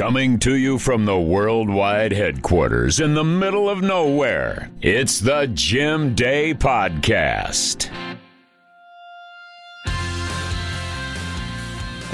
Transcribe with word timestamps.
Coming 0.00 0.38
to 0.38 0.56
you 0.56 0.78
from 0.78 1.04
the 1.04 1.20
worldwide 1.20 2.12
headquarters 2.12 3.00
in 3.00 3.12
the 3.12 3.22
middle 3.22 3.68
of 3.68 3.82
nowhere, 3.82 4.70
it's 4.80 5.20
the 5.20 5.46
Jim 5.52 6.14
Day 6.14 6.54
Podcast. 6.54 7.90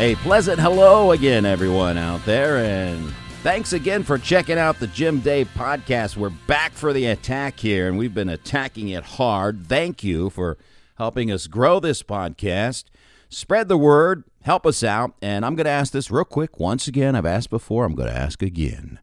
A 0.00 0.16
pleasant 0.16 0.58
hello 0.58 1.12
again, 1.12 1.46
everyone 1.46 1.96
out 1.96 2.24
there, 2.24 2.56
and 2.56 3.12
thanks 3.44 3.72
again 3.72 4.02
for 4.02 4.18
checking 4.18 4.58
out 4.58 4.80
the 4.80 4.88
Jim 4.88 5.20
Day 5.20 5.44
podcast. 5.44 6.16
We're 6.16 6.30
back 6.30 6.72
for 6.72 6.92
the 6.92 7.06
attack 7.06 7.60
here, 7.60 7.86
and 7.86 7.96
we've 7.96 8.12
been 8.12 8.30
attacking 8.30 8.88
it 8.88 9.04
hard. 9.04 9.68
Thank 9.68 10.02
you 10.02 10.28
for 10.30 10.58
helping 10.96 11.30
us 11.30 11.46
grow 11.46 11.78
this 11.78 12.02
podcast. 12.02 12.86
Spread 13.28 13.68
the 13.68 13.78
word, 13.78 14.24
help 14.46 14.64
us 14.64 14.84
out. 14.84 15.12
And 15.20 15.44
I'm 15.44 15.56
going 15.56 15.64
to 15.64 15.70
ask 15.70 15.92
this 15.92 16.08
real 16.08 16.24
quick. 16.24 16.60
Once 16.60 16.86
again, 16.86 17.16
I've 17.16 17.26
asked 17.26 17.50
before, 17.50 17.84
I'm 17.84 17.96
going 17.96 18.08
to 18.08 18.16
ask 18.16 18.42
again. 18.42 19.00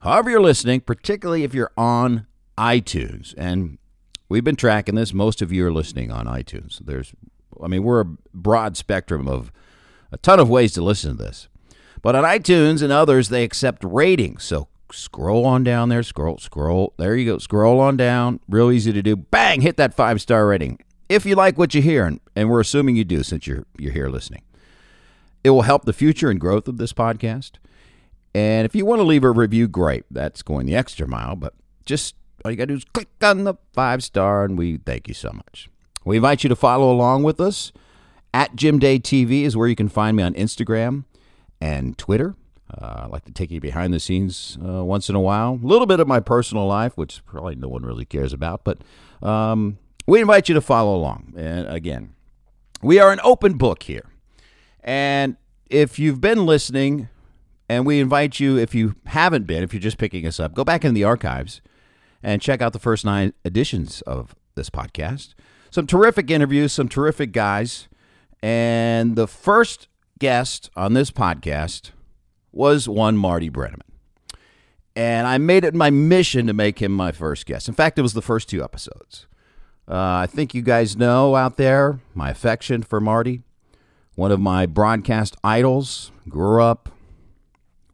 However, 0.00 0.30
you're 0.30 0.40
listening, 0.40 0.82
particularly 0.82 1.44
if 1.44 1.54
you're 1.54 1.72
on 1.78 2.26
iTunes, 2.58 3.34
and 3.38 3.78
we've 4.28 4.44
been 4.44 4.56
tracking 4.56 4.94
this, 4.94 5.14
most 5.14 5.40
of 5.40 5.50
you 5.50 5.66
are 5.66 5.72
listening 5.72 6.12
on 6.12 6.26
iTunes. 6.26 6.78
There's, 6.84 7.14
I 7.62 7.68
mean, 7.68 7.82
we're 7.82 8.02
a 8.02 8.16
broad 8.34 8.76
spectrum 8.76 9.26
of 9.26 9.50
a 10.12 10.18
ton 10.18 10.38
of 10.38 10.50
ways 10.50 10.72
to 10.74 10.82
listen 10.82 11.16
to 11.16 11.24
this. 11.24 11.48
But 12.02 12.14
on 12.14 12.24
iTunes 12.24 12.82
and 12.82 12.92
others, 12.92 13.30
they 13.30 13.44
accept 13.44 13.84
ratings. 13.84 14.44
So 14.44 14.68
scroll 14.92 15.46
on 15.46 15.64
down 15.64 15.88
there, 15.88 16.02
scroll, 16.02 16.36
scroll. 16.36 16.92
There 16.98 17.16
you 17.16 17.32
go. 17.32 17.38
Scroll 17.38 17.80
on 17.80 17.96
down. 17.96 18.40
Real 18.46 18.70
easy 18.70 18.92
to 18.92 19.02
do. 19.02 19.16
Bang, 19.16 19.62
hit 19.62 19.78
that 19.78 19.94
five 19.94 20.20
star 20.20 20.46
rating 20.46 20.80
if 21.08 21.24
you 21.24 21.34
like 21.34 21.56
what 21.56 21.74
you 21.74 21.80
hear, 21.80 22.06
and, 22.06 22.20
and 22.34 22.50
we're 22.50 22.60
assuming 22.60 22.96
you 22.96 23.04
do 23.04 23.22
since 23.22 23.46
you're 23.46 23.64
you're 23.78 23.92
here 23.92 24.08
listening. 24.08 24.42
It 25.44 25.50
will 25.50 25.62
help 25.62 25.84
the 25.84 25.92
future 25.92 26.30
and 26.30 26.40
growth 26.40 26.68
of 26.68 26.78
this 26.78 26.92
podcast. 26.92 27.52
And 28.34 28.64
if 28.64 28.74
you 28.74 28.86
want 28.86 29.00
to 29.00 29.04
leave 29.04 29.24
a 29.24 29.30
review, 29.30 29.68
great. 29.68 30.04
That's 30.10 30.42
going 30.42 30.66
the 30.66 30.76
extra 30.76 31.06
mile, 31.06 31.36
but 31.36 31.54
just 31.84 32.14
all 32.44 32.50
you 32.50 32.56
got 32.56 32.64
to 32.64 32.68
do 32.68 32.74
is 32.74 32.84
click 32.84 33.08
on 33.22 33.44
the 33.44 33.54
five 33.72 34.02
star, 34.02 34.44
and 34.44 34.58
we 34.58 34.78
thank 34.78 35.08
you 35.08 35.14
so 35.14 35.30
much. 35.32 35.68
We 36.04 36.16
invite 36.16 36.42
you 36.42 36.48
to 36.48 36.56
follow 36.56 36.90
along 36.90 37.22
with 37.22 37.40
us. 37.40 37.72
At 38.34 38.56
Jim 38.56 38.78
Day 38.78 38.98
TV 38.98 39.42
is 39.42 39.56
where 39.56 39.68
you 39.68 39.76
can 39.76 39.88
find 39.88 40.16
me 40.16 40.22
on 40.22 40.32
Instagram 40.34 41.04
and 41.60 41.96
Twitter. 41.98 42.34
Uh, 42.72 43.02
I 43.02 43.06
like 43.06 43.26
to 43.26 43.32
take 43.32 43.50
you 43.50 43.60
behind 43.60 43.92
the 43.92 44.00
scenes 44.00 44.56
uh, 44.66 44.82
once 44.82 45.10
in 45.10 45.14
a 45.14 45.20
while. 45.20 45.60
A 45.62 45.66
little 45.66 45.86
bit 45.86 46.00
of 46.00 46.08
my 46.08 46.20
personal 46.20 46.66
life, 46.66 46.96
which 46.96 47.24
probably 47.26 47.54
no 47.54 47.68
one 47.68 47.82
really 47.82 48.06
cares 48.06 48.32
about, 48.32 48.64
but 48.64 48.78
um, 49.22 49.78
we 50.06 50.20
invite 50.20 50.48
you 50.48 50.54
to 50.54 50.62
follow 50.62 50.96
along. 50.96 51.34
And 51.36 51.68
again, 51.68 52.14
we 52.80 52.98
are 52.98 53.12
an 53.12 53.20
open 53.22 53.58
book 53.58 53.82
here. 53.82 54.06
And 54.82 55.36
if 55.70 55.98
you've 55.98 56.20
been 56.20 56.44
listening, 56.46 57.08
and 57.68 57.86
we 57.86 58.00
invite 58.00 58.38
you, 58.40 58.58
if 58.58 58.74
you 58.74 58.96
haven't 59.06 59.46
been, 59.46 59.62
if 59.62 59.72
you're 59.72 59.80
just 59.80 59.98
picking 59.98 60.26
us 60.26 60.38
up, 60.38 60.54
go 60.54 60.64
back 60.64 60.84
in 60.84 60.94
the 60.94 61.04
archives 61.04 61.60
and 62.22 62.42
check 62.42 62.60
out 62.60 62.72
the 62.72 62.78
first 62.78 63.04
nine 63.04 63.32
editions 63.44 64.02
of 64.02 64.34
this 64.54 64.68
podcast. 64.70 65.34
Some 65.70 65.86
terrific 65.86 66.30
interviews, 66.30 66.72
some 66.72 66.88
terrific 66.88 67.32
guys. 67.32 67.88
And 68.42 69.16
the 69.16 69.26
first 69.26 69.88
guest 70.18 70.70
on 70.76 70.92
this 70.92 71.10
podcast 71.10 71.92
was 72.52 72.88
one 72.88 73.16
Marty 73.16 73.48
Brennaman. 73.48 73.80
And 74.94 75.26
I 75.26 75.38
made 75.38 75.64
it 75.64 75.74
my 75.74 75.88
mission 75.88 76.46
to 76.48 76.52
make 76.52 76.80
him 76.80 76.92
my 76.92 77.12
first 77.12 77.46
guest. 77.46 77.68
In 77.68 77.74
fact, 77.74 77.98
it 77.98 78.02
was 78.02 78.12
the 78.12 78.20
first 78.20 78.50
two 78.50 78.62
episodes. 78.62 79.26
Uh, 79.88 79.96
I 79.96 80.26
think 80.26 80.54
you 80.54 80.60
guys 80.62 80.96
know 80.96 81.34
out 81.34 81.56
there 81.56 82.00
my 82.14 82.30
affection 82.30 82.82
for 82.82 83.00
Marty, 83.00 83.42
one 84.14 84.32
of 84.32 84.40
my 84.40 84.66
broadcast 84.66 85.36
idols. 85.42 86.12
Grew 86.28 86.62
up 86.62 86.90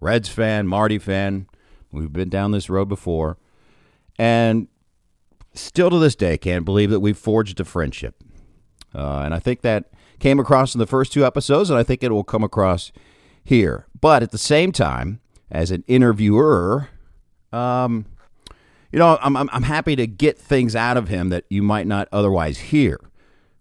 Reds 0.01 0.29
fan, 0.29 0.67
Marty 0.67 0.99
fan. 0.99 1.47
We've 1.91 2.13
been 2.13 2.29
down 2.29 2.51
this 2.51 2.69
road 2.69 2.89
before, 2.89 3.39
and 4.19 4.69
still 5.55 5.91
to 5.91 5.99
this 5.99 6.15
day 6.15 6.37
can't 6.37 6.65
believe 6.65 6.91
that 6.91 7.01
we've 7.01 7.17
forged 7.17 7.59
a 7.61 7.65
friendship. 7.65 8.15
Uh, 8.95 9.21
and 9.21 9.35
I 9.35 9.39
think 9.39 9.63
that 9.63 9.91
came 10.19 10.39
across 10.39 10.75
in 10.75 10.79
the 10.79 10.87
first 10.87 11.13
two 11.13 11.25
episodes, 11.25 11.71
and 11.71 11.79
I 11.79 11.83
think 11.83 12.03
it 12.03 12.13
will 12.13 12.25
come 12.25 12.45
across 12.45 12.93
here. 13.43 13.87
But 13.99 14.23
at 14.23 14.31
the 14.31 14.39
same 14.39 14.73
time, 14.73 15.21
as 15.51 15.71
an 15.71 15.85
interviewer, 15.87 16.89
um, 17.53 18.05
you 18.93 18.99
know, 18.99 19.19
I'm, 19.23 19.37
I'm, 19.37 19.49
I'm 19.53 19.63
happy 19.63 19.97
to 19.97 20.07
get 20.07 20.39
things 20.39 20.77
out 20.77 20.97
of 20.97 21.09
him 21.09 21.31
that 21.31 21.45
you 21.49 21.63
might 21.63 21.87
not 21.87 22.09
otherwise 22.13 22.59
hear. 22.59 23.01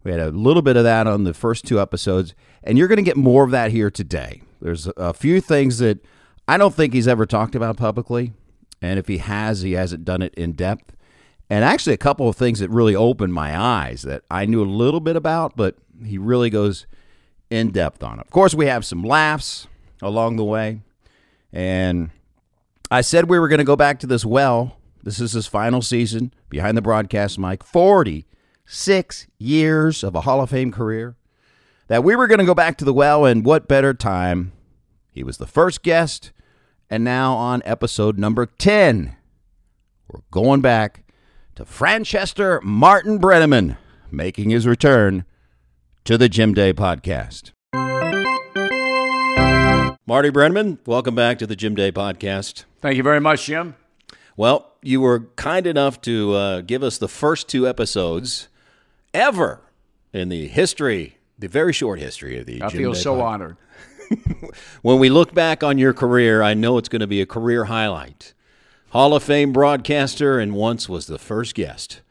We 0.07 0.13
had 0.13 0.21
a 0.21 0.31
little 0.31 0.61
bit 0.61 0.77
of 0.77 0.85
that 0.85 1.05
on 1.05 1.25
the 1.25 1.33
first 1.33 1.65
two 1.65 1.81
episodes, 1.81 2.33
and 2.63 2.77
you're 2.77 2.87
going 2.87 2.95
to 2.95 3.03
get 3.03 3.17
more 3.17 3.43
of 3.43 3.51
that 3.51 3.71
here 3.71 3.91
today. 3.91 4.41
There's 4.61 4.87
a 4.95 5.13
few 5.13 5.41
things 5.41 5.79
that 5.79 5.99
I 6.47 6.57
don't 6.57 6.73
think 6.73 6.93
he's 6.93 7.09
ever 7.09 7.25
talked 7.25 7.55
about 7.55 7.75
publicly, 7.75 8.31
and 8.81 8.97
if 8.97 9.09
he 9.09 9.17
has, 9.17 9.63
he 9.63 9.73
hasn't 9.73 10.05
done 10.05 10.21
it 10.21 10.33
in 10.35 10.53
depth. 10.53 10.95
And 11.49 11.65
actually, 11.65 11.91
a 11.91 11.97
couple 11.97 12.29
of 12.29 12.37
things 12.37 12.59
that 12.59 12.69
really 12.69 12.95
opened 12.95 13.33
my 13.33 13.59
eyes 13.59 14.03
that 14.03 14.23
I 14.31 14.45
knew 14.45 14.63
a 14.63 14.65
little 14.65 15.01
bit 15.01 15.17
about, 15.17 15.57
but 15.57 15.75
he 16.05 16.17
really 16.17 16.49
goes 16.49 16.87
in 17.49 17.71
depth 17.71 18.01
on 18.01 18.19
it. 18.19 18.25
Of 18.25 18.31
course, 18.31 18.53
we 18.53 18.67
have 18.67 18.85
some 18.85 19.03
laughs 19.03 19.67
along 20.01 20.37
the 20.37 20.45
way. 20.45 20.79
And 21.51 22.11
I 22.89 23.01
said 23.01 23.29
we 23.29 23.39
were 23.39 23.49
going 23.49 23.59
to 23.59 23.65
go 23.65 23.75
back 23.75 23.99
to 23.99 24.07
this 24.07 24.23
well 24.23 24.77
this 25.07 25.21
is 25.21 25.31
his 25.31 25.47
final 25.47 25.81
season 25.81 26.33
behind 26.49 26.75
the 26.75 26.81
broadcast 26.81 27.39
mic. 27.39 27.63
46 28.67 29.27
years 29.37 30.03
of 30.03 30.13
a 30.13 30.21
Hall 30.21 30.41
of 30.41 30.49
Fame 30.49 30.73
career. 30.73 31.15
That 31.87 32.03
we 32.03 32.17
were 32.17 32.27
going 32.27 32.39
to 32.39 32.45
go 32.45 32.53
back 32.53 32.77
to 32.77 32.85
the 32.85 32.93
well, 32.93 33.23
and 33.23 33.45
what 33.45 33.65
better 33.65 33.93
time? 33.93 34.51
He 35.09 35.23
was 35.23 35.37
the 35.37 35.47
first 35.47 35.83
guest, 35.83 36.33
and 36.89 37.01
now 37.01 37.33
on 37.35 37.61
episode 37.63 38.19
number 38.19 38.45
10, 38.45 39.15
we're 40.09 40.19
going 40.31 40.59
back 40.59 41.05
to 41.55 41.63
Franchester 41.63 42.61
Martin 42.61 43.19
Brennaman 43.19 43.77
making 44.11 44.49
his 44.49 44.67
return 44.67 45.23
to 46.03 46.17
the 46.17 46.27
Jim 46.27 46.53
Day 46.53 46.73
podcast. 46.73 47.51
Marty 50.05 50.29
Brennaman, 50.29 50.79
welcome 50.85 51.15
back 51.15 51.39
to 51.39 51.47
the 51.47 51.55
Jim 51.55 51.73
Day 51.73 51.93
podcast. 51.93 52.65
Thank 52.81 52.97
you 52.97 53.03
very 53.03 53.21
much, 53.21 53.45
Jim. 53.45 53.75
Well, 54.35 54.73
you 54.81 54.99
were 54.99 55.21
kind 55.37 55.65
enough 55.65 56.01
to 56.01 56.33
uh, 56.33 56.61
give 56.61 56.83
us 56.83 56.97
the 56.97 57.07
first 57.07 57.47
two 57.47 57.65
episodes 57.65 58.49
ever 59.13 59.61
in 60.13 60.29
the 60.29 60.47
history, 60.47 61.17
the 61.37 61.47
very 61.47 61.73
short 61.73 61.99
history 61.99 62.39
of 62.39 62.45
the. 62.45 62.61
I 62.61 62.69
Jim 62.69 62.79
feel 62.79 62.93
Day 62.93 62.99
so 62.99 63.15
podcast. 63.15 63.23
honored. 63.23 63.57
when 64.81 64.99
we 64.99 65.09
look 65.09 65.33
back 65.33 65.63
on 65.63 65.77
your 65.77 65.93
career, 65.93 66.41
I 66.41 66.53
know 66.53 66.77
it's 66.77 66.89
going 66.89 67.01
to 67.01 67.07
be 67.07 67.21
a 67.21 67.25
career 67.25 67.65
highlight. 67.65 68.33
Hall 68.91 69.13
of 69.13 69.23
Fame 69.23 69.51
broadcaster 69.51 70.39
and 70.39 70.53
once 70.55 70.87
was 70.87 71.07
the 71.07 71.19
first 71.19 71.55
guest 71.55 72.01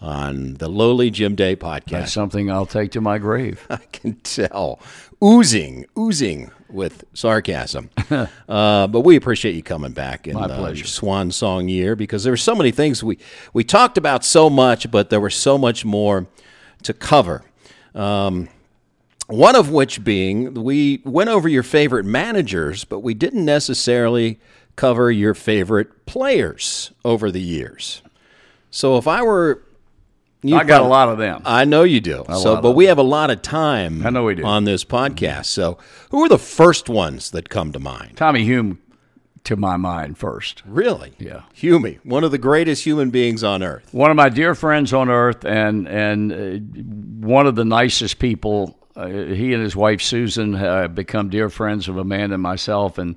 on 0.00 0.54
the 0.54 0.68
lowly 0.68 1.10
Jim 1.10 1.34
Day 1.34 1.56
podcast. 1.56 1.90
That's 1.90 2.12
something 2.12 2.50
I'll 2.50 2.66
take 2.66 2.90
to 2.92 3.00
my 3.00 3.18
grave. 3.18 3.64
I 3.70 3.76
can 3.92 4.16
tell. 4.16 4.80
Oozing, 5.22 5.86
oozing 5.98 6.50
with 6.68 7.04
sarcasm. 7.14 7.90
uh, 8.10 8.86
but 8.86 9.00
we 9.00 9.16
appreciate 9.16 9.54
you 9.54 9.62
coming 9.62 9.92
back 9.92 10.26
in 10.26 10.34
My 10.34 10.42
uh, 10.42 10.58
pleasure. 10.58 10.86
swan 10.86 11.30
song 11.30 11.68
year 11.68 11.96
because 11.96 12.22
there 12.22 12.32
were 12.32 12.36
so 12.36 12.54
many 12.54 12.70
things 12.70 13.02
we, 13.02 13.18
we 13.54 13.64
talked 13.64 13.96
about 13.96 14.24
so 14.24 14.50
much, 14.50 14.90
but 14.90 15.08
there 15.10 15.20
were 15.20 15.30
so 15.30 15.56
much 15.56 15.84
more 15.84 16.26
to 16.82 16.92
cover. 16.92 17.42
Um, 17.94 18.48
one 19.26 19.56
of 19.56 19.70
which 19.70 20.04
being 20.04 20.54
we 20.54 21.00
went 21.04 21.30
over 21.30 21.48
your 21.48 21.62
favorite 21.62 22.04
managers, 22.04 22.84
but 22.84 23.00
we 23.00 23.14
didn't 23.14 23.44
necessarily 23.44 24.38
cover 24.76 25.10
your 25.10 25.34
favorite 25.34 26.06
players 26.06 26.92
over 27.04 27.30
the 27.30 27.40
years. 27.40 28.02
So 28.70 28.98
if 28.98 29.08
I 29.08 29.22
were 29.22 29.62
you 30.42 30.56
I 30.56 30.64
got 30.64 30.82
a 30.82 30.86
lot 30.86 31.08
of 31.08 31.18
them. 31.18 31.42
I 31.44 31.64
know 31.64 31.82
you 31.82 32.00
do. 32.00 32.24
so, 32.28 32.60
but 32.60 32.72
we 32.72 32.86
have 32.86 32.98
a 32.98 33.02
lot 33.02 33.30
of 33.30 33.42
time. 33.42 34.06
I 34.06 34.10
know 34.10 34.24
we 34.24 34.34
do. 34.34 34.44
on 34.44 34.64
this 34.64 34.84
podcast. 34.84 35.46
So, 35.46 35.78
who 36.10 36.24
are 36.24 36.28
the 36.28 36.38
first 36.38 36.88
ones 36.88 37.30
that 37.30 37.48
come 37.48 37.72
to 37.72 37.78
mind? 37.78 38.16
Tommy 38.16 38.44
Hume 38.44 38.78
to 39.46 39.56
my 39.56 39.76
mind 39.76 40.18
first. 40.18 40.62
Really? 40.66 41.12
Yeah. 41.18 41.42
Hume, 41.54 42.00
one 42.02 42.24
of 42.24 42.32
the 42.32 42.38
greatest 42.38 42.84
human 42.84 43.10
beings 43.10 43.44
on 43.44 43.62
earth. 43.62 43.88
One 43.92 44.10
of 44.10 44.16
my 44.16 44.28
dear 44.28 44.54
friends 44.54 44.92
on 44.92 45.08
earth, 45.08 45.44
and 45.44 45.88
and 45.88 46.32
uh, 46.32 47.26
one 47.26 47.46
of 47.46 47.54
the 47.54 47.64
nicest 47.64 48.18
people. 48.18 48.78
Uh, 48.94 49.08
he 49.08 49.52
and 49.52 49.62
his 49.62 49.76
wife 49.76 50.00
Susan 50.00 50.54
have 50.54 50.94
become 50.94 51.28
dear 51.28 51.50
friends 51.50 51.86
of 51.86 51.98
Amanda 51.98 52.34
and 52.34 52.42
myself, 52.42 52.98
and 52.98 53.16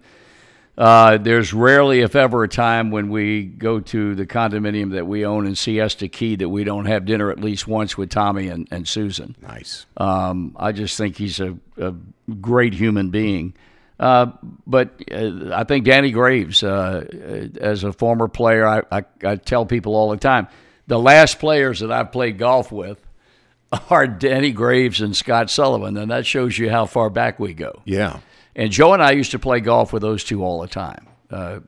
uh, 0.79 1.17
there's 1.17 1.53
rarely, 1.53 1.99
if 1.99 2.15
ever, 2.15 2.45
a 2.45 2.47
time 2.47 2.89
when 2.89 3.09
we 3.09 3.43
go 3.43 3.81
to 3.81 4.15
the 4.15 4.25
condominium 4.25 4.93
that 4.93 5.05
we 5.05 5.25
own 5.25 5.45
in 5.45 5.53
Siesta 5.53 6.07
Key 6.07 6.37
that 6.37 6.47
we 6.47 6.63
don't 6.63 6.85
have 6.85 7.03
dinner 7.03 7.29
at 7.31 7.39
least 7.41 7.67
once 7.67 7.97
with 7.97 8.09
Tommy 8.09 8.47
and, 8.47 8.65
and 8.71 8.87
Susan. 8.87 9.35
Nice. 9.41 9.85
Um, 9.97 10.55
I 10.57 10.71
just 10.71 10.97
think 10.97 11.17
he's 11.17 11.41
a, 11.41 11.57
a 11.77 11.93
great 12.39 12.73
human 12.73 13.09
being. 13.09 13.55
Uh, 13.99 14.27
but 14.65 14.91
uh, 15.11 15.53
I 15.53 15.65
think 15.65 15.83
Danny 15.83 16.11
Graves, 16.11 16.63
uh, 16.63 17.49
as 17.59 17.83
a 17.83 17.91
former 17.91 18.29
player, 18.29 18.65
I, 18.65 18.81
I, 18.89 19.03
I 19.25 19.35
tell 19.35 19.65
people 19.65 19.97
all 19.97 20.11
the 20.11 20.17
time 20.17 20.47
the 20.87 20.97
last 20.97 21.39
players 21.39 21.81
that 21.81 21.91
I've 21.91 22.13
played 22.13 22.37
golf 22.37 22.71
with 22.71 23.05
are 23.89 24.07
Danny 24.07 24.53
Graves 24.53 25.01
and 25.01 25.13
Scott 25.13 25.49
Sullivan, 25.49 25.97
and 25.97 26.09
that 26.09 26.25
shows 26.25 26.57
you 26.57 26.69
how 26.69 26.85
far 26.85 27.09
back 27.09 27.37
we 27.37 27.53
go. 27.53 27.81
Yeah. 27.83 28.19
And 28.56 28.72
Joe 28.72 28.94
and 28.94 29.04
I 29.04 29.12
used 29.12 29.31
to 29.31 29.40
play 29.40 29.60
golf 29.60 29.94
with 29.94 30.01
those 30.01 30.24
two 30.24 30.44
all 30.44 30.62
the 30.62 30.68
time, 30.68 31.07
uh, 31.31 31.60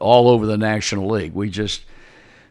all 0.00 0.28
over 0.28 0.46
the 0.46 0.58
National 0.58 1.08
League. 1.08 1.32
We 1.32 1.50
just 1.50 1.84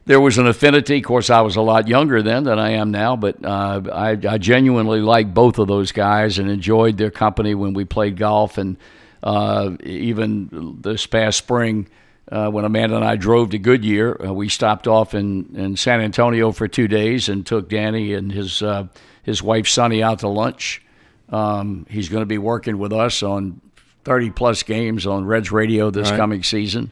there 0.06 0.20
was 0.20 0.40
an 0.40 0.48
affinity. 0.48 0.98
Of 0.98 1.04
course, 1.04 1.30
I 1.30 1.42
was 1.42 1.56
a 1.56 1.62
lot 1.62 1.88
younger 1.88 2.24
then 2.24 2.44
than 2.44 2.58
I 2.58 2.72
am 2.72 2.90
now, 2.90 3.16
but 3.16 3.46
uh, 3.46 3.82
I, 3.94 4.18
I, 4.28 4.38
genuinely 4.40 5.02
liked 5.02 5.36
both 5.36 5.60
of 5.60 5.68
those 5.68 5.92
guys 5.92 6.40
and 6.40 6.50
enjoyed 6.50 6.98
their 6.98 7.12
company 7.12 7.54
when 7.54 7.76
we 7.76 7.86
played 7.86 8.18
golf. 8.18 8.58
And 8.58 8.78
uh, 9.22 9.76
even 9.84 10.80
this 10.82 11.06
past 11.06 11.38
spring, 11.38 11.90
uh, 12.32 12.50
when 12.50 12.66
Amanda 12.66 12.96
and 12.96 13.06
I 13.06 13.18
drove 13.18 13.52
to 13.52 13.60
Goodyear, 13.60 14.26
uh, 14.26 14.34
we 14.34 14.50
stopped 14.50 14.88
off 14.88 15.14
in, 15.14 15.56
in 15.56 15.76
San 15.76 16.02
Antonio 16.02 16.52
for 16.52 16.68
two 16.68 16.88
days 16.88 17.30
and 17.30 17.46
took 17.46 17.70
Danny 17.70 18.14
and 18.14 18.32
his 18.32 18.64
uh, 18.64 18.88
his 19.22 19.44
wife 19.44 19.68
Sunny 19.68 20.02
out 20.02 20.20
to 20.20 20.28
lunch. 20.28 20.82
Um, 21.30 21.86
he's 21.90 22.10
going 22.10 22.22
to 22.22 22.28
be 22.28 22.38
working 22.38 22.78
with 22.78 22.92
us 22.92 23.22
on 23.24 23.62
30 24.04 24.32
plus 24.32 24.64
games 24.64 25.06
on 25.06 25.26
Reds 25.26 25.52
Radio 25.52 25.92
this 25.92 26.10
right. 26.10 26.18
coming 26.18 26.44
season. 26.44 26.92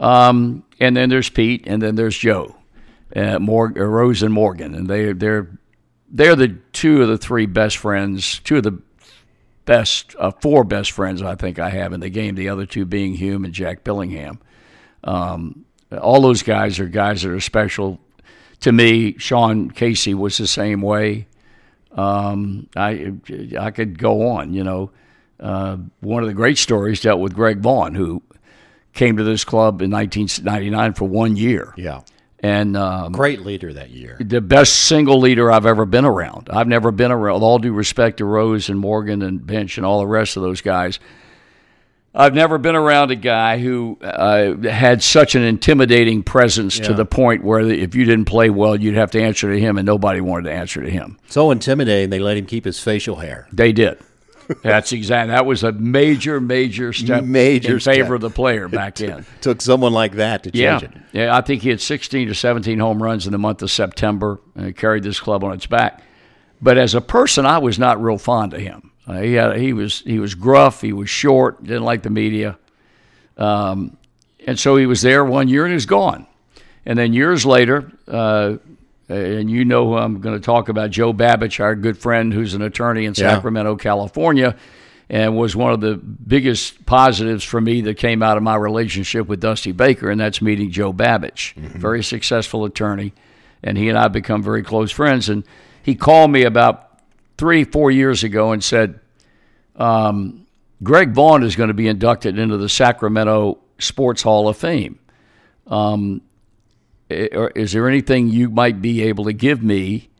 Um, 0.00 0.64
and 0.80 0.96
then 0.96 1.10
there's 1.10 1.28
Pete, 1.28 1.64
and 1.66 1.80
then 1.80 1.94
there's 1.94 2.16
Joe, 2.16 2.56
uh, 3.14 3.38
uh, 3.38 3.38
Rose 3.38 4.22
and 4.22 4.32
Morgan, 4.32 4.74
and 4.74 4.88
they 4.88 5.12
they're 5.12 5.48
they're 6.10 6.36
the 6.36 6.56
two 6.72 7.02
of 7.02 7.08
the 7.08 7.18
three 7.18 7.46
best 7.46 7.76
friends, 7.76 8.40
two 8.40 8.56
of 8.56 8.62
the 8.62 8.80
best 9.66 10.16
uh, 10.18 10.30
four 10.40 10.64
best 10.64 10.92
friends 10.92 11.22
I 11.22 11.34
think 11.34 11.58
I 11.58 11.68
have 11.68 11.92
in 11.92 12.00
the 12.00 12.08
game. 12.08 12.34
The 12.34 12.48
other 12.48 12.64
two 12.64 12.86
being 12.86 13.14
Hume 13.14 13.44
and 13.44 13.52
Jack 13.52 13.84
Billingham. 13.84 14.38
Um, 15.04 15.66
all 16.00 16.22
those 16.22 16.42
guys 16.42 16.80
are 16.80 16.86
guys 16.86 17.22
that 17.22 17.30
are 17.30 17.40
special 17.40 18.00
to 18.60 18.72
me. 18.72 19.18
Sean 19.18 19.70
Casey 19.70 20.14
was 20.14 20.38
the 20.38 20.46
same 20.46 20.80
way. 20.80 21.26
Um, 21.92 22.68
I 22.76 23.12
I 23.58 23.70
could 23.70 23.98
go 23.98 24.28
on, 24.28 24.52
you 24.54 24.64
know. 24.64 24.90
Uh, 25.38 25.78
one 26.00 26.22
of 26.22 26.28
the 26.28 26.34
great 26.34 26.58
stories 26.58 27.00
dealt 27.00 27.18
with 27.18 27.34
Greg 27.34 27.60
Vaughn, 27.60 27.94
who 27.94 28.22
came 28.92 29.16
to 29.16 29.24
this 29.24 29.44
club 29.44 29.80
in 29.80 29.90
1999 29.90 30.92
for 30.94 31.06
one 31.06 31.36
year. 31.36 31.72
Yeah. 31.76 32.02
And 32.42 32.76
um, 32.76 33.12
great 33.12 33.40
leader 33.40 33.72
that 33.72 33.90
year. 33.90 34.16
The 34.18 34.40
best 34.40 34.84
single 34.86 35.18
leader 35.18 35.50
I've 35.50 35.66
ever 35.66 35.84
been 35.84 36.06
around. 36.06 36.48
I've 36.50 36.68
never 36.68 36.90
been 36.90 37.12
around, 37.12 37.34
with 37.34 37.42
all 37.42 37.58
due 37.58 37.72
respect 37.72 38.18
to 38.18 38.24
Rose 38.24 38.70
and 38.70 38.78
Morgan 38.78 39.22
and 39.22 39.46
Bench 39.46 39.76
and 39.76 39.84
all 39.84 40.00
the 40.00 40.06
rest 40.06 40.36
of 40.36 40.42
those 40.42 40.62
guys. 40.62 40.98
I've 42.12 42.34
never 42.34 42.58
been 42.58 42.74
around 42.74 43.12
a 43.12 43.16
guy 43.16 43.58
who 43.58 43.96
uh, 44.02 44.56
had 44.68 45.02
such 45.02 45.36
an 45.36 45.42
intimidating 45.42 46.24
presence 46.24 46.78
yeah. 46.78 46.88
to 46.88 46.94
the 46.94 47.04
point 47.04 47.44
where 47.44 47.60
if 47.60 47.94
you 47.94 48.04
didn't 48.04 48.24
play 48.24 48.50
well, 48.50 48.74
you'd 48.74 48.96
have 48.96 49.12
to 49.12 49.22
answer 49.22 49.52
to 49.52 49.60
him, 49.60 49.78
and 49.78 49.86
nobody 49.86 50.20
wanted 50.20 50.44
to 50.44 50.52
answer 50.52 50.82
to 50.82 50.90
him. 50.90 51.18
So 51.28 51.52
intimidating, 51.52 52.10
they 52.10 52.18
let 52.18 52.36
him 52.36 52.46
keep 52.46 52.64
his 52.64 52.80
facial 52.80 53.16
hair. 53.16 53.46
They 53.52 53.72
did. 53.72 53.98
That's 54.62 54.92
exactly. 54.92 55.32
That 55.32 55.46
was 55.46 55.62
a 55.62 55.72
major, 55.72 56.40
major 56.40 56.92
step 56.92 57.24
major 57.24 57.74
in 57.74 57.80
favor 57.80 58.14
of 58.14 58.20
the 58.20 58.30
player 58.30 58.68
back 58.68 58.96
then. 58.96 59.24
Took 59.40 59.60
someone 59.60 59.92
like 59.92 60.14
that 60.14 60.42
to 60.44 60.50
change 60.50 60.82
yeah. 60.82 60.88
it. 60.88 60.90
Yeah, 61.12 61.36
I 61.36 61.40
think 61.40 61.62
he 61.62 61.68
had 61.68 61.80
16 61.80 62.28
to 62.28 62.34
17 62.34 62.78
home 62.78 63.02
runs 63.02 63.26
in 63.26 63.32
the 63.32 63.38
month 63.38 63.62
of 63.62 63.70
September 63.70 64.40
and 64.56 64.76
carried 64.76 65.04
this 65.04 65.20
club 65.20 65.44
on 65.44 65.52
its 65.52 65.66
back. 65.66 66.02
But 66.60 66.78
as 66.78 66.94
a 66.94 67.00
person, 67.00 67.46
I 67.46 67.58
was 67.58 67.78
not 67.78 68.02
real 68.02 68.18
fond 68.18 68.52
of 68.52 68.60
him. 68.60 68.89
Uh, 69.10 69.20
he 69.22 69.32
had, 69.34 69.56
he 69.56 69.72
was 69.72 70.00
he 70.00 70.20
was 70.20 70.34
gruff. 70.36 70.80
He 70.80 70.92
was 70.92 71.10
short. 71.10 71.62
Didn't 71.64 71.82
like 71.82 72.02
the 72.02 72.10
media. 72.10 72.58
Um, 73.36 73.96
and 74.46 74.58
so 74.58 74.76
he 74.76 74.86
was 74.86 75.02
there 75.02 75.24
one 75.24 75.48
year 75.48 75.64
and 75.64 75.72
he's 75.72 75.86
gone. 75.86 76.26
And 76.86 76.98
then 76.98 77.12
years 77.12 77.44
later, 77.44 77.90
uh, 78.06 78.56
and 79.08 79.50
you 79.50 79.64
know 79.64 79.86
who 79.86 79.96
I'm 79.96 80.20
going 80.20 80.38
to 80.38 80.44
talk 80.44 80.68
about, 80.68 80.90
Joe 80.90 81.12
Babich, 81.12 81.58
our 81.58 81.74
good 81.74 81.98
friend 81.98 82.32
who's 82.32 82.54
an 82.54 82.62
attorney 82.62 83.04
in 83.04 83.14
Sacramento, 83.14 83.72
yeah. 83.72 83.82
California, 83.82 84.56
and 85.08 85.36
was 85.36 85.56
one 85.56 85.72
of 85.72 85.80
the 85.80 85.96
biggest 85.96 86.86
positives 86.86 87.42
for 87.42 87.60
me 87.60 87.80
that 87.82 87.96
came 87.96 88.22
out 88.22 88.36
of 88.36 88.44
my 88.44 88.54
relationship 88.54 89.26
with 89.26 89.40
Dusty 89.40 89.72
Baker, 89.72 90.10
and 90.10 90.20
that's 90.20 90.40
meeting 90.40 90.70
Joe 90.70 90.92
Babich, 90.92 91.54
mm-hmm. 91.54 91.78
very 91.78 92.04
successful 92.04 92.64
attorney, 92.64 93.12
and 93.62 93.76
he 93.76 93.88
and 93.88 93.98
I 93.98 94.02
have 94.02 94.12
become 94.12 94.42
very 94.42 94.62
close 94.62 94.92
friends. 94.92 95.28
And 95.28 95.42
he 95.82 95.96
called 95.96 96.30
me 96.30 96.44
about 96.44 96.89
three, 97.40 97.64
four 97.64 97.90
years 97.90 98.22
ago 98.22 98.52
and 98.52 98.62
said, 98.62 99.00
um, 99.76 100.46
Greg 100.82 101.12
Vaughn 101.12 101.42
is 101.42 101.56
going 101.56 101.68
to 101.68 101.74
be 101.74 101.88
inducted 101.88 102.38
into 102.38 102.58
the 102.58 102.68
Sacramento 102.68 103.58
Sports 103.78 104.20
Hall 104.20 104.46
of 104.46 104.58
Fame. 104.58 104.98
Um, 105.66 106.20
is 107.08 107.72
there 107.72 107.88
anything 107.88 108.28
you 108.28 108.50
might 108.50 108.82
be 108.82 109.02
able 109.04 109.24
to 109.24 109.32
give 109.32 109.62
me? 109.62 110.10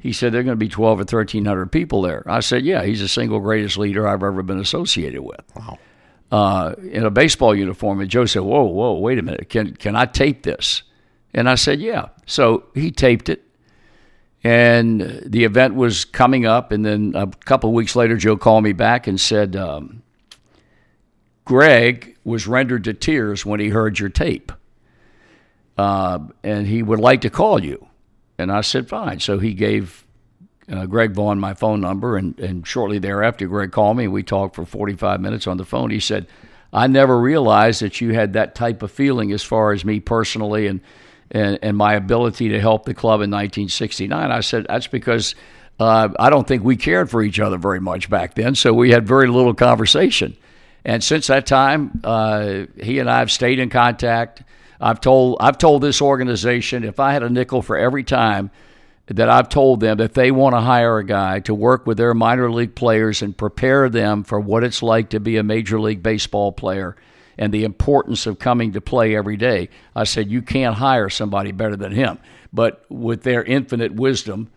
He 0.00 0.12
said, 0.12 0.32
there 0.32 0.40
are 0.40 0.44
going 0.44 0.52
to 0.52 0.56
be 0.56 0.68
12 0.68 0.98
or 0.98 1.02
1,300 1.02 1.72
people 1.72 2.02
there. 2.02 2.22
I 2.26 2.38
said, 2.38 2.64
yeah, 2.64 2.84
he's 2.84 3.00
the 3.00 3.08
single 3.08 3.40
greatest 3.40 3.76
leader 3.76 4.06
I've 4.06 4.22
ever 4.22 4.44
been 4.44 4.60
associated 4.60 5.22
with. 5.22 5.42
Wow. 5.56 5.78
Uh, 6.30 6.74
in 6.92 7.04
a 7.04 7.10
baseball 7.10 7.56
uniform. 7.56 8.00
And 8.00 8.08
Joe 8.08 8.24
said, 8.26 8.42
whoa, 8.42 8.62
whoa, 8.62 8.92
wait 8.98 9.18
a 9.18 9.22
minute. 9.22 9.48
Can, 9.48 9.74
can 9.74 9.96
I 9.96 10.06
tape 10.06 10.44
this? 10.44 10.84
And 11.34 11.48
I 11.48 11.56
said, 11.56 11.80
yeah. 11.80 12.10
So 12.24 12.66
he 12.74 12.92
taped 12.92 13.28
it. 13.28 13.47
And 14.48 15.22
the 15.26 15.44
event 15.44 15.74
was 15.74 16.06
coming 16.06 16.46
up. 16.46 16.72
And 16.72 16.86
then 16.86 17.12
a 17.14 17.26
couple 17.26 17.68
of 17.68 17.74
weeks 17.74 17.94
later, 17.94 18.16
Joe 18.16 18.38
called 18.38 18.64
me 18.64 18.72
back 18.72 19.06
and 19.06 19.20
said, 19.20 19.54
um, 19.56 20.02
Greg 21.44 22.16
was 22.24 22.46
rendered 22.46 22.84
to 22.84 22.94
tears 22.94 23.44
when 23.44 23.60
he 23.60 23.68
heard 23.68 23.98
your 23.98 24.08
tape 24.08 24.52
uh, 25.78 26.18
and 26.42 26.66
he 26.66 26.82
would 26.82 26.98
like 26.98 27.20
to 27.20 27.30
call 27.30 27.62
you. 27.62 27.86
And 28.36 28.50
I 28.50 28.60
said, 28.62 28.88
fine. 28.88 29.20
So 29.20 29.38
he 29.38 29.54
gave 29.54 30.06
uh, 30.70 30.86
Greg 30.86 31.12
Vaughn 31.12 31.38
my 31.38 31.54
phone 31.54 31.80
number, 31.80 32.16
and, 32.16 32.38
and 32.40 32.66
shortly 32.66 32.98
thereafter, 32.98 33.46
Greg 33.46 33.70
called 33.70 33.96
me. 33.96 34.04
and 34.04 34.12
We 34.12 34.22
talked 34.22 34.54
for 34.54 34.66
45 34.66 35.20
minutes 35.20 35.46
on 35.46 35.56
the 35.56 35.64
phone. 35.64 35.90
He 35.90 36.00
said, 36.00 36.26
I 36.72 36.86
never 36.86 37.18
realized 37.18 37.80
that 37.82 38.00
you 38.00 38.12
had 38.12 38.32
that 38.32 38.54
type 38.54 38.82
of 38.82 38.90
feeling 38.90 39.32
as 39.32 39.42
far 39.42 39.72
as 39.72 39.84
me 39.84 40.00
personally 40.00 40.66
and, 40.66 40.80
and, 41.30 41.58
and 41.62 41.76
my 41.76 41.94
ability 41.94 42.50
to 42.50 42.60
help 42.60 42.84
the 42.84 42.94
club 42.94 43.20
in 43.20 43.30
1969. 43.30 44.30
I 44.30 44.40
said, 44.40 44.66
that's 44.68 44.86
because 44.86 45.34
uh, 45.78 46.08
I 46.18 46.30
don't 46.30 46.46
think 46.46 46.64
we 46.64 46.76
cared 46.76 47.10
for 47.10 47.22
each 47.22 47.38
other 47.38 47.56
very 47.56 47.80
much 47.80 48.10
back 48.10 48.34
then, 48.34 48.54
so 48.54 48.72
we 48.72 48.90
had 48.90 49.06
very 49.06 49.28
little 49.28 49.54
conversation. 49.54 50.36
And 50.84 51.02
since 51.04 51.26
that 51.26 51.46
time, 51.46 52.00
uh, 52.02 52.64
he 52.80 52.98
and 52.98 53.10
I 53.10 53.18
have 53.18 53.30
stayed 53.30 53.58
in 53.58 53.68
contact. 53.68 54.42
I've 54.80 55.00
told 55.00 55.38
I've 55.40 55.58
told 55.58 55.82
this 55.82 56.00
organization 56.00 56.84
if 56.84 57.00
I 57.00 57.12
had 57.12 57.22
a 57.22 57.28
nickel 57.28 57.62
for 57.62 57.76
every 57.76 58.04
time 58.04 58.50
that 59.06 59.28
I've 59.28 59.48
told 59.48 59.80
them 59.80 60.00
if 60.00 60.12
they 60.12 60.30
want 60.30 60.54
to 60.54 60.60
hire 60.60 60.98
a 60.98 61.04
guy 61.04 61.40
to 61.40 61.54
work 61.54 61.86
with 61.86 61.96
their 61.96 62.14
minor 62.14 62.50
league 62.50 62.74
players 62.74 63.22
and 63.22 63.36
prepare 63.36 63.88
them 63.88 64.22
for 64.22 64.38
what 64.38 64.64
it's 64.64 64.82
like 64.82 65.10
to 65.10 65.20
be 65.20 65.36
a 65.36 65.42
major 65.42 65.80
league 65.80 66.02
baseball 66.02 66.52
player 66.52 66.94
and 67.38 67.52
the 67.52 67.64
importance 67.64 68.26
of 68.26 68.38
coming 68.38 68.72
to 68.72 68.80
play 68.80 69.16
every 69.16 69.36
day. 69.36 69.68
I 69.94 70.04
said 70.04 70.30
you 70.30 70.42
can't 70.42 70.76
hire 70.76 71.08
somebody 71.08 71.52
better 71.52 71.76
than 71.76 71.92
him. 71.92 72.18
But 72.52 72.84
with 72.88 73.22
their 73.22 73.44
infinite 73.44 73.92
wisdom, 73.92 74.50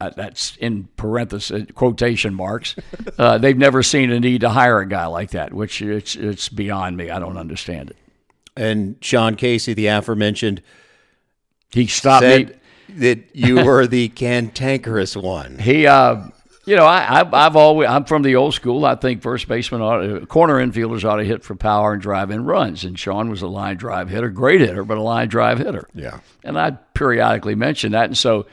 uh, 0.00 0.10
that's 0.10 0.56
in 0.56 0.88
parenthesis 0.96 1.66
quotation 1.74 2.34
marks. 2.34 2.76
Uh, 3.16 3.38
they've 3.38 3.56
never 3.56 3.80
seen 3.82 4.10
a 4.10 4.18
need 4.18 4.40
to 4.40 4.48
hire 4.48 4.80
a 4.80 4.88
guy 4.88 5.06
like 5.06 5.30
that, 5.30 5.52
which 5.52 5.80
it's 5.80 6.16
it's 6.16 6.48
beyond 6.48 6.96
me. 6.96 7.10
I 7.10 7.20
don't 7.20 7.36
understand 7.36 7.90
it 7.90 7.96
and 8.56 8.96
Sean 9.00 9.36
Casey, 9.36 9.74
the 9.74 9.86
aforementioned, 9.88 10.62
he 11.70 11.86
stopped 11.86 12.24
me 12.24 12.48
that 12.90 13.34
you 13.34 13.64
were 13.64 13.86
the 13.86 14.08
cantankerous 14.10 15.16
one. 15.16 15.58
He, 15.58 15.86
uh, 15.86 16.28
you 16.66 16.76
know, 16.76 16.84
I, 16.84 17.20
I, 17.20 17.42
have 17.44 17.56
always 17.56 17.88
I'm 17.88 18.04
from 18.04 18.22
the 18.22 18.36
old 18.36 18.54
school. 18.54 18.84
I 18.84 18.94
think 18.94 19.22
first 19.22 19.48
baseman, 19.48 19.82
ought 19.82 20.28
corner 20.28 20.54
infielders 20.64 21.04
ought 21.04 21.16
to 21.16 21.24
hit 21.24 21.44
for 21.44 21.54
power 21.54 21.92
and 21.92 22.02
drive 22.02 22.30
in 22.30 22.44
runs. 22.44 22.84
And 22.84 22.98
Sean 22.98 23.30
was 23.30 23.42
a 23.42 23.46
line 23.46 23.76
drive 23.76 24.08
hitter, 24.08 24.30
great 24.30 24.60
hitter, 24.60 24.84
but 24.84 24.98
a 24.98 25.02
line 25.02 25.28
drive 25.28 25.58
hitter. 25.58 25.88
Yeah, 25.94 26.20
and 26.42 26.58
I 26.58 26.72
periodically 26.94 27.54
mention 27.54 27.92
that, 27.92 28.06
and 28.06 28.18
so. 28.18 28.46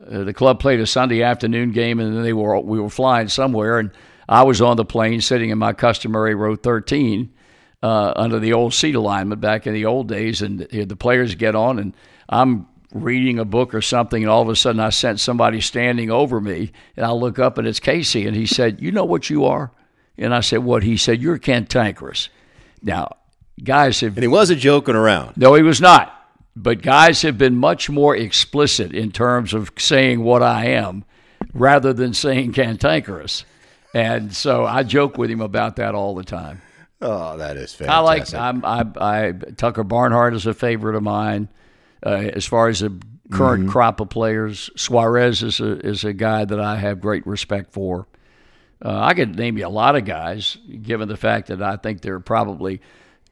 Uh, 0.00 0.24
the 0.24 0.32
club 0.32 0.58
played 0.58 0.80
a 0.80 0.86
Sunday 0.86 1.22
afternoon 1.22 1.72
game, 1.72 2.00
and 2.00 2.16
then 2.16 2.22
they 2.22 2.32
were 2.32 2.58
we 2.58 2.80
were 2.80 2.88
flying 2.88 3.28
somewhere, 3.28 3.78
and 3.78 3.90
I 4.30 4.44
was 4.44 4.62
on 4.62 4.78
the 4.78 4.84
plane 4.86 5.20
sitting 5.20 5.50
in 5.50 5.58
my 5.58 5.74
customary 5.74 6.34
row 6.34 6.56
13, 6.56 7.30
uh, 7.82 8.12
under 8.16 8.38
the 8.38 8.52
old 8.52 8.74
seat 8.74 8.94
alignment 8.94 9.40
back 9.40 9.66
in 9.66 9.74
the 9.74 9.86
old 9.86 10.08
days, 10.08 10.40
and 10.40 10.60
the 10.60 10.96
players 10.96 11.34
get 11.34 11.54
on, 11.54 11.78
and 11.78 11.94
I'm 12.28 12.66
reading 12.92 13.38
a 13.38 13.44
book 13.44 13.74
or 13.74 13.82
something, 13.82 14.22
and 14.22 14.30
all 14.30 14.42
of 14.42 14.48
a 14.48 14.56
sudden 14.56 14.80
I 14.80 14.90
sense 14.90 15.22
somebody 15.22 15.60
standing 15.60 16.10
over 16.10 16.40
me, 16.40 16.72
and 16.96 17.06
I 17.06 17.12
look 17.12 17.38
up 17.38 17.58
and 17.58 17.66
it's 17.66 17.80
Casey, 17.80 18.26
and 18.26 18.36
he 18.36 18.46
said, 18.46 18.80
"You 18.80 18.92
know 18.92 19.04
what 19.04 19.30
you 19.30 19.44
are?" 19.44 19.70
And 20.18 20.34
I 20.34 20.40
said, 20.40 20.58
"What?" 20.58 20.82
He 20.82 20.96
said, 20.96 21.22
"You're 21.22 21.38
cantankerous." 21.38 22.28
Now, 22.82 23.16
guys 23.62 24.00
have 24.00 24.16
and 24.16 24.22
he 24.22 24.28
wasn't 24.28 24.60
joking 24.60 24.94
around. 24.96 25.36
No, 25.36 25.54
he 25.54 25.62
was 25.62 25.80
not. 25.80 26.16
But 26.56 26.82
guys 26.82 27.22
have 27.22 27.38
been 27.38 27.56
much 27.56 27.88
more 27.88 28.16
explicit 28.16 28.92
in 28.92 29.12
terms 29.12 29.54
of 29.54 29.70
saying 29.78 30.22
what 30.22 30.42
I 30.42 30.66
am, 30.66 31.04
rather 31.54 31.92
than 31.92 32.12
saying 32.12 32.52
cantankerous. 32.52 33.44
And 33.94 34.34
so 34.34 34.64
I 34.64 34.82
joke 34.82 35.16
with 35.16 35.30
him 35.30 35.40
about 35.40 35.76
that 35.76 35.94
all 35.94 36.14
the 36.14 36.24
time. 36.24 36.60
Oh, 37.00 37.36
that 37.38 37.56
is 37.56 37.72
fantastic. 37.72 37.90
I 37.90 38.00
like. 38.00 38.34
I'm. 38.34 38.64
I, 38.64 39.26
I 39.28 39.32
Tucker 39.56 39.84
Barnhart 39.84 40.34
is 40.34 40.46
a 40.46 40.54
favorite 40.54 40.96
of 40.96 41.02
mine. 41.02 41.48
Uh, 42.04 42.30
as 42.34 42.46
far 42.46 42.68
as 42.68 42.80
the 42.80 42.98
current 43.30 43.64
mm-hmm. 43.64 43.70
crop 43.70 44.00
of 44.00 44.10
players, 44.10 44.70
Suarez 44.76 45.42
is 45.42 45.60
a 45.60 45.78
is 45.86 46.04
a 46.04 46.12
guy 46.12 46.44
that 46.44 46.60
I 46.60 46.76
have 46.76 47.00
great 47.00 47.26
respect 47.26 47.72
for. 47.72 48.06
Uh, 48.82 48.98
I 48.98 49.14
could 49.14 49.36
name 49.36 49.58
you 49.58 49.66
a 49.66 49.68
lot 49.68 49.96
of 49.96 50.04
guys, 50.04 50.56
given 50.82 51.08
the 51.08 51.16
fact 51.16 51.48
that 51.48 51.60
I 51.60 51.76
think 51.76 52.00
they're 52.00 52.18
probably, 52.18 52.80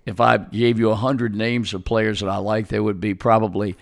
if 0.05 0.21
I 0.21 0.37
gave 0.37 0.79
you 0.79 0.91
a 0.91 0.95
hundred 0.95 1.35
names 1.35 1.73
of 1.73 1.85
players 1.85 2.21
that 2.21 2.29
I 2.29 2.37
like, 2.37 2.69
there 2.69 2.83
would 2.83 3.01
be 3.01 3.15
probably 3.15 3.77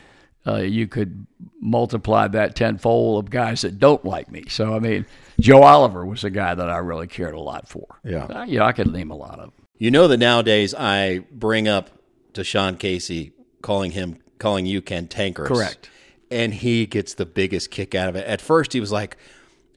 uh, 0.46 0.58
you 0.58 0.86
could 0.86 1.26
multiply 1.60 2.28
that 2.28 2.54
tenfold 2.54 3.24
of 3.24 3.30
guys 3.30 3.62
that 3.62 3.80
don't 3.80 4.04
like 4.04 4.30
me. 4.30 4.44
So 4.48 4.74
I 4.74 4.78
mean, 4.78 5.06
Joe 5.40 5.62
Oliver 5.62 6.06
was 6.06 6.22
a 6.22 6.30
guy 6.30 6.54
that 6.54 6.70
I 6.70 6.78
really 6.78 7.08
cared 7.08 7.34
a 7.34 7.40
lot 7.40 7.68
for. 7.68 7.98
Yeah. 8.04 8.24
uh, 8.26 8.44
you 8.44 8.60
know, 8.60 8.64
I 8.64 8.72
could 8.72 8.92
name 8.92 9.10
a 9.10 9.16
lot 9.16 9.38
of. 9.38 9.50
Them. 9.50 9.52
You 9.78 9.90
know 9.90 10.08
that 10.08 10.18
nowadays 10.18 10.74
I 10.74 11.24
bring 11.30 11.68
up 11.68 11.90
to 12.34 12.44
Sean 12.44 12.76
Casey 12.76 13.32
calling 13.60 13.90
him 13.90 14.18
calling 14.38 14.66
you 14.66 14.82
cantankerous. 14.82 15.48
Correct. 15.48 15.90
And 16.30 16.54
he 16.54 16.86
gets 16.86 17.14
the 17.14 17.26
biggest 17.26 17.70
kick 17.70 17.94
out 17.94 18.08
of 18.08 18.16
it. 18.16 18.26
At 18.26 18.40
first 18.40 18.72
he 18.72 18.80
was 18.80 18.92
like, 18.92 19.16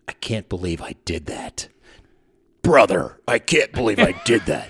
I 0.07 0.13
can't 0.13 0.49
believe 0.49 0.81
I 0.81 0.95
did 1.05 1.27
that. 1.27 1.67
Brother, 2.61 3.19
I 3.27 3.39
can't 3.39 3.71
believe 3.71 3.99
I 3.99 4.13
did 4.25 4.41
that. 4.47 4.69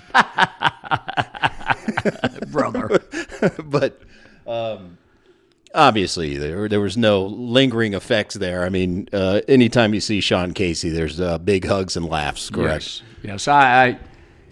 brother. 2.50 3.02
but 3.64 4.00
um, 4.46 4.98
obviously 5.74 6.36
there 6.36 6.68
there 6.68 6.80
was 6.80 6.96
no 6.96 7.24
lingering 7.26 7.94
effects 7.94 8.34
there. 8.34 8.64
I 8.64 8.68
mean, 8.68 9.08
uh, 9.12 9.40
anytime 9.48 9.94
you 9.94 10.00
see 10.00 10.20
Sean 10.20 10.52
Casey, 10.52 10.90
there's 10.90 11.20
uh, 11.20 11.38
big 11.38 11.66
hugs 11.66 11.96
and 11.96 12.06
laughs. 12.06 12.50
Correct. 12.50 12.84
Yes, 12.84 13.02
yes. 13.22 13.48
I, 13.48 13.86
I 13.86 13.98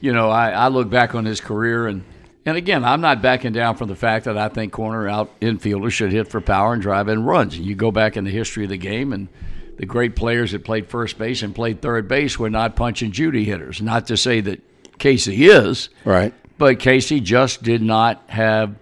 you 0.01 0.13
know, 0.13 0.31
I, 0.31 0.51
I 0.51 0.69
look 0.69 0.91
back 0.91 1.15
on 1.15 1.25
his 1.25 1.41
career 1.41 1.87
and 1.87 2.05
and 2.49 2.57
again, 2.57 2.85
I'm 2.85 3.01
not 3.01 3.21
backing 3.23 3.53
down 3.53 3.77
from 3.77 3.89
the 3.89 3.97
fact 3.97 4.25
that 4.25 4.37
I 4.39 4.49
think 4.49 4.73
corner 4.73 5.09
out 5.09 5.39
infielders 5.41 5.93
should 5.93 6.13
hit 6.13 6.29
for 6.29 6.41
power 6.41 6.73
and 6.73 6.83
drive 6.83 7.09
in 7.09 7.25
runs. 7.25 7.59
You 7.59 7.75
go 7.75 7.91
back 7.91 8.17
in 8.17 8.25
the 8.25 8.31
history 8.31 8.65
of 8.65 8.71
the 8.71 8.77
game 8.77 9.13
and 9.13 9.29
the 9.77 9.87
great 9.87 10.17
players 10.17 10.53
that 10.53 10.65
played 10.65 10.87
first 10.87 11.19
base 11.19 11.43
and 11.43 11.55
played 11.55 11.81
third 11.81 12.09
base 12.09 12.39
were 12.39 12.51
not 12.51 12.75
punch 12.75 13.03
and 13.03 13.13
Judy 13.13 13.45
hitters. 13.45 13.81
Not 13.81 14.07
to 14.09 14.17
say 14.17 14.41
that 14.41 14.61
Casey 14.99 15.47
is, 15.47 15.89
Right. 16.05 16.35
but 16.59 16.81
Casey 16.81 17.21
just 17.21 17.63
did 17.63 17.83
not 17.83 18.23
have 18.29 18.75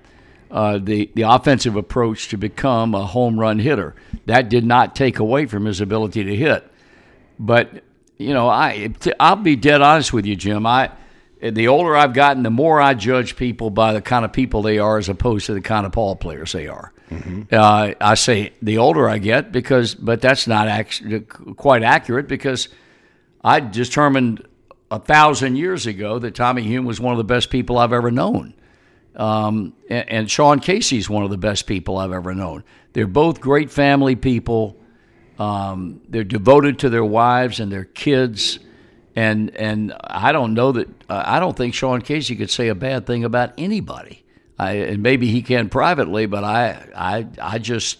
uh, 0.50 0.78
the 0.78 1.10
the 1.14 1.22
offensive 1.22 1.76
approach 1.76 2.28
to 2.28 2.38
become 2.38 2.94
a 2.94 3.04
home 3.04 3.38
run 3.38 3.58
hitter. 3.58 3.94
That 4.26 4.48
did 4.48 4.64
not 4.64 4.94
take 4.96 5.18
away 5.18 5.46
from 5.46 5.64
his 5.66 5.80
ability 5.80 6.24
to 6.24 6.34
hit. 6.36 6.64
But 7.38 7.82
you 8.16 8.32
know, 8.32 8.48
I 8.48 8.94
I'll 9.20 9.36
be 9.36 9.56
dead 9.56 9.82
honest 9.82 10.12
with 10.12 10.24
you, 10.24 10.36
Jim. 10.36 10.64
I 10.64 10.90
the 11.50 11.68
older 11.68 11.96
I've 11.96 12.14
gotten, 12.14 12.42
the 12.42 12.50
more 12.50 12.80
I 12.80 12.94
judge 12.94 13.36
people 13.36 13.70
by 13.70 13.92
the 13.92 14.00
kind 14.00 14.24
of 14.24 14.32
people 14.32 14.62
they 14.62 14.78
are, 14.78 14.98
as 14.98 15.08
opposed 15.08 15.46
to 15.46 15.54
the 15.54 15.60
kind 15.60 15.86
of 15.86 15.92
ball 15.92 16.16
players 16.16 16.52
they 16.52 16.68
are. 16.68 16.92
Uh, 17.52 17.94
I 18.00 18.14
say 18.14 18.52
the 18.62 18.78
older 18.78 19.08
I 19.08 19.18
get 19.18 19.52
because, 19.52 19.94
but 19.94 20.20
that's 20.20 20.46
not 20.46 20.68
actually 20.68 21.20
quite 21.20 21.82
accurate 21.82 22.26
because 22.28 22.68
I 23.44 23.60
determined 23.60 24.46
a 24.90 24.98
thousand 24.98 25.56
years 25.56 25.86
ago 25.86 26.18
that 26.18 26.34
Tommy 26.34 26.62
Hume 26.62 26.84
was 26.84 27.00
one 27.00 27.12
of 27.12 27.18
the 27.18 27.24
best 27.24 27.50
people 27.50 27.78
I've 27.78 27.92
ever 27.92 28.10
known. 28.10 28.54
Um, 29.14 29.72
and, 29.88 30.10
and 30.10 30.30
Sean 30.30 30.58
Casey's 30.60 31.08
one 31.08 31.24
of 31.24 31.30
the 31.30 31.38
best 31.38 31.66
people 31.66 31.96
I've 31.96 32.12
ever 32.12 32.34
known. 32.34 32.64
They're 32.92 33.06
both 33.06 33.40
great 33.40 33.70
family 33.70 34.16
people. 34.16 34.76
Um, 35.38 36.00
they're 36.08 36.24
devoted 36.24 36.80
to 36.80 36.90
their 36.90 37.04
wives 37.04 37.60
and 37.60 37.70
their 37.70 37.84
kids. 37.84 38.58
And 39.16 39.56
and 39.56 39.94
I 40.04 40.30
don't 40.32 40.52
know 40.52 40.72
that 40.72 40.88
uh, 41.08 41.22
I 41.26 41.40
don't 41.40 41.56
think 41.56 41.74
Sean 41.74 42.02
Casey 42.02 42.36
could 42.36 42.50
say 42.50 42.68
a 42.68 42.74
bad 42.74 43.06
thing 43.06 43.24
about 43.24 43.54
anybody. 43.56 44.22
I, 44.58 44.72
and 44.72 45.02
maybe 45.02 45.26
he 45.28 45.42
can 45.42 45.68
privately, 45.68 46.26
but 46.26 46.44
I 46.44 46.86
I 46.94 47.26
I 47.40 47.58
just 47.58 47.98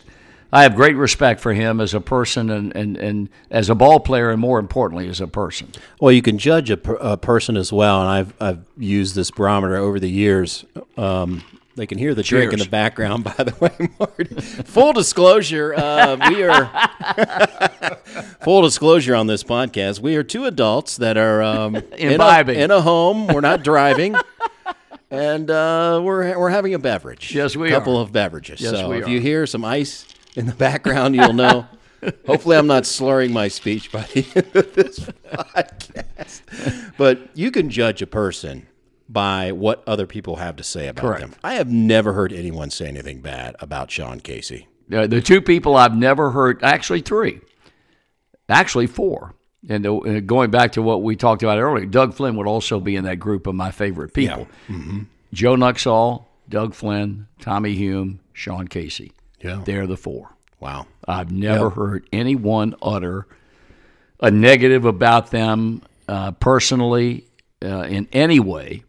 I 0.53 0.63
have 0.63 0.77
great 0.77 0.97
respect 0.97 1.41
for 1.41 1.53
him 1.53 1.81
as 1.81 1.93
a 1.93 2.01
person 2.01 2.51
and, 2.51 2.75
and, 2.77 2.97
and 2.97 3.29
as 3.51 3.69
a 3.69 3.75
ball 3.75 3.99
player, 3.99 4.31
and 4.31 4.41
more 4.41 4.59
importantly, 4.59 5.09
as 5.09 5.21
a 5.21 5.27
person. 5.27 5.73
Well, 6.01 6.13
you 6.13 6.23
can 6.23 6.39
judge 6.39 6.71
a, 6.71 6.77
per, 6.77 6.95
a 6.95 7.17
person 7.17 7.57
as 7.57 7.73
well, 7.73 8.01
and 8.01 8.11
I've 8.11 8.35
I've 8.41 8.65
used 8.79 9.15
this 9.15 9.31
barometer 9.31 9.77
over 9.77 9.99
the 9.99 10.11
years. 10.11 10.65
Um, 10.97 11.43
they 11.77 11.87
can 11.87 11.99
hear 11.99 12.15
the 12.15 12.23
drink 12.23 12.53
in 12.53 12.59
the 12.59 12.69
background, 12.69 13.25
by 13.37 13.45
the 13.45 13.55
way, 13.61 13.91
Marty. 13.99 14.25
Full 14.65 14.93
disclosure, 14.95 15.75
uh, 15.77 16.17
we 16.31 16.43
are 16.43 16.67
full 18.43 18.63
disclosure 18.63 19.15
on 19.15 19.27
this 19.27 19.45
podcast. 19.45 20.01
We 20.01 20.17
are 20.17 20.23
two 20.23 20.47
adults 20.47 20.97
that 20.97 21.17
are 21.17 21.43
um, 21.43 21.77
in, 21.99 22.13
a, 22.13 22.15
Imbibing. 22.15 22.57
in 22.57 22.71
a 22.71 22.81
home. 22.81 23.27
We're 23.27 23.43
not 23.43 23.63
driving. 23.63 24.17
And 25.11 25.51
uh, 25.51 26.01
we're 26.03 26.37
we're 26.37 26.51
having 26.51 26.75
a 26.75 26.81
beverage. 26.81 27.33
Yes, 27.33 27.55
we 27.55 27.69
a 27.69 27.71
couple 27.71 27.99
are. 27.99 28.03
of 28.03 28.11
beverages. 28.11 28.61
Yes, 28.61 28.73
so 28.73 28.89
we 28.89 28.99
if 28.99 29.07
are. 29.07 29.11
you 29.11 29.21
hear 29.21 29.47
some 29.47 29.65
ice 29.65 30.05
in 30.35 30.47
the 30.47 30.55
background, 30.55 31.15
you'll 31.15 31.33
know. 31.33 31.67
Hopefully, 32.27 32.57
I'm 32.57 32.67
not 32.67 32.87
slurring 32.87 33.33
my 33.33 33.47
speech 33.49 33.93
by 33.93 34.03
the 34.03 34.27
end 34.35 34.57
of 34.57 34.75
this 34.75 34.99
podcast. 35.33 36.43
But 36.97 37.29
you 37.35 37.51
can 37.53 37.71
judge 37.71 38.03
a 38.03 38.07
person 38.07 38.67
by 39.09 39.53
what 39.53 39.83
other 39.87 40.07
people 40.07 40.37
have 40.37 40.57
to 40.57 40.65
say 40.65 40.89
about 40.89 41.03
Correct. 41.03 41.21
them. 41.21 41.35
I 41.45 41.55
have 41.55 41.71
never 41.71 42.13
heard 42.13 42.33
anyone 42.33 42.71
say 42.71 42.89
anything 42.89 43.21
bad 43.21 43.57
about 43.61 43.91
Sean 43.91 44.21
Casey. 44.21 44.69
Uh, 44.93 45.07
the 45.07 45.21
two 45.21 45.41
people 45.41 45.77
I've 45.77 45.97
never 45.97 46.31
heard, 46.31 46.63
actually 46.63 47.03
three, 47.03 47.41
actually 48.49 48.87
four. 48.87 49.35
And 49.69 49.85
uh, 49.87 49.97
uh, 49.99 50.21
going 50.21 50.51
back 50.51 50.73
to 50.73 50.83
what 50.83 51.03
we 51.03 51.17
talked 51.17 51.43
about 51.43 51.59
earlier, 51.59 51.87
Doug 51.87 52.15
Flynn 52.15 52.37
would 52.37 52.47
also 52.47 52.79
be 52.79 52.95
in 52.95 53.05
that 53.05 53.17
group 53.17 53.47
of 53.47 53.55
my 53.55 53.71
favorite 53.73 54.15
people. 54.15 54.47
Joe 55.33 55.57
Nuxhall, 55.57 56.27
Doug 56.49 56.75
Flynn, 56.75 57.27
Tommy 57.41 57.75
Hume, 57.75 58.21
Sean 58.33 58.69
Casey. 58.69 59.13
Yeah. 59.41 59.63
They're 59.65 59.87
the 59.89 59.97
four. 59.97 60.31
Wow. 60.61 60.87
I've 61.07 61.33
never 61.33 61.71
heard 61.71 62.09
anyone 62.13 62.75
utter 62.81 63.27
a 64.21 64.31
negative 64.31 64.85
about 64.85 65.31
them 65.31 65.83
uh, 66.09 66.33
personally 66.33 67.25
uh, 67.63 67.83
in 67.83 68.09
any 68.13 68.41
way. 68.41 68.83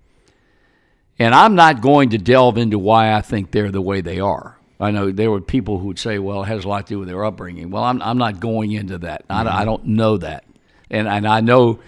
And 1.20 1.34
I'm 1.34 1.56
not 1.56 1.82
going 1.82 2.10
to 2.12 2.18
delve 2.18 2.58
into 2.58 2.78
why 2.78 3.14
I 3.14 3.22
think 3.22 3.52
they're 3.52 3.72
the 3.72 3.82
way 3.82 4.02
they 4.02 4.20
are. 4.20 4.58
I 4.80 4.92
know 4.92 5.12
there 5.12 5.32
were 5.32 5.42
people 5.42 5.80
who 5.80 5.88
would 5.88 5.98
say, 5.98 6.20
well, 6.20 6.44
it 6.44 6.48
has 6.48 6.64
a 6.64 6.68
lot 6.68 6.86
to 6.88 6.94
do 6.94 7.00
with 7.00 7.08
their 7.08 7.26
upbringing. 7.26 7.72
Well, 7.72 7.84
I'm, 7.84 8.00
I'm 8.02 8.20
not 8.20 8.40
going 8.40 8.72
into 8.72 9.00
that. 9.00 9.26
I, 9.28 9.62
I 9.62 9.66
don't 9.66 9.86
know 9.88 10.18
that. 10.18 10.44
And, 10.92 11.08
and 11.08 11.28
I 11.28 11.42
know, 11.42 11.80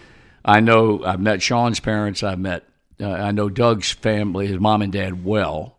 I 0.43 0.59
know 0.59 1.03
I've 1.03 1.19
met 1.19 1.43
Sean's 1.43 1.79
parents. 1.79 2.23
I've 2.23 2.39
met, 2.39 2.63
uh, 2.99 3.07
I 3.11 3.31
know 3.31 3.47
Doug's 3.47 3.91
family, 3.91 4.47
his 4.47 4.59
mom 4.59 4.81
and 4.81 4.91
dad 4.91 5.23
well. 5.23 5.77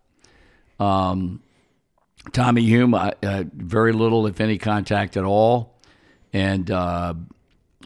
Um, 0.79 1.41
Tommy 2.31 2.61
Hume, 2.61 2.95
I, 2.95 3.13
uh, 3.21 3.43
very 3.53 3.91
little, 3.91 4.25
if 4.27 4.39
any, 4.39 4.57
contact 4.57 5.17
at 5.17 5.25
all. 5.25 5.75
And 6.31 6.71
uh, 6.71 7.15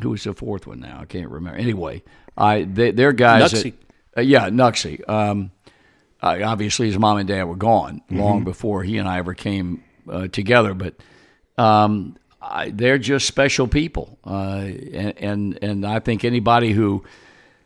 who 0.04 0.12
was 0.12 0.24
the 0.24 0.34
fourth 0.34 0.68
one 0.68 0.82
now? 0.82 1.00
I 1.02 1.06
can't 1.06 1.30
remember. 1.32 1.58
Anyway, 1.58 2.04
I 2.38 2.64
they, 2.64 2.92
they're 2.92 3.14
guys. 3.14 3.52
Nuxie. 3.52 3.74
That, 4.14 4.20
uh, 4.20 4.22
yeah, 4.22 4.50
Nuxie. 4.50 5.10
Um, 5.10 5.52
uh, 6.22 6.40
obviously, 6.44 6.88
his 6.88 6.98
mom 6.98 7.18
and 7.18 7.28
dad 7.28 7.44
were 7.44 7.56
gone 7.56 8.02
long 8.10 8.44
before 8.44 8.84
he 8.84 8.98
and 8.98 9.08
I 9.08 9.18
ever 9.20 9.34
came 9.34 9.84
uh, 10.10 10.28
together. 10.28 10.74
But 10.74 10.96
um, 11.58 12.18
I, 12.42 12.70
they're 12.70 12.98
just 12.98 13.28
special 13.28 13.68
people, 13.68 14.18
uh, 14.26 14.64
and, 14.94 15.14
and 15.18 15.60
and 15.62 15.86
I 15.86 16.00
think 16.00 16.24
anybody 16.24 16.72
who 16.72 17.04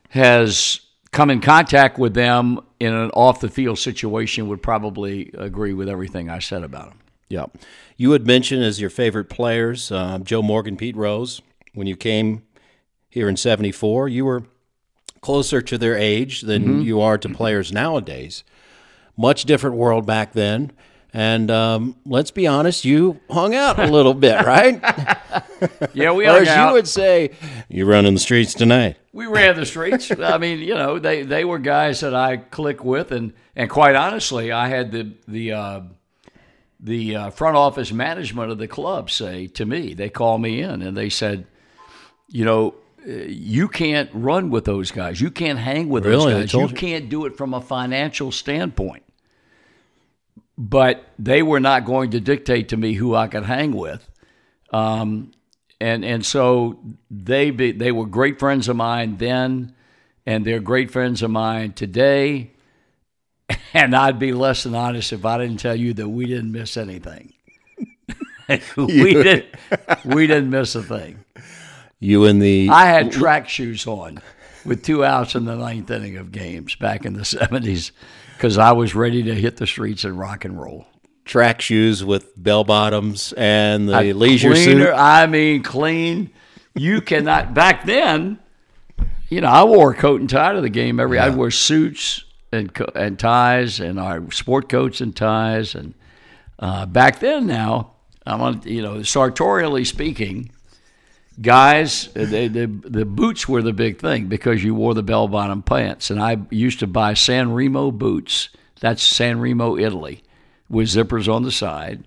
has 0.09 0.81
come 1.11 1.29
in 1.29 1.41
contact 1.41 1.97
with 1.97 2.13
them 2.13 2.59
in 2.79 2.93
an 2.93 3.09
off 3.11 3.39
the 3.39 3.49
field 3.49 3.79
situation 3.79 4.47
would 4.47 4.61
probably 4.61 5.31
agree 5.37 5.73
with 5.73 5.89
everything 5.89 6.29
I 6.29 6.39
said 6.39 6.63
about 6.63 6.89
them. 6.89 6.99
Yeah. 7.29 7.45
You 7.97 8.11
had 8.11 8.25
mentioned 8.25 8.63
as 8.63 8.81
your 8.81 8.89
favorite 8.89 9.29
players 9.29 9.91
uh, 9.91 10.19
Joe 10.19 10.41
Morgan, 10.41 10.77
Pete 10.77 10.95
Rose. 10.95 11.41
When 11.73 11.87
you 11.87 11.95
came 11.95 12.43
here 13.09 13.29
in 13.29 13.37
74, 13.37 14.09
you 14.09 14.25
were 14.25 14.43
closer 15.21 15.61
to 15.61 15.77
their 15.77 15.97
age 15.97 16.41
than 16.41 16.81
you 16.81 17.01
are 17.01 17.17
to 17.17 17.29
players 17.29 17.71
nowadays. 17.71 18.43
Much 19.17 19.43
different 19.43 19.75
world 19.75 20.05
back 20.05 20.33
then. 20.33 20.71
And 21.11 21.49
um, 21.49 21.95
let's 22.05 22.29
be 22.29 22.45
honest, 22.45 22.85
you 22.85 23.19
hung 23.31 23.55
out 23.55 23.79
a 23.79 23.88
little 23.88 24.13
bit, 24.13 24.45
right? 24.45 24.79
Yeah, 25.93 26.11
we 26.11 26.27
or 26.27 26.38
as 26.38 26.47
out. 26.47 26.67
you 26.67 26.73
would 26.73 26.88
say, 26.88 27.31
you 27.67 27.85
running 27.85 28.13
the 28.13 28.19
streets 28.19 28.53
tonight. 28.53 28.97
we 29.11 29.25
ran 29.25 29.55
the 29.55 29.65
streets. 29.65 30.11
I 30.11 30.38
mean, 30.38 30.59
you 30.59 30.75
know, 30.75 30.99
they, 30.99 31.23
they 31.23 31.45
were 31.45 31.57
guys 31.57 32.01
that 32.01 32.13
I 32.13 32.38
click 32.38 32.83
with, 32.83 33.11
and, 33.11 33.33
and 33.55 33.69
quite 33.69 33.95
honestly, 33.95 34.51
I 34.51 34.67
had 34.67 34.91
the 34.91 35.11
the 35.27 35.51
uh, 35.53 35.81
the 36.79 37.15
uh, 37.15 37.29
front 37.31 37.57
office 37.57 37.91
management 37.91 38.51
of 38.51 38.57
the 38.57 38.67
club 38.67 39.09
say 39.09 39.47
to 39.47 39.65
me, 39.65 39.93
they 39.93 40.09
called 40.09 40.41
me 40.41 40.61
in 40.61 40.81
and 40.81 40.95
they 40.95 41.09
said, 41.09 41.45
you 42.29 42.45
know, 42.45 42.75
you 43.05 43.67
can't 43.67 44.09
run 44.13 44.49
with 44.49 44.65
those 44.65 44.91
guys. 44.91 45.19
You 45.21 45.31
can't 45.31 45.59
hang 45.59 45.89
with 45.89 46.05
Really? 46.05 46.33
Those 46.33 46.41
guys. 46.43 46.53
You 46.53 46.67
you? 46.67 46.73
can't 46.75 47.09
do 47.09 47.25
it 47.25 47.37
from 47.37 47.53
a 47.53 47.61
financial 47.61 48.31
standpoint. 48.31 49.03
But 50.57 51.05
they 51.17 51.41
were 51.41 51.61
not 51.61 51.85
going 51.85 52.11
to 52.11 52.19
dictate 52.19 52.69
to 52.69 52.77
me 52.77 52.93
who 52.93 53.15
I 53.15 53.27
could 53.27 53.43
hang 53.45 53.71
with. 53.71 54.07
Um, 54.71 55.31
and 55.79 56.03
and 56.03 56.25
so 56.25 56.79
they 57.09 57.51
be, 57.51 57.71
they 57.71 57.91
were 57.91 58.05
great 58.05 58.39
friends 58.39 58.67
of 58.67 58.75
mine 58.75 59.17
then, 59.17 59.73
and 60.25 60.45
they're 60.45 60.59
great 60.59 60.91
friends 60.91 61.21
of 61.23 61.31
mine 61.31 61.73
today. 61.73 62.51
And 63.73 63.95
I'd 63.95 64.17
be 64.19 64.31
less 64.33 64.63
than 64.63 64.73
honest 64.73 65.13
if 65.13 65.25
I 65.25 65.37
didn't 65.37 65.59
tell 65.59 65.75
you 65.75 65.93
that 65.93 66.09
we 66.09 66.25
didn't 66.25 66.51
miss 66.51 66.75
anything. 66.75 67.33
we 68.77 69.13
didn't 69.13 69.45
we 70.05 70.25
didn't 70.27 70.49
miss 70.49 70.73
a 70.75 70.81
thing. 70.81 71.23
You 71.99 72.25
and 72.25 72.41
the 72.41 72.69
I 72.71 72.85
had 72.85 73.11
track 73.11 73.49
shoes 73.49 73.85
on 73.85 74.21
with 74.65 74.83
two 74.83 75.03
outs 75.03 75.35
in 75.35 75.45
the 75.45 75.55
ninth 75.55 75.89
inning 75.91 76.17
of 76.17 76.31
games 76.31 76.75
back 76.75 77.05
in 77.05 77.13
the 77.13 77.21
70s 77.23 77.91
because 78.35 78.57
I 78.57 78.71
was 78.71 78.95
ready 78.95 79.23
to 79.23 79.35
hit 79.35 79.57
the 79.57 79.67
streets 79.67 80.03
and 80.05 80.17
rock 80.17 80.45
and 80.45 80.59
roll. 80.59 80.87
track 81.25 81.59
shoes 81.61 82.03
with 82.03 82.31
bell 82.41 82.63
bottoms 82.63 83.33
and 83.35 83.89
the 83.89 84.13
leisure 84.13 84.51
cleaner, 84.53 84.85
suit. 84.87 84.93
I 84.95 85.27
mean, 85.27 85.61
clean. 85.63 86.31
You 86.75 87.01
cannot. 87.01 87.53
Back 87.53 87.85
then, 87.85 88.39
you 89.27 89.41
know, 89.41 89.49
I 89.49 89.63
wore 89.65 89.91
a 89.91 89.95
coat 89.95 90.21
and 90.21 90.29
tie 90.29 90.53
to 90.53 90.61
the 90.61 90.69
game 90.69 90.99
every. 91.01 91.19
I 91.19 91.29
wore 91.29 91.51
suits 91.51 92.23
and 92.53 92.73
co- 92.73 92.91
and 92.95 93.19
ties, 93.19 93.79
and 93.81 93.99
our 93.99 94.31
sport 94.31 94.69
coats 94.69 95.01
and 95.01 95.13
ties. 95.13 95.75
And 95.75 95.93
uh, 96.59 96.85
back 96.85 97.19
then, 97.19 97.45
now 97.47 97.91
I'm 98.25 98.39
on. 98.41 98.61
You 98.63 98.81
know, 98.83 99.03
sartorially 99.03 99.83
speaking, 99.83 100.51
guys, 101.41 102.10
uh, 102.15 102.25
they, 102.25 102.48
the 102.48 102.65
the 102.67 103.05
boots 103.05 103.48
were 103.48 103.62
the 103.62 103.74
big 103.74 104.00
thing 104.00 104.27
because 104.27 104.63
you 104.63 104.75
wore 104.75 104.93
the 104.93 105.03
bell 105.03 105.27
bottom 105.27 105.62
pants, 105.62 106.10
and 106.10 106.22
I 106.22 106.38
used 106.50 106.79
to 106.79 106.88
buy 106.88 107.13
San 107.13 107.53
Remo 107.53 107.91
boots. 107.91 108.50
That's 108.79 109.03
San 109.03 109.39
Remo, 109.39 109.77
Italy, 109.77 110.24
with 110.69 110.88
zippers 110.88 111.31
on 111.34 111.43
the 111.43 111.51
side. 111.51 112.05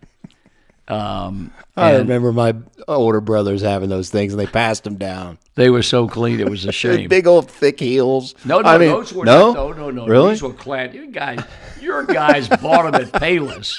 Um, 0.89 1.53
I 1.77 1.97
remember 1.97 2.33
my 2.33 2.55
older 2.89 3.21
brothers 3.21 3.63
having 3.63 3.89
those 3.89 4.11
things, 4.11 4.33
and 4.33 4.41
they 4.41 4.47
passed 4.47 4.85
them 4.85 4.97
down. 4.97 5.39
They 5.55 5.71
were 5.71 5.83
so 5.83 6.09
clean, 6.09 6.41
it 6.41 6.49
was 6.49 6.65
a 6.65 6.73
shame. 6.73 7.09
Big 7.09 7.27
old 7.27 7.51
thick 7.51 7.79
heels. 7.79 8.35
no, 8.45 8.61
no, 8.61 8.69
I 8.69 8.79
mean, 8.79 8.89
those 8.89 9.13
were 9.13 9.25
no, 9.25 9.53
not, 9.53 9.55
no, 9.55 9.73
no, 9.73 9.91
no. 9.91 10.07
Really? 10.07 10.31
These 10.31 10.43
were 10.43 10.53
clad. 10.53 10.95
You 10.95 11.11
guys, 11.11 11.43
your 11.81 12.05
guys 12.05 12.49
bought 12.49 12.91
them 12.91 12.95
at 12.95 13.13
Payless. 13.13 13.75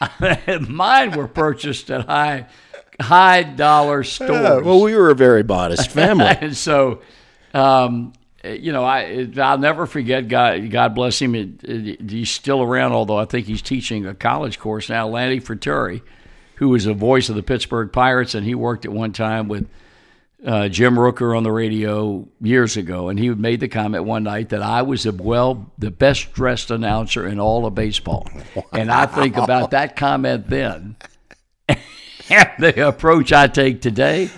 Mine 0.68 1.12
were 1.12 1.28
purchased 1.28 1.90
at 1.90 2.06
high, 2.06 2.46
high 3.00 3.42
dollar 3.42 4.02
stores. 4.02 4.30
Yeah, 4.30 4.58
well, 4.58 4.80
we 4.82 4.94
were 4.94 5.10
a 5.10 5.14
very 5.14 5.42
modest 5.42 5.90
family. 5.90 6.26
and 6.40 6.56
so, 6.56 7.00
um, 7.54 8.12
you 8.44 8.72
know, 8.72 8.84
I 8.84 9.28
I'll 9.38 9.58
never 9.58 9.86
forget. 9.86 10.28
God, 10.28 10.70
God 10.70 10.94
bless 10.94 11.20
him. 11.20 11.34
It- 11.34 11.62
it- 11.64 12.10
he's 12.10 12.30
still 12.30 12.62
around, 12.62 12.92
although 12.92 13.18
I 13.18 13.24
think 13.24 13.46
he's 13.46 13.62
teaching 13.62 14.06
a 14.06 14.14
college 14.14 14.58
course 14.58 14.88
now. 14.88 15.08
Lanny 15.08 15.40
Frattare, 15.40 16.00
who 16.56 16.68
was 16.70 16.84
the 16.84 16.94
voice 16.94 17.28
of 17.28 17.36
the 17.36 17.42
Pittsburgh 17.42 17.92
Pirates, 17.92 18.34
and 18.34 18.44
he 18.46 18.54
worked 18.54 18.84
at 18.84 18.92
one 18.92 19.12
time 19.12 19.48
with 19.48 19.68
uh, 20.46 20.68
Jim 20.68 20.94
Rooker 20.94 21.36
on 21.36 21.42
the 21.42 21.50
radio 21.50 22.28
years 22.40 22.76
ago, 22.76 23.08
and 23.08 23.18
he 23.18 23.28
made 23.30 23.58
the 23.58 23.66
comment 23.68 24.04
one 24.04 24.22
night 24.22 24.50
that 24.50 24.62
I 24.62 24.82
was 24.82 25.02
the 25.02 25.12
well 25.12 25.72
the 25.78 25.90
best 25.90 26.32
dressed 26.32 26.70
announcer 26.70 27.26
in 27.26 27.40
all 27.40 27.66
of 27.66 27.74
baseball, 27.74 28.28
and 28.72 28.88
I 28.90 29.06
think 29.06 29.36
about 29.36 29.72
that 29.72 29.96
comment 29.96 30.48
then. 30.48 30.94
And 32.30 32.48
the 32.58 32.86
approach 32.88 33.32
I 33.32 33.46
take 33.48 33.80
today, 33.80 34.30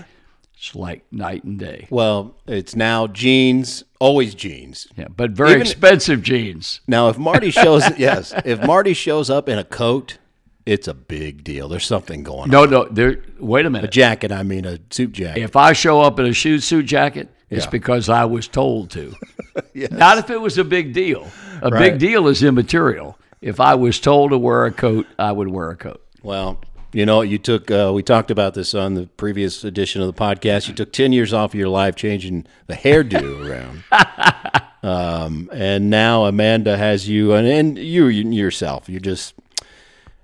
it's 0.57 0.75
like 0.75 1.05
night 1.13 1.45
and 1.45 1.59
day. 1.59 1.87
Well, 1.91 2.35
it's 2.47 2.77
now 2.77 3.07
jeans, 3.07 3.85
always 3.99 4.35
jeans. 4.35 4.87
Yeah, 4.97 5.09
but 5.15 5.31
very 5.33 5.51
Even- 5.53 5.63
expensive 5.63 6.23
jeans. 6.23 6.81
Now, 6.87 7.09
if 7.09 7.19
Marty 7.19 7.51
shows 7.63 7.83
yes, 7.99 8.35
if 8.45 8.63
Marty 8.65 8.93
shows 8.95 9.31
up 9.31 9.49
in 9.49 9.59
a 9.59 9.65
coat, 9.65 10.19
it's 10.67 10.87
a 10.87 10.95
big 10.95 11.43
deal. 11.43 11.69
There's 11.69 11.87
something 11.87 12.23
going 12.23 12.43
on. 12.43 12.51
No, 12.51 12.65
no, 12.67 12.85
there. 12.91 13.23
Wait 13.39 13.67
a 13.67 13.71
minute. 13.71 13.89
A 13.89 13.91
jacket, 13.91 14.31
I 14.31 14.43
mean 14.43 14.65
a 14.67 14.79
suit 14.91 15.13
jacket. 15.13 15.43
If 15.43 15.57
I 15.57 15.73
show 15.73 16.01
up 16.03 16.19
in 16.21 16.27
a 16.27 16.33
shoe 16.35 16.59
suit 16.61 16.87
jacket, 16.87 17.29
it's 17.49 17.65
Yeah. 17.65 17.71
because 17.71 18.09
I 18.09 18.27
was 18.27 18.47
told 18.47 18.91
to. 18.91 19.15
Not 19.91 20.19
if 20.19 20.31
it 20.31 20.41
was 20.41 20.59
a 20.59 20.65
big 20.65 20.93
deal. 20.93 21.27
A 21.63 21.71
Right. 21.71 21.91
big 21.93 21.99
deal 21.99 22.29
is 22.29 22.43
immaterial. 22.43 23.19
If 23.41 23.59
I 23.59 23.75
was 23.75 23.99
told 23.99 24.31
to 24.33 24.39
wear 24.39 24.67
a 24.67 24.71
coat, 24.73 25.07
I 25.19 25.33
would 25.33 25.49
wear 25.49 25.71
a 25.71 25.77
coat. 25.77 26.03
Well, 26.23 26.61
you 26.93 27.07
know, 27.07 27.23
you 27.23 27.39
took. 27.39 27.71
Uh, 27.71 27.93
we 27.95 28.03
talked 28.03 28.31
about 28.31 28.55
this 28.55 28.75
on 28.75 28.95
the 28.95 29.07
previous 29.07 29.63
edition 29.65 30.01
of 30.01 30.07
the 30.07 30.13
podcast. 30.13 30.69
You 30.69 30.75
took 30.75 30.93
ten 30.93 31.13
years 31.13 31.33
off 31.33 31.53
of 31.53 31.55
your 31.59 31.69
life 31.69 31.95
changing 31.95 32.47
the 32.67 32.75
hairdo 32.75 33.47
around, 34.83 34.83
um, 34.83 35.51
and 35.53 35.89
now 35.89 36.25
Amanda 36.25 36.77
has 36.77 37.09
you, 37.09 37.33
and, 37.33 37.47
and 37.47 37.79
you 37.79 38.07
yourself. 38.07 38.89
You 38.89 39.01
just. 39.01 39.35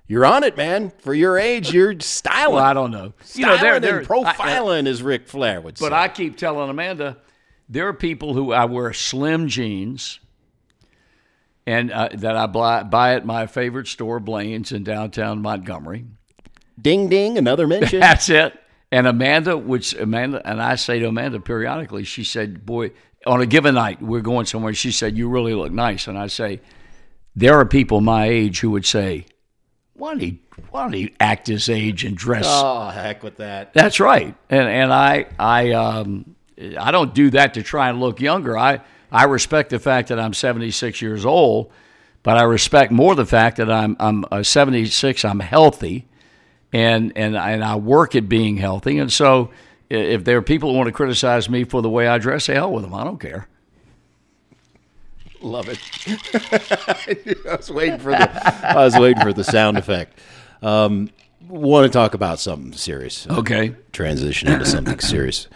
You're 0.09 0.25
on 0.25 0.45
it, 0.45 0.57
man. 0.57 0.93
For 0.99 1.15
your 1.15 1.37
age, 1.37 1.73
you're 1.73 1.99
styling. 1.99 2.55
Well, 2.55 2.65
I 2.65 2.75
don't 2.75 2.93
know. 2.93 3.13
Styling 3.25 3.41
You 3.41 3.47
know, 3.47 3.61
they're, 3.61 3.81
they're 3.81 3.99
and 3.99 4.07
profiling, 4.07 4.87
as 4.87 5.03
Ric 5.03 5.27
Flair 5.27 5.61
would 5.61 5.79
say. 5.79 5.85
But 5.85 5.93
I 5.93 6.07
keep 6.07 6.37
telling 6.37 6.71
Amanda, 6.71 7.17
there 7.69 7.89
are 7.89 7.93
people 7.93 8.33
who 8.33 8.53
I 8.53 8.67
wear 8.67 8.93
slim 8.93 9.49
jeans, 9.49 10.21
and 11.67 11.91
uh, 11.91 12.11
that 12.13 12.37
I 12.37 12.47
buy, 12.47 12.85
buy 12.85 13.15
at 13.15 13.27
my 13.27 13.49
favorite 13.49 13.89
store, 13.89 14.21
Blaine's 14.21 14.71
in 14.71 14.85
downtown 14.85 15.43
Montgomery. 15.43 16.05
Ding 16.81 17.09
ding, 17.09 17.39
another 17.39 17.67
mention. 17.69 18.01
That's 18.01 18.29
it. 18.29 18.59
And 18.93 19.07
Amanda, 19.07 19.57
which 19.57 19.95
Amanda, 19.95 20.41
and 20.49 20.63
I 20.63 20.77
say 20.77 20.99
to 21.01 21.09
Amanda 21.09 21.41
periodically, 21.41 22.05
she 22.05 22.25
said, 22.25 22.65
Boy, 22.65 22.93
on 23.27 23.41
a 23.41 23.47
given 23.47 23.75
night, 23.75 24.01
we're 24.01 24.21
going 24.21 24.47
somewhere. 24.47 24.75
She 24.75 24.93
said, 24.93 25.17
You 25.17 25.29
really 25.29 25.55
look 25.55 25.73
nice. 25.73 26.07
And 26.07 26.17
I 26.17 26.29
say, 26.29 26.61
There 27.35 27.55
are 27.55 27.67
people 27.67 28.01
my 28.01 28.27
age 28.27 28.61
who 28.61 28.71
would 28.71 28.87
say, 28.87 29.27
Why 29.95 30.13
don't 30.13 30.21
he, 30.21 30.41
why 30.71 30.83
don't 30.83 30.93
he 30.93 31.15
act 31.19 31.49
his 31.49 31.69
age 31.69 32.05
and 32.05 32.17
dress? 32.17 32.45
oh, 32.47 32.89
heck 32.89 33.23
with 33.23 33.39
that. 33.39 33.75
That's 33.75 33.99
right. 33.99 34.35
And, 34.49 34.69
and 34.69 34.93
I, 34.93 35.27
I, 35.39 35.73
um, 35.73 36.37
I 36.79 36.93
don't 36.93 37.13
do 37.13 37.31
that 37.31 37.55
to 37.55 37.63
try 37.63 37.91
and 37.91 37.99
look 37.99 38.21
younger. 38.21 38.57
I, 38.57 38.81
I 39.11 39.25
respect 39.25 39.71
the 39.71 39.81
fact 39.81 40.09
that 40.09 40.21
I'm 40.21 40.33
76 40.33 41.03
years 41.03 41.27
old, 41.27 41.73
but 42.23 42.37
I 42.37 42.45
respect 42.45 42.93
more 42.93 43.15
the 43.15 43.27
fact 43.27 43.57
that 43.57 43.71
I'm, 43.71 43.97
I'm 43.99 44.25
uh, 44.31 44.43
76, 44.45 45.25
I'm 45.25 45.41
healthy 45.41 46.07
and 46.73 47.13
and 47.17 47.37
and 47.37 47.65
I 47.65 47.77
work 47.77 48.15
at 48.15 48.29
being 48.29 48.57
healthy. 48.57 48.99
And 48.99 49.13
so, 49.13 49.51
if 49.89 50.25
there 50.25 50.39
are 50.39 50.43
people 50.43 50.71
who 50.71 50.77
want 50.77 50.89
to 50.89 50.93
criticize 50.93 51.49
me 51.49 51.65
for 51.65 51.83
the 51.83 51.91
way 51.91 52.09
I 52.09 52.19
dress, 52.19 52.45
say 52.45 52.55
hell 52.55 52.73
with 52.73 52.83
them. 52.83 52.95
I 52.95 53.05
don't 53.05 53.21
care. 53.21 53.49
Love 55.41 55.69
it. 55.69 55.79
I 57.47 57.57
was 57.57 57.71
waiting 57.71 57.99
for 57.99 58.11
the. 58.11 58.69
I 58.69 58.85
was 58.85 58.99
waiting 58.99 59.23
for 59.23 59.33
the 59.33 59.45
sound 59.45 59.77
effect. 59.79 60.19
Um, 60.63 61.11
want 61.49 61.85
to 61.85 61.91
talk 61.91 62.15
about 62.15 62.41
something 62.41 62.73
serious? 62.73 63.27
Okay. 63.29 63.75
Transition 63.93 64.49
into 64.49 64.65
something 64.67 64.99
serious. 64.99 65.49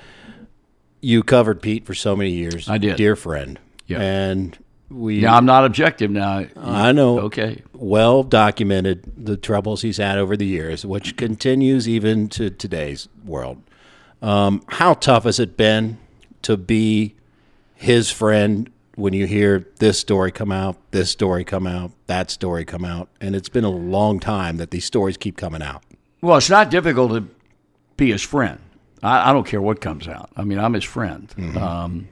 You 1.00 1.22
covered 1.22 1.62
Pete 1.62 1.86
for 1.86 1.94
so 1.94 2.14
many 2.14 2.30
years. 2.30 2.68
I 2.68 2.78
did. 2.78 2.96
dear 2.96 3.16
friend. 3.16 3.58
Yeah. 3.86 4.00
and 4.00 4.56
we. 4.90 5.20
Yeah, 5.20 5.36
I'm 5.36 5.46
not 5.46 5.64
objective 5.64 6.10
now. 6.10 6.46
I 6.56 6.92
know. 6.92 7.20
Okay. 7.20 7.62
Well 7.72 8.22
documented 8.22 9.12
the 9.16 9.36
troubles 9.36 9.82
he's 9.82 9.96
had 9.96 10.18
over 10.18 10.36
the 10.36 10.46
years, 10.46 10.84
which 10.84 11.16
continues 11.16 11.88
even 11.88 12.28
to 12.30 12.50
today's 12.50 13.08
world. 13.24 13.62
Um, 14.20 14.62
how 14.68 14.94
tough 14.94 15.24
has 15.24 15.38
it 15.40 15.56
been 15.56 15.98
to 16.42 16.56
be 16.56 17.14
his 17.74 18.10
friend 18.10 18.70
when 18.96 19.14
you 19.14 19.26
hear 19.26 19.66
this 19.78 19.98
story 19.98 20.30
come 20.30 20.52
out, 20.52 20.76
this 20.90 21.10
story 21.10 21.44
come 21.44 21.66
out, 21.66 21.92
that 22.06 22.30
story 22.30 22.64
come 22.66 22.84
out, 22.84 23.08
and 23.20 23.34
it's 23.34 23.48
been 23.48 23.64
a 23.64 23.70
long 23.70 24.20
time 24.20 24.58
that 24.58 24.70
these 24.70 24.84
stories 24.84 25.16
keep 25.16 25.36
coming 25.38 25.62
out. 25.62 25.82
Well, 26.20 26.36
it's 26.36 26.50
not 26.50 26.70
difficult 26.70 27.12
to 27.12 27.26
be 27.96 28.10
his 28.10 28.22
friend. 28.22 28.60
I, 29.02 29.30
I 29.30 29.32
don't 29.32 29.46
care 29.46 29.62
what 29.62 29.80
comes 29.80 30.06
out. 30.06 30.28
I 30.36 30.44
mean, 30.44 30.58
I'm 30.58 30.74
his 30.74 30.84
friend. 30.84 31.32
Um, 31.56 32.08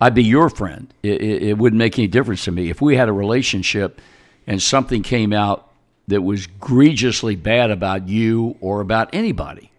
I'd 0.00 0.14
be 0.14 0.24
your 0.24 0.50
friend. 0.50 0.92
It, 1.02 1.22
it, 1.22 1.42
it 1.42 1.58
wouldn't 1.58 1.78
make 1.78 1.98
any 1.98 2.08
difference 2.08 2.44
to 2.44 2.52
me 2.52 2.70
if 2.70 2.80
we 2.80 2.96
had 2.96 3.08
a 3.08 3.12
relationship 3.12 4.00
and 4.46 4.60
something 4.62 5.02
came 5.02 5.32
out 5.32 5.70
that 6.08 6.22
was 6.22 6.46
egregiously 6.46 7.36
bad 7.36 7.70
about 7.70 8.08
you 8.08 8.56
or 8.60 8.80
about 8.80 9.14
anybody. 9.14 9.70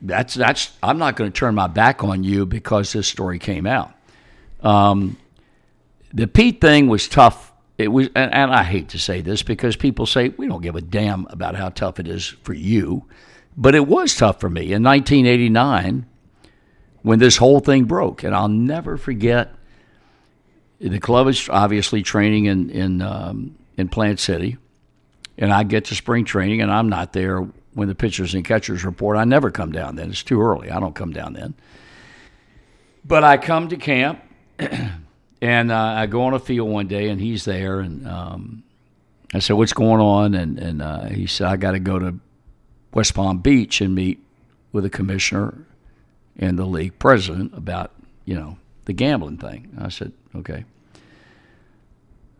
That's 0.00 0.34
that's. 0.34 0.72
I'm 0.82 0.98
not 0.98 1.16
going 1.16 1.30
to 1.30 1.36
turn 1.36 1.56
my 1.56 1.66
back 1.66 2.04
on 2.04 2.22
you 2.22 2.46
because 2.46 2.92
this 2.92 3.08
story 3.08 3.40
came 3.40 3.66
out. 3.66 3.92
Um, 4.60 5.16
the 6.14 6.28
Pete 6.28 6.60
thing 6.60 6.88
was 6.88 7.08
tough. 7.08 7.52
It 7.78 7.88
was, 7.88 8.06
and, 8.14 8.32
and 8.32 8.52
I 8.52 8.62
hate 8.62 8.90
to 8.90 8.98
say 8.98 9.22
this 9.22 9.42
because 9.42 9.74
people 9.74 10.06
say 10.06 10.28
we 10.28 10.46
don't 10.46 10.62
give 10.62 10.76
a 10.76 10.80
damn 10.80 11.26
about 11.30 11.56
how 11.56 11.70
tough 11.70 11.98
it 11.98 12.06
is 12.06 12.26
for 12.44 12.52
you, 12.52 13.06
but 13.56 13.74
it 13.74 13.88
was 13.88 14.14
tough 14.14 14.38
for 14.38 14.48
me 14.48 14.72
in 14.72 14.84
1989 14.84 16.06
when 17.02 17.18
this 17.18 17.36
whole 17.36 17.60
thing 17.60 17.84
broke, 17.84 18.22
and 18.22 18.34
I'll 18.34 18.48
never 18.48 18.96
forget. 18.96 19.54
The 20.80 20.98
club 20.98 21.28
is 21.28 21.48
obviously 21.48 22.02
training 22.02 22.46
in 22.46 22.70
in 22.70 23.02
um, 23.02 23.56
in 23.76 23.88
Plant 23.88 24.20
City, 24.20 24.56
and 25.36 25.52
I 25.52 25.62
get 25.64 25.86
to 25.86 25.94
spring 25.94 26.24
training, 26.24 26.60
and 26.60 26.72
I'm 26.72 26.88
not 26.88 27.12
there 27.12 27.46
when 27.74 27.88
the 27.88 27.94
pitchers 27.94 28.34
and 28.34 28.44
catchers 28.44 28.84
report. 28.84 29.16
I 29.16 29.24
never 29.24 29.50
come 29.50 29.72
down 29.72 29.96
then; 29.96 30.10
it's 30.10 30.22
too 30.22 30.40
early. 30.40 30.70
I 30.70 30.80
don't 30.80 30.94
come 30.94 31.12
down 31.12 31.34
then. 31.34 31.54
But 33.04 33.24
I 33.24 33.36
come 33.36 33.68
to 33.68 33.76
camp, 33.76 34.22
and 35.40 35.72
uh, 35.72 35.76
I 35.76 36.06
go 36.06 36.22
on 36.22 36.34
a 36.34 36.38
field 36.38 36.70
one 36.70 36.86
day, 36.86 37.08
and 37.08 37.20
he's 37.20 37.44
there, 37.44 37.80
and 37.80 38.06
um, 38.08 38.62
I 39.34 39.40
said, 39.40 39.54
"What's 39.54 39.72
going 39.72 40.00
on?" 40.00 40.34
And 40.34 40.58
and 40.58 40.82
uh, 40.82 41.04
he 41.06 41.26
said, 41.26 41.46
"I 41.46 41.56
got 41.56 41.72
to 41.72 41.80
go 41.80 41.98
to 41.98 42.18
West 42.92 43.14
Palm 43.14 43.38
Beach 43.38 43.80
and 43.80 43.94
meet 43.94 44.20
with 44.72 44.84
the 44.84 44.90
commissioner 44.90 45.66
and 46.38 46.58
the 46.58 46.64
league 46.64 46.98
president 46.98 47.52
about 47.56 47.92
you 48.24 48.34
know 48.34 48.58
the 48.84 48.92
gambling 48.92 49.38
thing." 49.38 49.76
I 49.80 49.88
said, 49.88 50.12
"Okay." 50.34 50.64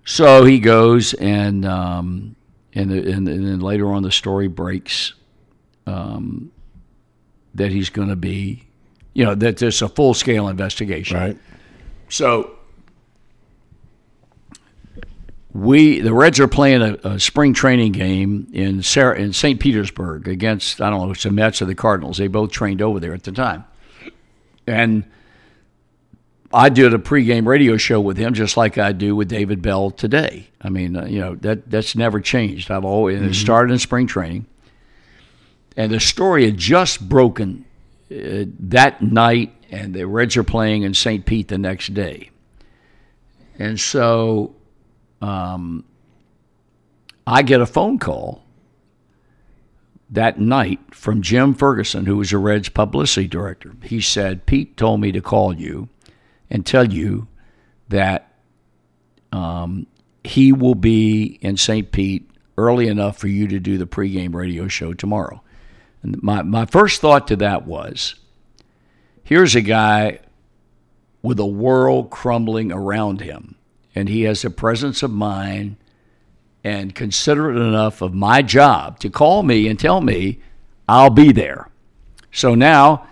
So 0.05 0.45
he 0.45 0.59
goes, 0.59 1.15
and 1.15 1.65
um, 1.65 2.37
and, 2.75 2.91
and 2.93 3.29
and 3.29 3.47
then 3.47 3.61
later 3.61 3.93
on 3.93 4.03
the 4.03 4.13
story 4.13 4.49
breaks. 4.49 5.15
Um, 5.87 6.53
that 7.55 7.71
he's 7.71 7.91
going 7.91 8.09
to 8.09 8.17
be, 8.17 8.65
you 9.15 9.25
know, 9.25 9.35
that 9.35 9.59
there's 9.59 9.83
a 9.83 9.89
full 9.89 10.15
scale 10.15 10.49
investigation. 10.49 11.17
Right. 11.17 11.39
So 12.09 12.57
we 15.53 16.01
the 16.01 16.15
Reds 16.15 16.41
are 16.41 16.49
playing 16.49 16.83
a, 16.83 16.95
a 17.05 17.21
spring 17.21 17.53
training 17.53 17.93
game 17.93 18.49
in 18.53 18.83
Sarah, 18.83 19.19
in 19.19 19.33
St. 19.33 19.61
Petersburg 19.61 20.29
against 20.29 20.81
I 20.81 20.91
don't 20.91 21.07
know 21.07 21.13
it's 21.13 21.23
the 21.23 21.31
Mets 21.31 21.61
or 21.63 21.67
the 21.67 21.75
Cardinals. 21.75 22.19
They 22.19 22.29
both 22.29 22.53
trained 22.53 22.81
over 22.81 23.01
there 23.01 23.15
at 23.15 23.25
the 23.25 23.33
time, 23.33 23.65
and 24.67 25.05
I 26.53 26.69
did 26.69 26.93
a 26.93 26.99
pregame 26.99 27.47
radio 27.47 27.77
show 27.77 28.01
with 28.01 28.19
him 28.19 28.35
just 28.35 28.57
like 28.57 28.77
I 28.77 28.93
do 28.93 29.17
with 29.17 29.29
David 29.29 29.63
Bell 29.63 29.91
today. 29.91 30.49
I 30.61 30.69
mean, 30.69 30.97
uh, 30.97 31.07
you 31.07 31.21
know 31.21 31.35
that 31.37 31.71
that's 31.71 31.97
never 31.97 32.21
changed. 32.21 32.71
I've 32.71 32.85
always 32.85 33.19
and 33.19 33.31
it 33.31 33.35
started 33.35 33.73
in 33.73 33.79
spring 33.79 34.07
training, 34.07 34.47
and 35.77 35.91
the 35.91 36.01
story 36.01 36.45
had 36.45 36.59
just 36.59 37.09
broken 37.09 37.65
uh, 38.11 38.45
that 38.61 39.01
night, 39.01 39.53
and 39.71 39.95
the 39.95 40.07
Reds 40.07 40.37
are 40.37 40.45
playing 40.45 40.83
in 40.83 40.93
St. 40.93 41.25
Pete 41.25 41.49
the 41.49 41.59
next 41.59 41.95
day, 41.95 42.31
and 43.59 43.81
so 43.81 44.55
um, 45.23 45.85
I 47.27 47.43
get 47.43 47.63
a 47.63 47.67
phone 47.67 47.99
call 47.99 48.42
that 50.13 50.39
night 50.39 50.95
from 50.95 51.23
Jim 51.23 51.55
Ferguson, 51.55 52.05
who 52.05 52.19
was 52.19 52.31
the 52.31 52.39
Reds 52.39 52.69
publicity 52.69 53.27
director. 53.27 53.73
He 53.83 54.01
said, 54.01 54.45
Pete 54.45 54.77
told 54.77 55.01
me 55.01 55.11
to 55.11 55.23
call 55.23 55.55
you 55.55 55.89
and 56.51 56.67
tell 56.67 56.93
you 56.93 57.29
that 57.89 58.35
um, 59.33 59.87
he 60.23 60.53
will 60.53 60.75
be 60.75 61.39
in 61.41 61.57
St. 61.57 61.91
Pete 61.91 62.31
early 62.59 62.89
enough 62.89 63.17
for 63.17 63.29
you 63.29 63.49
to 63.49 63.59
do 63.59 63.79
the 63.79 63.87
pregame 63.87 64.35
radio 64.35 64.69
show 64.69 64.93
tomorrow. 64.93 65.43
And 66.03 66.23
my, 66.23 66.43
my 66.43 66.67
first 66.67 67.01
thought 67.01 67.27
to 67.29 67.37
that 67.37 67.67
was 67.67 68.15
here's 69.25 69.55
a 69.55 69.63
guy 69.63 70.19
with 71.23 71.41
a 71.41 71.47
world 71.47 72.11
crumbling 72.11 72.71
around 72.71 73.23
him 73.23 73.55
and 73.95 74.11
he 74.11 74.23
has 74.23 74.45
a 74.45 74.51
presence 74.51 75.03
of 75.03 75.11
mind 75.11 75.77
and 76.65 76.95
considerate 76.95 77.57
enough 77.57 78.03
of 78.03 78.15
my 78.15 78.43
job 78.43 78.99
to 79.01 79.11
call 79.11 79.43
me 79.43 79.69
and 79.69 79.79
tell 79.79 80.01
me 80.01 80.41
I'll 80.89 81.11
be 81.11 81.33
there. 81.33 81.69
So 82.31 82.55
now, 82.55 83.07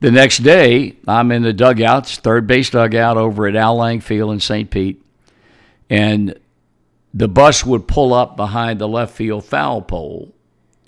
the 0.00 0.10
next 0.10 0.38
day, 0.38 0.96
I'm 1.06 1.30
in 1.30 1.42
the 1.42 1.52
dugouts, 1.52 2.16
third 2.16 2.46
base 2.46 2.70
dugout 2.70 3.16
over 3.16 3.46
at 3.46 3.56
Al 3.56 3.76
Lang 3.76 4.00
Field 4.00 4.32
in 4.32 4.40
St. 4.40 4.70
Pete, 4.70 5.00
and 5.88 6.38
the 7.14 7.28
bus 7.28 7.64
would 7.64 7.86
pull 7.86 8.14
up 8.14 8.36
behind 8.36 8.78
the 8.78 8.88
left 8.88 9.14
field 9.14 9.44
foul 9.44 9.82
pole, 9.82 10.34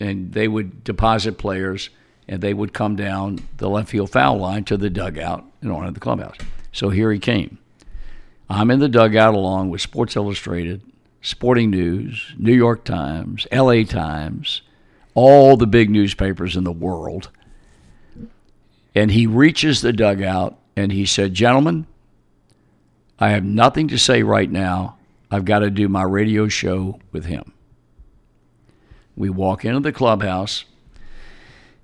and 0.00 0.32
they 0.32 0.48
would 0.48 0.82
deposit 0.82 1.38
players, 1.38 1.90
and 2.26 2.40
they 2.40 2.54
would 2.54 2.72
come 2.72 2.96
down 2.96 3.40
the 3.58 3.68
left 3.68 3.90
field 3.90 4.10
foul 4.10 4.38
line 4.38 4.64
to 4.64 4.76
the 4.76 4.90
dugout 4.90 5.44
and 5.60 5.70
on 5.70 5.84
to 5.84 5.92
the 5.92 6.00
clubhouse. 6.00 6.36
So 6.72 6.88
here 6.88 7.12
he 7.12 7.18
came. 7.18 7.58
I'm 8.48 8.70
in 8.70 8.80
the 8.80 8.88
dugout 8.88 9.34
along 9.34 9.70
with 9.70 9.80
Sports 9.80 10.16
Illustrated, 10.16 10.82
Sporting 11.24 11.70
News, 11.70 12.34
New 12.36 12.52
York 12.52 12.84
Times, 12.84 13.46
LA 13.50 13.82
Times, 13.84 14.60
all 15.14 15.56
the 15.56 15.66
big 15.66 15.88
newspapers 15.88 16.54
in 16.54 16.64
the 16.64 16.70
world. 16.70 17.30
And 18.94 19.10
he 19.10 19.26
reaches 19.26 19.80
the 19.80 19.92
dugout 19.92 20.58
and 20.76 20.92
he 20.92 21.06
said, 21.06 21.32
Gentlemen, 21.32 21.86
I 23.18 23.30
have 23.30 23.42
nothing 23.42 23.88
to 23.88 23.98
say 23.98 24.22
right 24.22 24.50
now. 24.50 24.98
I've 25.30 25.46
got 25.46 25.60
to 25.60 25.70
do 25.70 25.88
my 25.88 26.02
radio 26.02 26.46
show 26.48 27.00
with 27.10 27.24
him. 27.24 27.54
We 29.16 29.30
walk 29.30 29.64
into 29.64 29.80
the 29.80 29.92
clubhouse 29.92 30.66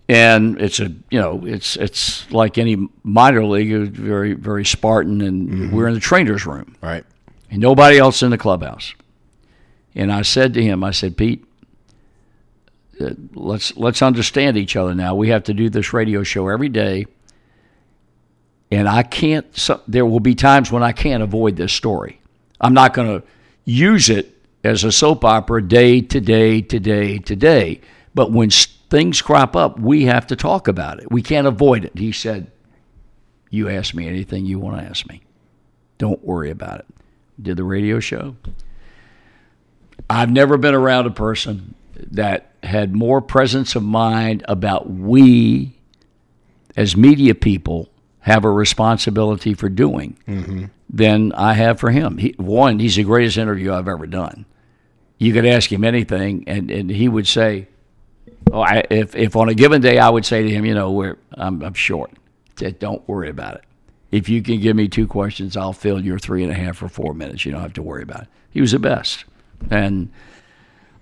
and 0.07 0.61
it's 0.61 0.81
a 0.81 0.93
you 1.11 1.21
know 1.21 1.47
it's 1.47 1.77
it's 1.77 2.31
like 2.33 2.59
any 2.59 2.89
minor 3.05 3.45
league 3.45 3.71
it's 3.71 3.97
very 3.97 4.33
very 4.33 4.65
spartan 4.65 5.21
and 5.21 5.49
mm-hmm. 5.49 5.77
we're 5.77 5.87
in 5.87 5.95
the 5.95 6.01
trainers 6.01 6.45
room 6.45 6.75
Right. 6.83 7.05
and 7.49 7.61
nobody 7.61 7.97
else 7.97 8.21
in 8.21 8.31
the 8.31 8.39
clubhouse 8.39 8.93
and 9.95 10.13
i 10.13 10.23
said 10.23 10.55
to 10.55 10.63
him 10.63 10.83
i 10.85 10.91
said 10.91 11.17
pete 11.17 11.45
uh, 13.01 13.15
let's 13.35 13.77
let's 13.77 14.03
understand 14.03 14.57
each 14.57 14.77
other 14.77 14.95
now. 14.95 15.15
We 15.15 15.29
have 15.29 15.45
to 15.45 15.55
do 15.55 15.71
this 15.71 15.93
radio 15.93 16.23
show 16.23 16.49
every 16.49 16.69
day. 16.69 17.07
And 18.71 18.89
i 18.89 19.03
can't 19.03 19.57
so, 19.57 19.81
there 19.89 20.07
will 20.07 20.21
be 20.21 20.35
times 20.35 20.71
when 20.71 20.83
i 20.83 20.93
can't 20.93 21.23
avoid 21.23 21.57
this 21.57 21.73
story. 21.73 22.21
I'm 22.61 22.75
not 22.75 22.95
going 22.95 23.21
to 23.21 23.27
use 23.65 24.11
it 24.11 24.35
as 24.63 24.85
a 24.85 24.93
soap 24.93 25.25
opera 25.25 25.63
day 25.63 26.03
to 26.03 26.21
day 26.21 26.61
to 26.61 26.79
day 26.79 27.19
to 27.19 27.37
day. 27.37 27.81
But 28.15 28.33
when 28.33 28.51
things 28.51 29.23
crop 29.23 29.57
up 29.57 29.79
we 29.79 30.05
have 30.05 30.27
to 30.29 30.37
talk 30.37 30.69
about 30.69 31.01
it. 31.01 31.11
We 31.11 31.23
can't 31.23 31.47
avoid 31.47 31.85
it. 31.85 31.97
He 31.97 32.13
said 32.13 32.51
you 33.51 33.69
ask 33.69 33.95
me 33.95 34.07
anything 34.07 34.47
you 34.47 34.59
want 34.59 34.79
to 34.79 34.85
ask 34.85 35.09
me. 35.09 35.23
Don't 35.99 36.23
worry 36.25 36.51
about 36.51 36.81
it. 36.81 36.87
Did 37.41 37.57
the 37.57 37.65
radio 37.65 37.99
show. 37.99 38.37
I've 40.11 40.31
never 40.31 40.59
been 40.59 40.75
around 40.75 41.07
a 41.07 41.11
person 41.11 41.75
that 42.11 42.51
had 42.63 42.95
more 42.95 43.23
presence 43.23 43.77
of 43.77 43.83
mind 43.83 44.45
about 44.49 44.91
we 44.91 45.79
as 46.77 46.97
media 46.97 47.35
people 47.35 47.89
have 48.21 48.45
a 48.45 48.51
responsibility 48.51 49.55
for 49.55 49.69
doing 49.69 50.19
mm-hmm. 50.27 50.65
than 50.89 51.33
I 51.33 51.55
have 51.55 51.79
for 51.79 51.91
him. 51.91 52.19
He, 52.19 52.35
one, 52.37 52.81
he's 52.81 52.97
the 52.97 53.05
greatest 53.05 53.39
interview 53.39 53.73
I've 53.73 53.89
ever 53.89 54.07
done. 54.07 54.47
You 55.19 55.33
could 55.33 55.47
ask 55.47 55.71
him 55.71 55.85
anything, 55.85 56.45
and, 56.47 56.71
and 56.71 56.91
he 56.91 57.09
would 57.09 57.27
say, 57.27 57.69
"Oh, 58.51 58.63
I, 58.63 58.85
if 58.91 59.15
if 59.15 59.37
on 59.37 59.49
a 59.49 59.55
given 59.55 59.81
day 59.83 59.99
I 59.99 60.09
would 60.09 60.25
say 60.25 60.43
to 60.43 60.51
him, 60.51 60.65
you 60.65 60.75
know, 60.75 60.91
we're 60.91 61.19
I'm, 61.35 61.63
I'm 61.63 61.75
short. 61.75 62.13
Said, 62.59 62.79
Don't 62.79 63.07
worry 63.09 63.29
about 63.29 63.57
it. 63.57 63.65
If 64.11 64.29
you 64.29 64.43
can 64.43 64.61
give 64.61 64.77
me 64.77 64.89
two 64.89 65.07
questions, 65.07 65.57
I'll 65.57 65.73
fill 65.75 66.03
your 66.03 66.19
three 66.19 66.43
and 66.43 66.51
a 66.51 66.55
half 66.55 66.83
or 66.83 66.89
four 66.89 67.15
minutes. 67.15 67.45
You 67.45 67.53
don't 67.53 67.61
have 67.61 67.75
to 67.75 67.83
worry 67.83 68.03
about 68.03 68.23
it. 68.23 68.29
He 68.51 68.61
was 68.61 68.73
the 68.73 68.79
best, 68.79 69.25
and 69.71 70.11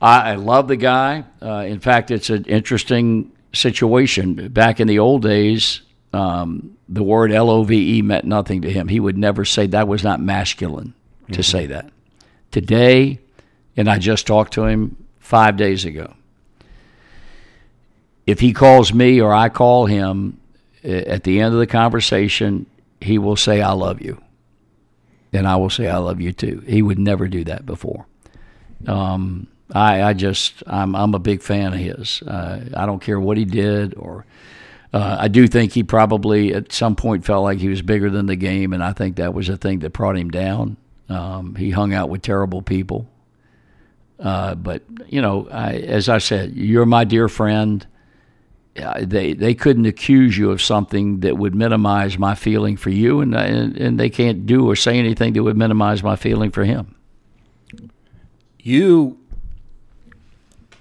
I, 0.01 0.33
I 0.33 0.35
love 0.35 0.69
the 0.69 0.77
guy. 0.77 1.25
Uh, 1.41 1.65
in 1.67 1.81
fact, 1.81 2.11
it's 2.11 2.31
an 2.31 2.45
interesting 2.45 3.33
situation. 3.53 4.49
Back 4.49 4.81
in 4.81 4.89
the 4.89 4.99
old 4.99 5.23
days, 5.23 5.83
um, 6.13 6.77
the 6.89 7.03
word 7.03 7.33
L 7.33 7.51
O 7.51 7.63
V 7.65 7.99
E 7.99 8.03
meant 8.03 8.25
nothing 8.25 8.63
to 8.63 8.71
him. 8.71 8.89
He 8.89 9.01
would 9.01 9.19
never 9.19 9.45
say 9.45 9.67
that 9.67 9.87
was 9.87 10.03
not 10.03 10.21
masculine 10.21 10.95
to 11.33 11.43
say 11.43 11.67
that. 11.67 11.91
Today, 12.51 13.21
and 13.77 13.89
I 13.89 13.99
just 13.99 14.27
talked 14.27 14.55
to 14.55 14.65
him 14.65 14.97
five 15.19 15.57
days 15.57 15.85
ago. 15.85 16.15
If 18.27 18.41
he 18.41 18.53
calls 18.53 18.93
me 18.93 19.21
or 19.21 19.35
I 19.35 19.51
call 19.51 19.87
him 19.87 20.41
uh, 20.85 20.89
at 20.89 21.25
the 21.25 21.41
end 21.41 21.53
of 21.53 21.61
the 21.61 21.67
conversation, 21.67 22.67
he 23.01 23.19
will 23.19 23.37
say, 23.37 23.61
I 23.61 23.73
love 23.73 24.01
you. 24.01 24.23
And 25.33 25.47
I 25.47 25.57
will 25.57 25.71
say, 25.71 25.89
I 25.89 25.99
love 25.99 26.21
you 26.21 26.33
too. 26.33 26.63
He 26.67 26.81
would 26.81 26.99
never 26.99 27.29
do 27.29 27.45
that 27.45 27.67
before. 27.67 28.07
Um, 28.87 29.49
I, 29.75 30.03
I 30.03 30.13
just, 30.15 30.63
I'm, 30.67 30.95
I'm 30.95 31.15
a 31.15 31.19
big 31.19 31.43
fan 31.43 31.73
of 31.73 31.79
his. 31.79 32.23
Uh, 32.23 32.65
I 32.75 32.87
don't 32.87 33.01
care 33.01 33.21
what 33.21 33.37
he 33.37 33.45
did, 33.45 33.95
or 33.97 34.25
uh, 34.93 35.17
I 35.21 35.29
do 35.29 35.47
think 35.47 35.73
he 35.73 35.83
probably 35.83 36.55
at 36.55 36.73
some 36.73 36.97
point 36.97 37.25
felt 37.25 37.45
like 37.45 37.59
he 37.59 37.69
was 37.69 37.83
bigger 37.83 38.09
than 38.09 38.27
the 38.27 38.37
game, 38.37 38.73
and 38.73 38.83
I 38.83 38.93
think 38.93 39.17
that 39.17 39.35
was 39.35 39.47
the 39.47 39.57
thing 39.57 39.81
that 39.81 39.91
brought 39.91 40.17
him 40.17 40.31
down. 40.31 40.77
Um, 41.09 41.55
he 41.55 41.71
hung 41.71 41.93
out 41.93 42.09
with 42.09 42.23
terrible 42.23 42.63
people. 42.63 43.07
Uh, 44.19 44.55
but 44.55 44.83
you 45.09 45.21
know, 45.21 45.49
I, 45.51 45.75
as 45.75 46.09
I 46.09 46.19
said, 46.19 46.55
you're 46.55 46.87
my 46.87 47.05
dear 47.05 47.29
friend. 47.29 47.87
They 49.01 49.33
they 49.33 49.55
couldn't 49.55 49.87
accuse 49.87 50.39
you 50.39 50.51
of 50.53 50.63
something 50.63 51.21
that 51.21 51.37
would 51.37 51.55
minimize 51.55 52.17
my 52.17 52.35
feeling 52.35 52.77
for 52.77 52.91
you, 52.91 53.21
and 53.21 53.35
and, 53.35 53.77
and 53.77 54.01
they 54.01 54.09
can't 54.09 54.47
do 54.47 54.69
or 54.69 54.77
say 54.77 54.99
anything 54.99 55.33
that 55.33 55.43
would 55.43 55.57
minimize 55.57 56.03
my 56.03 56.15
feeling 56.17 56.51
for 56.51 56.65
him. 56.65 56.95
You 58.69 59.19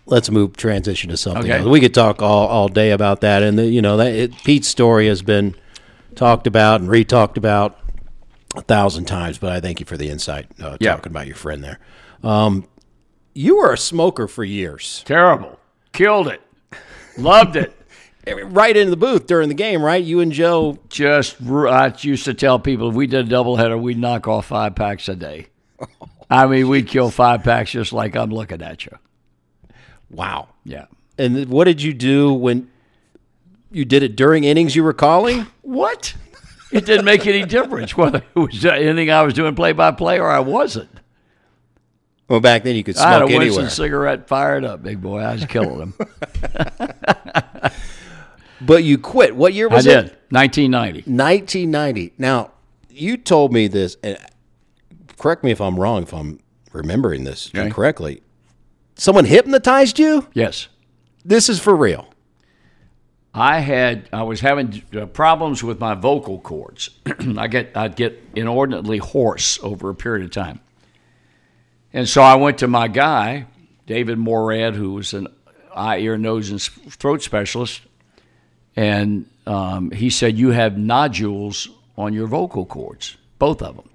let's 0.06 0.30
move 0.30 0.56
transition 0.58 1.10
to 1.10 1.17
something 1.17 1.43
Okay. 1.43 1.60
else. 1.60 1.67
We 1.67 1.80
could 1.80 1.93
talk 1.93 2.21
all, 2.21 2.47
all 2.47 2.67
day 2.67 2.91
about 2.91 3.21
that, 3.21 3.43
and 3.43 3.58
the, 3.58 3.65
you 3.65 3.82
know 3.82 3.97
that 3.97 4.13
it, 4.13 4.43
Pete's 4.43 4.67
story 4.67 5.08
has 5.08 5.21
been 5.21 5.56
talked 6.15 6.47
about 6.47 6.82
and 6.82 6.89
re-talked 6.89 7.38
about 7.38 7.80
a 8.56 8.62
thousand 8.62 9.06
times. 9.06 9.38
But 9.38 9.52
I 9.54 9.60
thank 9.62 9.80
you 9.80 9.86
for 9.86 9.95
the 9.97 10.10
insight 10.10 10.47
uh, 10.62 10.78
Yeah. 10.80 10.95
talking 10.95 11.12
about 11.12 11.28
your 11.28 11.36
friend 11.36 11.63
there. 11.63 11.80
Um, 12.23 12.67
you 13.34 13.58
were 13.58 13.71
a 13.71 13.78
smoker 13.78 14.28
for 14.28 14.43
years, 14.43 15.04
Terrible, 15.06 15.58
killed 15.93 16.28
it, 16.28 16.41
loved 17.17 17.56
it. 17.56 17.73
right 18.47 18.76
in 18.76 18.89
the 18.89 18.97
booth 18.97 19.28
during 19.28 19.47
the 19.47 19.56
game, 19.56 19.82
right? 19.82 20.04
You 20.04 20.19
and 20.19 20.34
Joe. 20.34 20.78
just 20.89 21.38
I 21.41 21.93
used 22.00 22.26
to 22.26 22.34
tell 22.34 22.60
people 22.60 22.89
if 22.89 22.95
we 22.95 23.08
did 23.08 23.32
a 23.32 23.36
doubleheader, 23.36 23.80
we'd 23.82 23.97
knock 23.97 24.28
off 24.28 24.47
five 24.47 24.76
packs 24.76 25.08
a 25.08 25.15
day. 25.15 25.47
I 26.30 26.46
mean, 26.48 26.68
we'd 26.68 26.88
kill 26.88 27.10
five 27.10 27.44
packs 27.44 27.72
just 27.72 27.94
like 27.94 28.16
I'm 28.16 28.30
looking 28.30 28.62
at 28.62 28.86
you. 28.86 28.98
Wow. 30.10 30.50
Yeah. 30.63 30.86
And 31.18 31.48
what 31.50 31.66
did 31.66 31.82
you 31.82 31.94
do 31.94 32.34
when 32.34 32.70
you 33.72 33.86
did 33.86 34.04
it 34.04 34.16
during 34.16 34.44
innings? 34.44 34.76
You 34.76 34.84
were 34.84 34.94
calling. 34.94 35.48
What? 35.62 36.13
It 36.72 36.86
didn't 36.86 37.06
make 37.06 37.26
any 37.26 37.46
difference 37.46 37.96
whether 37.96 38.18
it 38.36 38.40
was 38.40 38.66
anything 38.66 39.10
I 39.10 39.24
was 39.24 39.34
doing 39.34 39.56
play 39.56 39.72
by 39.72 39.92
play 39.92 40.20
or 40.20 40.30
I 40.30 40.40
wasn't. 40.40 40.90
Well, 42.28 42.42
back 42.42 42.63
then 42.63 42.76
you 42.76 42.84
could 42.84 42.98
I 42.98 43.13
had 43.13 43.22
a 43.22 43.28
smoke 43.28 43.30
Winston 43.30 43.52
anywhere. 43.54 43.70
cigarette 43.70 44.28
fired 44.28 44.66
up, 44.66 44.84
big 44.84 45.02
boy. 45.02 45.20
I 45.20 45.34
was 45.34 45.46
killing 45.46 45.78
them. 45.80 45.94
But 48.62 48.84
you 48.84 48.98
quit. 48.98 49.36
What 49.36 49.54
year 49.54 49.70
I 49.70 49.76
was 49.76 49.84
did. 49.86 50.06
it? 50.06 50.22
1990. 50.30 51.10
1990. 51.12 52.13
Now, 52.18 52.52
you 52.90 53.18
told 53.18 53.54
me 53.54 53.68
this, 53.68 53.98
and 54.04 54.18
correct 55.18 55.44
me 55.44 55.52
if 55.52 55.60
I'm 55.62 55.80
wrong, 55.80 56.04
if 56.04 56.14
I'm 56.14 56.40
remembering 56.74 57.24
this 57.24 57.50
Okay. 57.54 57.66
incorrectly. 57.66 58.22
Someone 58.96 59.26
hypnotized 59.26 60.00
you? 60.00 60.28
Yes. 60.34 60.68
This 61.24 61.50
is 61.50 61.60
for 61.60 61.76
real. 61.76 62.08
I 63.34 63.60
had 63.60 64.10
I 64.12 64.24
was 64.24 64.40
having 64.42 64.82
uh, 65.00 65.06
problems 65.06 65.64
with 65.64 65.80
my 65.80 65.94
vocal 65.94 66.40
cords. 66.40 66.90
I 67.38 67.48
get 67.48 67.76
I'd 67.78 67.96
get 67.96 68.22
inordinately 68.36 68.98
hoarse 68.98 69.60
over 69.62 69.90
a 69.90 69.96
period 69.96 70.26
of 70.26 70.32
time, 70.32 70.60
and 71.94 72.10
so 72.10 72.24
I 72.24 72.34
went 72.36 72.58
to 72.60 72.68
my 72.68 72.88
guy, 72.88 73.46
David 73.86 74.18
Morad, 74.18 74.74
who 74.76 74.94
was 74.94 75.14
an 75.14 75.28
eye, 75.76 76.00
ear, 76.00 76.18
nose, 76.18 76.50
and 76.50 76.60
throat 76.62 77.22
specialist, 77.22 77.82
and 78.76 79.28
um, 79.46 79.92
he 79.92 80.10
said 80.10 80.36
you 80.40 80.50
have 80.50 80.78
nodules 80.80 81.70
on 81.96 82.14
your 82.14 82.26
vocal 82.26 82.66
cords, 82.66 83.18
both 83.38 83.62
of 83.62 83.76
them. 83.76 83.90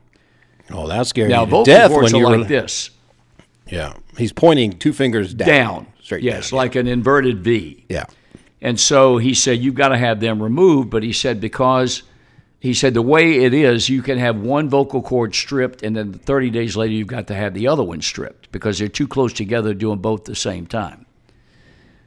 Oh, 0.71 0.87
that 0.89 1.07
scared 1.07 1.31
Now 1.31 1.41
you 1.41 1.47
to 1.47 1.51
vocal 1.51 1.65
death 1.65 1.91
cords 1.91 2.13
when 2.13 2.23
are 2.23 2.25
you 2.25 2.31
were. 2.31 2.39
like 2.39 2.49
this, 2.49 2.91
Yeah, 3.71 3.95
he's 4.17 4.33
pointing 4.33 4.79
two 4.79 4.93
fingers 4.93 5.35
down. 5.35 5.47
down, 5.49 5.87
straight 6.03 6.23
yes, 6.23 6.51
down. 6.51 6.57
like 6.59 6.75
an 6.77 6.87
inverted 6.87 7.41
V. 7.45 7.85
yeah. 7.89 8.05
And 8.61 8.79
so 8.79 9.19
he 9.19 9.35
said, 9.35 9.59
You've 9.59 9.75
got 9.75 9.89
to 9.89 9.99
have 9.99 10.21
them 10.21 10.41
removed. 10.43 10.89
But 10.89 11.03
he 11.03 11.13
said, 11.13 11.41
Because 11.41 12.05
he 12.61 12.73
said, 12.75 12.95
the 12.95 13.03
way 13.03 13.43
it 13.43 13.53
is, 13.53 13.89
you 13.89 14.03
can 14.03 14.19
have 14.19 14.37
one 14.41 14.69
vocal 14.71 15.03
cord 15.03 15.35
stripped, 15.35 15.83
and 15.83 15.97
then 15.97 16.13
30 16.13 16.51
days 16.51 16.77
later, 16.77 16.93
you've 16.93 17.09
got 17.09 17.27
to 17.27 17.35
have 17.35 17.55
the 17.55 17.67
other 17.67 17.83
one 17.83 18.01
stripped 18.01 18.53
because 18.53 18.79
they're 18.79 18.87
too 18.87 19.09
close 19.09 19.33
together 19.33 19.75
doing 19.75 19.99
both 19.99 20.21
at 20.21 20.27
the 20.27 20.37
same 20.37 20.69
time. 20.69 21.07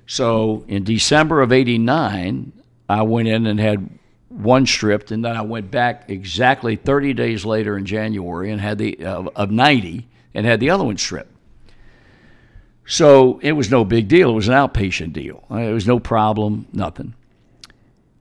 So 0.07 0.63
in 0.69 0.85
December 0.85 1.41
of 1.41 1.51
89, 1.51 2.53
I 2.87 3.01
went 3.01 3.27
in 3.27 3.45
and 3.47 3.59
had 3.59 3.89
one 4.29 4.65
stripped, 4.65 5.11
and 5.11 5.23
then 5.23 5.35
I 5.35 5.41
went 5.41 5.71
back 5.71 6.09
exactly 6.09 6.75
30 6.75 7.13
days 7.13 7.45
later 7.45 7.77
in 7.77 7.85
January 7.85 8.51
and 8.51 8.59
had 8.59 8.77
the 8.77 9.03
uh, 9.05 9.23
of 9.35 9.51
90 9.51 10.07
and 10.33 10.45
had 10.45 10.59
the 10.59 10.69
other 10.69 10.83
one 10.83 10.97
stripped. 10.97 11.31
So 12.85 13.39
it 13.41 13.53
was 13.53 13.71
no 13.71 13.83
big 13.83 14.07
deal. 14.07 14.29
It 14.31 14.35
was 14.35 14.47
an 14.47 14.53
outpatient 14.53 15.13
deal. 15.13 15.43
Uh, 15.49 15.57
It 15.57 15.73
was 15.73 15.87
no 15.87 15.99
problem, 15.99 16.67
nothing. 16.71 17.13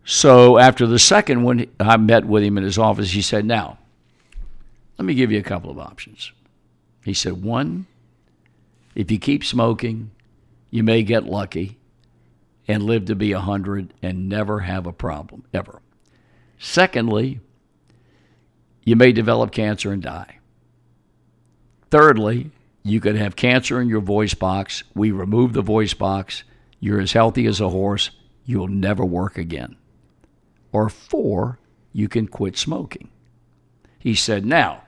So 0.05 0.59
after 0.59 0.87
the 0.87 0.99
second 0.99 1.43
one, 1.43 1.67
I 1.81 1.97
met 1.97 2.27
with 2.27 2.43
him 2.43 2.59
in 2.59 2.65
his 2.65 2.79
office. 2.79 3.11
He 3.11 3.23
said, 3.23 3.45
Now, 3.45 3.79
let 4.99 5.05
me 5.05 5.15
give 5.15 5.33
you 5.33 5.39
a 5.39 5.43
couple 5.43 5.71
of 5.71 5.79
options. 5.79 6.33
He 7.05 7.15
said, 7.15 7.43
One, 7.43 7.87
if 8.95 9.11
you 9.11 9.19
keep 9.19 9.45
smoking, 9.45 10.11
you 10.71 10.83
may 10.83 11.03
get 11.03 11.25
lucky 11.25 11.79
and 12.69 12.83
live 12.83 13.07
to 13.07 13.15
be 13.15 13.35
100 13.35 13.93
and 14.03 14.29
never 14.29 14.61
have 14.61 14.87
a 14.87 14.93
problem, 14.93 15.45
ever. 15.53 15.81
Secondly, 16.59 17.41
you 18.85 18.97
may 18.97 19.13
develop 19.13 19.51
cancer 19.51 19.93
and 19.93 20.03
die. 20.03 20.39
Thirdly, 21.91 22.51
you 22.83 23.01
could 23.01 23.17
have 23.17 23.37
cancer 23.37 23.81
in 23.81 23.89
your 23.89 24.01
voice 24.01 24.35
box. 24.35 24.85
We 24.95 25.11
remove 25.11 25.53
the 25.53 25.63
voice 25.63 25.95
box. 25.95 26.45
You're 26.81 27.01
as 27.01 27.13
healthy 27.13 27.47
as 27.47 27.61
a 27.61 27.71
horse. 27.71 28.11
You'll 28.45 28.69
never 28.69 29.05
work 29.05 29.39
again. 29.39 29.77
Or 30.71 30.89
four, 30.89 31.59
you 31.93 32.09
can 32.09 32.29
quit 32.29 32.59
smoking. 32.59 33.09
He 33.99 34.15
said, 34.15 34.45
Now, 34.45 34.83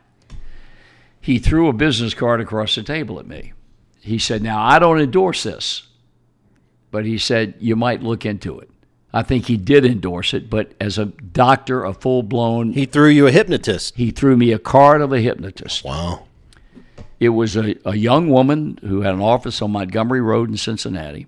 he 1.21 1.39
threw 1.39 1.69
a 1.69 1.73
business 1.73 2.13
card 2.13 2.41
across 2.41 2.75
the 2.75 2.83
table 2.83 3.19
at 3.19 3.27
me. 3.27 3.55
He 4.01 4.19
said, 4.19 4.43
Now, 4.43 4.63
I 4.63 4.79
don't 4.79 5.01
endorse 5.01 5.43
this, 5.43 5.87
but 6.91 7.07
he 7.07 7.17
said, 7.17 7.55
You 7.61 7.77
might 7.77 8.03
look 8.03 8.27
into 8.27 8.59
it. 8.59 8.71
I 9.17 9.23
think 9.23 9.47
he 9.47 9.57
did 9.57 9.87
endorse 9.87 10.35
it, 10.35 10.51
but 10.51 10.73
as 10.79 10.99
a 10.99 11.07
doctor, 11.07 11.85
a 11.85 11.95
full 11.95 12.23
blown, 12.23 12.73
He 12.75 12.85
threw 12.85 13.09
you 13.09 13.27
a 13.27 13.31
hypnotist. 13.33 13.97
he 13.97 14.11
threw 14.11 14.37
me 14.37 14.53
a 14.53 14.59
card 14.59 15.01
of 15.01 15.11
a 15.11 15.21
hypnotist. 15.21 15.85
Wow. 15.85 16.25
It 17.19 17.31
was 17.31 17.57
a, 17.57 17.77
a 17.87 17.97
young 17.97 18.29
woman 18.29 18.79
who 18.83 19.01
had 19.01 19.15
an 19.15 19.23
office 19.23 19.63
on 19.63 19.71
Montgomery 19.71 20.21
Road 20.21 20.51
in 20.51 20.59
Cincinnati. 20.59 21.27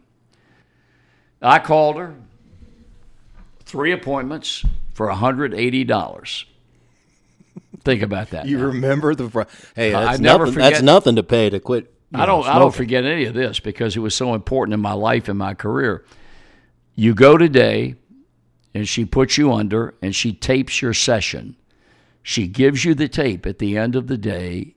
I 1.41 1.61
called 1.61 1.97
her, 1.97 2.15
three 3.65 3.93
appointments 3.93 4.65
for 4.93 5.09
$180. 5.09 6.45
Think 7.85 8.03
about 8.03 8.31
that. 8.31 8.45
You 8.47 8.59
now. 8.59 8.65
remember 8.67 9.15
the? 9.15 9.31
fr- 9.31 9.43
Hey, 9.75 9.95
I 9.95 10.05
that's 10.05 10.21
never 10.21 10.41
nothing. 10.45 10.55
forget- 10.55 10.73
That's 10.73 10.83
nothing 10.83 11.17
to 11.17 11.23
pay 11.23 11.49
to 11.49 11.59
quit. 11.61 11.91
I 12.13 12.27
don't 12.27 12.45
know, 12.45 12.51
I 12.53 12.59
don't 12.59 12.75
forget 12.75 13.05
any 13.05 13.25
of 13.27 13.35
this 13.35 13.61
because 13.61 13.97
it 13.97 14.01
was 14.01 14.15
so 14.15 14.35
important 14.35 14.75
in 14.75 14.81
my 14.81 14.95
life 14.95 15.29
and 15.29 15.39
my 15.39 15.55
career. 15.55 16.05
You 16.99 17.15
go 17.15 17.39
today 17.39 17.95
and 18.75 18.89
she 18.89 19.05
puts 19.05 19.39
you 19.39 19.53
under 19.53 19.95
and 20.03 20.17
she 20.17 20.33
tapes 20.33 20.83
your 20.83 20.93
session. 20.93 21.55
She 22.25 22.49
gives 22.49 22.85
you 22.85 22.93
the 22.93 23.07
tape 23.07 23.47
at 23.47 23.61
the 23.61 23.79
end 23.79 23.95
of 23.95 24.09
the 24.09 24.19
day 24.19 24.75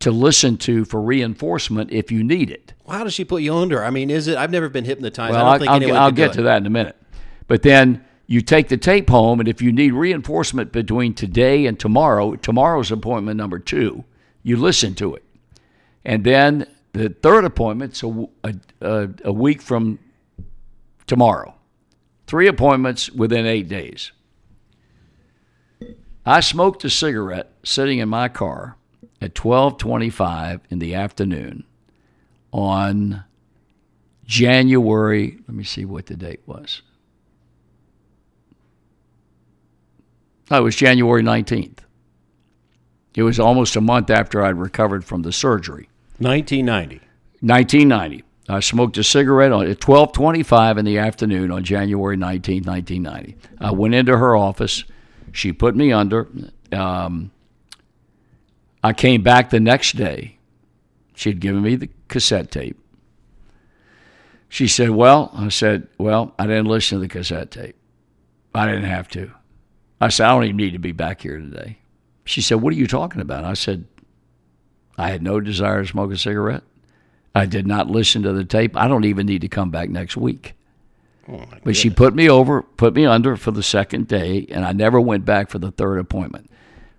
to 0.00 0.10
listen 0.10 0.56
to 0.56 0.84
for 0.84 1.00
reinforcement 1.00 1.92
if 1.92 2.10
you 2.10 2.24
need 2.24 2.50
it. 2.50 2.74
Well, 2.84 2.98
how 2.98 3.04
does 3.04 3.14
she 3.14 3.24
put 3.24 3.42
you 3.42 3.54
under? 3.54 3.84
I 3.84 3.90
mean, 3.90 4.10
is 4.10 4.26
it? 4.26 4.36
I've 4.36 4.50
never 4.50 4.68
been 4.68 4.84
hypnotized. 4.84 5.32
Well, 5.32 5.46
I 5.46 5.58
don't 5.58 5.68
I'll, 5.68 5.78
think 5.78 5.92
I'll, 5.92 6.10
get 6.10 6.32
to 6.32 6.42
that 6.42 6.56
in 6.56 6.66
a 6.66 6.70
minute. 6.70 6.96
But 7.46 7.62
then 7.62 8.04
you 8.26 8.40
take 8.40 8.66
the 8.66 8.76
tape 8.76 9.08
home, 9.08 9.38
and 9.38 9.48
if 9.48 9.62
you 9.62 9.70
need 9.70 9.92
reinforcement 9.92 10.72
between 10.72 11.14
today 11.14 11.66
and 11.66 11.78
tomorrow, 11.78 12.34
tomorrow's 12.34 12.90
appointment 12.90 13.36
number 13.36 13.60
two, 13.60 14.02
you 14.42 14.56
listen 14.56 14.96
to 14.96 15.14
it. 15.14 15.22
And 16.04 16.24
then 16.24 16.66
the 16.94 17.10
third 17.10 17.44
appointment's 17.44 18.02
a, 18.02 18.28
a, 18.42 18.54
a, 18.80 19.08
a 19.26 19.32
week 19.32 19.62
from 19.62 20.00
tomorrow. 21.06 21.54
Three 22.26 22.48
appointments 22.48 23.10
within 23.10 23.46
eight 23.46 23.68
days. 23.68 24.12
I 26.24 26.40
smoked 26.40 26.84
a 26.84 26.90
cigarette 26.90 27.52
sitting 27.62 27.98
in 27.98 28.08
my 28.08 28.28
car 28.28 28.76
at 29.20 29.34
12:25 29.34 30.60
in 30.70 30.78
the 30.80 30.94
afternoon 30.94 31.64
on 32.52 33.24
January, 34.24 35.38
let 35.46 35.54
me 35.54 35.62
see 35.62 35.84
what 35.84 36.06
the 36.06 36.16
date 36.16 36.40
was. 36.46 36.82
Oh, 40.50 40.58
it 40.58 40.62
was 40.62 40.76
January 40.76 41.22
19th. 41.22 41.78
It 43.14 43.22
was 43.22 43.40
almost 43.40 43.76
a 43.76 43.80
month 43.80 44.10
after 44.10 44.42
I'd 44.42 44.58
recovered 44.58 45.04
from 45.04 45.22
the 45.22 45.32
surgery. 45.32 45.88
1990. 46.18 47.00
1990. 47.40 48.24
I 48.48 48.60
smoked 48.60 48.96
a 48.96 49.04
cigarette 49.04 49.52
on, 49.52 49.66
at 49.66 49.80
12:25 49.80 50.78
in 50.78 50.84
the 50.84 50.98
afternoon 50.98 51.50
on 51.50 51.64
January 51.64 52.16
19, 52.16 52.62
1990. 52.62 53.36
I 53.60 53.72
went 53.72 53.94
into 53.94 54.16
her 54.16 54.36
office. 54.36 54.84
She 55.32 55.52
put 55.52 55.74
me 55.74 55.92
under. 55.92 56.28
Um, 56.72 57.32
I 58.84 58.92
came 58.92 59.22
back 59.22 59.50
the 59.50 59.60
next 59.60 59.96
day. 59.96 60.38
She 61.14 61.30
had 61.30 61.40
given 61.40 61.62
me 61.62 61.74
the 61.76 61.90
cassette 62.08 62.50
tape. 62.50 62.78
She 64.48 64.68
said, 64.68 64.90
"Well," 64.90 65.30
I 65.34 65.48
said, 65.48 65.88
"Well, 65.98 66.34
I 66.38 66.46
didn't 66.46 66.66
listen 66.66 66.98
to 66.98 67.02
the 67.02 67.08
cassette 67.08 67.50
tape. 67.50 67.76
I 68.54 68.66
didn't 68.66 68.84
have 68.84 69.08
to." 69.08 69.32
I 70.00 70.08
said, 70.08 70.26
"I 70.26 70.30
don't 70.30 70.44
even 70.44 70.56
need 70.56 70.72
to 70.72 70.78
be 70.78 70.92
back 70.92 71.22
here 71.22 71.38
today." 71.38 71.78
She 72.24 72.40
said, 72.40 72.60
"What 72.60 72.72
are 72.72 72.76
you 72.76 72.86
talking 72.86 73.20
about?" 73.20 73.44
I 73.44 73.54
said, 73.54 73.86
"I 74.96 75.08
had 75.10 75.22
no 75.22 75.40
desire 75.40 75.82
to 75.82 75.88
smoke 75.88 76.12
a 76.12 76.16
cigarette." 76.16 76.62
I 77.36 77.44
did 77.44 77.66
not 77.66 77.90
listen 77.90 78.22
to 78.22 78.32
the 78.32 78.44
tape. 78.44 78.76
I 78.76 78.88
don't 78.88 79.04
even 79.04 79.26
need 79.26 79.42
to 79.42 79.48
come 79.48 79.70
back 79.70 79.90
next 79.90 80.16
week. 80.16 80.54
but 81.64 81.76
she 81.76 81.90
put 81.90 82.14
me 82.14 82.30
over, 82.30 82.62
put 82.62 82.94
me 82.94 83.04
under 83.04 83.36
for 83.36 83.50
the 83.50 83.62
second 83.62 84.08
day, 84.08 84.46
and 84.50 84.64
I 84.64 84.72
never 84.72 84.98
went 85.00 85.24
back 85.24 85.50
for 85.50 85.58
the 85.58 85.70
third 85.70 85.98
appointment. 85.98 86.50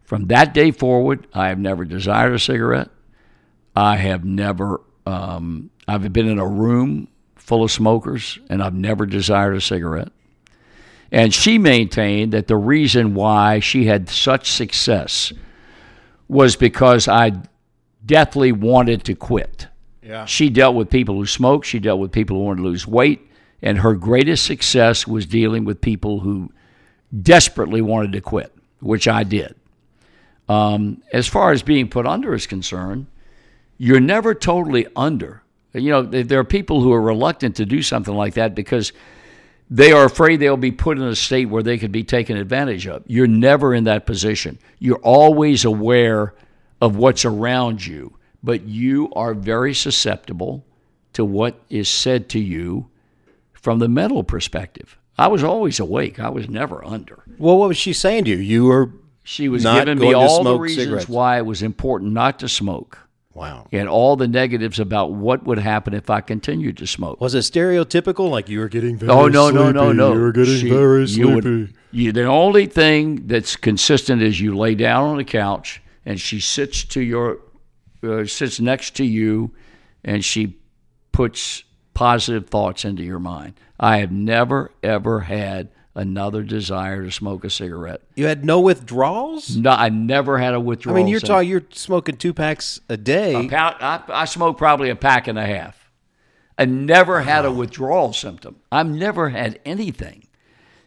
From 0.04 0.28
that 0.28 0.54
day 0.54 0.70
forward, 0.70 1.26
I 1.34 1.48
have 1.48 1.58
never 1.58 1.86
desired 1.86 2.34
a 2.34 2.40
cigarette. 2.40 2.90
I 3.76 3.96
have 3.96 4.26
never, 4.26 4.82
um, 5.06 5.72
I've 5.88 6.14
been 6.14 6.28
in 6.28 6.40
a 6.40 6.48
room 6.48 7.08
full 7.36 7.64
of 7.64 7.72
smokers, 7.72 8.38
and 8.50 8.62
I've 8.62 8.76
never 8.76 9.06
desired 9.06 9.56
a 9.56 9.62
cigarette. 9.62 10.12
And 11.12 11.34
she 11.34 11.58
maintained 11.58 12.34
that 12.34 12.48
the 12.48 12.58
reason 12.58 13.16
why 13.16 13.60
she 13.60 13.86
had 13.86 14.08
such 14.08 14.52
success 14.52 15.34
was 16.28 16.56
because 16.56 17.08
I 17.08 17.32
deathly 18.06 18.52
wanted 18.52 19.04
to 19.06 19.16
quit. 19.16 19.68
Yeah. 20.08 20.26
She 20.26 20.50
dealt 20.50 20.76
with 20.76 20.90
people 20.90 21.16
who 21.16 21.26
smoked, 21.26 21.66
she 21.66 21.80
dealt 21.80 22.00
with 22.00 22.12
people 22.12 22.38
who 22.38 22.44
wanted 22.44 22.62
to 22.62 22.68
lose 22.68 22.88
weight, 22.88 23.30
and 23.62 23.80
her 23.80 23.94
greatest 23.94 24.46
success 24.46 25.06
was 25.06 25.26
dealing 25.26 25.66
with 25.66 25.82
people 25.82 26.22
who 26.22 26.52
desperately 27.22 27.82
wanted 27.82 28.14
to 28.14 28.22
quit, 28.22 28.54
which 28.80 29.08
I 29.08 29.24
did. 29.24 29.56
Um, 30.48 31.04
as 31.12 31.28
far 31.28 31.52
as 31.52 31.62
being 31.62 31.90
put 31.90 32.06
under 32.06 32.34
is 32.34 32.48
concerned, 32.48 33.08
you're 33.78 34.00
never 34.00 34.34
totally 34.34 34.88
under. 34.96 35.44
You 35.74 35.92
know, 35.92 36.02
there 36.02 36.24
there 36.24 36.40
are 36.40 36.46
people 36.46 36.82
who 36.82 36.94
are 36.94 37.02
reluctant 37.02 37.58
to 37.58 37.66
do 37.66 37.82
something 37.82 38.16
like 38.16 38.36
that 38.36 38.56
because 38.56 38.94
they 39.70 39.92
are 39.92 40.06
afraid 40.06 40.38
they'll 40.38 40.56
be 40.56 40.72
put 40.72 40.98
in 40.98 41.04
a 41.04 41.16
state 41.16 41.50
where 41.50 41.62
they 41.62 41.78
could 41.78 41.92
be 41.92 42.04
taken 42.04 42.38
advantage 42.38 42.88
of. 42.88 43.04
You're 43.08 43.28
never 43.28 43.74
in 43.74 43.84
that 43.84 44.06
position. 44.06 44.58
You're 44.80 45.00
always 45.00 45.66
aware 45.66 46.34
of 46.80 46.96
what's 46.96 47.26
around 47.26 47.86
you, 47.86 48.17
but 48.44 48.64
you 48.64 49.12
are 49.16 49.34
very 49.34 49.74
susceptible 49.74 50.66
to 51.14 51.26
what 51.26 51.60
is 51.70 51.90
said 51.90 52.30
to 52.30 52.40
you 52.40 52.88
from 53.54 53.80
the 53.80 53.90
mental 53.90 54.24
perspective. 54.24 54.98
I 55.18 55.28
was 55.28 55.44
always 55.44 55.80
awake. 55.80 56.20
I 56.20 56.30
was 56.30 56.48
never 56.48 56.84
under. 56.86 57.24
Well, 57.40 57.58
what 57.58 57.70
was 57.70 57.78
she 57.78 57.92
saying 57.94 58.26
to 58.26 58.30
you? 58.32 58.38
You 58.38 58.66
were 58.66 58.92
She 59.24 59.50
was 59.50 59.64
Not 59.64 59.86
giving 59.86 60.00
me 60.00 60.14
all 60.14 60.44
the 60.44 60.58
reasons 60.58 60.86
cigarettes. 60.86 61.10
why 61.10 61.38
it 61.38 61.46
was 61.46 61.62
important 61.64 62.14
not 62.14 62.40
to 62.40 62.48
smoke 62.48 63.00
wow. 63.34 63.68
and 63.74 63.90
all 63.90 64.16
the 64.16 64.28
negatives 64.28 64.80
about 64.80 65.12
what 65.12 65.44
would 65.44 65.58
happen 65.60 65.94
if 65.94 66.10
I 66.10 66.22
continued 66.22 66.78
to 66.78 66.88
smoke. 66.88 67.20
Was 67.20 67.34
it 67.36 67.40
stereotypical? 67.40 68.30
Like 68.30 68.48
you 68.48 68.60
were 68.60 68.70
getting 68.70 68.96
very 68.98 69.12
Oh 69.12 69.28
no 69.28 69.50
no 69.50 69.72
no 69.72 69.86
sleepy, 69.86 69.98
no! 69.98 70.14
You 70.14 70.20
were 70.22 70.32
getting 70.32 70.58
She- 70.60 70.70
very 70.70 71.02
you 71.02 71.08
sleepy. 71.08 71.34
would- 71.34 71.74
you- 71.92 72.12
the 72.14 72.24
only 72.26 72.68
thing 72.68 73.28
that's 73.28 73.56
consistent 73.56 74.22
is 74.22 74.40
you 74.40 74.56
lay 74.56 74.76
down 74.76 75.04
on 75.06 75.18
the 75.18 75.24
couch 75.26 75.82
and 76.06 76.22
she 76.22 76.40
sits 76.40 76.84
to 76.86 77.02
your 77.02 77.40
uh, 78.04 78.26
sits 78.26 78.60
next 78.60 78.96
to 78.98 79.06
you, 79.06 79.52
and 80.04 80.24
she 80.24 80.58
puts 81.12 81.64
positive 81.94 82.48
thoughts 82.50 82.86
into 82.86 83.04
your 83.04 83.20
mind. 83.20 83.54
I 83.80 83.98
have 83.98 84.12
never 84.12 84.72
ever 84.84 85.22
had 85.22 85.70
another 85.96 86.44
desire 86.44 87.04
to 87.04 87.12
smoke 87.12 87.44
a 87.44 87.50
cigarette. 87.50 88.02
you 88.16 88.28
had 88.28 88.46
no 88.46 88.60
withdrawals. 88.60 89.58
No, 89.58 89.72
I 89.72 89.90
never 89.90 90.38
had 90.38 90.54
a 90.54 90.60
withdrawal. 90.60 90.96
I 90.96 91.02
mean, 91.02 91.08
you're 91.08 91.20
talking. 91.20 91.50
You're 91.50 91.66
smoking 91.72 92.18
two 92.18 92.34
packs 92.34 92.80
a 92.88 92.98
day. 92.98 93.48
Pound, 93.48 93.78
I, 93.80 94.04
I 94.08 94.26
smoke 94.26 94.58
probably 94.58 94.90
a 94.90 94.96
pack 94.96 95.28
and 95.28 95.40
a 95.40 95.46
half. 95.46 95.92
I 96.58 96.66
never 96.66 97.22
had 97.22 97.46
a 97.46 97.52
withdrawal 97.52 98.14
symptom. 98.14 98.58
I've 98.72 98.88
never 98.88 99.30
had 99.30 99.60
anything. 99.66 100.28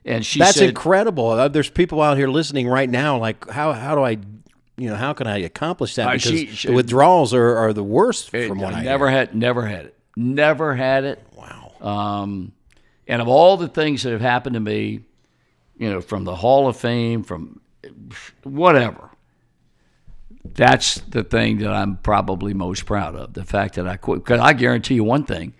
And 0.05 0.25
she 0.25 0.38
That's 0.38 0.57
said, 0.57 0.70
incredible. 0.70 1.29
Uh, 1.29 1.49
There's 1.49 1.70
people 1.70 2.01
out 2.01 2.16
here 2.16 2.29
listening 2.29 2.66
right 2.66 2.88
now. 2.88 3.18
Like, 3.18 3.49
how 3.51 3.73
how 3.73 3.94
do 3.94 4.03
I, 4.03 4.18
you 4.81 4.88
know, 4.90 4.97
how 4.97 5.12
can 5.12 5.27
I 5.27 5.38
accomplish 5.38 5.95
that? 5.97 6.07
Uh, 6.09 6.12
Because 6.12 6.23
she- 6.31 6.47
she- 6.47 6.69
the 6.69 6.75
withdrawals 6.75 7.35
are, 7.35 7.57
are 7.57 7.73
the 7.73 7.83
worst 7.85 8.33
It- 8.35 8.49
from 8.49 8.59
what 8.61 8.75
I 8.75 8.83
never 8.83 9.11
had, 9.11 9.35
never 9.35 9.66
had 9.66 9.87
it, 9.87 9.97
never 10.16 10.75
had 10.75 11.05
it. 11.05 11.23
Wow. 11.37 11.73
Um, 11.81 12.53
and 13.07 13.21
of 13.21 13.29
all 13.29 13.57
the 13.57 13.69
things 13.69 14.03
that 14.05 14.12
have 14.12 14.21
happened 14.21 14.55
to 14.55 14.61
me, 14.61 15.01
you 15.79 15.90
know, 15.90 16.01
from 16.01 16.25
the 16.25 16.37
Hall 16.37 16.69
of 16.69 16.77
Fame, 16.77 17.23
from 17.23 17.61
whatever, 18.45 19.11
that's 20.55 20.97
the 21.01 21.23
thing 21.23 21.59
that 21.59 21.71
I'm 21.73 21.97
probably 21.99 22.55
most 22.55 22.87
proud 22.87 23.14
of. 23.14 23.35
The 23.35 23.45
fact 23.45 23.75
that 23.75 23.87
I 23.87 23.97
quit. 23.97 24.25
Because 24.25 24.40
I 24.40 24.53
guarantee 24.53 24.95
you 24.95 25.05
one 25.05 25.25
thing: 25.25 25.55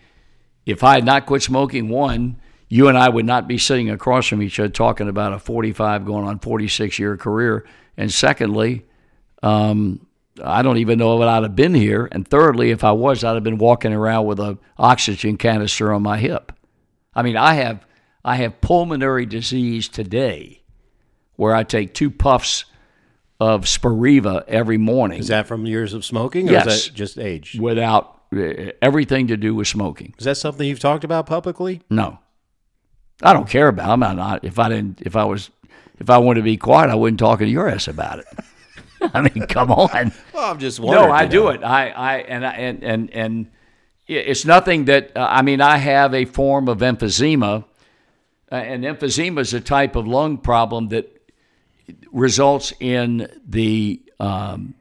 if 0.67 0.83
I 0.85 0.95
had 0.95 1.05
not 1.05 1.27
quit 1.27 1.43
smoking, 1.43 1.89
one, 1.89 2.37
you 2.69 2.89
and 2.89 2.97
I 2.97 3.09
would 3.09 3.27
not 3.27 3.49
be 3.49 3.59
sitting 3.59 3.91
across 3.91 4.27
from 4.27 4.43
each 4.43 4.59
other 4.59 4.69
talking 4.69 5.09
about 5.09 5.33
a 5.33 5.39
45 5.39 6.05
going 6.05 6.27
on 6.27 6.39
46 6.39 6.99
year 6.99 7.17
career. 7.17 7.65
And 7.97 8.11
secondly, 8.13 8.85
um, 9.43 10.07
I 10.43 10.63
don't 10.63 10.79
even 10.79 10.99
know 10.99 11.21
if 11.21 11.27
I'd 11.29 11.43
have 11.43 11.57
been 11.57 11.75
here. 11.75 12.09
And 12.13 12.27
thirdly, 12.27 12.71
if 12.71 12.83
I 12.85 12.93
was, 12.93 13.25
I'd 13.25 13.35
have 13.35 13.45
been 13.45 13.59
walking 13.59 13.93
around 13.93 14.27
with 14.27 14.41
a 14.41 14.59
oxygen 14.79 15.37
canister 15.37 15.93
on 15.93 16.03
my 16.03 16.19
hip. 16.19 16.53
I 17.15 17.23
mean, 17.23 17.37
I 17.37 17.55
have 17.55 17.85
I 18.25 18.37
have 18.37 18.61
pulmonary 18.61 19.27
disease 19.27 19.89
today, 19.89 20.63
where 21.37 21.55
I 21.55 21.65
take 21.65 21.95
two 21.95 22.11
puffs 22.11 22.65
of 23.41 23.65
Spiriva 23.65 24.45
every 24.47 24.77
morning 24.77 25.19
Is 25.21 25.29
that 25.29 25.47
from 25.47 25.65
years 25.67 25.95
of 25.95 26.05
smoking, 26.05 26.49
or 26.49 26.53
Yes. 26.53 26.67
is 26.67 26.87
that 26.89 26.95
just 26.95 27.19
age? 27.19 27.57
without 27.59 28.21
uh, 28.37 28.73
everything 28.83 29.27
to 29.29 29.37
do 29.39 29.55
with 29.55 29.67
smoking. 29.67 30.15
Is 30.19 30.27
that 30.27 30.37
something 30.37 30.69
you've 30.69 30.79
talked 30.81 31.05
about 31.05 31.25
publicly? 31.27 31.81
No, 31.89 32.19
I 33.23 33.33
don't 33.33 33.49
care 33.49 33.69
about. 33.69 33.89
I'm 33.89 34.01
not. 34.17 34.45
If 34.45 34.59
I 34.59 34.69
didn't, 34.69 35.01
if 35.03 35.17
I 35.17 35.25
was, 35.25 35.51
if 35.99 36.11
I 36.11 36.19
wanted 36.19 36.41
to 36.41 36.45
be 36.45 36.57
quiet, 36.59 36.91
I 36.91 36.95
wouldn't 36.95 37.19
talk 37.19 37.39
to 37.41 37.47
your 37.49 37.69
ass 37.69 37.89
about 37.89 38.19
it. 38.21 38.27
I 39.15 39.21
mean, 39.23 39.47
come 39.47 39.71
on. 39.71 40.13
Well, 40.35 40.51
I'm 40.51 40.59
just 40.59 40.81
wondering. 40.81 41.09
No, 41.09 41.13
I 41.13 41.27
do 41.27 41.45
know. 41.45 41.49
it. 41.49 41.63
I, 41.63 41.91
I 41.91 42.17
and 42.19 42.47
I 42.47 42.53
and 42.53 42.85
and 42.85 43.11
and 43.11 43.51
it's 44.07 44.45
nothing 44.45 44.87
that 44.87 45.17
uh, 45.17 45.27
I 45.31 45.43
mean. 45.43 45.61
I 45.61 45.77
have 45.77 46.15
a 46.15 46.25
form 46.25 46.69
of 46.69 46.79
emphysema, 46.79 47.65
uh, 48.51 48.55
and 48.55 48.85
emphysema 48.85 49.41
is 49.41 49.55
a 49.55 49.61
type 49.61 49.97
of 49.97 50.07
lung 50.07 50.39
problem 50.39 50.89
that 50.89 51.17
results 52.13 52.73
in 52.81 53.29
the, 53.47 54.01
um, 54.21 54.75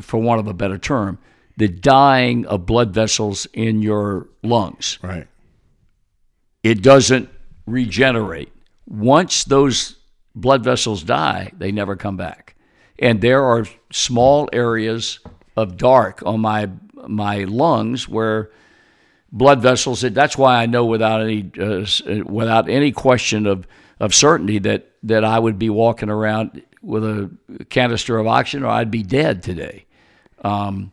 for 0.00 0.18
want 0.20 0.40
of 0.40 0.46
a 0.48 0.54
better 0.54 0.78
term, 0.78 1.18
the 1.56 1.68
dying 1.68 2.46
of 2.46 2.66
blood 2.66 2.92
vessels 2.94 3.46
in 3.52 3.82
your 3.82 4.28
lungs 4.42 4.98
Right. 5.02 5.26
it 6.62 6.82
doesn't 6.82 7.28
regenerate. 7.66 8.52
Once 8.86 9.44
those 9.44 9.96
blood 10.34 10.62
vessels 10.62 11.02
die, 11.02 11.50
they 11.56 11.72
never 11.72 11.96
come 11.96 12.16
back. 12.16 12.54
And 12.98 13.20
there 13.20 13.44
are 13.44 13.66
small 13.90 14.48
areas 14.52 15.20
of 15.56 15.76
dark 15.76 16.22
on 16.24 16.40
my 16.40 16.70
my 17.08 17.44
lungs 17.44 18.08
where 18.08 18.50
blood 19.30 19.60
vessels. 19.62 20.00
That's 20.00 20.36
why 20.36 20.62
I 20.62 20.66
know 20.66 20.84
without 20.84 21.20
any 21.20 21.50
uh, 21.60 21.84
without 22.24 22.68
any 22.68 22.92
question 22.92 23.46
of 23.46 23.66
of 24.00 24.14
certainty 24.14 24.58
that 24.60 24.90
that 25.02 25.24
I 25.24 25.38
would 25.38 25.58
be 25.58 25.70
walking 25.70 26.10
around 26.10 26.62
with 26.82 27.04
a 27.04 27.64
canister 27.68 28.18
of 28.18 28.26
oxygen 28.26 28.64
or 28.64 28.68
I'd 28.68 28.90
be 28.90 29.02
dead 29.02 29.42
today. 29.42 29.86
Um, 30.42 30.92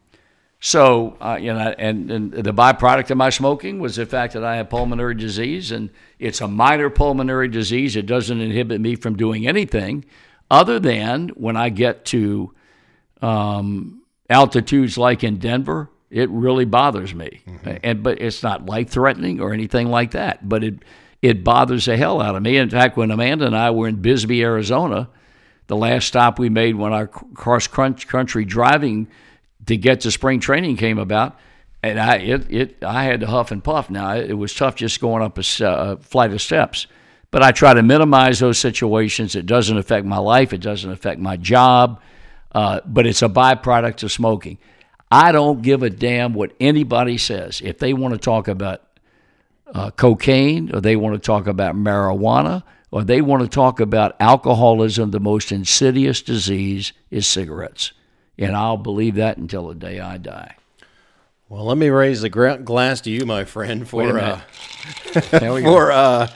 so, 0.60 1.18
uh, 1.20 1.38
you 1.40 1.54
know, 1.54 1.76
and, 1.78 2.10
and 2.10 2.32
the 2.32 2.54
byproduct 2.54 3.12
of 3.12 3.18
my 3.18 3.30
smoking 3.30 3.80
was 3.80 3.98
the 3.98 4.06
fact 4.06 4.32
that 4.32 4.46
I 4.46 4.56
have 4.56 4.70
pulmonary 4.70 5.14
disease, 5.14 5.74
and 5.74 5.90
it's 6.20 6.40
a 6.40 6.48
minor 6.48 6.90
pulmonary 6.90 7.50
disease. 7.50 7.98
It 7.98 8.06
doesn't 8.06 8.40
inhibit 8.40 8.80
me 8.80 8.96
from 8.96 9.18
doing 9.18 9.46
anything 9.46 10.06
other 10.50 10.80
than 10.80 11.30
when 11.30 11.58
I 11.58 11.70
get 11.70 12.06
to 12.06 12.54
um, 13.22 14.04
altitudes 14.30 14.98
like 14.98 15.24
in 15.24 15.38
Denver, 15.38 15.90
it 16.10 16.30
really 16.30 16.66
bothers 16.66 17.14
me. 17.14 17.42
And 17.84 18.04
but 18.04 18.22
it's 18.22 18.44
not 18.44 18.66
life 18.66 18.90
threatening 18.90 19.42
or 19.42 19.54
anything 19.54 19.88
like 19.88 20.12
that. 20.12 20.48
But 20.48 20.64
it 20.64 20.76
it 21.22 21.44
bothers 21.44 21.86
the 21.86 21.98
hell 21.98 22.22
out 22.22 22.36
of 22.36 22.44
me. 22.44 22.58
In 22.58 22.70
fact, 22.70 22.98
when 22.98 23.10
Amanda 23.10 23.46
and 23.48 23.56
I 23.56 23.72
were 23.72 23.88
in 23.88 24.02
Bisbee, 24.02 24.44
Arizona, 24.44 25.10
the 25.68 25.76
last 25.76 26.08
stop 26.08 26.38
we 26.38 26.50
made 26.50 26.76
when 26.76 26.94
our 26.94 27.08
cross 27.08 27.68
country 27.68 28.46
driving 28.46 29.08
to 29.66 29.78
get 29.78 30.02
to 30.02 30.12
spring 30.12 30.40
training 30.42 30.76
came 30.78 30.98
about, 30.98 31.40
and 31.82 32.00
I 32.00 32.18
it, 32.18 32.52
it 32.52 32.84
I 32.84 33.06
had 33.06 33.22
to 33.22 33.28
huff 33.28 33.52
and 33.52 33.64
puff. 33.64 33.90
Now 33.90 34.16
it 34.16 34.38
was 34.38 34.54
tough 34.54 34.76
just 34.76 35.00
going 35.00 35.24
up 35.24 35.38
a, 35.38 35.44
a 35.62 35.98
flight 35.98 36.32
of 36.32 36.42
steps, 36.42 36.88
but 37.34 37.42
I 37.42 37.52
try 37.52 37.74
to 37.74 37.82
minimize 37.82 38.38
those 38.38 38.60
situations. 38.60 39.36
It 39.36 39.48
doesn't 39.48 39.76
affect 39.76 40.06
my 40.06 40.20
life. 40.20 40.54
It 40.54 40.60
doesn't 40.60 40.92
affect 40.92 41.20
my 41.20 41.36
job, 41.36 42.00
uh, 42.52 42.82
but 42.86 43.08
it's 43.08 43.24
a 43.24 43.28
byproduct 43.28 44.04
of 44.04 44.12
smoking. 44.12 44.60
I 45.12 45.32
don't 45.32 45.64
give 45.64 45.82
a 45.82 45.90
damn 45.90 46.36
what 46.36 46.54
anybody 46.60 47.18
says. 47.18 47.60
If 47.60 47.80
they 47.80 47.92
want 47.96 48.14
to 48.14 48.20
talk 48.20 48.48
about 48.48 48.84
uh, 49.74 49.90
cocaine, 49.90 50.76
or 50.76 50.80
they 50.80 50.96
want 50.96 51.16
to 51.16 51.20
talk 51.20 51.48
about 51.48 51.74
marijuana, 51.74 52.62
or 52.92 53.04
they 53.04 53.20
want 53.20 53.42
to 53.42 53.50
talk 53.50 53.80
about 53.80 54.16
alcoholism, 54.20 55.10
the 55.10 55.20
most 55.20 55.52
insidious 55.52 56.22
disease 56.22 56.94
is 57.10 57.26
cigarettes. 57.26 57.94
And 58.38 58.56
I'll 58.56 58.78
believe 58.78 59.16
that 59.16 59.38
until 59.38 59.70
the 59.70 59.76
day 59.76 60.00
I 60.00 60.20
die. 60.20 60.56
Well, 61.50 61.66
let 61.66 61.80
me 61.80 61.90
raise 61.90 62.22
the 62.22 62.30
glass 62.30 63.02
to 63.02 63.10
you, 63.10 63.26
my 63.26 63.44
friend, 63.44 63.90
for 63.90 64.20
uh, 64.20 64.42
minute. 65.16 65.32
There 65.32 65.54
we 65.54 65.64
go. 65.64 65.72
for 65.72 65.92
uh, 65.92 66.28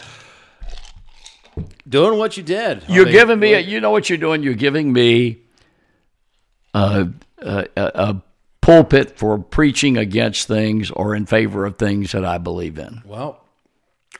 doing 1.87 2.17
what 2.19 2.37
you 2.37 2.43
did. 2.43 2.83
I 2.87 2.93
You're 2.93 3.05
mean, 3.05 3.13
giving 3.13 3.39
me, 3.39 3.53
a, 3.53 3.59
you 3.59 3.79
know 3.81 3.91
what 3.91 4.09
you're 4.09 4.17
doing? 4.17 4.43
You're 4.43 4.53
giving 4.53 4.91
me 4.91 5.39
a, 6.73 7.09
a, 7.39 7.67
a 7.75 8.21
pulpit 8.61 9.17
for 9.17 9.37
preaching 9.39 9.97
against 9.97 10.47
things 10.47 10.91
or 10.91 11.15
in 11.15 11.25
favor 11.25 11.65
of 11.65 11.77
things 11.77 12.11
that 12.11 12.25
I 12.25 12.37
believe 12.37 12.77
in. 12.77 13.01
well, 13.05 13.43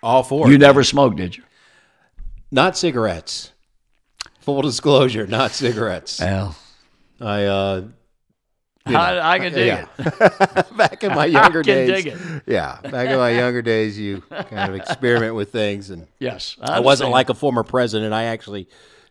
all 0.04 0.24
for 0.24 0.50
You 0.50 0.58
never 0.58 0.84
smoked, 0.84 1.18
did 1.18 1.36
you? 1.38 1.44
Not 2.52 2.78
cigarettes. 2.78 3.52
Full 4.42 4.62
disclosure, 4.62 5.28
not 5.28 5.52
cigarettes. 5.52 6.20
Well, 6.22 6.56
I 7.20 7.44
uh, 7.46 7.84
I, 8.96 9.34
I 9.34 9.40
can 9.40 9.54
dig 9.54 9.68
yeah. 9.68 9.86
it. 9.98 10.78
back 10.78 11.04
in 11.04 11.14
my 11.14 11.26
younger 11.40 11.60
I 11.60 11.64
can 11.64 11.88
days. 11.88 12.04
dig 12.04 12.08
it. 12.14 12.18
Yeah, 12.46 12.80
back 12.82 13.10
in 13.10 13.18
my 13.18 13.32
younger 13.32 13.62
days, 13.62 13.98
you 14.00 14.22
kind 14.22 14.74
of 14.74 14.76
experiment 14.82 15.36
with 15.36 15.52
things, 15.52 15.90
and 15.90 16.08
Yes, 16.20 16.56
I 16.62 16.80
wasn't 16.80 17.12
like 17.12 17.30
a 17.30 17.34
former 17.34 17.64
president. 17.64 18.14
I 18.14 18.26
actually 18.26 18.68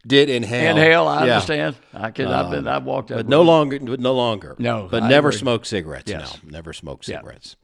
did 0.07 0.29
inhale. 0.31 0.77
inhale. 0.77 1.09
I 1.09 1.27
Yeah. 1.27 1.35
understand. 1.35 1.77
I 1.93 2.11
can. 2.11 2.29
I've 2.29 2.51
been. 2.51 2.69
I've 2.69 2.85
walked 2.85 3.09
that. 3.09 3.17
but 3.17 3.29
no 3.29 3.43
longer, 3.43 3.79
but 3.81 4.01
no 4.01 4.15
longer. 4.15 4.55
No, 4.59 4.89
but 4.91 5.03
I 5.03 5.09
never 5.09 5.29
agree. 5.29 5.39
smoke 5.41 5.67
cigarettes. 5.67 6.11
Yes. 6.11 6.39
No, 6.45 6.51
never 6.53 6.73
smoke 6.73 7.07
Yeah. 7.07 7.19
cigarettes. 7.19 7.57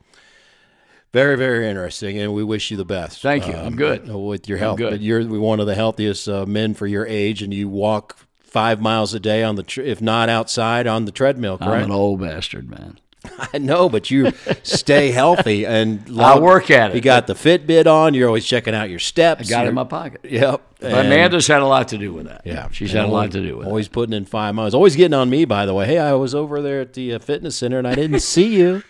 Very, 1.12 1.36
very 1.36 1.68
interesting, 1.68 2.18
and 2.18 2.32
we 2.32 2.42
wish 2.42 2.70
you 2.70 2.78
the 2.78 2.86
best. 2.86 3.20
Thank 3.20 3.46
you. 3.46 3.52
I'm 3.52 3.76
good. 3.76 4.08
with 4.08 4.48
your 4.48 4.56
health. 4.56 4.78
good. 4.78 4.90
But 4.92 5.00
you're 5.02 5.22
one 5.38 5.60
of 5.60 5.66
the 5.66 5.74
healthiest 5.74 6.26
uh, 6.26 6.46
men 6.46 6.72
for 6.72 6.86
your 6.86 7.06
age, 7.06 7.42
and 7.42 7.52
you 7.52 7.68
walk 7.68 8.16
five 8.52 8.80
miles 8.80 9.14
a 9.14 9.20
day 9.20 9.42
on 9.42 9.56
the, 9.56 9.62
tr- 9.62 9.80
if 9.80 10.00
not 10.00 10.28
outside, 10.28 10.86
on 10.86 11.04
the 11.06 11.12
treadmill. 11.12 11.58
I'm 11.60 11.68
Correct? 11.68 11.84
an 11.86 11.90
old 11.90 12.20
bastard, 12.20 12.70
man. 12.70 12.98
I 13.54 13.58
know, 13.58 13.88
but 13.88 14.10
you 14.10 14.32
stay 14.64 15.10
healthy 15.12 15.64
and 15.64 16.02
I 16.20 16.38
work 16.38 16.70
at 16.70 16.90
it. 16.90 16.96
You 16.96 17.00
got 17.00 17.26
the 17.28 17.34
Fitbit 17.34 17.86
on. 17.86 18.14
You're 18.14 18.26
always 18.26 18.44
checking 18.44 18.74
out 18.74 18.90
your 18.90 18.98
steps. 18.98 19.48
I 19.48 19.50
got 19.50 19.64
it 19.64 19.68
in 19.70 19.74
my 19.74 19.84
pocket. 19.84 20.20
Yep. 20.24 20.60
But 20.80 21.06
Amanda's 21.06 21.46
had 21.46 21.62
a 21.62 21.66
lot 21.66 21.88
to 21.88 21.98
do 21.98 22.12
with 22.12 22.26
that. 22.26 22.42
Yeah, 22.44 22.68
she's 22.72 22.90
And 22.90 23.00
had 23.00 23.08
a 23.08 23.12
lot 23.12 23.30
to 23.30 23.40
do 23.40 23.58
with 23.58 23.66
it. 23.66 23.70
Always 23.70 23.86
putting 23.88 24.12
in 24.12 24.24
five 24.24 24.54
miles. 24.56 24.74
Always 24.74 24.96
getting 24.96 25.14
on 25.14 25.30
me, 25.30 25.44
by 25.44 25.66
the 25.66 25.72
way. 25.74 25.86
Hey, 25.86 25.98
I 25.98 26.14
was 26.14 26.34
over 26.34 26.60
there 26.60 26.80
at 26.80 26.94
the 26.94 27.14
uh, 27.14 27.18
fitness 27.20 27.54
center 27.56 27.78
and 27.78 27.86
I 27.86 27.94
didn't 27.94 28.20
see 28.34 28.56
you. 28.56 28.82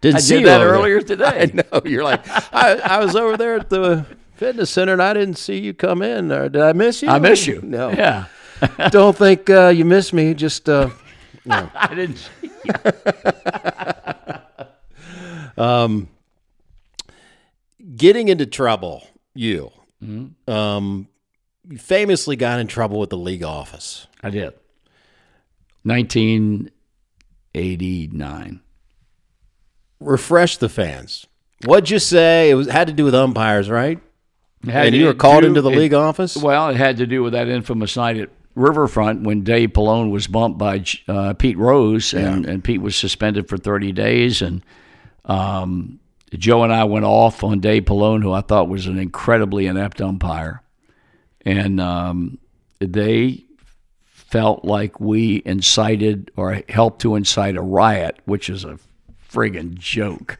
Didn't 0.00 0.16
I 0.16 0.20
see 0.20 0.34
did 0.36 0.40
you 0.40 0.46
that 0.46 0.60
over 0.62 0.70
there. 0.70 0.78
earlier 0.78 1.00
today. 1.02 1.24
I 1.42 1.46
know. 1.54 1.82
You're 1.84 2.04
like, 2.04 2.26
I, 2.54 2.76
I 2.78 2.98
was 3.04 3.14
over 3.14 3.36
there 3.36 3.56
at 3.56 3.68
the 3.70 4.06
fitness 4.34 4.68
center, 4.70 4.92
and 4.92 5.02
I 5.02 5.14
didn't 5.14 5.36
see 5.36 5.58
you 5.58 5.72
come 5.72 6.02
in. 6.02 6.30
Or 6.30 6.48
did 6.50 6.60
I 6.62 6.72
miss 6.74 7.02
you? 7.02 7.08
I 7.08 7.18
miss 7.18 7.46
you. 7.46 7.60
No. 7.62 7.88
Yeah. 7.90 8.26
Don't 8.90 9.16
think 9.16 9.48
uh, 9.50 9.68
you 9.68 9.84
missed 9.84 10.12
me. 10.12 10.34
Just 10.34 10.68
uh, 10.68 10.90
I 11.50 11.92
didn't. 11.94 12.16
see 12.16 12.50
getting 17.96 18.28
into 18.28 18.46
trouble. 18.46 19.06
You 19.34 19.72
um, 20.48 21.08
you 21.68 21.78
famously 21.78 22.36
got 22.36 22.60
in 22.60 22.66
trouble 22.68 22.98
with 23.00 23.10
the 23.10 23.16
league 23.18 23.42
office. 23.42 24.06
I 24.22 24.30
did. 24.30 24.52
1989. 25.82 28.60
Refresh 30.00 30.56
the 30.58 30.68
fans. 30.68 31.26
What'd 31.64 31.88
you 31.90 31.98
say? 31.98 32.50
It 32.50 32.54
was 32.54 32.68
had 32.68 32.86
to 32.88 32.92
do 32.92 33.04
with 33.04 33.14
umpires, 33.14 33.70
right? 33.70 33.98
And 34.68 34.94
you 34.94 35.06
were 35.06 35.14
called 35.14 35.40
do- 35.42 35.48
into 35.48 35.62
the 35.62 35.70
it- 35.70 35.78
league 35.78 35.94
office. 35.94 36.36
Well, 36.36 36.68
it 36.70 36.76
had 36.76 36.96
to 36.98 37.06
do 37.06 37.22
with 37.22 37.32
that 37.34 37.48
infamous 37.48 37.96
night 37.96 38.16
at 38.18 38.28
Riverfront 38.56 39.22
when 39.22 39.42
Dave 39.42 39.70
Pallone 39.70 40.10
was 40.10 40.26
bumped 40.26 40.58
by 40.58 40.82
uh, 41.06 41.34
Pete 41.34 41.58
Rose, 41.58 42.14
and, 42.14 42.46
and 42.46 42.64
Pete 42.64 42.80
was 42.80 42.96
suspended 42.96 43.48
for 43.48 43.58
30 43.58 43.92
days. 43.92 44.40
And 44.40 44.64
um, 45.26 46.00
Joe 46.34 46.62
and 46.62 46.72
I 46.72 46.84
went 46.84 47.04
off 47.04 47.44
on 47.44 47.60
Dave 47.60 47.84
Pallone, 47.84 48.22
who 48.22 48.32
I 48.32 48.40
thought 48.40 48.68
was 48.68 48.86
an 48.86 48.98
incredibly 48.98 49.66
inept 49.66 50.00
umpire. 50.00 50.62
And 51.44 51.78
um, 51.80 52.38
they 52.80 53.44
felt 54.06 54.64
like 54.64 54.98
we 54.98 55.42
incited 55.44 56.30
or 56.34 56.62
helped 56.68 57.02
to 57.02 57.14
incite 57.14 57.56
a 57.56 57.62
riot, 57.62 58.18
which 58.24 58.48
is 58.48 58.64
a 58.64 58.78
friggin' 59.30 59.74
joke. 59.74 60.38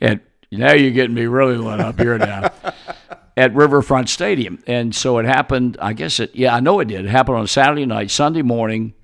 And 0.00 0.20
now 0.52 0.72
you're 0.72 0.92
getting 0.92 1.14
me 1.14 1.26
really 1.26 1.56
lit 1.56 1.80
up 1.80 1.98
here 1.98 2.18
now 2.18 2.52
at 3.38 3.54
Riverfront 3.54 4.08
Stadium. 4.08 4.60
And 4.66 4.92
so 4.92 5.18
it 5.18 5.24
happened, 5.24 5.78
I 5.80 5.92
guess 5.92 6.18
it, 6.18 6.34
yeah, 6.34 6.54
I 6.54 6.58
know 6.58 6.80
it 6.80 6.88
did. 6.88 7.04
It 7.04 7.08
happened 7.08 7.38
on 7.38 7.46
Saturday 7.46 7.86
night. 7.86 8.10
Sunday 8.10 8.42
morning, 8.42 8.94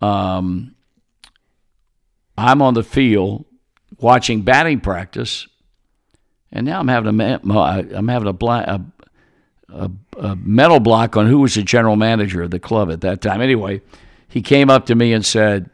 um, 0.00 0.74
I'm 2.36 2.60
on 2.60 2.74
the 2.74 2.82
field 2.82 3.44
watching 4.00 4.42
batting 4.42 4.80
practice, 4.80 5.46
and 6.50 6.66
now 6.66 6.80
I'm 6.80 6.88
having 6.88 7.20
a, 7.20 7.40
I'm 7.44 8.08
having 8.08 8.28
a, 8.28 8.44
a, 8.44 8.80
a, 9.68 9.90
a 10.18 10.36
mental 10.36 10.80
block 10.80 11.16
on 11.16 11.26
who 11.28 11.38
was 11.38 11.54
the 11.54 11.62
general 11.62 11.94
manager 11.94 12.42
of 12.42 12.50
the 12.50 12.58
club 12.58 12.90
at 12.90 13.00
that 13.02 13.20
time. 13.20 13.40
Anyway, 13.40 13.80
he 14.26 14.42
came 14.42 14.70
up 14.70 14.86
to 14.86 14.96
me 14.96 15.12
and 15.12 15.24
said, 15.24 15.70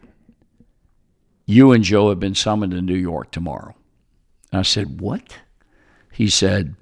You 1.46 1.72
and 1.72 1.82
Joe 1.82 2.10
have 2.10 2.20
been 2.20 2.34
summoned 2.34 2.72
to 2.72 2.82
New 2.82 2.94
York 2.94 3.30
tomorrow. 3.30 3.74
I 4.52 4.62
said, 4.62 5.00
What? 5.00 5.38
He 6.12 6.28
said, 6.28 6.76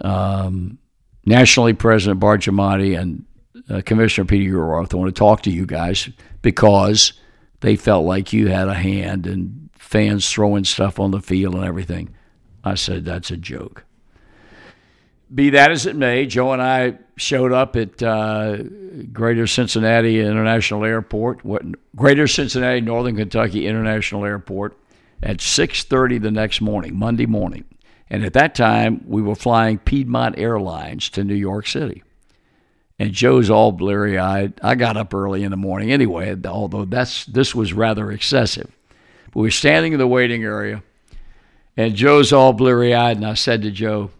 um, 0.00 0.78
National 1.24 1.66
League 1.66 1.78
President 1.78 2.20
Bart 2.20 2.40
Giamatti 2.40 2.98
and 2.98 3.24
uh, 3.70 3.82
Commissioner 3.84 4.26
Peter 4.26 4.52
Ueberroth 4.52 4.94
want 4.94 5.14
to 5.14 5.18
talk 5.18 5.42
to 5.42 5.50
you 5.50 5.66
guys 5.66 6.08
because 6.40 7.12
they 7.60 7.76
felt 7.76 8.04
like 8.04 8.32
you 8.32 8.48
had 8.48 8.68
a 8.68 8.74
hand 8.74 9.26
in 9.26 9.70
fans 9.74 10.30
throwing 10.30 10.64
stuff 10.64 10.98
on 10.98 11.10
the 11.10 11.20
field 11.20 11.54
and 11.54 11.64
everything. 11.64 12.14
I 12.64 12.74
said, 12.74 13.04
That's 13.04 13.30
a 13.30 13.36
joke. 13.36 13.84
Be 15.32 15.50
that 15.50 15.70
as 15.70 15.86
it 15.86 15.96
may, 15.96 16.26
Joe 16.26 16.52
and 16.52 16.60
I 16.60 16.98
showed 17.16 17.52
up 17.52 17.74
at 17.76 18.02
uh, 18.02 18.58
Greater 19.12 19.46
Cincinnati 19.46 20.20
International 20.20 20.84
Airport, 20.84 21.44
what, 21.44 21.62
Greater 21.96 22.26
Cincinnati 22.26 22.82
Northern 22.82 23.16
Kentucky 23.16 23.66
International 23.66 24.26
Airport, 24.26 24.76
at 25.22 25.38
6:30 25.38 26.20
the 26.20 26.30
next 26.30 26.60
morning, 26.60 26.98
Monday 26.98 27.26
morning. 27.26 27.64
And 28.12 28.24
at 28.26 28.34
that 28.34 28.54
time, 28.54 29.02
we 29.08 29.22
were 29.22 29.34
flying 29.34 29.78
Piedmont 29.78 30.38
Airlines 30.38 31.08
to 31.10 31.24
New 31.24 31.34
York 31.34 31.66
City. 31.66 32.02
And 32.98 33.12
Joe's 33.12 33.48
all 33.48 33.72
bleary-eyed. 33.72 34.60
I 34.62 34.74
got 34.74 34.98
up 34.98 35.14
early 35.14 35.44
in 35.44 35.50
the 35.50 35.56
morning 35.56 35.90
anyway, 35.90 36.36
although 36.44 36.84
that's 36.84 37.24
this 37.24 37.54
was 37.54 37.72
rather 37.72 38.12
excessive. 38.12 38.70
But 39.32 39.40
we 39.40 39.46
were 39.46 39.50
standing 39.50 39.94
in 39.94 39.98
the 39.98 40.06
waiting 40.06 40.44
area, 40.44 40.82
and 41.74 41.94
Joe's 41.94 42.34
all 42.34 42.52
bleary-eyed, 42.52 43.16
and 43.16 43.24
I 43.26 43.32
said 43.32 43.62
to 43.62 43.70
Joe, 43.70 44.10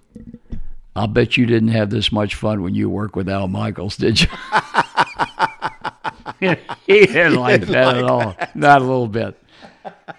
I'll 0.97 1.07
bet 1.07 1.37
you 1.37 1.45
didn't 1.45 1.69
have 1.69 1.91
this 1.91 2.11
much 2.11 2.35
fun 2.35 2.63
when 2.63 2.75
you 2.75 2.89
worked 2.89 3.15
with 3.15 3.29
Al 3.29 3.47
Michaels, 3.47 3.99
did 3.99 4.23
you? 4.23 4.29
he 6.87 7.07
didn't 7.07 7.35
like 7.35 7.67
that 7.67 7.99
at 7.99 8.05
all. 8.05 8.35
Not 8.55 8.81
a 8.81 8.85
little 8.85 9.07
bit. 9.07 9.39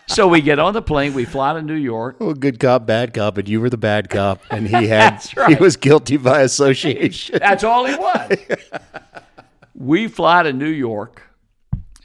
So 0.08 0.28
we 0.28 0.42
get 0.42 0.60
on 0.60 0.74
the 0.74 0.82
plane, 0.82 1.14
we 1.14 1.26
fly 1.26 1.54
to 1.54 1.62
New 1.62 1.74
York. 1.74 2.18
Well, 2.20 2.34
good 2.34 2.60
cop, 2.60 2.86
bad 2.86 3.14
cop, 3.14 3.38
and 3.38 3.48
you 3.48 3.62
were 3.62 3.70
the 3.70 3.78
bad 3.78 4.10
cop, 4.10 4.42
and 4.52 4.68
he 4.68 4.88
had 4.88 5.24
right. 5.36 5.56
he 5.56 5.62
was 5.62 5.78
guilty 5.78 6.18
by 6.18 6.42
association. 6.42 7.40
That's 7.40 7.64
all 7.64 7.86
he 7.86 7.96
was. 7.96 8.38
we 9.76 10.08
fly 10.08 10.44
to 10.44 10.54
New 10.54 10.70
York, 10.70 11.22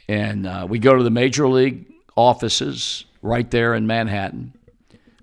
and 0.09 0.46
uh, 0.46 0.66
we 0.68 0.78
go 0.78 0.96
to 0.96 1.02
the 1.02 1.11
major 1.11 1.48
league 1.48 1.86
offices 2.16 3.04
right 3.20 3.50
there 3.50 3.74
in 3.74 3.86
Manhattan. 3.86 4.52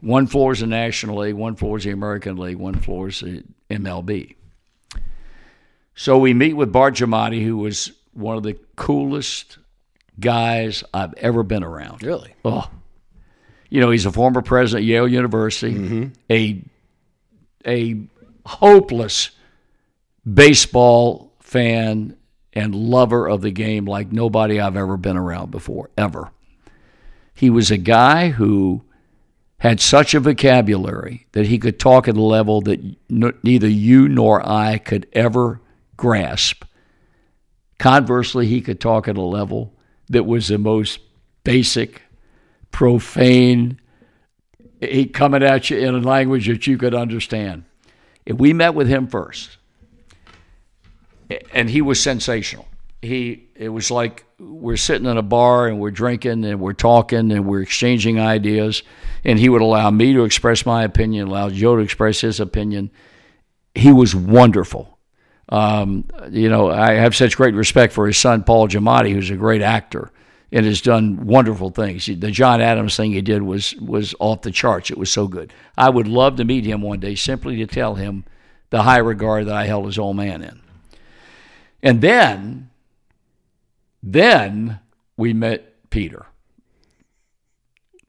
One 0.02 0.28
floor 0.28 0.52
is 0.52 0.60
the 0.60 0.68
National 0.68 1.18
League, 1.18 1.36
one 1.36 1.56
floor 1.56 1.78
is 1.78 1.86
the 1.86 1.92
American 1.92 2.38
League, 2.38 2.58
one 2.58 2.76
floor 2.76 3.08
is 3.08 3.22
the 3.22 3.44
MLB. 3.70 4.36
So 5.96 6.18
we 6.18 6.34
meet 6.34 6.54
with 6.54 6.72
Bart 6.72 6.96
Giamatti, 6.96 7.44
who 7.44 7.58
was 7.58 7.92
one 8.14 8.38
of 8.38 8.44
the 8.44 8.58
coolest 8.76 9.58
guys 10.20 10.84
I've 10.94 11.14
ever 11.16 11.44
been 11.44 11.64
around. 11.64 12.04
Really? 12.04 12.34
Oh, 12.44 12.70
you 13.70 13.82
know, 13.82 13.92
he's 13.92 14.06
a 14.06 14.12
former 14.12 14.42
president 14.42 14.84
of 14.84 14.90
Yale 14.90 15.08
University, 15.08 15.76
mm-hmm. 15.76 16.06
a 16.30 16.64
a 17.66 18.08
hopeless 18.46 19.32
baseball 20.32 21.34
fan 21.40 22.16
and 22.54 22.74
lover 22.74 23.28
of 23.28 23.42
the 23.42 23.52
game 23.52 23.86
like 23.86 24.12
nobody 24.12 24.60
I've 24.60 24.78
ever 24.78 24.98
been 24.98 25.18
around 25.18 25.52
before, 25.52 25.90
ever. 25.98 26.32
He 27.34 27.50
was 27.50 27.70
a 27.70 27.78
guy 27.78 28.30
who 28.30 28.84
had 29.58 29.82
such 29.82 30.14
a 30.14 30.20
vocabulary 30.20 31.28
that 31.34 31.48
he 31.48 31.58
could 31.58 31.80
talk 31.80 32.08
at 32.08 32.16
a 32.16 32.22
level 32.22 32.62
that 32.62 32.80
n- 33.10 33.34
neither 33.44 33.68
you 33.68 34.08
nor 34.08 34.48
I 34.48 34.78
could 34.78 35.08
ever 35.14 35.60
grasp. 35.98 36.64
Conversely, 37.78 38.48
he 38.48 38.62
could 38.62 38.80
talk 38.80 39.08
at 39.08 39.18
a 39.18 39.22
level 39.22 39.75
that 40.10 40.26
was 40.26 40.48
the 40.48 40.58
most 40.58 41.00
basic, 41.44 42.02
profane, 42.72 43.80
he 44.82 45.06
coming 45.06 45.44
at 45.44 45.70
you 45.70 45.78
in 45.78 45.96
a 45.96 46.00
language 46.00 46.48
that 46.48 46.68
you 46.68 46.78
could 46.78 46.94
understand. 46.94 47.64
If 48.26 48.38
we 48.38 48.54
met 48.54 48.76
with 48.76 48.88
him 48.88 49.08
first, 49.08 49.58
and 51.54 51.70
he 51.70 51.82
was 51.82 52.02
sensational. 52.02 52.68
He 53.02 53.48
it 53.56 53.70
was 53.70 53.92
like 53.92 54.26
we're 54.40 54.78
sitting 54.78 55.08
in 55.08 55.18
a 55.18 55.22
bar 55.22 55.68
and 55.68 55.80
we're 55.80 55.92
drinking 55.92 56.44
and 56.44 56.60
we're 56.60 56.74
talking 56.74 57.32
and 57.32 57.46
we're 57.46 57.62
exchanging 57.62 58.20
ideas, 58.20 58.84
and 59.24 59.40
he 59.40 59.50
would 59.50 59.62
allow 59.62 59.90
me 59.92 60.14
to 60.14 60.24
express 60.24 60.66
my 60.66 60.84
opinion, 60.84 61.28
allow 61.28 61.50
Joe 61.50 61.76
to 61.76 61.82
express 61.82 62.22
his 62.22 62.40
opinion. 62.40 62.92
He 63.74 63.92
was 63.92 64.16
wonderful. 64.16 64.95
Um, 65.50 66.06
you 66.32 66.50
know, 66.50 66.72
I 66.72 66.94
have 66.94 67.16
such 67.16 67.38
great 67.38 67.54
respect 67.54 67.94
for 67.94 68.08
his 68.08 68.18
son 68.18 68.44
Paul 68.44 68.68
Giamatti, 68.68 69.12
who's 69.12 69.30
a 69.30 69.36
great 69.36 69.62
actor 69.62 70.12
and 70.52 70.66
has 70.66 70.82
done 70.82 71.26
wonderful 71.26 71.70
things. 71.70 72.06
The 72.06 72.32
John 72.32 72.62
Adams 72.62 72.96
thing 72.96 73.12
he 73.12 73.22
did 73.22 73.42
was 73.44 73.76
was 73.76 74.16
off 74.20 74.42
the 74.42 74.52
charts. 74.52 74.90
It 74.90 74.98
was 74.98 75.12
so 75.12 75.28
good. 75.28 75.54
I 75.78 75.90
would 75.90 76.08
love 76.08 76.38
to 76.38 76.46
meet 76.46 76.66
him 76.66 76.82
one 76.82 77.00
day 77.00 77.16
simply 77.16 77.58
to 77.58 77.68
tell 77.68 77.96
him 77.96 78.26
the 78.70 78.84
high 78.84 79.00
regard 79.00 79.48
that 79.48 79.56
I 79.56 79.66
held 79.66 79.86
his 79.86 80.00
old 80.00 80.16
man 80.16 80.42
in. 80.42 80.62
And 81.84 82.02
then, 82.02 82.70
then 84.02 84.80
we 85.18 85.34
met 85.34 85.90
Peter. 85.90 86.26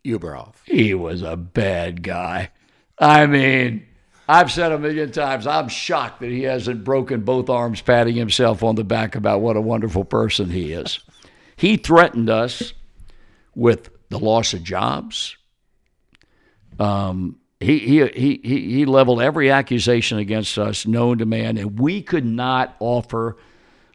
Ueberroth. 0.05 0.55
He 0.64 0.95
was 0.95 1.22
a 1.22 1.37
bad 1.37 2.03
guy. 2.03 2.51
I 2.99 3.26
mean, 3.26 3.87
I've 4.28 4.50
said 4.50 4.72
a 4.72 4.78
million 4.78 5.12
times, 5.12 5.46
I'm 5.46 5.68
shocked 5.68 6.20
that 6.20 6.30
he 6.30 6.42
hasn't 6.42 6.82
broken 6.82 7.20
both 7.20 7.48
arms 7.48 7.80
patting 7.80 8.16
himself 8.16 8.62
on 8.62 8.74
the 8.74 8.84
back 8.84 9.14
about 9.14 9.40
what 9.40 9.56
a 9.56 9.60
wonderful 9.60 10.04
person 10.04 10.50
he 10.50 10.72
is. 10.72 10.98
He 11.54 11.76
threatened 11.76 12.28
us 12.28 12.72
with 13.54 13.90
the 14.08 14.18
loss 14.18 14.52
of 14.52 14.64
jobs. 14.64 15.36
Um, 16.78 17.38
he, 17.60 17.78
he, 17.78 18.06
he, 18.08 18.40
he 18.42 18.74
he 18.74 18.84
leveled 18.84 19.22
every 19.22 19.50
accusation 19.50 20.18
against 20.18 20.58
us 20.58 20.86
known 20.86 21.18
to 21.18 21.26
man, 21.26 21.56
and 21.56 21.78
we 21.78 22.02
could 22.02 22.26
not 22.26 22.76
offer 22.80 23.38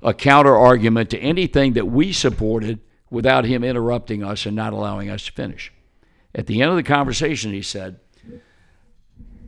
a 0.02 0.14
counter 0.14 0.56
argument 0.56 1.12
to 1.12 1.20
anything 1.20 1.74
that 1.74 1.86
we 1.86 2.12
supported 2.12 2.80
without 3.12 3.46
him 3.46 3.64
interrupting 3.64 4.24
us 4.24 4.48
and 4.48 4.56
not 4.56 4.74
allowing 4.74 5.10
us 5.10 5.26
to 5.26 5.32
finish. 5.34 5.72
At 6.34 6.48
the 6.48 6.62
end 6.62 6.72
of 6.72 6.78
the 6.78 6.84
conversation, 6.84 7.52
he 7.52 7.62
said, 7.62 8.00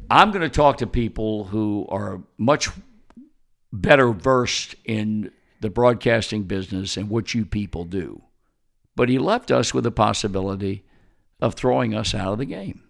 I'm 0.10 0.32
going 0.32 0.42
to 0.42 0.50
talk 0.50 0.78
to 0.78 0.88
people 0.88 1.46
who 1.46 1.86
are 1.90 2.22
much 2.38 2.70
better 3.72 4.12
versed 4.12 4.76
in 4.86 5.32
the 5.62 5.70
broadcasting 5.70 6.44
business 6.44 6.98
and 6.98 7.10
what 7.10 7.34
you 7.34 7.46
people 7.46 7.86
do. 7.86 8.22
But 8.96 9.10
he 9.10 9.18
left 9.18 9.50
us 9.50 9.74
with 9.74 9.84
the 9.86 9.92
possibility 9.92 10.84
of 11.42 11.56
throwing 11.56 11.96
us 11.96 12.14
out 12.14 12.34
of 12.34 12.38
the 12.38 12.46
game. 12.46 12.84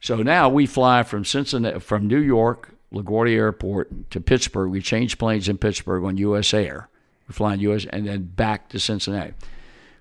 So 0.00 0.16
now 0.16 0.48
we 0.48 0.66
fly 0.66 1.02
from 1.02 1.24
Cincinnati, 1.24 1.80
from 1.80 2.06
New 2.06 2.20
York, 2.20 2.74
LaGuardia 2.92 3.36
Airport 3.36 4.10
to 4.10 4.20
Pittsburgh. 4.20 4.70
We 4.70 4.80
change 4.80 5.18
planes 5.18 5.48
in 5.48 5.58
Pittsburgh 5.58 6.04
on 6.04 6.18
U.S. 6.18 6.52
Air. 6.52 6.88
We 7.26 7.32
fly 7.32 7.54
in 7.54 7.60
U.S. 7.60 7.86
and 7.90 8.06
then 8.06 8.24
back 8.24 8.68
to 8.68 8.78
Cincinnati. 8.78 9.32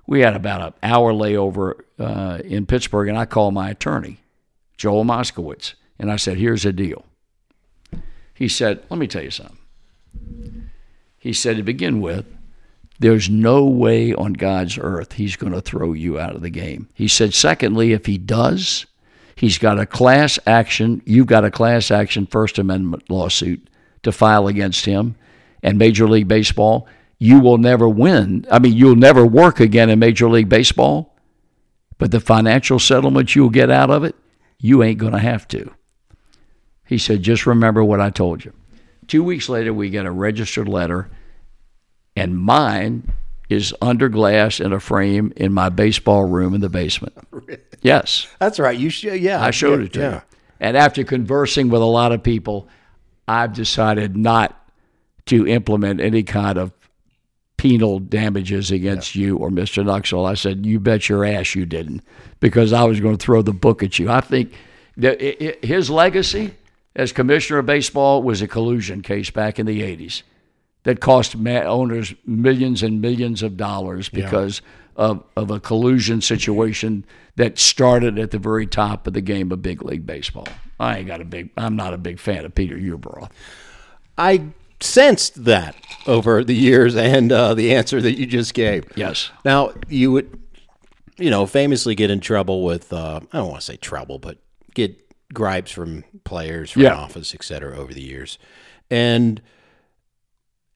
We 0.05 0.19
had 0.19 0.35
about 0.35 0.61
an 0.61 0.73
hour 0.83 1.13
layover 1.13 1.79
uh, 1.97 2.39
in 2.43 2.65
Pittsburgh, 2.65 3.07
and 3.07 3.17
I 3.17 3.25
called 3.25 3.53
my 3.53 3.69
attorney, 3.69 4.19
Joel 4.77 5.05
Moskowitz, 5.05 5.75
and 5.99 6.11
I 6.11 6.15
said, 6.15 6.37
"Here's 6.37 6.63
the 6.63 6.73
deal." 6.73 7.05
He 8.33 8.47
said, 8.47 8.81
"Let 8.89 8.99
me 8.99 9.07
tell 9.07 9.23
you 9.23 9.31
something." 9.31 9.57
He 11.17 11.33
said, 11.33 11.57
"To 11.57 11.63
begin 11.63 12.01
with, 12.01 12.25
there's 12.99 13.29
no 13.29 13.65
way 13.65 14.13
on 14.13 14.33
God's 14.33 14.77
earth 14.77 15.13
he's 15.13 15.35
going 15.35 15.53
to 15.53 15.61
throw 15.61 15.93
you 15.93 16.19
out 16.19 16.35
of 16.35 16.41
the 16.41 16.49
game." 16.49 16.89
He 16.93 17.07
said, 17.07 17.33
"Secondly, 17.33 17.93
if 17.93 18.05
he 18.05 18.17
does." 18.17 18.85
He's 19.35 19.57
got 19.57 19.79
a 19.79 19.85
class 19.85 20.37
action. 20.45 21.01
You've 21.05 21.27
got 21.27 21.43
a 21.43 21.51
class 21.51 21.89
action 21.91 22.27
First 22.27 22.59
Amendment 22.59 23.09
lawsuit 23.09 23.67
to 24.03 24.11
file 24.11 24.47
against 24.47 24.85
him 24.85 25.15
and 25.63 25.77
Major 25.77 26.07
League 26.07 26.27
Baseball. 26.27 26.87
You 27.19 27.39
will 27.39 27.57
never 27.57 27.89
win. 27.89 28.45
I 28.51 28.59
mean, 28.59 28.73
you'll 28.73 28.95
never 28.95 29.25
work 29.25 29.59
again 29.59 29.89
in 29.89 29.97
Major 29.97 30.29
League 30.29 30.49
Baseball, 30.49 31.15
but 31.97 32.11
the 32.11 32.19
financial 32.19 32.79
settlement 32.79 33.35
you'll 33.35 33.49
get 33.49 33.71
out 33.71 33.89
of 33.89 34.03
it, 34.03 34.15
you 34.63 34.81
ain't 34.81 34.97
going 34.97 35.11
to 35.11 35.19
have 35.19 35.45
to. 35.49 35.69
He 36.85 36.97
said, 36.97 37.21
just 37.21 37.45
remember 37.45 37.83
what 37.83 37.99
I 37.99 38.09
told 38.09 38.45
you. 38.45 38.53
Two 39.07 39.21
weeks 39.21 39.49
later, 39.49 39.73
we 39.73 39.89
get 39.89 40.05
a 40.05 40.11
registered 40.11 40.69
letter, 40.69 41.09
and 42.15 42.37
mine 42.37 43.11
is 43.49 43.75
under 43.81 44.07
glass 44.07 44.61
in 44.61 44.71
a 44.71 44.79
frame 44.79 45.33
in 45.35 45.51
my 45.51 45.67
baseball 45.67 46.23
room 46.23 46.55
in 46.55 46.61
the 46.61 46.69
basement. 46.69 47.13
Yes. 47.81 48.27
That's 48.39 48.59
right. 48.59 48.79
You 48.79 48.89
should. 48.89 49.19
Yeah, 49.19 49.43
I 49.43 49.51
showed 49.51 49.81
yeah, 49.81 49.85
it 49.85 49.93
to 49.93 49.99
yeah. 49.99 50.13
you. 50.13 50.21
And 50.61 50.77
after 50.77 51.03
conversing 51.03 51.67
with 51.67 51.81
a 51.81 51.85
lot 51.85 52.13
of 52.13 52.23
people, 52.23 52.69
I've 53.27 53.51
decided 53.51 54.15
not 54.15 54.57
to 55.25 55.45
implement 55.45 55.99
any 55.99 56.23
kind 56.23 56.57
of 56.57 56.71
penal 57.63 57.97
damages 57.99 58.71
against 58.71 59.15
you 59.15 59.37
or 59.37 59.49
Mr. 59.49 59.85
Nuxhall. 59.85 60.29
I 60.29 60.33
said, 60.33 60.65
you 60.65 60.81
bet 60.81 61.07
your 61.07 61.23
ass 61.23 61.55
you 61.55 61.65
didn't, 61.65 62.01
because 62.41 62.73
I 62.73 62.83
was 62.83 62.99
going 62.99 63.15
to 63.17 63.25
throw 63.25 63.41
the 63.41 63.53
book 63.53 63.81
at 63.81 63.97
you. 63.99 64.09
I 64.11 64.19
think 64.19 64.51
that 64.97 65.17
i- 65.23 65.37
i- 65.61 65.65
his 65.65 65.89
legacy 65.89 66.55
as 66.93 67.13
commissioner 67.13 67.59
of 67.59 67.65
baseball 67.65 68.21
was 68.21 68.41
a 68.41 68.47
collusion 68.49 69.01
case 69.01 69.29
back 69.29 69.59
in 69.59 69.65
the 69.65 69.81
80s 69.81 70.23
that 70.83 70.99
cost 70.99 71.37
ma- 71.37 71.61
owners 71.61 72.13
millions 72.25 72.83
and 72.83 72.99
millions 72.99 73.41
of 73.41 73.55
dollars 73.55 74.09
because 74.09 74.61
of, 74.97 75.23
of 75.37 75.49
a 75.49 75.59
collusion 75.61 76.19
situation 76.19 77.05
that 77.37 77.57
started 77.57 78.19
at 78.19 78.31
the 78.31 78.39
very 78.39 78.67
top 78.67 79.07
of 79.07 79.13
the 79.13 79.21
game 79.21 79.53
of 79.53 79.61
big 79.61 79.81
league 79.83 80.05
baseball. 80.05 80.49
I 80.81 80.97
ain't 80.97 81.07
got 81.07 81.21
a 81.21 81.25
big. 81.25 81.49
I'm 81.55 81.77
not 81.77 81.93
a 81.93 81.97
big 81.97 82.19
fan 82.19 82.43
of 82.43 82.53
Peter 82.53 82.75
Ueberroth. 82.75 83.31
I 84.17 84.41
sensed 84.83 85.45
that 85.45 85.75
over 86.05 86.43
the 86.43 86.55
years 86.55 86.95
and 86.95 87.31
uh, 87.31 87.53
the 87.53 87.73
answer 87.73 88.01
that 88.01 88.17
you 88.17 88.25
just 88.25 88.53
gave. 88.53 88.85
Yes. 88.95 89.31
Now 89.45 89.73
you 89.87 90.11
would, 90.11 90.39
you 91.17 91.29
know, 91.29 91.45
famously 91.45 91.95
get 91.95 92.09
in 92.11 92.19
trouble 92.19 92.63
with. 92.63 92.91
Uh, 92.91 93.21
I 93.31 93.37
don't 93.37 93.49
want 93.49 93.61
to 93.61 93.65
say 93.65 93.77
trouble, 93.77 94.19
but 94.19 94.37
get 94.73 94.99
gripes 95.33 95.71
from 95.71 96.03
players, 96.25 96.71
front 96.71 96.83
Yeah. 96.85 96.95
office, 96.95 97.33
et 97.33 97.43
cetera, 97.43 97.77
over 97.77 97.93
the 97.93 98.01
years. 98.01 98.37
And 98.91 99.41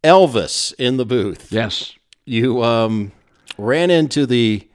Elvis 0.03 0.73
in 0.77 0.97
the 0.97 1.05
booth. 1.05 1.51
Yes. 1.51 1.93
you 2.25 2.63
um, 2.63 3.11
ran 3.57 3.89
into 3.89 4.25
the 4.25 4.67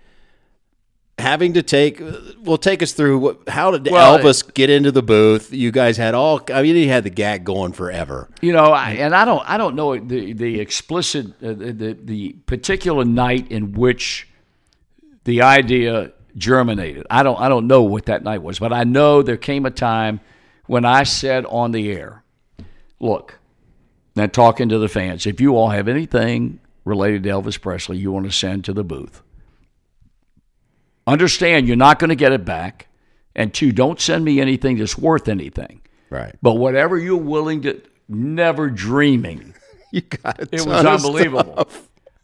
having 1.23 1.55
to 1.55 1.63
take 1.63 2.03
well 2.43 2.59
take 2.59 2.83
us 2.83 2.93
through 2.93 3.19
what, 3.19 3.49
how 3.49 3.71
did 3.71 3.91
Well, 3.91 4.19
elvis 4.19 4.53
get 4.53 4.69
into 4.69 4.93
the 4.93 5.03
booth 5.03 5.53
you 5.53 5.71
guys 5.71 5.97
had 5.97 6.15
all 6.15 6.41
i 6.53 6.61
mean 6.63 6.75
he 6.75 6.89
had 6.89 7.05
the 7.05 7.11
gag 7.11 7.45
going 7.45 7.73
forever 7.73 8.29
You 8.43 8.53
know, 8.53 8.73
I, 8.73 8.91
and 8.93 9.15
I 9.15 9.25
don't, 9.25 9.49
I 9.49 9.57
don't 9.57 9.77
know 9.77 9.97
the 9.97 10.33
the 10.33 10.61
explicit, 10.61 11.27
uh, 11.43 11.55
the, 11.55 11.73
the 11.73 11.93
the 12.03 12.33
particular 12.47 13.05
night 13.05 13.51
in 13.51 13.73
which 13.73 14.29
the 15.25 15.43
idea 15.43 16.13
germinated. 16.37 17.07
I 17.09 17.23
don't, 17.23 17.39
I 17.41 17.49
don't 17.49 17.67
know 17.67 17.83
what 17.83 18.07
that 18.07 18.25
night 18.25 18.43
was, 18.43 18.59
but 18.59 18.73
I 18.73 18.85
know 18.85 19.23
there 19.23 19.37
came 19.37 19.65
a 19.67 19.71
time 19.71 20.21
when 20.67 20.85
I 20.85 21.05
said 21.05 21.47
on 21.47 21.71
the 21.71 21.93
air, 21.93 22.25
"Look, 22.99 23.39
now 24.17 24.27
talking 24.27 24.69
to 24.71 24.79
the 24.79 24.89
fans, 24.89 25.27
if 25.27 25.41
you 25.41 25.57
all 25.57 25.71
have 25.71 25.87
anything 25.89 26.59
related 26.85 27.23
to 27.23 27.29
Elvis 27.29 27.61
Presley 27.61 27.99
you 27.99 28.11
want 28.11 28.27
to 28.27 28.33
send 28.33 28.65
to 28.65 28.73
the 28.73 28.85
booth, 28.85 29.23
understand 31.07 31.67
you're 31.67 31.77
not 31.77 31.99
going 31.99 32.11
to 32.11 32.17
get 32.17 32.33
it 32.33 32.45
back, 32.45 32.89
and 33.35 33.53
two, 33.53 33.73
don't 33.73 34.01
send 34.01 34.25
me 34.25 34.41
anything 34.41 34.79
that's 34.79 34.97
worth 34.97 35.29
anything." 35.29 35.81
right 36.11 36.35
But 36.43 36.55
whatever 36.55 36.99
you're 36.99 37.17
willing 37.17 37.63
to, 37.63 37.81
never 38.09 38.71
dreaming, 38.71 39.55
you 39.91 40.03
got 40.03 40.41
a 40.41 40.49
it 40.53 40.67
was 40.67 40.85
unbelievable. 40.85 41.69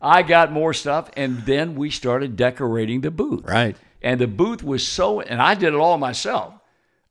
I 0.00 0.22
got 0.22 0.52
more 0.52 0.72
stuff, 0.74 1.10
and 1.16 1.38
then 1.44 1.74
we 1.74 1.90
started 1.90 2.36
decorating 2.36 3.00
the 3.00 3.10
booth. 3.10 3.44
right 3.44 3.76
And 4.00 4.20
the 4.20 4.28
booth 4.28 4.62
was 4.62 4.86
so, 4.86 5.20
and 5.20 5.42
I 5.42 5.54
did 5.54 5.74
it 5.74 5.76
all 5.76 5.98
myself. 5.98 6.54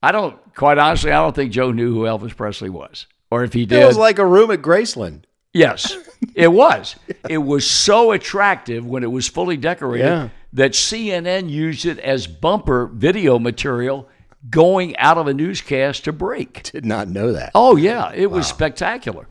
I 0.02 0.12
don't, 0.12 0.38
quite 0.54 0.78
honestly, 0.78 1.12
I 1.12 1.22
don't 1.22 1.36
think 1.36 1.52
Joe 1.52 1.72
knew 1.72 1.94
who 1.94 2.02
Elvis 2.04 2.36
Presley 2.36 2.70
was, 2.70 3.08
or 3.30 3.44
if 3.44 3.52
he 3.52 3.66
did. 3.66 3.82
it 3.82 3.86
was 3.86 3.98
like 3.98 4.20
a 4.20 4.26
room 4.26 4.52
at 4.52 4.62
graceland 4.62 5.24
Yes, 5.54 5.98
it 6.36 6.48
was. 6.52 6.96
It 7.30 7.40
was 7.40 7.70
so 7.70 8.12
attractive 8.12 8.86
when 8.86 9.04
it 9.04 9.12
was 9.12 9.28
fully 9.28 9.58
decorated 9.58 10.06
Yeah. 10.06 10.30
That 10.54 10.72
CNN 10.72 11.50
used 11.50 11.86
it 11.86 12.00
as 12.00 12.28
bumper 12.28 12.88
video 12.88 13.40
material 13.40 14.10
going 14.50 14.96
out 14.98 15.18
of 15.18 15.28
a 15.28 15.34
newscast 15.34 16.06
to 16.06 16.14
break. 16.14 16.64
did 16.72 16.86
not 16.86 17.08
know 17.08 17.34
that 17.34 17.52
Oh 17.54 17.76
yeah, 17.76 18.12
it 18.14 18.32
was 18.32 18.48
spectacular. 18.48 19.28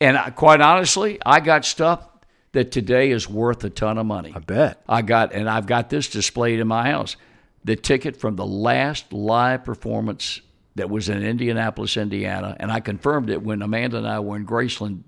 And 0.00 0.16
I, 0.16 0.30
quite 0.30 0.60
honestly, 0.60 1.18
I 1.26 1.40
got 1.40 1.64
stuff 1.64 2.06
that 2.52 2.70
today 2.70 3.10
is 3.10 3.28
worth 3.28 3.64
a 3.64 3.70
ton 3.70 3.98
of 3.98 4.06
money. 4.06 4.32
i 4.34 4.38
bet 4.38 4.82
I 4.88 5.02
got, 5.02 5.32
and 5.32 5.48
I've 5.48 5.66
got 5.66 5.90
this 5.90 6.08
displayed 6.08 6.60
in 6.60 6.68
my 6.68 6.90
house. 6.90 7.16
The 7.64 7.76
ticket 7.76 8.16
from 8.16 8.36
the 8.36 8.46
last 8.46 9.12
live 9.12 9.64
performance 9.64 10.40
that 10.76 10.88
was 10.88 11.08
in 11.08 11.22
Indianapolis, 11.22 11.96
Indiana, 11.96 12.56
and 12.58 12.70
I 12.70 12.80
confirmed 12.80 13.30
it 13.30 13.42
when 13.42 13.60
Amanda 13.62 13.98
and 13.98 14.08
I 14.08 14.20
were 14.20 14.36
in 14.36 14.46
Graceland 14.46 15.02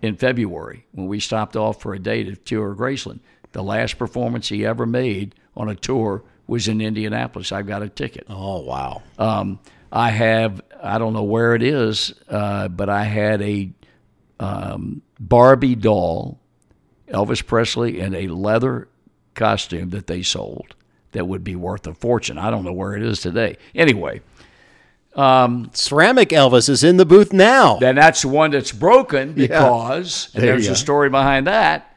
in 0.00 0.16
February 0.16 0.86
when 0.92 1.08
we 1.08 1.18
stopped 1.18 1.56
off 1.56 1.82
for 1.82 1.92
a 1.92 1.98
day 1.98 2.22
to 2.24 2.36
tour 2.36 2.74
Graceland. 2.74 3.18
The 3.58 3.64
last 3.64 3.98
performance 3.98 4.48
he 4.48 4.64
ever 4.64 4.86
made 4.86 5.34
on 5.56 5.68
a 5.68 5.74
tour 5.74 6.22
was 6.46 6.68
in 6.68 6.80
Indianapolis. 6.80 7.50
I've 7.50 7.66
got 7.66 7.82
a 7.82 7.88
ticket. 7.88 8.24
oh 8.30 8.60
wow 8.60 9.02
Um, 9.18 9.58
I 9.90 10.10
have, 10.10 10.62
I 10.80 10.98
don't 10.98 11.12
know 11.12 11.24
where 11.24 11.56
it 11.56 11.64
is, 11.64 12.14
uh, 12.28 12.68
but 12.68 12.88
I 12.88 13.02
had 13.02 13.42
a 13.42 13.72
um, 14.38 15.02
Barbie 15.18 15.74
doll, 15.74 16.38
Elvis 17.08 17.44
Presley, 17.44 17.98
in 17.98 18.14
a 18.14 18.28
leather 18.28 18.86
costume 19.34 19.90
that 19.90 20.06
they 20.06 20.22
sold 20.22 20.76
that 21.10 21.26
would 21.26 21.42
be 21.42 21.56
worth 21.56 21.84
a 21.88 21.94
fortune. 21.94 22.38
I 22.38 22.50
don't 22.50 22.64
know 22.64 22.72
where 22.72 22.94
it 22.94 23.02
is 23.02 23.18
today. 23.18 23.56
Anyway, 23.74 24.20
ceramic 25.72 26.28
elvis 26.28 26.68
is 26.68 26.84
in 26.84 26.96
the 26.96 27.04
booth 27.04 27.32
now 27.32 27.76
then 27.78 27.96
that's 27.96 28.22
the 28.22 28.28
one 28.28 28.52
that's 28.52 28.70
broken 28.70 29.32
because, 29.32 30.30
and 30.32 30.44
There 30.44 30.52
there's 30.52 30.68
a 30.68 30.76
story 30.76 31.10
behind 31.10 31.48
that. 31.48 31.87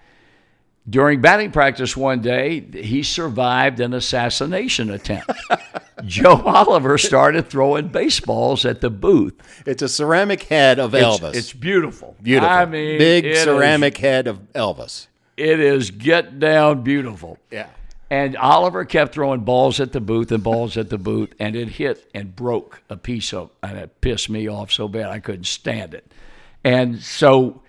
During 0.90 1.22
batting 1.22 1.52
practice 1.52 1.96
one 1.96 2.22
day, 2.22 2.60
he 2.60 3.04
survived 3.04 3.80
an 3.80 3.94
assassination 3.94 4.90
attempt. 4.90 5.32
Joe 6.06 6.42
Oliver 6.44 6.98
started 6.98 7.48
throwing 7.50 7.90
baseballs 7.90 8.66
at 8.66 8.82
the 8.82 8.90
booth. 8.90 9.36
it's 9.68 9.84
a 9.84 9.88
ceramic 9.90 10.44
head 10.44 10.80
of 10.80 10.96
It's- 10.96 11.20
elvis 11.20 11.36
It's, 11.36 11.54
beautiful. 11.54 12.16
beautiful 12.22 12.50
I 12.50 12.66
mean, 12.66 12.98
big 12.98 13.26
it 13.26 13.34
is- 13.34 13.44
ceramic 13.44 13.98
head 13.98 14.28
of 14.28 14.40
elvis 14.54 15.08
it 15.38 15.60
is 15.60 15.92
get 15.92 16.40
down 16.40 16.82
beautiful. 16.84 17.38
yeah 17.52 17.68
And 18.10 18.36
Oliver 18.36 18.84
kept 18.84 19.14
throwing 19.14 19.42
balls 19.42 19.80
at 19.80 19.92
the 19.92 20.02
booth 20.02 20.32
and 20.32 20.44
balls 20.44 20.76
at 20.78 20.90
the 20.90 20.98
booth, 20.98 21.34
and 21.40 21.56
it 21.56 21.70
hit 21.70 22.10
and 22.16 22.36
broke 22.36 22.82
a 22.90 22.98
piece 22.98 23.32
of, 23.34 23.52
and 23.64 23.78
it 23.78 24.02
pissed 24.02 24.30
me 24.30 24.48
off 24.50 24.72
so 24.72 24.88
bad 24.88 25.06
I 25.12 25.20
couldn't 25.20 25.46
stand 25.46 25.94
it. 25.94 26.12
And 26.64 27.00
so 27.02 27.61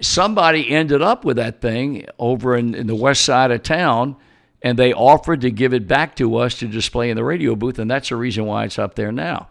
somebody 0.00 0.70
ended 0.70 1.02
up 1.02 1.24
with 1.24 1.36
that 1.36 1.60
thing 1.60 2.06
over 2.18 2.56
in, 2.56 2.74
in 2.74 2.86
the 2.86 2.94
west 2.94 3.24
side 3.24 3.50
of 3.50 3.62
town, 3.62 4.16
and 4.62 4.78
they 4.78 4.92
offered 4.92 5.42
to 5.42 5.50
give 5.50 5.72
it 5.72 5.86
back 5.86 6.16
to 6.16 6.36
us 6.36 6.58
to 6.58 6.66
display 6.66 7.10
in 7.10 7.16
the 7.16 7.24
radio 7.24 7.54
booth, 7.54 7.78
and 7.78 7.90
that's 7.90 8.08
the 8.08 8.16
reason 8.16 8.46
why 8.46 8.64
it's 8.64 8.78
up 8.78 8.94
there 8.94 9.12
now. 9.12 9.48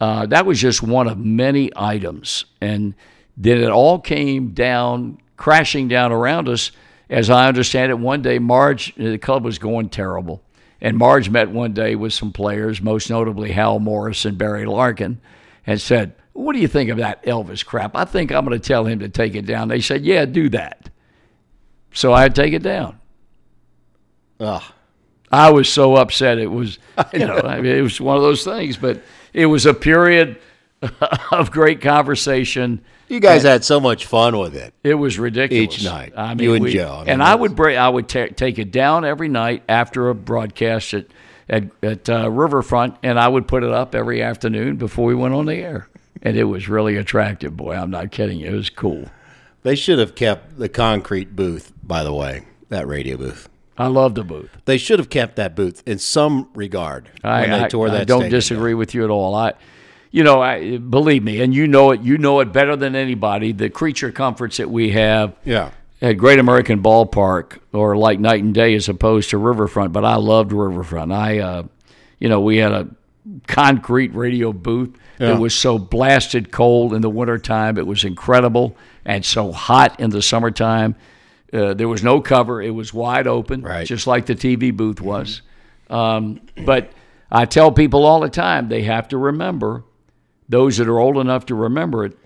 Uh, 0.00 0.26
that 0.26 0.46
was 0.46 0.58
just 0.58 0.82
one 0.82 1.06
of 1.06 1.18
many 1.18 1.70
items. 1.76 2.46
And 2.60 2.94
then 3.36 3.58
it 3.58 3.68
all 3.68 3.98
came 3.98 4.50
down, 4.50 5.18
crashing 5.36 5.88
down 5.88 6.10
around 6.10 6.48
us. 6.48 6.72
As 7.10 7.28
I 7.28 7.48
understand 7.48 7.90
it, 7.90 7.98
one 7.98 8.22
day 8.22 8.38
Marge, 8.38 8.94
the 8.94 9.18
club 9.18 9.44
was 9.44 9.58
going 9.58 9.90
terrible. 9.90 10.42
And 10.80 10.96
Marge 10.96 11.28
met 11.28 11.50
one 11.50 11.74
day 11.74 11.94
with 11.94 12.14
some 12.14 12.32
players, 12.32 12.80
most 12.80 13.10
notably 13.10 13.52
Hal 13.52 13.78
Morris 13.78 14.24
and 14.24 14.38
Barry 14.38 14.64
Larkin, 14.64 15.20
and 15.66 15.78
said, 15.80 16.14
What 16.32 16.54
do 16.54 16.60
you 16.60 16.68
think 16.68 16.90
of 16.90 16.98
that 16.98 17.24
Elvis 17.24 17.64
crap? 17.64 17.96
I 17.96 18.04
think 18.04 18.32
I'm 18.32 18.44
going 18.44 18.58
to 18.58 18.66
tell 18.66 18.86
him 18.86 19.00
to 19.00 19.08
take 19.08 19.34
it 19.34 19.46
down. 19.46 19.68
They 19.68 19.80
said, 19.80 20.04
Yeah, 20.04 20.24
do 20.24 20.48
that. 20.50 20.90
So 21.92 22.12
I 22.12 22.28
take 22.28 22.52
it 22.52 22.62
down. 22.62 22.98
Ugh. 24.38 24.62
I 25.32 25.50
was 25.50 25.68
so 25.68 25.96
upset. 25.96 26.38
It 26.38 26.46
was, 26.50 26.78
you 27.12 27.20
know, 27.20 27.38
I 27.38 27.60
mean, 27.60 27.74
it 27.76 27.82
was 27.82 28.00
one 28.00 28.16
of 28.16 28.22
those 28.22 28.44
things. 28.44 28.76
But 28.76 29.02
it 29.32 29.46
was 29.46 29.66
a 29.66 29.74
period 29.74 30.38
of 31.32 31.50
great 31.50 31.80
conversation. 31.80 32.82
You 33.08 33.18
guys 33.18 33.42
had 33.42 33.64
so 33.64 33.80
much 33.80 34.06
fun 34.06 34.38
with 34.38 34.54
it. 34.54 34.72
It 34.84 34.94
was 34.94 35.18
ridiculous 35.18 35.78
Each 35.78 35.84
night, 35.84 36.12
I 36.16 36.34
mean, 36.34 36.44
you 36.44 36.54
and 36.54 36.64
we- 36.64 36.72
Joe, 36.72 36.94
I 36.94 37.00
mean, 37.00 37.08
and 37.08 37.22
I 37.22 37.34
would 37.34 37.56
break. 37.56 37.76
I 37.76 37.88
would 37.88 38.08
ta- 38.08 38.28
take 38.36 38.60
it 38.60 38.70
down 38.70 39.04
every 39.04 39.28
night 39.28 39.64
after 39.68 40.10
a 40.10 40.14
broadcast 40.14 40.94
at 40.94 41.06
at, 41.48 41.64
at 41.82 42.08
uh, 42.08 42.30
Riverfront, 42.30 42.96
and 43.02 43.18
I 43.18 43.26
would 43.26 43.48
put 43.48 43.64
it 43.64 43.72
up 43.72 43.96
every 43.96 44.22
afternoon 44.22 44.76
before 44.76 45.06
we 45.06 45.16
went 45.16 45.34
on 45.34 45.46
the 45.46 45.56
air. 45.56 45.88
And 46.22 46.36
it 46.36 46.44
was 46.44 46.68
really 46.68 46.96
attractive. 46.96 47.56
Boy, 47.56 47.74
I'm 47.74 47.90
not 47.90 48.10
kidding 48.10 48.38
you. 48.40 48.48
It 48.52 48.54
was 48.56 48.70
cool. 48.70 49.06
They 49.62 49.74
should 49.74 49.98
have 49.98 50.14
kept 50.14 50.58
the 50.58 50.68
concrete 50.68 51.34
booth, 51.36 51.72
by 51.82 52.02
the 52.04 52.12
way, 52.12 52.46
that 52.68 52.86
radio 52.86 53.16
booth. 53.16 53.48
I 53.78 53.86
love 53.86 54.14
the 54.14 54.24
booth. 54.24 54.50
They 54.66 54.76
should 54.76 54.98
have 54.98 55.08
kept 55.08 55.36
that 55.36 55.56
booth 55.56 55.82
in 55.86 55.98
some 55.98 56.48
regard 56.54 57.08
I, 57.24 57.40
when 57.42 57.50
they 57.50 57.64
I- 57.64 57.68
tore 57.68 57.88
I 57.88 57.92
that. 57.92 58.06
don't 58.06 58.20
stadium 58.20 58.38
disagree 58.38 58.74
with 58.74 58.94
you 58.94 59.04
at 59.04 59.10
all. 59.10 59.34
I, 59.34 59.54
you 60.10 60.22
know, 60.24 60.42
I 60.42 60.76
believe 60.76 61.22
me, 61.22 61.40
and 61.40 61.54
you 61.54 61.66
know 61.66 61.92
it. 61.92 62.00
You 62.02 62.18
know 62.18 62.40
it 62.40 62.52
better 62.52 62.76
than 62.76 62.94
anybody. 62.94 63.52
The 63.52 63.70
creature 63.70 64.10
comforts 64.12 64.56
that 64.58 64.68
we 64.70 64.90
have. 64.90 65.34
Yeah. 65.44 65.70
at 66.02 66.14
Great 66.14 66.38
American 66.38 66.82
Ballpark 66.82 67.58
or 67.72 67.96
like 67.96 68.18
night 68.20 68.42
and 68.42 68.52
day 68.52 68.74
as 68.74 68.88
opposed 68.88 69.30
to 69.30 69.38
Riverfront. 69.38 69.92
But 69.92 70.04
I 70.04 70.16
loved 70.16 70.52
Riverfront. 70.52 71.12
I, 71.12 71.38
uh, 71.38 71.62
you 72.18 72.28
know, 72.28 72.40
we 72.40 72.56
had 72.58 72.72
a 72.72 72.88
concrete 73.46 74.14
radio 74.14 74.52
booth 74.52 74.96
Yeah. 75.20 75.32
that 75.34 75.40
was 75.40 75.54
so 75.54 75.78
blasted 75.78 76.50
cold 76.50 76.94
in 76.94 77.02
the 77.02 77.10
wintertime. 77.10 77.76
It 77.78 77.86
was 77.86 78.04
incredible 78.04 78.76
and 79.04 79.24
so 79.24 79.52
hot 79.52 80.00
in 80.00 80.10
the 80.10 80.22
summertime. 80.22 80.96
Uh, 81.52 81.74
there 81.74 81.88
was 81.88 82.02
no 82.02 82.20
cover. 82.20 82.62
It 82.62 82.70
was 82.70 82.94
wide 82.94 83.26
open, 83.26 83.62
Right. 83.62 83.86
just 83.86 84.06
like 84.06 84.26
the 84.26 84.34
TV 84.34 84.74
booth 84.74 85.00
was. 85.00 85.42
Um, 85.90 86.40
but 86.64 86.90
I 87.30 87.44
tell 87.44 87.70
people 87.70 88.04
all 88.06 88.20
the 88.20 88.28
time 88.30 88.68
they 88.68 88.82
have 88.84 89.08
to 89.08 89.18
remember, 89.18 89.84
those 90.48 90.78
that 90.78 90.88
are 90.88 90.98
old 90.98 91.18
enough 91.18 91.46
to 91.46 91.54
remember 91.54 92.04
it, 92.04 92.16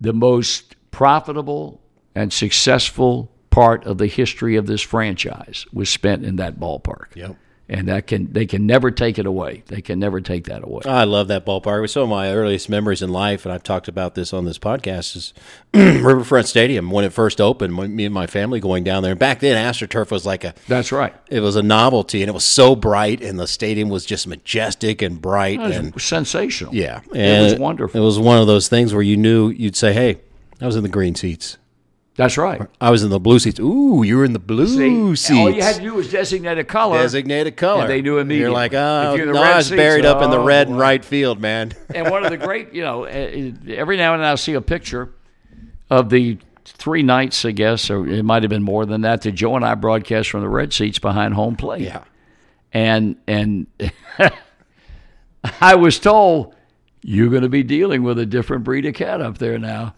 the 0.00 0.12
most 0.12 0.76
profitable 0.90 1.80
and 2.14 2.32
successful 2.32 3.30
part 3.50 3.84
of 3.86 3.98
the 3.98 4.06
history 4.06 4.56
of 4.56 4.66
this 4.66 4.82
franchise 4.82 5.66
was 5.72 5.88
spent 5.88 6.24
in 6.24 6.36
that 6.36 6.60
ballpark. 6.60 7.06
Yep. 7.14 7.36
And 7.68 7.88
that 7.88 8.06
can 8.06 8.32
they 8.32 8.46
can 8.46 8.64
never 8.64 8.92
take 8.92 9.18
it 9.18 9.26
away. 9.26 9.64
They 9.66 9.82
can 9.82 9.98
never 9.98 10.20
take 10.20 10.44
that 10.44 10.62
away. 10.62 10.82
I 10.86 11.02
love 11.02 11.26
that 11.28 11.44
ballpark. 11.44 11.78
It 11.78 11.80
was 11.80 11.92
some 11.92 12.04
of 12.04 12.08
my 12.08 12.32
earliest 12.32 12.68
memories 12.68 13.02
in 13.02 13.10
life, 13.10 13.44
and 13.44 13.52
I've 13.52 13.64
talked 13.64 13.88
about 13.88 14.14
this 14.14 14.32
on 14.32 14.44
this 14.44 14.56
podcast. 14.56 15.16
Is 15.16 15.34
Riverfront 15.74 16.46
Stadium 16.46 16.90
when 16.92 17.04
it 17.04 17.12
first 17.12 17.40
opened. 17.40 17.76
When 17.76 17.96
me 17.96 18.04
and 18.04 18.14
my 18.14 18.28
family 18.28 18.60
going 18.60 18.84
down 18.84 19.02
there. 19.02 19.10
And 19.12 19.18
back 19.18 19.40
then, 19.40 19.56
AstroTurf 19.56 20.12
was 20.12 20.24
like 20.24 20.44
a 20.44 20.54
That's 20.68 20.92
right. 20.92 21.12
it 21.28 21.40
was 21.40 21.56
a 21.56 21.62
novelty, 21.62 22.22
and 22.22 22.28
it 22.28 22.32
was 22.34 22.44
so 22.44 22.76
bright, 22.76 23.20
and 23.20 23.36
the 23.38 23.48
stadium 23.48 23.88
was 23.88 24.06
just 24.06 24.28
majestic 24.28 25.02
and 25.02 25.20
bright, 25.20 25.60
It 25.60 25.72
and 25.72 25.92
was 25.94 26.04
sensational. 26.04 26.72
yeah, 26.72 27.00
it 27.12 27.16
and 27.16 27.44
was 27.50 27.58
wonderful. 27.58 28.00
It 28.00 28.04
was 28.04 28.18
one 28.20 28.38
of 28.38 28.46
those 28.46 28.68
things 28.68 28.94
where 28.94 29.02
you 29.02 29.16
knew 29.16 29.48
you'd 29.48 29.74
say, 29.76 29.92
"Hey, 29.92 30.20
I 30.60 30.66
was 30.66 30.76
in 30.76 30.84
the 30.84 30.88
green 30.88 31.16
seats. 31.16 31.58
That's 32.16 32.38
right. 32.38 32.62
I 32.80 32.90
was 32.90 33.02
in 33.02 33.10
the 33.10 33.20
blue 33.20 33.38
seats. 33.38 33.60
Ooh, 33.60 34.02
you 34.02 34.16
were 34.16 34.24
in 34.24 34.32
the 34.32 34.38
blue 34.38 34.66
See, 34.66 35.16
seats." 35.16 35.38
all 35.38 35.50
you 35.50 35.60
had 35.60 35.76
to 35.76 35.82
do 35.82 35.94
was 35.94 36.10
designate 36.10 36.56
a 36.58 36.64
color. 36.64 36.98
Designated 36.98 37.56
color. 37.56 37.82
And 37.82 37.90
they 37.90 38.00
knew 38.00 38.18
immediately. 38.18 38.40
You're 38.40 38.50
like, 38.50 38.72
oh, 38.72 39.14
you're 39.14 39.32
no, 39.32 39.42
I 39.42 39.58
was 39.58 39.66
seats, 39.66 39.76
buried 39.76 40.06
up 40.06 40.22
in 40.22 40.30
the 40.30 40.38
oh, 40.38 40.44
red 40.44 40.68
and 40.68 40.78
right 40.78 41.04
field, 41.04 41.40
man. 41.40 41.72
and 41.94 42.10
one 42.10 42.24
of 42.24 42.30
the 42.30 42.38
great, 42.38 42.72
you 42.72 42.82
know, 42.82 43.04
uh, 43.04 43.52
every 43.68 43.98
now 43.98 44.14
and 44.14 44.22
then 44.22 44.28
I'll 44.30 44.38
see 44.38 44.54
a 44.54 44.62
picture 44.62 45.12
of 45.90 46.08
the 46.08 46.38
three 46.64 47.02
nights, 47.02 47.44
I 47.44 47.50
guess, 47.50 47.90
or 47.90 48.06
it 48.06 48.22
might 48.22 48.42
have 48.42 48.50
been 48.50 48.62
more 48.62 48.86
than 48.86 49.02
that, 49.02 49.22
that 49.22 49.32
Joe 49.32 49.54
and 49.54 49.64
I 49.64 49.74
broadcast 49.74 50.30
from 50.30 50.40
the 50.40 50.48
red 50.48 50.72
seats 50.72 50.98
behind 50.98 51.34
home 51.34 51.56
plate. 51.56 51.82
Yeah. 51.82 52.04
And 52.72 53.16
and 53.26 53.66
I 55.60 55.74
was 55.74 55.98
told 55.98 56.54
you're 57.02 57.30
going 57.30 57.42
to 57.42 57.48
be 57.48 57.62
dealing 57.62 58.02
with 58.02 58.18
a 58.18 58.26
different 58.26 58.64
breed 58.64 58.86
of 58.86 58.94
cat 58.94 59.20
up 59.20 59.38
there 59.38 59.58
now. 59.58 59.94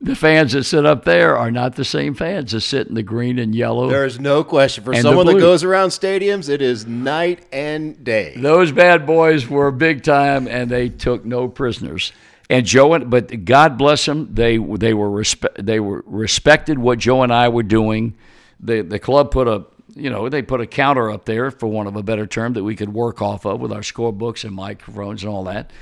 The 0.00 0.14
fans 0.14 0.52
that 0.52 0.64
sit 0.64 0.84
up 0.84 1.04
there 1.04 1.36
are 1.36 1.50
not 1.50 1.76
the 1.76 1.84
same 1.84 2.14
fans 2.14 2.52
that 2.52 2.60
sit 2.60 2.86
in 2.86 2.94
the 2.94 3.02
green 3.02 3.38
and 3.38 3.54
yellow. 3.54 3.88
There 3.88 4.04
is 4.04 4.20
no 4.20 4.44
question. 4.44 4.84
For 4.84 4.94
someone 4.94 5.26
that 5.26 5.38
goes 5.38 5.64
around 5.64 5.88
stadiums, 5.88 6.50
it 6.50 6.60
is 6.60 6.86
night 6.86 7.46
and 7.50 8.04
day. 8.04 8.34
Those 8.36 8.72
bad 8.72 9.06
boys 9.06 9.48
were 9.48 9.70
big 9.70 10.02
time, 10.02 10.48
and 10.48 10.70
they 10.70 10.90
took 10.90 11.24
no 11.24 11.48
prisoners. 11.48 12.12
And 12.50 12.66
Joe 12.66 12.92
and 12.92 13.10
but 13.10 13.44
God 13.44 13.78
bless 13.78 14.04
them, 14.04 14.34
they 14.34 14.58
they 14.58 14.94
were 14.94 15.08
respe- 15.10 15.64
they 15.64 15.80
were 15.80 16.04
respected 16.06 16.78
what 16.78 16.98
Joe 16.98 17.22
and 17.22 17.32
I 17.32 17.48
were 17.48 17.62
doing. 17.62 18.16
The 18.60 18.82
the 18.82 18.98
club 18.98 19.30
put 19.30 19.48
a 19.48 19.64
you 19.94 20.10
know 20.10 20.28
they 20.28 20.42
put 20.42 20.60
a 20.60 20.66
counter 20.66 21.10
up 21.10 21.24
there 21.24 21.50
for 21.50 21.66
one 21.66 21.86
of 21.86 21.96
a 21.96 22.02
better 22.02 22.26
term 22.26 22.52
that 22.52 22.62
we 22.62 22.76
could 22.76 22.92
work 22.92 23.20
off 23.22 23.46
of 23.46 23.60
with 23.60 23.72
our 23.72 23.80
scorebooks 23.80 24.44
and 24.44 24.54
microphones 24.54 25.24
and 25.24 25.32
all 25.32 25.44
that. 25.44 25.72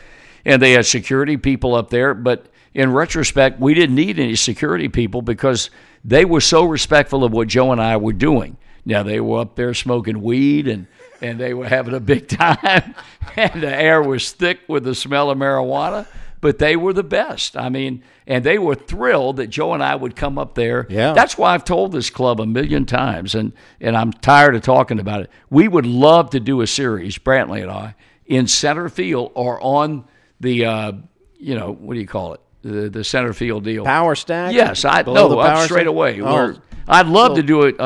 And 0.44 0.62
they 0.62 0.72
had 0.72 0.86
security 0.86 1.36
people 1.36 1.74
up 1.74 1.90
there, 1.90 2.14
but 2.14 2.46
in 2.74 2.92
retrospect, 2.92 3.60
we 3.60 3.72
didn't 3.72 3.94
need 3.94 4.18
any 4.18 4.34
security 4.34 4.88
people 4.88 5.22
because 5.22 5.70
they 6.04 6.24
were 6.24 6.40
so 6.40 6.64
respectful 6.64 7.24
of 7.24 7.32
what 7.32 7.48
Joe 7.48 7.72
and 7.72 7.80
I 7.80 7.96
were 7.96 8.12
doing. 8.12 8.56
Now 8.84 9.02
they 9.02 9.20
were 9.20 9.40
up 9.40 9.54
there 9.56 9.72
smoking 9.72 10.20
weed 10.20 10.68
and 10.68 10.86
and 11.22 11.40
they 11.40 11.54
were 11.54 11.66
having 11.66 11.94
a 11.94 12.00
big 12.00 12.28
time, 12.28 12.94
and 13.36 13.62
the 13.62 13.74
air 13.74 14.02
was 14.02 14.32
thick 14.32 14.60
with 14.68 14.84
the 14.84 14.94
smell 14.94 15.30
of 15.30 15.38
marijuana. 15.38 16.06
But 16.40 16.58
they 16.58 16.76
were 16.76 16.92
the 16.92 17.02
best. 17.02 17.56
I 17.56 17.70
mean, 17.70 18.02
and 18.26 18.44
they 18.44 18.58
were 18.58 18.74
thrilled 18.74 19.36
that 19.36 19.46
Joe 19.46 19.72
and 19.72 19.82
I 19.82 19.94
would 19.94 20.14
come 20.14 20.38
up 20.38 20.54
there. 20.54 20.86
Yeah. 20.90 21.14
That's 21.14 21.38
why 21.38 21.54
I've 21.54 21.64
told 21.64 21.92
this 21.92 22.10
club 22.10 22.38
a 22.38 22.44
million 22.44 22.84
times, 22.84 23.34
and 23.34 23.52
and 23.80 23.96
I'm 23.96 24.12
tired 24.12 24.54
of 24.54 24.60
talking 24.60 24.98
about 24.98 25.22
it. 25.22 25.30
We 25.48 25.68
would 25.68 25.86
love 25.86 26.30
to 26.30 26.40
do 26.40 26.60
a 26.60 26.66
series, 26.66 27.16
Brantley 27.16 27.62
and 27.62 27.70
I, 27.70 27.94
in 28.26 28.46
center 28.46 28.90
field 28.90 29.32
or 29.34 29.58
on 29.62 30.04
the, 30.40 30.66
uh, 30.66 30.92
you 31.38 31.54
know, 31.54 31.72
what 31.72 31.94
do 31.94 32.00
you 32.00 32.06
call 32.06 32.34
it, 32.34 32.40
the, 32.64 32.88
the 32.88 33.04
center 33.04 33.32
field 33.32 33.64
deal. 33.64 33.84
Power 33.84 34.14
stack? 34.14 34.52
Yes, 34.52 34.84
I 34.84 35.02
Below 35.02 35.28
no, 35.28 35.28
the 35.28 35.36
up 35.36 35.58
straight 35.64 35.80
stack? 35.82 35.86
away. 35.86 36.20
Oh. 36.22 36.56
I'd 36.88 37.06
love 37.06 37.36
to 37.36 37.42
do 37.42 37.62
it 37.62 37.76
uh, 37.80 37.84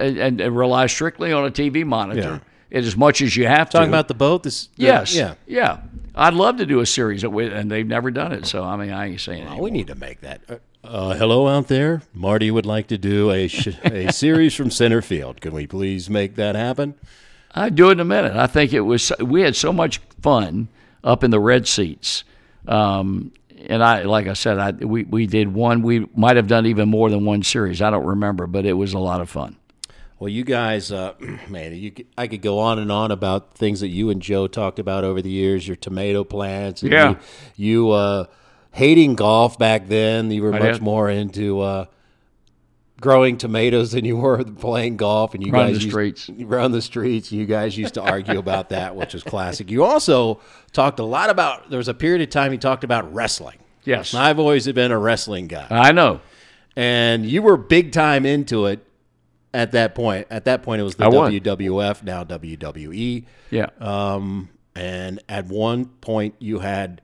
and, 0.00 0.40
and 0.40 0.56
rely 0.56 0.86
strictly 0.86 1.32
on 1.32 1.44
a 1.46 1.50
TV 1.50 1.84
monitor 1.84 2.40
as 2.70 2.96
much 2.96 3.20
as 3.22 3.36
you 3.36 3.46
have 3.46 3.68
to. 3.70 3.78
Talking 3.78 3.88
about 3.90 4.08
the 4.08 4.14
boat? 4.14 4.42
This, 4.42 4.66
the- 4.76 4.84
yes, 4.84 5.14
Yeah. 5.14 5.34
yeah. 5.46 5.80
I'd 6.14 6.34
love 6.34 6.56
to 6.56 6.66
do 6.66 6.80
a 6.80 6.86
series, 6.86 7.22
and 7.24 7.70
they've 7.70 7.86
never 7.86 8.10
done 8.10 8.32
it. 8.32 8.44
So 8.46 8.64
I 8.64 8.76
mean, 8.76 8.90
I 8.90 9.06
ain't 9.08 9.20
saying 9.20 9.42
anything. 9.42 9.58
we 9.62 9.70
need 9.70 9.86
to 9.88 9.94
make 9.94 10.20
that. 10.22 10.40
Uh, 10.48 10.56
uh, 10.84 11.14
hello 11.14 11.46
out 11.46 11.68
there. 11.68 12.02
Marty 12.14 12.50
would 12.50 12.66
like 12.66 12.86
to 12.88 12.98
do 12.98 13.30
a, 13.30 13.46
sh- 13.48 13.68
a 13.84 14.10
series 14.12 14.54
from 14.54 14.70
center 14.70 15.00
field. 15.02 15.40
Can 15.40 15.52
we 15.54 15.66
please 15.66 16.08
make 16.10 16.34
that 16.36 16.54
happen? 16.56 16.94
I'd 17.54 17.74
do 17.76 17.88
it 17.90 17.92
in 17.92 18.00
a 18.00 18.04
minute. 18.04 18.34
I 18.36 18.46
think 18.46 18.72
it 18.72 18.80
was 18.80 19.12
we 19.20 19.42
had 19.42 19.54
so 19.56 19.72
much 19.72 19.98
fun 20.22 20.68
up 21.04 21.22
in 21.22 21.30
the 21.30 21.40
red 21.40 21.68
seats. 21.68 22.24
Um, 22.66 23.32
and 23.68 23.82
I, 23.84 24.02
like 24.02 24.26
I 24.26 24.32
said, 24.32 24.58
I, 24.58 24.70
we, 24.72 25.04
we 25.04 25.26
did 25.26 25.52
one. 25.52 25.82
We 25.82 26.06
might 26.16 26.36
have 26.36 26.46
done 26.46 26.66
even 26.66 26.88
more 26.88 27.10
than 27.10 27.24
one 27.24 27.42
series. 27.42 27.80
I 27.82 27.90
don't 27.90 28.06
remember, 28.06 28.46
but 28.46 28.64
it 28.66 28.72
was 28.72 28.94
a 28.94 28.98
lot 28.98 29.20
of 29.20 29.28
fun. 29.30 29.56
Well, 30.18 30.28
you 30.28 30.42
guys, 30.42 30.90
uh, 30.90 31.14
man, 31.48 31.74
you, 31.76 31.90
could- 31.92 32.06
I 32.16 32.26
could 32.26 32.42
go 32.42 32.58
on 32.58 32.78
and 32.78 32.90
on 32.90 33.10
about 33.12 33.54
things 33.54 33.80
that 33.80 33.88
you 33.88 34.10
and 34.10 34.20
Joe 34.20 34.48
talked 34.48 34.78
about 34.78 35.04
over 35.04 35.22
the 35.22 35.30
years. 35.30 35.66
Your 35.68 35.76
tomato 35.76 36.24
plants, 36.24 36.82
and 36.82 36.90
Yeah. 36.90 37.10
You, 37.10 37.16
you 37.56 37.90
uh, 37.90 38.24
hating 38.72 39.14
golf 39.14 39.58
back 39.58 39.86
then. 39.88 40.30
You 40.30 40.42
were 40.42 40.54
I 40.54 40.58
much 40.58 40.72
did. 40.74 40.82
more 40.82 41.08
into 41.10 41.60
uh, 41.60 41.84
growing 43.00 43.36
tomatoes 43.36 43.92
than 43.92 44.04
you 44.04 44.16
were 44.16 44.42
playing 44.44 44.96
golf. 44.96 45.34
And 45.34 45.44
you 45.46 45.52
Run 45.52 45.68
guys 45.68 45.76
the 45.78 45.82
used- 45.84 45.90
streets. 45.92 46.30
run 46.30 46.72
the 46.72 46.82
streets. 46.82 47.30
You 47.32 47.46
guys 47.46 47.76
used 47.78 47.94
to 47.94 48.02
argue 48.02 48.38
about 48.38 48.70
that, 48.70 48.96
which 48.96 49.14
was 49.14 49.22
classic. 49.22 49.70
You 49.70 49.84
also 49.84 50.40
talked 50.72 50.98
a 50.98 51.04
lot 51.04 51.30
about. 51.30 51.70
There 51.70 51.78
was 51.78 51.88
a 51.88 51.94
period 51.94 52.22
of 52.22 52.30
time 52.30 52.52
you 52.52 52.58
talked 52.58 52.84
about 52.84 53.12
wrestling. 53.14 53.58
Yes, 53.84 54.12
I've 54.14 54.38
always 54.38 54.66
been 54.72 54.90
a 54.92 54.98
wrestling 54.98 55.46
guy 55.46 55.66
I 55.70 55.92
know. 55.92 56.20
and 56.76 57.24
you 57.24 57.40
were 57.40 57.56
big 57.56 57.92
time 57.92 58.26
into 58.26 58.66
it 58.66 58.84
at 59.54 59.72
that 59.72 59.94
point. 59.94 60.26
At 60.30 60.44
that 60.44 60.62
point, 60.62 60.80
it 60.80 60.84
was 60.84 60.96
the. 60.96 61.04
WWF, 61.04 62.02
now 62.02 62.22
WWE. 62.24 63.24
Yeah. 63.50 63.68
Um, 63.80 64.50
and 64.74 65.22
at 65.28 65.46
one 65.46 65.86
point, 65.86 66.34
you 66.38 66.58
had 66.58 67.00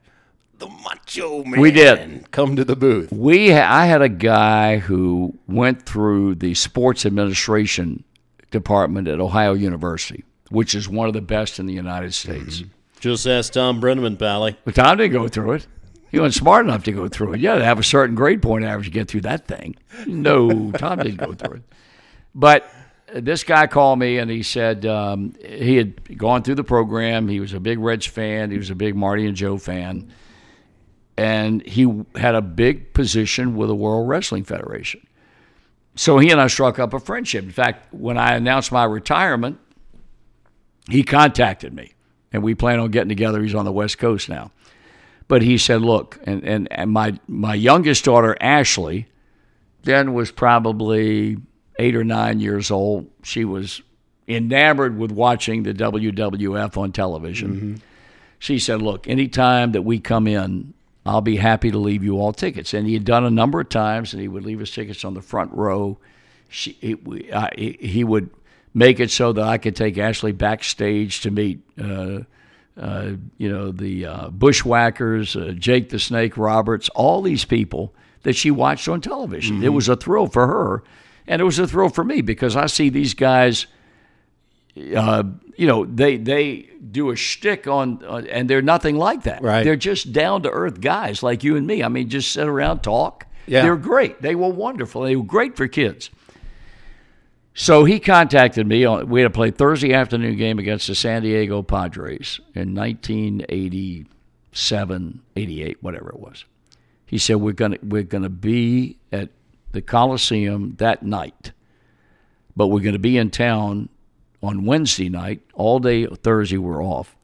the 0.57 0.67
Macho 0.67 1.43
Man. 1.43 1.59
We 1.59 1.71
did. 1.71 2.31
come 2.31 2.55
to 2.55 2.63
the 2.63 2.75
booth. 2.75 3.11
We 3.11 3.51
ha- 3.51 3.67
I 3.69 3.85
had 3.85 4.01
a 4.01 4.09
guy 4.09 4.77
who 4.77 5.37
went 5.47 5.85
through 5.85 6.35
the 6.35 6.53
sports 6.53 7.05
administration 7.05 8.03
department 8.51 9.07
at 9.07 9.19
Ohio 9.19 9.53
University, 9.53 10.23
which 10.49 10.73
is 10.75 10.87
one 10.87 11.07
of 11.07 11.13
the 11.13 11.21
best 11.21 11.59
in 11.59 11.65
the 11.65 11.73
United 11.73 12.13
States. 12.13 12.63
Just 12.99 13.27
ask 13.27 13.53
Tom 13.53 13.81
Brennaman, 13.81 14.17
Pally. 14.17 14.55
But 14.63 14.75
Tom 14.75 14.97
didn't 14.97 15.13
go 15.13 15.27
through 15.27 15.53
it. 15.53 15.67
He 16.09 16.19
wasn't 16.19 16.35
smart 16.35 16.65
enough 16.65 16.83
to 16.85 16.91
go 16.93 17.09
through 17.09 17.33
it. 17.33 17.41
You 17.41 17.49
had 17.49 17.57
to 17.57 17.65
have 17.65 17.77
a 17.79 17.83
certain 17.83 18.15
grade 18.15 18.41
point 18.41 18.63
average 18.63 18.85
to 18.87 18.91
get 18.91 19.09
through 19.09 19.21
that 19.21 19.47
thing. 19.47 19.75
No, 20.07 20.71
Tom 20.71 20.99
didn't 20.99 21.17
go 21.17 21.33
through 21.33 21.57
it. 21.57 21.63
But 22.33 22.71
this 23.13 23.43
guy 23.43 23.67
called 23.67 23.99
me 23.99 24.17
and 24.17 24.31
he 24.31 24.43
said 24.43 24.85
um, 24.85 25.35
he 25.45 25.75
had 25.75 26.17
gone 26.17 26.43
through 26.43 26.55
the 26.55 26.63
program. 26.63 27.27
He 27.27 27.39
was 27.39 27.53
a 27.53 27.59
big 27.59 27.79
Reds 27.79 28.05
fan. 28.05 28.49
He 28.51 28.57
was 28.57 28.69
a 28.69 28.75
big 28.75 28.95
Marty 28.95 29.25
and 29.25 29.35
Joe 29.35 29.57
fan. 29.57 30.11
And 31.17 31.65
he 31.65 32.03
had 32.15 32.35
a 32.35 32.41
big 32.41 32.93
position 32.93 33.55
with 33.55 33.69
the 33.69 33.75
World 33.75 34.07
Wrestling 34.07 34.43
Federation. 34.43 35.05
so 35.95 36.17
he 36.19 36.29
and 36.29 36.41
I 36.41 36.47
struck 36.47 36.77
up 36.77 36.93
a 36.93 36.99
friendship. 36.99 37.43
In 37.45 37.51
fact, 37.51 37.93
when 37.93 38.17
I 38.17 38.35
announced 38.35 38.71
my 38.71 38.83
retirement, 38.83 39.57
he 40.89 41.03
contacted 41.03 41.73
me, 41.73 41.93
and 42.31 42.43
we 42.43 42.53
plan 42.53 42.79
on 42.79 42.91
getting 42.91 43.09
together. 43.09 43.41
He's 43.41 43.55
on 43.55 43.65
the 43.65 43.71
West 43.71 43.97
Coast 43.97 44.29
now, 44.29 44.51
but 45.27 45.41
he 45.41 45.57
said, 45.57 45.81
"Look," 45.81 46.19
and 46.25 46.43
and, 46.43 46.67
and 46.71 46.91
my 46.91 47.17
my 47.27 47.55
youngest 47.55 48.05
daughter 48.05 48.37
Ashley, 48.39 49.07
then 49.83 50.13
was 50.13 50.31
probably 50.31 51.37
eight 51.79 51.95
or 51.95 52.03
nine 52.03 52.39
years 52.39 52.69
old. 52.69 53.09
She 53.23 53.45
was 53.45 53.81
enamored 54.27 54.97
with 54.97 55.11
watching 55.11 55.63
the 55.63 55.73
WWF 55.73 56.77
on 56.77 56.91
television. 56.91 57.55
Mm-hmm. 57.55 57.75
She 58.37 58.59
said, 58.59 58.81
"Look, 58.81 59.07
anytime 59.07 59.71
that 59.71 59.81
we 59.81 59.97
come 59.99 60.27
in." 60.27 60.74
I'll 61.05 61.21
be 61.21 61.35
happy 61.35 61.69
to 61.71 61.77
leave 61.77 62.03
you 62.03 62.19
all 62.19 62.33
tickets. 62.33 62.73
And 62.73 62.87
he 62.87 62.93
had 62.93 63.05
done 63.05 63.25
a 63.25 63.29
number 63.29 63.59
of 63.59 63.69
times, 63.69 64.13
and 64.13 64.21
he 64.21 64.27
would 64.27 64.43
leave 64.43 64.59
his 64.59 64.71
tickets 64.71 65.05
on 65.05 65.13
the 65.13 65.21
front 65.21 65.51
row. 65.53 65.97
She, 66.49 66.71
he, 66.81 67.31
I, 67.31 67.51
he 67.55 68.03
would 68.03 68.29
make 68.73 68.99
it 68.99 69.11
so 69.11 69.31
that 69.33 69.43
I 69.43 69.57
could 69.57 69.75
take 69.75 69.97
Ashley 69.97 70.31
backstage 70.31 71.21
to 71.21 71.31
meet, 71.31 71.59
uh, 71.81 72.19
uh, 72.79 73.11
you 73.37 73.49
know, 73.49 73.71
the 73.71 74.05
uh, 74.05 74.29
Bushwhackers, 74.29 75.35
uh, 75.35 75.53
Jake 75.57 75.89
the 75.89 75.99
Snake 75.99 76.37
Roberts, 76.37 76.89
all 76.89 77.21
these 77.21 77.45
people 77.45 77.93
that 78.23 78.35
she 78.35 78.49
watched 78.49 78.87
on 78.87 78.99
television. 78.99 79.63
It 79.63 79.69
was 79.69 79.87
a 79.87 79.95
thrill 79.95 80.27
for 80.27 80.47
her, 80.47 80.83
and 81.27 81.39
it 81.39 81.45
was 81.45 81.59
a 81.59 81.67
thrill 81.67 81.89
for 81.89 82.03
me 82.03 82.21
because 82.21 82.55
I 82.55 82.65
see 82.65 82.89
these 82.89 83.13
guys 83.13 83.67
uh, 84.95 85.23
you 85.55 85.67
know, 85.67 85.85
they 85.85 86.17
they 86.17 86.69
do 86.91 87.11
a 87.11 87.15
shtick 87.15 87.67
on, 87.67 88.03
uh, 88.05 88.23
and 88.29 88.49
they're 88.49 88.61
nothing 88.61 88.97
like 88.97 89.23
that. 89.23 89.41
Right. 89.41 89.63
They're 89.63 89.75
just 89.75 90.11
down 90.11 90.43
to 90.43 90.51
earth 90.51 90.81
guys 90.81 91.23
like 91.23 91.43
you 91.43 91.55
and 91.55 91.65
me. 91.65 91.83
I 91.83 91.87
mean, 91.87 92.09
just 92.09 92.31
sit 92.31 92.47
around, 92.47 92.81
talk. 92.81 93.25
Yeah. 93.47 93.61
They're 93.61 93.77
great. 93.77 94.21
They 94.21 94.35
were 94.35 94.49
wonderful. 94.49 95.03
They 95.03 95.15
were 95.15 95.23
great 95.23 95.55
for 95.55 95.67
kids. 95.67 96.09
So 97.53 97.85
he 97.85 98.01
contacted 98.01 98.67
me. 98.67 98.83
On, 98.83 99.07
we 99.07 99.21
had 99.21 99.27
to 99.27 99.33
play 99.33 99.49
Thursday 99.49 99.93
afternoon 99.93 100.35
game 100.35 100.59
against 100.59 100.87
the 100.87 100.95
San 100.95 101.21
Diego 101.21 101.63
Padres 101.63 102.41
in 102.53 102.75
1987, 102.75 105.21
88, 105.37 105.81
whatever 105.81 106.09
it 106.09 106.19
was. 106.19 106.43
He 107.05 107.17
said 107.17 107.37
we're 107.37 107.53
gonna 107.53 107.77
we're 107.81 108.03
gonna 108.03 108.29
be 108.29 108.97
at 109.11 109.29
the 109.71 109.81
Coliseum 109.81 110.75
that 110.79 111.03
night, 111.03 111.53
but 112.57 112.67
we're 112.67 112.81
gonna 112.81 112.99
be 112.99 113.17
in 113.17 113.29
town 113.29 113.87
on 114.45 114.65
Wednesday 114.65 115.09
night. 115.09 115.41
All 115.53 115.79
day 115.79 116.05
Thursday 116.05 116.57
we're 116.57 116.83
off. 116.83 117.15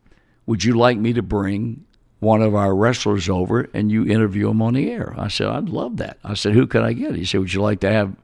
Would 0.45 0.63
you 0.63 0.73
like 0.73 0.97
me 0.97 1.13
to 1.13 1.21
bring 1.21 1.85
one 2.19 2.41
of 2.41 2.53
our 2.53 2.75
wrestlers 2.75 3.29
over 3.29 3.69
and 3.73 3.91
you 3.91 4.05
interview 4.05 4.49
him 4.49 4.61
on 4.61 4.73
the 4.73 4.89
air? 4.89 5.13
I 5.17 5.27
said 5.27 5.47
I'd 5.47 5.69
love 5.69 5.97
that. 5.97 6.17
I 6.23 6.33
said 6.33 6.53
who 6.53 6.67
could 6.67 6.83
I 6.83 6.93
get? 6.93 7.15
He 7.15 7.25
said 7.25 7.39
Would 7.39 7.53
you 7.53 7.61
like 7.61 7.79
to 7.81 7.91
have 7.91 8.15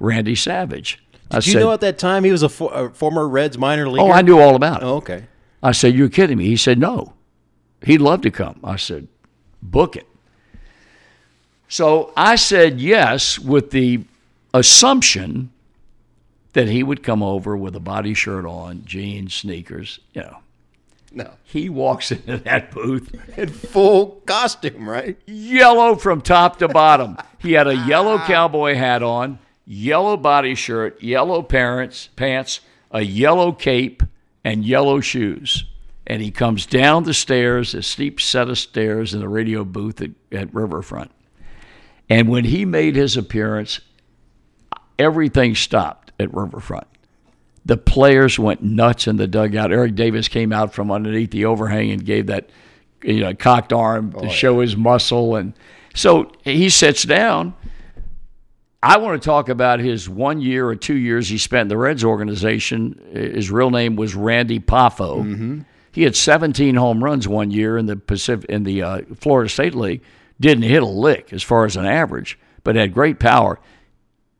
Randy 0.00 0.34
Savage? 0.34 1.02
I 1.30 1.36
Did 1.36 1.46
you 1.46 1.52
said, 1.54 1.60
know 1.60 1.72
at 1.72 1.80
that 1.82 1.98
time 1.98 2.24
he 2.24 2.32
was 2.32 2.42
a, 2.42 2.48
for, 2.48 2.72
a 2.72 2.90
former 2.90 3.28
Reds 3.28 3.58
minor 3.58 3.88
leaguer? 3.88 4.06
Oh, 4.06 4.10
I 4.10 4.22
knew 4.22 4.40
all 4.40 4.54
about 4.56 4.82
it. 4.82 4.86
Oh, 4.86 4.96
okay. 4.96 5.26
I 5.62 5.72
said, 5.72 5.94
You're 5.94 6.08
kidding 6.08 6.38
me. 6.38 6.46
He 6.46 6.56
said, 6.56 6.78
No. 6.78 7.14
He'd 7.82 8.00
love 8.00 8.22
to 8.22 8.30
come. 8.30 8.60
I 8.64 8.76
said, 8.76 9.08
Book 9.62 9.96
it. 9.96 10.06
So 11.68 12.12
I 12.16 12.36
said 12.36 12.80
yes 12.80 13.38
with 13.38 13.70
the 13.70 14.04
assumption 14.54 15.52
that 16.58 16.68
he 16.68 16.82
would 16.82 17.04
come 17.04 17.22
over 17.22 17.56
with 17.56 17.76
a 17.76 17.80
body 17.80 18.12
shirt 18.14 18.44
on, 18.44 18.82
jeans, 18.84 19.32
sneakers, 19.32 20.00
you 20.12 20.20
know. 20.22 20.38
No. 21.12 21.30
He 21.44 21.68
walks 21.68 22.10
into 22.10 22.38
that 22.38 22.72
booth, 22.72 23.14
In 23.38 23.48
full 23.48 24.22
costume, 24.26 24.88
right? 24.88 25.16
yellow 25.24 25.94
from 25.94 26.20
top 26.20 26.58
to 26.58 26.66
bottom. 26.66 27.16
He 27.38 27.52
had 27.52 27.68
a 27.68 27.76
yellow 27.86 28.18
cowboy 28.18 28.74
hat 28.74 29.04
on, 29.04 29.38
yellow 29.66 30.16
body 30.16 30.56
shirt, 30.56 31.00
yellow 31.00 31.42
parents, 31.42 32.08
pants, 32.16 32.58
a 32.90 33.02
yellow 33.02 33.52
cape, 33.52 34.02
and 34.42 34.64
yellow 34.64 34.98
shoes. 34.98 35.64
And 36.08 36.20
he 36.20 36.32
comes 36.32 36.66
down 36.66 37.04
the 37.04 37.14
stairs, 37.14 37.72
a 37.72 37.82
steep 37.82 38.20
set 38.20 38.48
of 38.48 38.58
stairs 38.58 39.14
in 39.14 39.20
the 39.20 39.28
radio 39.28 39.64
booth 39.64 40.02
at, 40.02 40.10
at 40.32 40.52
Riverfront. 40.52 41.12
And 42.10 42.28
when 42.28 42.46
he 42.46 42.64
made 42.64 42.96
his 42.96 43.16
appearance, 43.16 43.78
everything 44.98 45.54
stopped 45.54 46.07
at 46.18 46.32
Riverfront. 46.34 46.86
The 47.64 47.76
players 47.76 48.38
went 48.38 48.62
nuts 48.62 49.06
in 49.06 49.16
the 49.16 49.26
dugout. 49.26 49.72
Eric 49.72 49.94
Davis 49.94 50.28
came 50.28 50.52
out 50.52 50.72
from 50.72 50.90
underneath 50.90 51.30
the 51.30 51.44
overhang 51.44 51.90
and 51.90 52.04
gave 52.04 52.26
that 52.26 52.48
you 53.02 53.20
know 53.20 53.34
cocked 53.34 53.72
arm 53.72 54.12
to 54.12 54.28
show 54.28 54.60
his 54.60 54.76
muscle 54.76 55.36
and 55.36 55.52
so 55.94 56.32
he 56.42 56.68
sits 56.68 57.04
down 57.04 57.54
I 58.82 58.98
want 58.98 59.20
to 59.20 59.26
talk 59.26 59.48
about 59.48 59.80
his 59.80 60.08
one 60.08 60.40
year 60.40 60.68
or 60.68 60.76
two 60.76 60.96
years 60.96 61.28
he 61.28 61.36
spent 61.38 61.62
in 61.62 61.68
the 61.68 61.76
Reds 61.76 62.04
organization. 62.04 63.00
His 63.12 63.50
real 63.50 63.70
name 63.70 63.96
was 63.96 64.14
Randy 64.14 64.60
Poffo. 64.60 65.64
He 65.90 66.04
had 66.04 66.14
17 66.14 66.76
home 66.76 67.02
runs 67.02 67.26
one 67.26 67.50
year 67.50 67.76
in 67.76 67.86
the 67.86 67.96
Pacific 67.96 68.48
in 68.48 68.62
the 68.62 68.82
uh, 68.82 69.00
Florida 69.16 69.48
State 69.48 69.74
League. 69.74 70.02
Didn't 70.38 70.62
hit 70.62 70.82
a 70.82 70.86
lick 70.86 71.32
as 71.32 71.42
far 71.42 71.64
as 71.64 71.74
an 71.76 71.86
average, 71.86 72.38
but 72.62 72.76
had 72.76 72.94
great 72.94 73.18
power. 73.18 73.58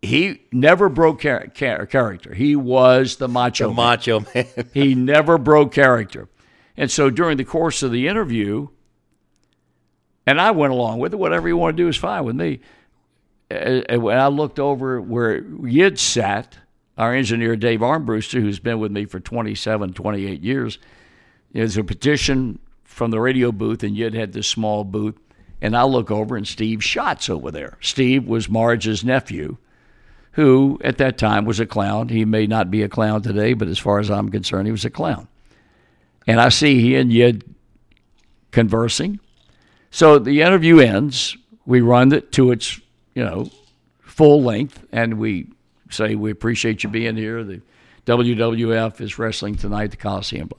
He 0.02 0.42
never 0.52 0.88
broke 0.88 1.20
char- 1.20 1.48
char- 1.48 1.86
character. 1.86 2.32
He 2.34 2.54
was 2.54 3.16
the 3.16 3.28
macho. 3.28 3.68
The 3.68 3.74
man. 3.74 3.84
macho 3.84 4.20
man. 4.34 4.46
He 4.72 4.94
never 4.94 5.38
broke 5.38 5.72
character. 5.72 6.28
And 6.76 6.90
so 6.90 7.10
during 7.10 7.36
the 7.36 7.44
course 7.44 7.82
of 7.82 7.90
the 7.90 8.06
interview, 8.06 8.68
and 10.26 10.40
I 10.40 10.52
went 10.52 10.72
along 10.72 11.00
with 11.00 11.12
it, 11.12 11.18
whatever 11.18 11.48
you 11.48 11.56
want 11.56 11.76
to 11.76 11.82
do 11.82 11.88
is 11.88 11.96
fine 11.96 12.24
with 12.24 12.36
me. 12.36 12.60
Uh, 13.50 13.80
uh, 13.92 13.98
When 13.98 14.18
I 14.18 14.28
looked 14.28 14.60
over 14.60 15.00
where 15.00 15.40
Yid 15.66 15.98
sat, 15.98 16.58
our 16.96 17.14
engineer 17.14 17.56
Dave 17.56 17.80
Armbruster, 17.80 18.40
who's 18.40 18.58
been 18.60 18.78
with 18.78 18.92
me 18.92 19.04
for 19.06 19.18
27, 19.18 19.94
28 19.94 20.40
years, 20.42 20.78
there's 21.52 21.76
a 21.76 21.82
petition 21.82 22.58
from 22.84 23.10
the 23.10 23.20
radio 23.20 23.50
booth, 23.50 23.82
and 23.82 23.96
Yid 23.96 24.14
had 24.14 24.32
this 24.32 24.46
small 24.46 24.84
booth. 24.84 25.16
And 25.60 25.76
I 25.76 25.82
look 25.84 26.10
over, 26.10 26.36
and 26.36 26.46
Steve 26.46 26.84
Schott 26.84 27.28
over 27.28 27.50
there. 27.50 27.78
Steve 27.80 28.28
was 28.28 28.48
Marge's 28.48 29.02
nephew 29.02 29.56
who 30.38 30.78
at 30.84 30.98
that 30.98 31.18
time 31.18 31.44
was 31.44 31.58
a 31.58 31.66
clown. 31.66 32.08
He 32.08 32.24
may 32.24 32.46
not 32.46 32.70
be 32.70 32.84
a 32.84 32.88
clown 32.88 33.22
today, 33.22 33.54
but 33.54 33.66
as 33.66 33.76
far 33.76 33.98
as 33.98 34.08
I'm 34.08 34.28
concerned, 34.28 34.68
he 34.68 34.70
was 34.70 34.84
a 34.84 34.90
clown. 34.90 35.26
And 36.28 36.40
I 36.40 36.48
see 36.48 36.80
he 36.80 36.94
and 36.94 37.12
Yid 37.12 37.42
conversing. 38.52 39.18
So 39.90 40.20
the 40.20 40.42
interview 40.42 40.78
ends. 40.78 41.36
We 41.66 41.80
run 41.80 42.12
it 42.12 42.30
to 42.32 42.52
its, 42.52 42.80
you 43.16 43.24
know, 43.24 43.50
full 44.00 44.40
length, 44.40 44.86
and 44.92 45.18
we 45.18 45.48
say 45.90 46.14
we 46.14 46.30
appreciate 46.30 46.84
you 46.84 46.88
being 46.88 47.16
here. 47.16 47.42
The 47.42 47.60
WWF 48.06 49.00
is 49.00 49.18
wrestling 49.18 49.56
tonight, 49.56 49.90
the 49.90 49.96
Coliseum. 49.96 50.50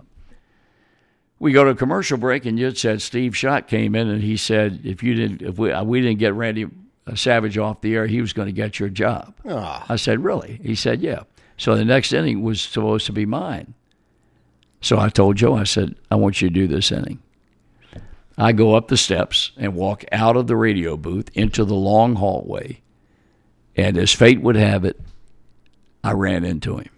We 1.39 1.53
go 1.53 1.63
to 1.63 1.69
a 1.69 1.75
commercial 1.75 2.17
break, 2.17 2.45
and 2.45 2.59
Yid 2.59 2.77
said 2.77 3.01
Steve 3.01 3.33
Schott 3.33 3.69
came 3.69 3.95
in, 3.95 4.09
and 4.09 4.21
he 4.21 4.35
said 4.35 4.81
if 4.83 5.03
you 5.03 5.13
didn't, 5.13 5.41
if 5.41 5.57
we 5.57 5.73
we 5.83 6.01
didn't 6.01 6.19
get 6.19 6.33
Randy 6.33 6.67
Savage 7.15 7.57
off 7.57 7.81
the 7.81 7.95
air, 7.95 8.07
he 8.07 8.21
was 8.21 8.33
going 8.33 8.47
to 8.47 8.51
get 8.53 8.79
your 8.79 8.89
job. 8.89 9.33
Ah. 9.47 9.85
I 9.89 9.95
said, 9.95 10.23
Really? 10.23 10.59
He 10.63 10.75
said, 10.75 11.01
Yeah. 11.01 11.23
So 11.57 11.75
the 11.75 11.85
next 11.85 12.13
inning 12.13 12.41
was 12.41 12.61
supposed 12.61 13.05
to 13.07 13.11
be 13.11 13.25
mine. 13.25 13.73
So 14.81 14.97
I 14.97 15.09
told 15.09 15.35
Joe, 15.35 15.55
I 15.55 15.65
said, 15.65 15.95
I 16.09 16.15
want 16.15 16.41
you 16.41 16.47
to 16.47 16.53
do 16.53 16.67
this 16.67 16.91
inning. 16.91 17.19
I 18.37 18.53
go 18.53 18.75
up 18.75 18.87
the 18.87 18.95
steps 18.95 19.51
and 19.57 19.75
walk 19.75 20.05
out 20.13 20.37
of 20.37 20.47
the 20.47 20.55
radio 20.55 20.95
booth 20.95 21.29
into 21.33 21.65
the 21.65 21.75
long 21.75 22.15
hallway. 22.15 22.79
And 23.75 23.97
as 23.97 24.13
fate 24.13 24.41
would 24.41 24.55
have 24.55 24.85
it, 24.85 24.99
I 26.03 26.13
ran 26.13 26.45
into 26.45 26.77
him. 26.77 26.89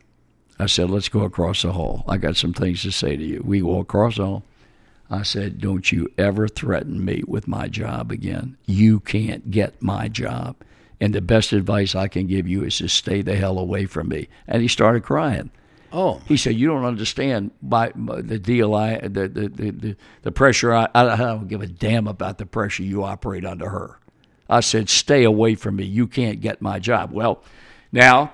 I 0.60 0.68
said, 0.68 0.92
Let's 0.92 1.10
go 1.10 1.22
across 1.22 1.64
the 1.64 1.72
hall. 1.72 2.04
I 2.08 2.18
got 2.18 2.38
some 2.38 2.54
things 2.54 2.84
to 2.84 2.92
say 2.92 3.18
to 3.18 3.24
you. 3.24 3.42
We 3.44 3.62
go 3.62 3.80
across 3.80 4.18
the 4.18 4.26
hall. 4.26 4.44
I 5.12 5.24
said, 5.24 5.60
Don't 5.60 5.92
you 5.92 6.10
ever 6.18 6.48
threaten 6.48 7.04
me 7.04 7.22
with 7.28 7.48
my 7.48 7.68
job 7.68 8.12
again. 8.12 8.58
You 8.66 9.02
can't 9.02 9.52
get 9.52 9.82
my 9.82 10.08
job. 10.08 10.56
And 11.02 11.14
the 11.14 11.22
best 11.22 11.52
advice 11.52 11.96
I 11.96 12.08
can 12.08 12.28
give 12.28 12.48
you 12.48 12.64
is 12.64 12.78
to 12.78 12.88
stay 12.88 13.22
the 13.22 13.36
hell 13.36 13.60
away 13.60 13.86
from 13.88 14.08
me. 14.08 14.30
And 14.48 14.62
he 14.62 14.68
started 14.68 15.04
crying. 15.04 15.52
Oh, 15.92 16.22
He 16.26 16.38
said, 16.38 16.56
"You 16.56 16.68
don't 16.68 16.86
understand 16.86 17.52
by, 17.62 17.92
my 17.96 18.22
the 18.22 18.40
deal. 18.40 18.74
I 18.74 19.00
the 19.00 19.28
the 19.28 19.50
the, 19.50 19.72
the, 19.72 19.96
the 20.22 20.32
pressure. 20.32 20.74
I, 20.74 20.88
I 20.96 21.18
don't 21.18 21.50
give 21.50 21.62
a 21.62 21.68
damn 21.68 22.08
about 22.08 22.38
the 22.38 22.46
pressure 22.46 22.84
you 22.84 23.04
operate 23.04 23.46
under 23.46 23.68
her." 23.70 24.00
I 24.50 24.62
said, 24.62 24.88
"Stay 24.88 25.26
away 25.26 25.56
from 25.56 25.76
me. 25.76 25.84
You 25.84 26.08
can't 26.08 26.40
get 26.40 26.62
my 26.62 26.80
job." 26.80 27.12
Well, 27.12 27.44
now 27.92 28.32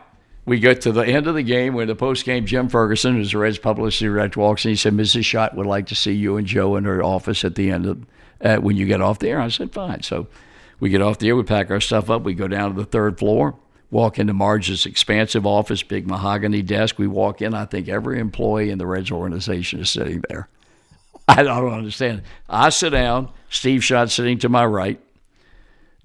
we 0.47 0.59
get 0.59 0.81
to 0.81 0.91
the 0.91 1.05
end 1.05 1.27
of 1.27 1.35
the 1.35 1.43
game 1.43 1.75
when 1.75 1.87
the 1.87 1.95
post 1.95 2.25
game 2.25 2.47
Jim 2.47 2.69
Ferguson, 2.69 3.15
who's 3.15 3.33
the 3.33 3.37
Reds 3.37 3.59
publicity 3.59 4.05
director, 4.05 4.39
walks 4.39 4.65
in. 4.65 4.71
He 4.71 4.75
said, 4.75 4.93
"Mrs. 4.93 5.25
Schott 5.25 5.55
would 5.55 5.67
like 5.67 5.85
to 5.87 5.95
see 5.95 6.13
you 6.13 6.37
and 6.37 6.47
Joe 6.47 6.75
in 6.75 6.85
her 6.85 7.03
office 7.03 7.45
at 7.45 7.53
the 7.53 7.69
end 7.69 7.85
of 7.85 8.05
uh, 8.41 8.57
when 8.57 8.75
you 8.77 8.87
get 8.87 9.01
off 9.01 9.19
the 9.19 9.29
air." 9.29 9.39
I 9.39 9.49
said, 9.49 9.71
"Fine." 9.71 10.01
So 10.01 10.27
we 10.79 10.89
get 10.89 11.01
off 11.01 11.19
the 11.19 11.27
air. 11.27 11.35
We 11.35 11.43
pack 11.43 11.69
our 11.69 11.81
stuff 11.81 12.09
up. 12.09 12.23
We 12.23 12.33
go 12.33 12.47
down 12.47 12.73
to 12.73 12.75
the 12.75 12.85
third 12.85 13.19
floor 13.19 13.55
walk 13.89 14.19
into 14.19 14.33
Marge's 14.33 14.85
expansive 14.85 15.45
office, 15.45 15.83
big 15.83 16.07
mahogany 16.07 16.61
desk. 16.61 16.97
We 16.97 17.07
walk 17.07 17.41
in. 17.41 17.53
I 17.53 17.65
think 17.65 17.87
every 17.87 18.19
employee 18.19 18.69
in 18.69 18.77
the 18.77 18.87
Reds 18.87 19.11
organization 19.11 19.79
is 19.79 19.89
sitting 19.89 20.23
there. 20.29 20.49
I 21.27 21.43
don't 21.43 21.73
understand. 21.73 22.23
I 22.49 22.69
sit 22.69 22.91
down. 22.91 23.29
Steve 23.49 23.83
Schott 23.83 24.11
sitting 24.11 24.39
to 24.39 24.49
my 24.49 24.65
right. 24.65 24.99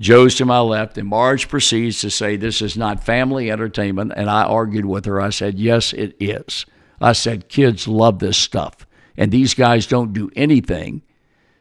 Joe's 0.02 0.34
to 0.34 0.44
my 0.44 0.58
left, 0.58 0.98
and 0.98 1.06
Marge 1.06 1.48
proceeds 1.48 2.00
to 2.00 2.10
say, 2.10 2.34
This 2.34 2.60
is 2.60 2.76
not 2.76 3.04
family 3.04 3.52
entertainment. 3.52 4.12
And 4.16 4.28
I 4.28 4.42
argued 4.42 4.84
with 4.84 5.04
her. 5.04 5.20
I 5.20 5.30
said, 5.30 5.60
Yes, 5.60 5.92
it 5.92 6.16
is. 6.18 6.66
I 7.00 7.12
said, 7.12 7.48
Kids 7.48 7.86
love 7.86 8.18
this 8.18 8.36
stuff. 8.36 8.84
And 9.16 9.30
these 9.30 9.54
guys 9.54 9.86
don't 9.86 10.12
do 10.12 10.28
anything 10.34 11.02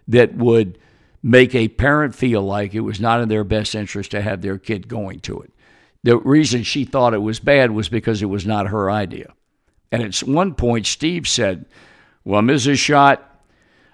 that 0.08 0.36
would 0.36 0.80
make 1.22 1.54
a 1.54 1.68
parent 1.68 2.16
feel 2.16 2.42
like 2.42 2.74
it 2.74 2.80
was 2.80 3.00
not 3.00 3.22
in 3.22 3.30
their 3.30 3.44
best 3.44 3.76
interest 3.76 4.10
to 4.12 4.22
have 4.24 4.42
their 4.42 4.58
kid 4.58 4.88
going 4.88 5.20
to 5.20 5.40
it. 5.42 5.54
The 6.02 6.18
reason 6.18 6.64
she 6.64 6.84
thought 6.84 7.14
it 7.14 7.20
was 7.20 7.40
bad 7.40 7.70
was 7.70 7.90
because 7.90 8.24
it 8.24 8.26
was 8.26 8.46
not 8.46 8.68
her 8.68 8.90
idea. 8.90 9.34
And 9.92 10.02
at 10.02 10.18
one 10.20 10.56
point, 10.56 10.88
Steve 10.88 11.28
said, 11.28 11.68
Well, 12.24 12.42
Mrs. 12.42 12.80
Schott, 12.80 13.24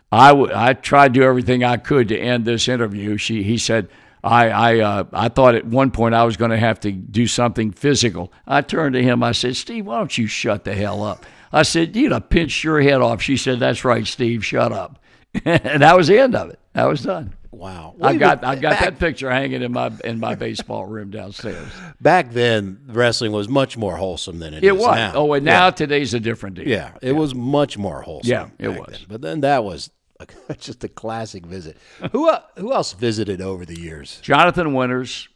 I, 0.10 0.30
w- 0.30 0.54
I 0.56 0.72
tried 0.72 1.14
to 1.16 1.20
do 1.20 1.26
everything 1.26 1.66
I 1.66 1.76
could 1.76 2.08
to 2.08 2.18
end 2.18 2.46
this 2.46 2.70
interview. 2.70 3.18
She, 3.18 3.44
he 3.44 3.58
said, 3.58 3.90
I, 4.24 4.50
I, 4.50 4.80
uh, 4.80 5.04
I 5.14 5.30
thought 5.30 5.56
at 5.56 5.66
one 5.66 5.92
point 5.92 6.16
I 6.16 6.24
was 6.24 6.38
going 6.38 6.52
to 6.52 6.58
have 6.58 6.80
to 6.82 6.92
do 6.92 7.28
something 7.28 7.72
physical. 7.72 8.32
I 8.46 8.62
turned 8.62 8.94
to 8.96 9.04
him. 9.04 9.24
I 9.24 9.32
said, 9.32 9.56
Steve, 9.56 9.86
why 9.86 9.98
don't 10.00 10.18
you 10.18 10.28
shut 10.28 10.64
the 10.64 10.74
hell 10.76 11.04
up? 11.04 11.26
I 11.52 11.64
said, 11.64 11.96
You'd 11.96 12.12
have 12.12 12.30
pinched 12.30 12.64
your 12.64 12.82
head 12.82 13.02
off. 13.02 13.22
She 13.22 13.38
said, 13.38 13.60
That's 13.60 13.86
right, 13.86 14.06
Steve, 14.06 14.44
shut 14.44 14.72
up. 14.72 15.00
and 15.46 15.82
that 15.82 15.96
was 15.96 16.08
the 16.08 16.20
end 16.20 16.36
of 16.36 16.50
it. 16.50 16.60
That 16.74 16.86
was 16.86 17.04
done. 17.04 17.34
Wow. 17.52 17.96
I 18.02 18.16
got 18.16 18.44
I 18.44 18.56
got 18.56 18.72
back, 18.72 18.80
that 18.82 19.00
picture 19.00 19.32
hanging 19.32 19.64
in 19.64 19.72
my 19.72 19.92
in 20.04 20.20
my 20.20 20.36
baseball 20.36 20.86
room 20.86 21.10
downstairs. 21.10 21.68
Back 22.00 22.32
then, 22.32 22.80
wrestling 22.88 23.32
was 23.32 23.50
much 23.50 23.78
more 23.78 23.96
wholesome 23.96 24.40
than 24.40 24.54
it 24.54 24.64
It 24.64 24.74
is 24.76 24.80
was. 24.80 24.96
now. 24.96 25.14
Oh, 25.16 25.34
and 25.34 25.44
now 25.44 25.70
today's 25.72 26.14
a 26.14 26.20
different 26.20 26.58
deal. 26.58 26.68
Yeah, 26.68 26.92
it 27.02 27.14
was 27.14 27.34
much 27.34 27.78
more 27.78 28.02
wholesome. 28.02 28.30
Yeah, 28.30 28.50
it 28.60 28.70
was. 28.70 28.88
then. 28.92 29.00
But 29.08 29.22
then 29.22 29.42
that 29.42 29.64
was 29.64 29.90
just 30.60 30.84
a 30.84 30.88
classic 30.88 31.46
visit. 31.46 31.78
Who 32.12 32.30
el- 32.30 32.46
who 32.58 32.74
else 32.74 32.94
visited 32.94 33.42
over 33.42 33.66
the 33.66 33.80
years? 33.80 34.20
Jonathan 34.22 34.74
Winters, 34.74 35.30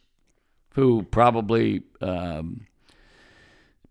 who 0.74 1.02
probably 1.04 1.82
um, 2.00 2.66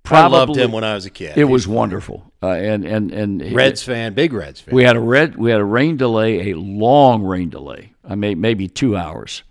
I 0.03 0.07
probably 0.07 0.37
loved 0.37 0.55
him 0.57 0.71
when 0.71 0.83
I 0.83 0.93
was 0.95 1.05
a 1.05 1.09
kid. 1.09 1.37
it 1.37 1.45
was 1.45 1.67
wonderful. 1.67 2.31
Uh, 2.41 2.49
and 2.49 2.85
and 2.85 3.11
and 3.11 3.53
Reds 3.53 3.83
fan, 3.83 4.13
big 4.13 4.33
Reds 4.33 4.61
fan. 4.61 4.75
We 4.75 4.83
had 4.83 4.95
a 4.95 4.99
red. 4.99 5.35
We 5.37 5.51
had 5.51 5.59
a 5.61 5.65
rain 5.65 5.97
delay, 5.97 6.51
a 6.51 6.55
long 6.55 7.23
rain 7.23 7.49
delay. 7.49 7.93
I 8.03 8.15
may 8.15 8.35
maybe 8.35 8.67
two 8.67 8.97
hours, 8.97 9.43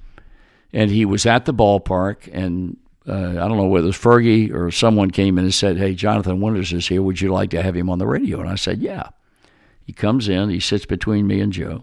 and 0.73 0.91
he 0.91 1.05
was 1.05 1.25
at 1.25 1.45
the 1.45 1.55
ballpark. 1.55 2.29
And 2.33 2.77
uh, 3.09 3.31
I 3.31 3.49
don't 3.49 3.57
know 3.57 3.67
whether 3.67 3.85
it 3.85 3.89
was 3.89 3.97
Fergie 3.97 4.53
or 4.53 4.71
someone 4.71 5.11
came 5.11 5.39
in 5.39 5.45
and 5.45 5.55
said, 5.55 5.79
"Hey, 5.79 5.95
Jonathan 5.95 6.41
Winters 6.41 6.73
is 6.73 6.89
here. 6.89 7.01
Would 7.01 7.21
you 7.21 7.33
like 7.33 7.51
to 7.51 7.63
have 7.63 7.77
him 7.77 7.89
on 7.89 7.99
the 7.99 8.07
radio?" 8.07 8.41
And 8.41 8.49
I 8.49 8.57
said, 8.57 8.81
"Yeah." 8.81 9.11
He 9.91 9.95
comes 9.95 10.29
in. 10.29 10.51
He 10.51 10.61
sits 10.61 10.87
between 10.87 11.27
me 11.27 11.41
and 11.41 11.53
Joe, 11.53 11.83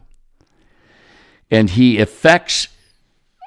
and 1.52 1.70
he 1.70 2.00
affects. 2.00 2.70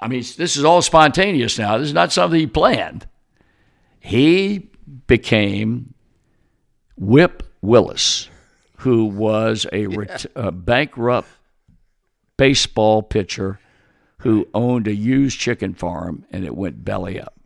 I 0.03 0.07
mean, 0.07 0.23
this 0.37 0.55
is 0.55 0.65
all 0.65 0.83
spontaneous 0.83 1.59
now. 1.59 1.79
This 1.79 1.87
is 1.89 1.95
not 1.95 2.13
something 2.13 2.39
he 2.39 2.47
planned. 2.47 3.09
He 4.01 4.69
became 5.07 5.95
Whip 6.99 7.43
Willis, 7.63 8.29
who 8.77 9.07
was 9.07 9.67
a, 9.73 9.87
ret- 9.87 10.27
a 10.35 10.53
bankrupt 10.53 11.29
baseball 12.37 13.03
pitcher 13.03 13.61
who 14.19 14.47
owned 14.53 14.87
a 14.89 14.95
used 14.95 15.41
chicken 15.41 15.73
farm 15.73 16.27
and 16.31 16.45
it 16.45 16.55
went 16.55 16.85
belly 16.85 17.19
up. 17.19 17.41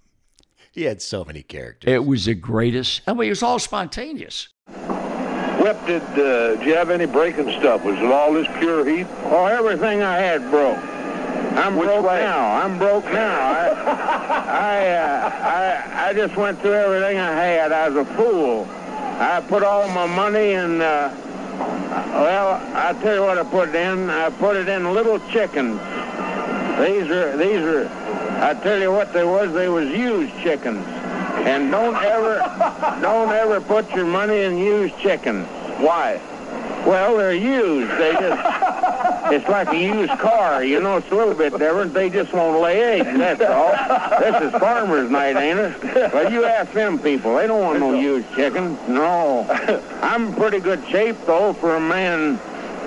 he 0.72 0.82
had 0.82 1.00
so 1.00 1.24
many 1.24 1.44
characters. 1.44 1.92
It 1.92 2.04
was 2.04 2.24
the 2.24 2.34
greatest. 2.34 3.02
I 3.06 3.12
mean, 3.12 3.26
it 3.26 3.30
was 3.30 3.44
all 3.44 3.60
spontaneous. 3.60 4.48
Whip, 5.64 5.86
did, 5.86 6.02
uh, 6.02 6.56
did 6.56 6.66
you 6.66 6.74
have 6.74 6.90
any 6.90 7.06
breaking 7.06 7.50
stuff? 7.58 7.84
Was 7.84 7.96
it 7.96 8.04
all 8.04 8.34
this 8.34 8.46
pure 8.58 8.84
heat? 8.84 9.06
Oh, 9.24 9.46
everything 9.46 10.02
I 10.02 10.18
had 10.18 10.50
broke. 10.50 10.76
I'm 11.56 11.74
broke 11.78 12.04
now. 12.04 12.62
I'm 12.62 12.76
broke 12.76 13.06
now. 13.06 13.40
I, 13.40 13.68
I, 13.70 14.88
uh, 14.88 15.30
I, 15.96 16.08
I 16.08 16.12
just 16.12 16.36
went 16.36 16.60
through 16.60 16.74
everything 16.74 17.16
I 17.16 17.32
had. 17.32 17.72
I 17.72 17.88
was 17.88 18.06
a 18.06 18.14
fool. 18.14 18.68
I 19.18 19.42
put 19.48 19.62
all 19.62 19.88
my 19.88 20.04
money 20.04 20.52
in, 20.52 20.82
uh, 20.82 21.16
well, 22.12 22.60
I 22.74 22.92
tell 23.02 23.14
you 23.14 23.22
what 23.22 23.38
I 23.38 23.44
put 23.44 23.70
it 23.70 23.74
in. 23.74 24.10
I 24.10 24.28
put 24.28 24.58
it 24.58 24.68
in 24.68 24.92
little 24.92 25.18
chickens. 25.30 25.80
These 26.78 27.08
are, 27.10 27.38
these 27.38 27.62
are, 27.62 27.88
I 28.42 28.52
tell 28.62 28.78
you 28.78 28.92
what 28.92 29.14
they 29.14 29.24
was. 29.24 29.50
They 29.54 29.70
was 29.70 29.88
used 29.88 30.34
chickens. 30.42 30.84
And 31.46 31.70
don't 31.70 31.96
ever, 31.96 32.38
don't 33.00 33.30
ever 33.30 33.60
put 33.60 33.90
your 33.94 34.06
money 34.06 34.42
in 34.42 34.56
used 34.58 34.96
chickens. 34.98 35.46
Why? 35.78 36.20
Well, 36.86 37.16
they're 37.16 37.32
used. 37.34 37.90
They 37.92 38.12
just, 38.12 39.32
it's 39.32 39.48
like 39.48 39.68
a 39.68 39.76
used 39.76 40.12
car. 40.18 40.62
You 40.62 40.80
know, 40.80 40.98
it's 40.98 41.10
a 41.10 41.14
little 41.14 41.34
bit 41.34 41.56
different. 41.58 41.94
They 41.94 42.10
just 42.10 42.32
won't 42.32 42.60
lay 42.60 43.00
eggs, 43.00 43.18
that's 43.18 43.40
all. 43.40 43.72
This 44.20 44.42
is 44.42 44.60
farmer's 44.60 45.10
night, 45.10 45.36
ain't 45.36 45.58
it? 45.58 46.12
But 46.12 46.30
you 46.30 46.44
ask 46.44 46.72
them 46.72 46.98
people. 46.98 47.36
They 47.36 47.46
don't 47.46 47.62
want 47.62 47.80
no 47.80 47.94
used 47.94 48.30
chickens. 48.34 48.78
No. 48.86 49.46
I'm 50.02 50.34
pretty 50.34 50.60
good 50.60 50.86
shape, 50.88 51.16
though, 51.26 51.54
for 51.54 51.76
a 51.76 51.80
man 51.80 52.38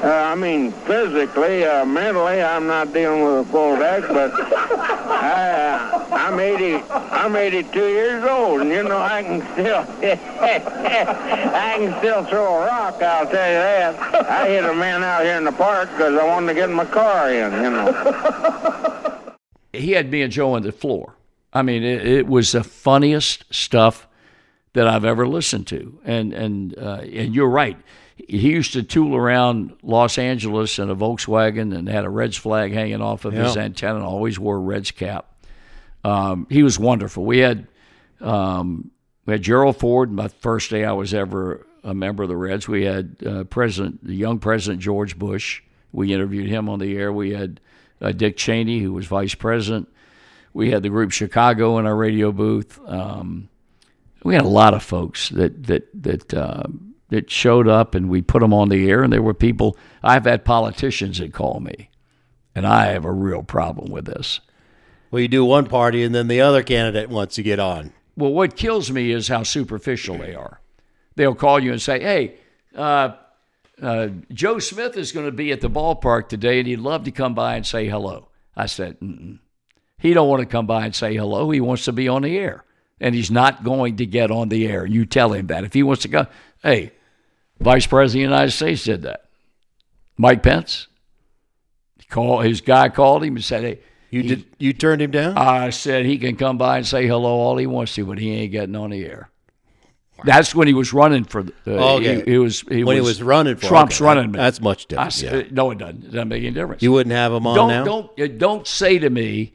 uh, 0.03 0.31
I 0.31 0.35
mean, 0.35 0.71
physically, 0.71 1.65
uh, 1.65 1.85
mentally, 1.85 2.41
I'm 2.41 2.67
not 2.67 2.93
dealing 2.93 3.23
with 3.23 3.47
a 3.47 3.51
full 3.51 3.75
deck, 3.77 4.03
but 4.07 4.31
I, 4.33 5.51
uh, 5.51 6.07
I'm 6.11 6.39
80. 6.39 6.83
I'm 6.91 7.35
82 7.35 7.79
years 7.79 8.23
old, 8.23 8.61
and 8.61 8.69
you 8.69 8.83
know 8.83 8.97
I 8.97 9.23
can 9.23 9.41
still, 9.53 9.79
I 10.01 11.75
can 11.79 11.97
still 11.99 12.23
throw 12.25 12.61
a 12.61 12.65
rock. 12.65 13.01
I'll 13.01 13.25
tell 13.25 13.31
you 13.31 13.35
that. 13.35 14.29
I 14.29 14.47
hit 14.49 14.65
a 14.65 14.73
man 14.73 15.03
out 15.03 15.23
here 15.23 15.37
in 15.37 15.43
the 15.43 15.51
park 15.51 15.89
because 15.91 16.15
I 16.15 16.25
wanted 16.25 16.47
to 16.47 16.53
get 16.53 16.69
my 16.69 16.85
car 16.85 17.31
in. 17.31 17.51
You 17.53 17.69
know. 17.69 19.33
He 19.73 19.91
had 19.91 20.11
me 20.11 20.21
and 20.21 20.31
Joe 20.31 20.53
on 20.53 20.63
the 20.63 20.71
floor. 20.71 21.15
I 21.53 21.61
mean, 21.61 21.83
it, 21.83 22.05
it 22.05 22.27
was 22.27 22.51
the 22.51 22.63
funniest 22.63 23.45
stuff 23.53 24.07
that 24.73 24.87
I've 24.87 25.05
ever 25.05 25.27
listened 25.27 25.67
to. 25.67 25.99
And 26.05 26.33
and 26.33 26.77
uh, 26.77 27.01
and 27.01 27.33
you're 27.33 27.49
right. 27.49 27.77
He 28.27 28.51
used 28.51 28.73
to 28.73 28.83
tool 28.83 29.15
around 29.15 29.73
Los 29.81 30.17
Angeles 30.17 30.79
in 30.79 30.89
a 30.89 30.95
Volkswagen 30.95 31.73
and 31.73 31.87
had 31.87 32.03
a 32.03 32.09
Reds 32.09 32.35
flag 32.35 32.73
hanging 32.73 33.01
off 33.01 33.23
of 33.23 33.33
his 33.33 33.55
antenna 33.55 33.95
and 33.95 34.05
always 34.05 34.37
wore 34.37 34.57
a 34.57 34.59
Reds 34.59 34.91
cap. 34.91 35.33
Um, 36.03 36.45
he 36.49 36.61
was 36.61 36.77
wonderful. 36.77 37.23
We 37.23 37.39
had 37.39 37.67
um, 38.19 38.91
we 39.25 39.33
had 39.33 39.41
Gerald 39.41 39.77
Ford. 39.77 40.11
My 40.11 40.27
first 40.27 40.69
day 40.69 40.83
I 40.83 40.91
was 40.91 41.13
ever 41.13 41.65
a 41.83 41.93
member 41.93 42.23
of 42.23 42.29
the 42.29 42.35
Reds. 42.35 42.67
We 42.67 42.83
had 42.83 43.15
uh, 43.25 43.43
President, 43.45 44.05
the 44.05 44.15
young 44.15 44.39
President 44.39 44.81
George 44.81 45.17
Bush. 45.17 45.61
We 45.93 46.13
interviewed 46.13 46.49
him 46.49 46.67
on 46.67 46.79
the 46.79 46.97
air. 46.97 47.13
We 47.13 47.31
had 47.31 47.61
uh, 48.01 48.11
Dick 48.11 48.35
Cheney, 48.37 48.79
who 48.79 48.93
was 48.93 49.05
vice 49.07 49.35
president. 49.35 49.87
We 50.53 50.71
had 50.71 50.83
the 50.83 50.89
group 50.89 51.11
Chicago 51.11 51.77
in 51.77 51.85
our 51.85 51.95
radio 51.95 52.31
booth. 52.31 52.79
Um, 52.85 53.49
we 54.23 54.33
had 54.33 54.43
a 54.43 54.49
lot 54.49 54.73
of 54.73 54.83
folks 54.83 55.29
that 55.29 55.63
that 55.67 55.87
that 56.03 56.33
uh, 56.33 56.63
that 57.09 57.31
showed 57.31 57.67
up, 57.67 57.95
and 57.95 58.09
we 58.09 58.21
put 58.21 58.41
them 58.41 58.53
on 58.53 58.69
the 58.69 58.89
air. 58.89 59.03
And 59.03 59.13
there 59.13 59.21
were 59.21 59.33
people. 59.33 59.77
I've 60.03 60.25
had 60.25 60.45
politicians 60.45 61.19
that 61.19 61.33
call 61.33 61.59
me, 61.59 61.89
and 62.53 62.65
I 62.67 62.87
have 62.87 63.05
a 63.05 63.11
real 63.11 63.43
problem 63.43 63.91
with 63.91 64.05
this. 64.05 64.39
well, 65.11 65.21
you 65.21 65.27
do 65.27 65.45
one 65.45 65.67
party, 65.67 66.03
and 66.03 66.13
then 66.13 66.27
the 66.27 66.41
other 66.41 66.63
candidate 66.63 67.09
wants 67.09 67.35
to 67.35 67.43
get 67.43 67.59
on. 67.59 67.93
Well, 68.15 68.33
what 68.33 68.55
kills 68.57 68.91
me 68.91 69.11
is 69.11 69.27
how 69.27 69.43
superficial 69.43 70.17
they 70.17 70.33
are. 70.33 70.59
They'll 71.15 71.35
call 71.35 71.59
you 71.59 71.71
and 71.71 71.81
say, 71.81 71.99
"Hey, 72.01 72.35
uh, 72.75 73.15
uh, 73.81 74.09
Joe 74.33 74.59
Smith 74.59 74.97
is 74.97 75.11
going 75.11 75.27
to 75.27 75.31
be 75.31 75.51
at 75.51 75.61
the 75.61 75.69
ballpark 75.69 76.29
today, 76.29 76.59
and 76.59 76.67
he'd 76.67 76.79
love 76.79 77.03
to 77.05 77.11
come 77.11 77.33
by 77.33 77.55
and 77.55 77.65
say 77.65 77.87
hello." 77.87 78.27
I 78.55 78.65
said, 78.65 78.99
Mm-mm. 78.99 79.39
"He 79.97 80.13
don't 80.13 80.27
want 80.29 80.41
to 80.41 80.47
come 80.47 80.65
by 80.67 80.85
and 80.85 80.95
say 80.95 81.15
hello. 81.15 81.51
He 81.51 81.61
wants 81.61 81.85
to 81.85 81.91
be 81.93 82.07
on 82.07 82.23
the 82.23 82.37
air, 82.37 82.65
and 82.99 83.15
he's 83.15 83.31
not 83.31 83.63
going 83.63 83.97
to 83.97 84.05
get 84.05 84.31
on 84.31 84.49
the 84.49 84.67
air. 84.67 84.85
You 84.85 85.05
tell 85.05 85.31
him 85.33 85.47
that 85.47 85.63
if 85.63 85.73
he 85.73 85.83
wants 85.83 86.01
to 86.03 86.07
go. 86.07 86.27
Hey, 86.63 86.91
Vice 87.59 87.87
President 87.87 88.25
of 88.25 88.29
the 88.29 88.35
United 88.35 88.51
States 88.51 88.83
did 88.83 89.01
that. 89.03 89.25
Mike 90.17 90.43
Pence. 90.43 90.87
He 91.99 92.05
called 92.05 92.45
his 92.45 92.61
guy 92.61 92.89
called 92.89 93.23
him 93.23 93.35
and 93.35 93.43
said, 93.43 93.63
"Hey." 93.63 93.79
You 94.09 94.21
he- 94.21 94.27
did. 94.29 94.45
You 94.57 94.73
turned 94.73 95.01
him 95.01 95.11
down. 95.11 95.37
I 95.37 95.69
said 95.69 96.05
he 96.05 96.17
can 96.17 96.37
come 96.37 96.57
by 96.57 96.77
and 96.77 96.87
say 96.87 97.05
hello 97.07 97.29
all 97.29 97.57
he 97.57 97.67
wants 97.67 97.93
to, 97.95 98.05
but 98.05 98.17
he 98.17 98.31
ain't 98.31 98.51
getting 98.53 98.75
on 98.75 98.91
the 98.91 99.05
air. 99.05 99.29
That's 100.23 100.55
when 100.55 100.67
he 100.67 100.73
was 100.73 100.93
running 100.93 101.25
for. 101.25 101.43
The, 101.43 101.53
uh, 101.79 101.95
Okay. 101.95 102.23
he, 102.23 102.31
he 102.31 102.37
was. 102.37 102.61
He 102.61 102.83
when 102.83 102.97
was, 102.97 103.05
he 103.05 103.09
was 103.09 103.21
running 103.23 103.55
for 103.57 103.67
Trump's 103.67 103.97
okay, 103.97 104.05
running. 104.05 104.31
mate. 104.31 104.37
That's 104.39 104.61
much 104.61 104.85
different. 104.87 105.13
said, 105.13 105.45
yeah. 105.47 105.51
No, 105.51 105.71
it 105.71 105.77
doesn't. 105.77 106.05
It 106.05 106.11
doesn't 106.11 106.27
make 106.29 106.41
any 106.43 106.51
difference. 106.51 106.81
You 106.81 106.91
wouldn't 106.93 107.13
have 107.13 107.33
him 107.33 107.45
on 107.45 107.55
don't 107.55 107.69
now. 107.69 107.83
don't 107.83 108.37
don't 108.37 108.65
say 108.67 108.97
to 108.97 109.09
me. 109.09 109.53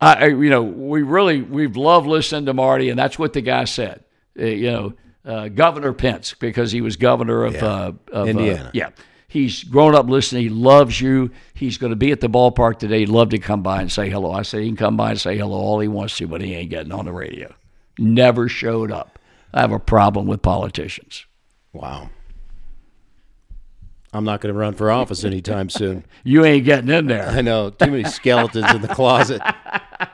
I, 0.00 0.14
I 0.14 0.26
you 0.26 0.50
know 0.50 0.62
we 0.62 1.02
really 1.02 1.40
we've 1.40 1.76
loved 1.76 2.06
listening 2.06 2.44
to 2.46 2.54
Marty, 2.54 2.90
and 2.90 2.98
that's 2.98 3.18
what 3.18 3.32
the 3.32 3.40
guy 3.40 3.64
said. 3.64 4.04
Uh, 4.38 4.44
you 4.44 4.70
know, 4.70 4.92
uh, 5.26 5.48
Governor 5.48 5.92
Pence 5.92 6.34
because 6.34 6.72
he 6.72 6.80
was 6.80 6.96
governor 6.96 7.44
of, 7.44 7.56
uh, 7.62 7.92
of 8.12 8.26
uh, 8.26 8.30
Indiana. 8.30 8.70
yeah, 8.72 8.90
he's 9.28 9.64
grown 9.64 9.94
up 9.94 10.08
listening. 10.08 10.42
He 10.42 10.48
loves 10.48 11.00
you. 11.00 11.30
He's 11.54 11.78
going 11.78 11.90
to 11.90 11.96
be 11.96 12.12
at 12.12 12.20
the 12.20 12.28
ballpark 12.28 12.78
today. 12.78 13.00
He'd 13.00 13.08
love 13.08 13.30
to 13.30 13.38
come 13.38 13.62
by 13.62 13.80
and 13.80 13.90
say 13.90 14.08
hello. 14.08 14.32
I 14.32 14.42
said 14.42 14.62
he 14.62 14.68
can 14.68 14.76
come 14.76 14.96
by 14.96 15.10
and 15.10 15.20
say 15.20 15.36
hello 15.36 15.56
all 15.58 15.80
he 15.80 15.88
wants 15.88 16.16
to, 16.18 16.26
but 16.28 16.40
he 16.40 16.54
ain't 16.54 16.70
getting 16.70 16.92
on 16.92 17.04
the 17.04 17.12
radio. 17.12 17.54
Never 17.98 18.48
showed 18.48 18.92
up. 18.92 19.18
I 19.52 19.60
have 19.60 19.72
a 19.72 19.78
problem 19.78 20.26
with 20.26 20.42
politicians. 20.42 21.26
Wow. 21.72 22.10
I'm 24.12 24.24
not 24.24 24.40
going 24.40 24.54
to 24.54 24.58
run 24.58 24.74
for 24.74 24.90
office 24.90 25.24
anytime 25.24 25.68
soon. 25.68 26.04
You 26.24 26.44
ain't 26.44 26.64
getting 26.64 26.90
in 26.90 27.06
there. 27.06 27.28
I 27.28 27.40
know 27.40 27.70
too 27.70 27.88
many 27.88 28.02
skeletons 28.02 28.68
in 28.74 28.82
the 28.82 28.88
closet. 28.88 29.40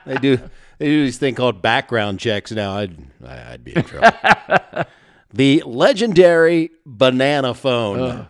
They 0.05 0.15
do 0.17 0.37
they 0.77 0.85
do 0.85 1.05
this 1.05 1.17
thing 1.17 1.33
called 1.33 1.59
background 1.59 2.19
checks 2.19 2.51
now. 2.51 2.77
I'd 2.77 2.95
I'd 3.25 3.63
be 3.63 3.75
in 3.75 3.83
trouble. 3.83 4.11
the 5.33 5.63
legendary 5.65 6.71
banana 6.85 7.53
phone. 7.53 8.27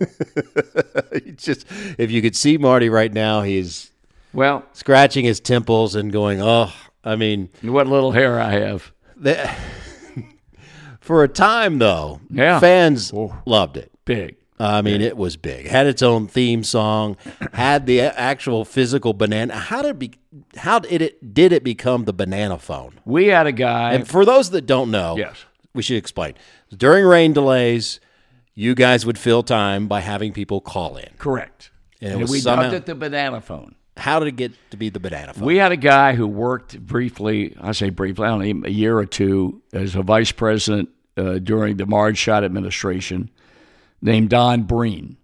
Just 1.36 1.66
if 1.98 2.10
you 2.10 2.20
could 2.22 2.34
see 2.36 2.58
Marty 2.58 2.88
right 2.88 3.12
now, 3.12 3.42
he's 3.42 3.90
Well, 4.32 4.64
scratching 4.72 5.24
his 5.24 5.40
temples 5.40 5.94
and 5.94 6.12
going, 6.12 6.40
"Oh, 6.42 6.72
I 7.04 7.16
mean, 7.16 7.50
what 7.62 7.86
little 7.86 8.12
hair 8.12 8.40
I 8.40 8.52
have. 8.52 8.92
for 11.00 11.22
a 11.22 11.28
time 11.28 11.78
though, 11.78 12.20
Yeah. 12.30 12.58
fans 12.60 13.12
loved 13.46 13.76
it. 13.76 13.90
Big. 14.04 14.36
I 14.58 14.80
mean, 14.80 15.00
it 15.00 15.16
was 15.16 15.36
big. 15.36 15.66
Had 15.66 15.88
its 15.88 16.02
own 16.02 16.28
theme 16.28 16.62
song. 16.62 17.16
Had 17.52 17.86
the 17.86 18.00
actual 18.00 18.64
physical 18.64 19.12
banana. 19.12 19.54
How 19.56 19.82
did 19.82 19.90
it 19.92 19.98
be? 19.98 20.12
How 20.56 20.78
did 20.78 21.02
it 21.02 21.34
did 21.34 21.52
it 21.52 21.64
become 21.64 22.04
the 22.04 22.12
banana 22.12 22.58
phone? 22.58 23.00
We 23.04 23.26
had 23.26 23.46
a 23.48 23.52
guy. 23.52 23.92
And 23.94 24.06
for 24.06 24.24
those 24.24 24.50
that 24.50 24.66
don't 24.66 24.90
know, 24.92 25.16
Yes. 25.16 25.44
We 25.74 25.82
should 25.82 25.96
explain. 25.96 26.34
During 26.76 27.04
rain 27.04 27.32
delays, 27.32 28.00
you 28.54 28.74
guys 28.74 29.06
would 29.06 29.18
fill 29.18 29.42
time 29.42 29.88
by 29.88 30.00
having 30.00 30.32
people 30.32 30.60
call 30.60 30.96
in. 30.96 31.08
correct. 31.18 31.70
And 32.00 32.20
And 32.22 32.28
we 32.28 32.40
somehow- 32.40 32.62
dubbed 32.64 32.74
it 32.74 32.86
the 32.86 32.94
banana 32.96 33.40
phone. 33.40 33.76
How 33.96 34.18
did 34.18 34.26
it 34.28 34.36
get 34.36 34.52
to 34.70 34.76
be 34.76 34.88
the 34.88 34.98
banana 34.98 35.34
phone? 35.34 35.44
We 35.44 35.58
had 35.58 35.70
a 35.70 35.76
guy 35.76 36.14
who 36.14 36.26
worked 36.26 36.80
briefly, 36.80 37.54
I 37.60 37.72
say 37.72 37.90
briefly, 37.90 38.26
I 38.26 38.30
don't 38.30 38.60
know, 38.62 38.66
a 38.66 38.70
year 38.70 38.98
or 38.98 39.04
two 39.06 39.62
as 39.72 39.94
a 39.94 40.02
vice 40.02 40.32
president 40.32 40.88
uh, 41.16 41.38
during 41.38 41.76
the 41.76 41.86
Marge 41.86 42.16
Schott 42.18 42.42
administration 42.42 43.30
named 44.00 44.30
Don 44.30 44.62
Breen. 44.64 45.16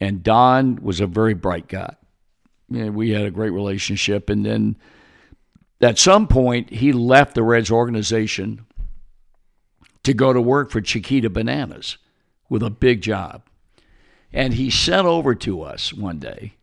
And 0.00 0.22
Don 0.22 0.76
was 0.80 1.00
a 1.00 1.06
very 1.06 1.34
bright 1.34 1.66
guy. 1.68 1.94
Yeah, 2.70 2.88
we 2.90 3.10
had 3.10 3.24
a 3.26 3.30
great 3.32 3.50
relationship. 3.50 4.30
And 4.30 4.46
then 4.46 4.76
at 5.80 5.98
some 5.98 6.26
point, 6.28 6.70
he 6.70 6.92
left 6.92 7.34
the 7.34 7.42
Reds 7.42 7.70
organization 7.70 8.64
to 10.08 10.14
go 10.14 10.32
to 10.32 10.40
work 10.40 10.70
for 10.70 10.80
Chiquita 10.80 11.30
Bananas 11.30 11.96
with 12.48 12.62
a 12.62 12.70
big 12.70 13.00
job. 13.02 13.42
And 14.32 14.54
he 14.54 14.70
sent 14.70 15.06
over 15.06 15.34
to 15.36 15.62
us 15.62 15.92
one 15.92 16.18
day 16.18 16.54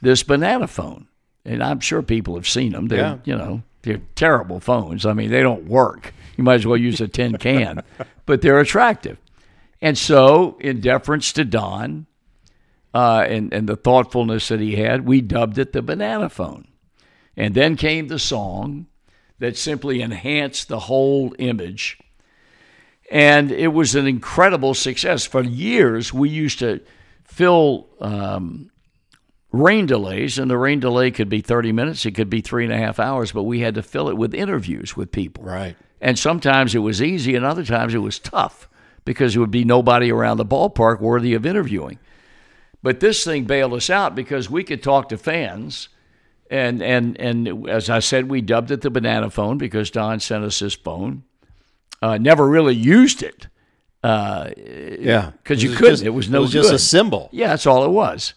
this 0.00 0.22
banana 0.22 0.66
phone. 0.66 1.06
And 1.44 1.62
I'm 1.62 1.80
sure 1.80 2.02
people 2.02 2.34
have 2.34 2.48
seen 2.48 2.72
them. 2.72 2.86
They're, 2.88 2.98
Yeah. 2.98 3.18
you 3.24 3.36
know, 3.36 3.62
they're 3.82 4.00
terrible 4.16 4.58
phones. 4.60 5.06
I 5.06 5.12
mean, 5.12 5.30
they 5.30 5.42
don't 5.42 5.66
work. 5.68 6.12
You 6.36 6.42
might 6.44 6.54
as 6.56 6.66
well 6.66 6.76
use 6.76 7.00
a 7.00 7.06
tin 7.08 7.36
can, 7.38 7.82
but 8.26 8.42
they're 8.42 8.58
attractive. 8.58 9.18
And 9.80 9.96
so, 9.96 10.56
in 10.60 10.80
deference 10.80 11.32
to 11.34 11.44
Don 11.44 12.06
uh, 12.94 13.24
and, 13.28 13.52
and 13.52 13.68
the 13.68 13.76
thoughtfulness 13.76 14.48
that 14.48 14.58
he 14.60 14.76
had, 14.76 15.06
we 15.06 15.20
dubbed 15.20 15.58
it 15.58 15.72
the 15.72 15.82
banana 15.82 16.28
phone. 16.28 16.66
And 17.36 17.54
then 17.54 17.76
came 17.76 18.08
the 18.08 18.18
song 18.18 18.86
that 19.38 19.56
simply 19.56 20.00
enhanced 20.00 20.68
the 20.68 20.80
whole 20.80 21.34
image. 21.38 21.98
And 23.10 23.52
it 23.52 23.68
was 23.68 23.94
an 23.94 24.06
incredible 24.06 24.74
success. 24.74 25.24
For 25.24 25.42
years, 25.42 26.12
we 26.12 26.28
used 26.28 26.58
to 26.58 26.80
fill 27.24 27.88
um, 28.00 28.70
rain 29.52 29.86
delays, 29.86 30.38
and 30.38 30.50
the 30.50 30.58
rain 30.58 30.80
delay 30.80 31.10
could 31.10 31.28
be 31.28 31.40
30 31.40 31.72
minutes, 31.72 32.04
it 32.06 32.12
could 32.12 32.30
be 32.30 32.40
three 32.40 32.64
and 32.64 32.72
a 32.72 32.78
half 32.78 32.98
hours, 32.98 33.32
but 33.32 33.44
we 33.44 33.60
had 33.60 33.74
to 33.74 33.82
fill 33.82 34.08
it 34.08 34.16
with 34.16 34.34
interviews 34.34 34.96
with 34.96 35.12
people. 35.12 35.44
right. 35.44 35.76
And 35.98 36.18
sometimes 36.18 36.74
it 36.74 36.80
was 36.80 37.00
easy, 37.00 37.34
and 37.34 37.44
other 37.44 37.64
times 37.64 37.94
it 37.94 37.98
was 37.98 38.18
tough 38.18 38.68
because 39.06 39.32
there 39.32 39.40
would 39.40 39.50
be 39.50 39.64
nobody 39.64 40.12
around 40.12 40.36
the 40.36 40.44
ballpark 40.44 41.00
worthy 41.00 41.32
of 41.32 41.46
interviewing. 41.46 41.98
But 42.82 43.00
this 43.00 43.24
thing 43.24 43.44
bailed 43.44 43.72
us 43.72 43.88
out 43.88 44.14
because 44.14 44.50
we 44.50 44.62
could 44.62 44.82
talk 44.82 45.08
to 45.08 45.16
fans. 45.16 45.88
And, 46.50 46.82
and, 46.82 47.18
and 47.18 47.68
as 47.68 47.88
I 47.88 48.00
said, 48.00 48.30
we 48.30 48.42
dubbed 48.42 48.70
it 48.70 48.82
the 48.82 48.90
banana 48.90 49.30
phone 49.30 49.58
because 49.58 49.90
Don 49.90 50.20
sent 50.20 50.44
us 50.44 50.58
his 50.58 50.74
phone. 50.74 51.24
Uh, 52.02 52.18
never 52.18 52.46
really 52.48 52.74
used 52.74 53.22
it 53.22 53.46
Uh, 54.02 54.50
Yeah. 54.56 55.30
because 55.42 55.62
you 55.62 55.70
couldn't. 55.70 55.92
just- 55.94 56.04
it 56.04 56.10
was 56.10 56.28
no 56.28 56.38
It 56.38 56.42
was 56.42 56.52
just 56.52 56.68
good. 56.70 56.76
a 56.76 56.78
symbol. 56.78 57.28
Yeah, 57.32 57.48
that's 57.48 57.66
all 57.66 57.84
it 57.84 57.90
was. 57.90 58.34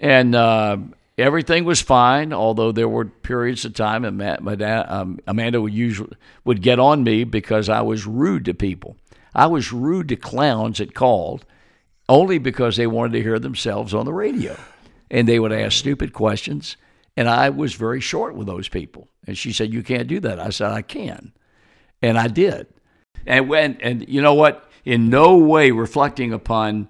And 0.00 0.34
uh, 0.34 0.78
everything 1.18 1.64
was 1.64 1.80
fine, 1.82 2.32
although 2.32 2.72
there 2.72 2.88
were 2.88 3.04
periods 3.04 3.64
of 3.64 3.74
time 3.74 4.04
and 4.04 4.16
Ma- 4.16 4.38
my 4.40 4.54
dad, 4.54 4.86
um, 4.88 5.18
Amanda 5.26 5.60
would 5.60 5.74
usually 5.74 6.16
would 6.44 6.62
get 6.62 6.78
on 6.78 7.02
me 7.04 7.24
because 7.24 7.68
I 7.68 7.82
was 7.82 8.06
rude 8.06 8.44
to 8.46 8.54
people. 8.54 8.96
I 9.34 9.46
was 9.46 9.72
rude 9.72 10.08
to 10.08 10.16
clowns 10.16 10.78
that 10.78 10.94
called 10.94 11.44
only 12.08 12.38
because 12.38 12.76
they 12.76 12.86
wanted 12.86 13.12
to 13.14 13.22
hear 13.22 13.38
themselves 13.38 13.92
on 13.94 14.06
the 14.06 14.12
radio. 14.14 14.56
And 15.10 15.28
they 15.28 15.38
would 15.38 15.52
ask 15.52 15.72
stupid 15.76 16.12
questions. 16.14 16.76
And 17.16 17.28
I 17.28 17.50
was 17.50 17.74
very 17.74 18.00
short 18.00 18.34
with 18.34 18.46
those 18.46 18.68
people. 18.68 19.08
And 19.26 19.36
she 19.36 19.52
said, 19.52 19.72
You 19.74 19.82
can't 19.82 20.08
do 20.08 20.20
that. 20.20 20.40
I 20.40 20.48
said, 20.50 20.70
I 20.72 20.80
can. 20.82 21.32
And 22.00 22.16
I 22.18 22.28
did. 22.28 22.66
And 23.26 23.48
when 23.48 23.78
and 23.80 24.08
you 24.08 24.20
know 24.22 24.34
what? 24.34 24.68
In 24.84 25.10
no 25.10 25.36
way 25.36 25.70
reflecting 25.70 26.32
upon 26.32 26.88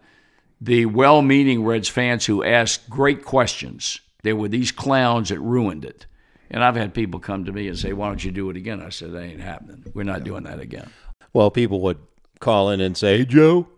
the 0.60 0.86
well-meaning 0.86 1.64
Reds 1.64 1.88
fans 1.88 2.24
who 2.26 2.42
asked 2.44 2.88
great 2.88 3.24
questions. 3.24 4.00
There 4.22 4.36
were 4.36 4.48
these 4.48 4.70
clowns 4.72 5.28
that 5.30 5.40
ruined 5.40 5.84
it. 5.84 6.06
And 6.50 6.62
I've 6.62 6.76
had 6.76 6.94
people 6.94 7.18
come 7.20 7.44
to 7.46 7.52
me 7.52 7.66
and 7.68 7.78
say, 7.78 7.92
"Why 7.92 8.08
don't 8.08 8.22
you 8.24 8.30
do 8.30 8.48
it 8.50 8.56
again?" 8.56 8.80
I 8.80 8.90
said, 8.90 9.12
"That 9.12 9.22
ain't 9.24 9.40
happening. 9.40 9.84
We're 9.94 10.04
not 10.04 10.22
doing 10.24 10.44
that 10.44 10.60
again." 10.60 10.88
Well, 11.32 11.50
people 11.50 11.80
would 11.80 11.98
call 12.40 12.70
in 12.70 12.80
and 12.80 12.96
say, 12.96 13.18
"Hey, 13.18 13.24
Joe, 13.24 13.68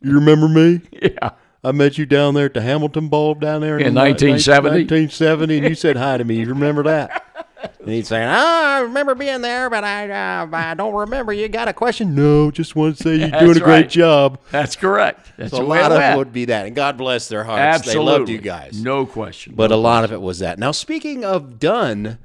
you 0.00 0.14
remember 0.14 0.48
me? 0.48 0.80
Yeah. 1.02 1.30
I 1.64 1.70
met 1.72 1.96
you 1.96 2.06
down 2.06 2.34
there 2.34 2.46
at 2.46 2.54
the 2.54 2.60
Hamilton 2.62 3.08
Ball 3.08 3.34
down 3.34 3.60
there 3.60 3.78
In 3.78 3.94
the- 3.94 4.00
1970? 4.00 4.80
1970, 4.80 5.58
and 5.58 5.68
you 5.68 5.74
said 5.76 5.96
hi 5.96 6.16
to 6.18 6.24
me. 6.24 6.40
You 6.40 6.46
remember 6.46 6.82
that?" 6.84 7.22
And 7.80 7.88
he'd 7.88 8.06
say, 8.06 8.24
"Oh, 8.24 8.28
I 8.28 8.80
remember 8.80 9.14
being 9.14 9.40
there, 9.40 9.68
but 9.70 9.84
I, 9.84 10.10
uh, 10.10 10.48
I 10.52 10.74
don't 10.74 10.94
remember. 10.94 11.32
You 11.32 11.48
got 11.48 11.68
a 11.68 11.72
question? 11.72 12.14
No, 12.14 12.50
just 12.50 12.76
want 12.76 12.96
to 12.96 13.02
say 13.02 13.16
you're 13.16 13.30
doing 13.40 13.56
a 13.56 13.60
great 13.60 13.66
right. 13.66 13.88
job." 13.88 14.40
That's 14.50 14.76
correct. 14.76 15.32
That's 15.36 15.50
So 15.52 15.62
a 15.62 15.64
lot 15.64 15.92
of 15.92 16.00
it 16.00 16.16
would 16.16 16.32
be 16.32 16.46
that, 16.46 16.66
and 16.66 16.74
God 16.74 16.96
bless 16.96 17.28
their 17.28 17.44
hearts. 17.44 17.60
Absolutely. 17.60 18.04
They 18.04 18.18
loved 18.18 18.28
you 18.30 18.38
guys. 18.38 18.82
No 18.82 19.06
question. 19.06 19.54
But 19.56 19.70
a 19.72 19.76
lot 19.76 20.04
of 20.04 20.12
it 20.12 20.20
was 20.20 20.38
that. 20.40 20.58
Now, 20.58 20.70
speaking 20.70 21.24
of 21.24 21.58
Dunn, 21.58 22.18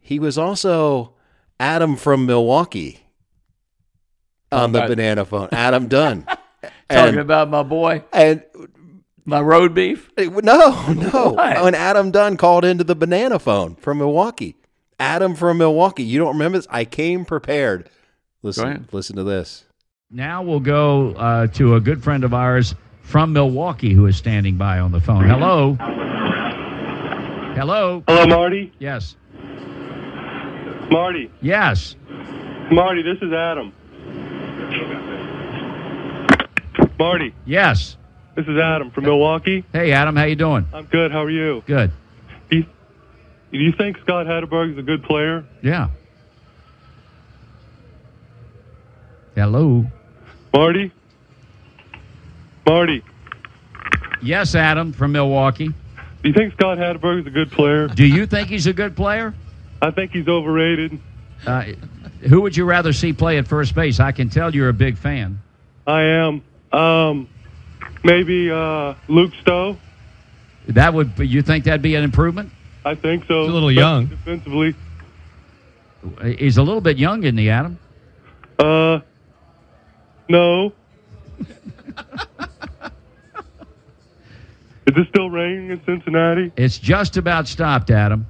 he 0.00 0.18
was 0.18 0.38
also 0.38 1.14
Adam 1.58 1.96
from 1.96 2.26
Milwaukee 2.26 3.00
on 4.50 4.72
the 4.72 4.80
banana 4.82 5.24
phone. 5.24 5.48
Adam 5.52 5.88
Dunn. 5.88 6.26
Talking 6.88 7.14
and, 7.14 7.18
about 7.18 7.48
my 7.48 7.62
boy, 7.62 8.04
and 8.12 8.42
my 9.24 9.40
road 9.40 9.74
beef. 9.74 10.10
no, 10.18 10.32
no. 10.92 11.32
What? 11.36 11.62
When 11.62 11.74
Adam 11.74 12.10
Dunn 12.10 12.36
called 12.36 12.64
into 12.64 12.84
the 12.84 12.94
banana 12.94 13.38
phone 13.38 13.76
from 13.76 13.98
Milwaukee. 13.98 14.56
Adam 15.02 15.34
from 15.34 15.58
Milwaukee. 15.58 16.04
You 16.04 16.20
don't 16.20 16.34
remember 16.34 16.58
this? 16.58 16.68
I 16.70 16.84
came 16.84 17.24
prepared. 17.24 17.84
Go 17.86 17.90
Listen, 18.42 18.68
ahead. 18.68 18.88
listen 18.92 19.16
to 19.16 19.24
this. 19.24 19.64
Now 20.12 20.42
we'll 20.44 20.60
go 20.60 21.10
uh, 21.14 21.48
to 21.48 21.74
a 21.74 21.80
good 21.80 22.04
friend 22.04 22.22
of 22.22 22.32
ours 22.32 22.76
from 23.02 23.32
Milwaukee 23.32 23.94
who 23.94 24.06
is 24.06 24.16
standing 24.16 24.56
by 24.56 24.78
on 24.78 24.92
the 24.92 25.00
phone. 25.00 25.24
Hello. 25.24 25.74
Hello. 27.54 28.04
Hello, 28.06 28.26
Marty. 28.26 28.72
Yes. 28.78 29.16
Marty. 30.90 31.30
Yes. 31.40 31.96
Marty, 32.70 33.02
this 33.02 33.18
is 33.22 33.32
Adam. 33.32 33.72
Marty, 36.98 37.34
Yes. 37.44 37.96
this 38.36 38.46
is 38.46 38.56
Adam 38.56 38.92
from 38.92 39.04
Milwaukee. 39.04 39.64
Hey, 39.72 39.90
Adam. 39.90 40.14
How 40.14 40.24
you 40.24 40.36
doing? 40.36 40.64
I'm 40.72 40.84
good. 40.84 41.10
How 41.10 41.24
are 41.24 41.30
you? 41.30 41.64
Good. 41.66 41.90
Do 43.52 43.58
you, 43.58 43.72
think 43.72 43.98
Scott 43.98 44.26
Hatteberg 44.26 44.72
is 44.72 44.78
a 44.78 44.82
good 44.82 45.02
player? 45.02 45.44
Yeah. 45.62 45.88
Hello. 49.34 49.84
Marty? 50.54 50.92
Marty, 52.66 53.02
Yes, 54.22 54.54
Adam 54.54 54.92
from 54.92 55.12
Milwaukee. 55.12 55.68
do 55.68 56.28
you 56.28 56.32
think 56.32 56.52
Scott 56.54 56.78
Hatteberg 56.78 57.20
is 57.22 57.26
a 57.26 57.30
good 57.30 57.50
player? 57.50 57.88
Do 57.88 58.06
you 58.06 58.24
think 58.24 58.48
he's 58.48 58.68
a 58.68 58.72
good 58.72 58.94
player? 58.94 59.34
I 59.80 59.90
think 59.90 60.12
he's 60.12 60.28
overrated. 60.28 61.00
Uh, 61.44 61.64
who 62.20 62.40
would 62.42 62.56
you 62.56 62.64
rather 62.64 62.92
see 62.92 63.12
play 63.12 63.38
at 63.38 63.48
first 63.48 63.74
base? 63.74 63.98
I 63.98 64.12
can 64.12 64.30
tell 64.30 64.54
you're 64.54 64.68
a 64.68 64.72
big 64.74 64.96
fan. 64.96 65.40
I 65.88 66.02
am. 66.02 66.42
Um, 66.72 67.28
maybe 68.04 68.48
uh, 68.50 68.94
Luke 69.08 69.32
Stowe. 69.40 69.76
That 70.68 70.94
would 70.94 71.18
you 71.18 71.42
think 71.42 71.64
that'd 71.64 71.82
be 71.82 71.96
an 71.96 72.04
improvement? 72.04 72.52
I 72.84 72.94
think 72.94 73.24
so. 73.26 73.42
He's 73.42 73.50
a 73.50 73.54
little 73.54 73.70
young. 73.70 74.06
Defensively. 74.06 74.74
He's 76.38 76.56
a 76.56 76.62
little 76.62 76.80
bit 76.80 76.98
young, 76.98 77.22
isn't 77.22 77.38
he, 77.38 77.48
Adam? 77.48 77.78
Uh, 78.58 79.00
no. 80.28 80.72
Is 84.84 84.96
it 84.96 85.06
still 85.10 85.30
raining 85.30 85.70
in 85.70 85.80
Cincinnati? 85.86 86.50
It's 86.56 86.76
just 86.78 87.16
about 87.16 87.46
stopped, 87.46 87.90
Adam. 87.90 88.26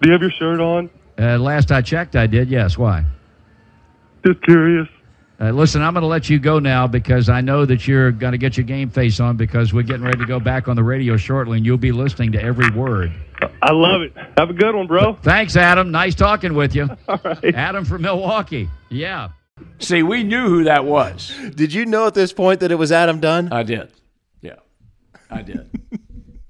Do 0.00 0.08
you 0.08 0.12
have 0.12 0.22
your 0.22 0.30
shirt 0.30 0.60
on? 0.60 0.88
Uh, 1.18 1.38
last 1.38 1.72
I 1.72 1.82
checked, 1.82 2.14
I 2.14 2.26
did. 2.28 2.48
Yes. 2.48 2.78
Why? 2.78 3.04
Just 4.24 4.40
curious. 4.42 4.86
Uh, 5.38 5.50
listen, 5.50 5.82
I'm 5.82 5.92
going 5.92 6.00
to 6.02 6.06
let 6.08 6.30
you 6.30 6.38
go 6.38 6.58
now 6.58 6.86
because 6.86 7.28
I 7.28 7.42
know 7.42 7.66
that 7.66 7.86
you're 7.86 8.10
going 8.10 8.32
to 8.32 8.38
get 8.38 8.56
your 8.56 8.64
game 8.64 8.88
face 8.88 9.20
on 9.20 9.36
because 9.36 9.72
we're 9.74 9.82
getting 9.82 10.02
ready 10.02 10.16
to 10.18 10.24
go 10.24 10.40
back 10.40 10.66
on 10.66 10.76
the 10.76 10.82
radio 10.82 11.16
shortly, 11.18 11.58
and 11.58 11.66
you'll 11.66 11.76
be 11.76 11.92
listening 11.92 12.32
to 12.32 12.42
every 12.42 12.70
word. 12.70 13.12
I 13.60 13.72
love 13.72 14.00
it. 14.00 14.14
Have 14.38 14.48
a 14.48 14.54
good 14.54 14.74
one, 14.74 14.86
bro. 14.86 15.12
Thanks, 15.14 15.54
Adam. 15.56 15.90
Nice 15.90 16.14
talking 16.14 16.54
with 16.54 16.74
you. 16.74 16.88
All 17.08 17.20
right. 17.22 17.54
Adam 17.54 17.84
from 17.84 18.02
Milwaukee. 18.02 18.70
Yeah. 18.88 19.28
See, 19.78 20.02
we 20.02 20.22
knew 20.22 20.48
who 20.48 20.64
that 20.64 20.84
was. 20.86 21.34
Did 21.54 21.72
you 21.74 21.84
know 21.84 22.06
at 22.06 22.14
this 22.14 22.32
point 22.32 22.60
that 22.60 22.70
it 22.72 22.76
was 22.76 22.90
Adam 22.90 23.20
Dunn? 23.20 23.52
I 23.52 23.62
did. 23.62 23.90
Yeah, 24.40 24.56
I 25.30 25.42
did. 25.42 25.68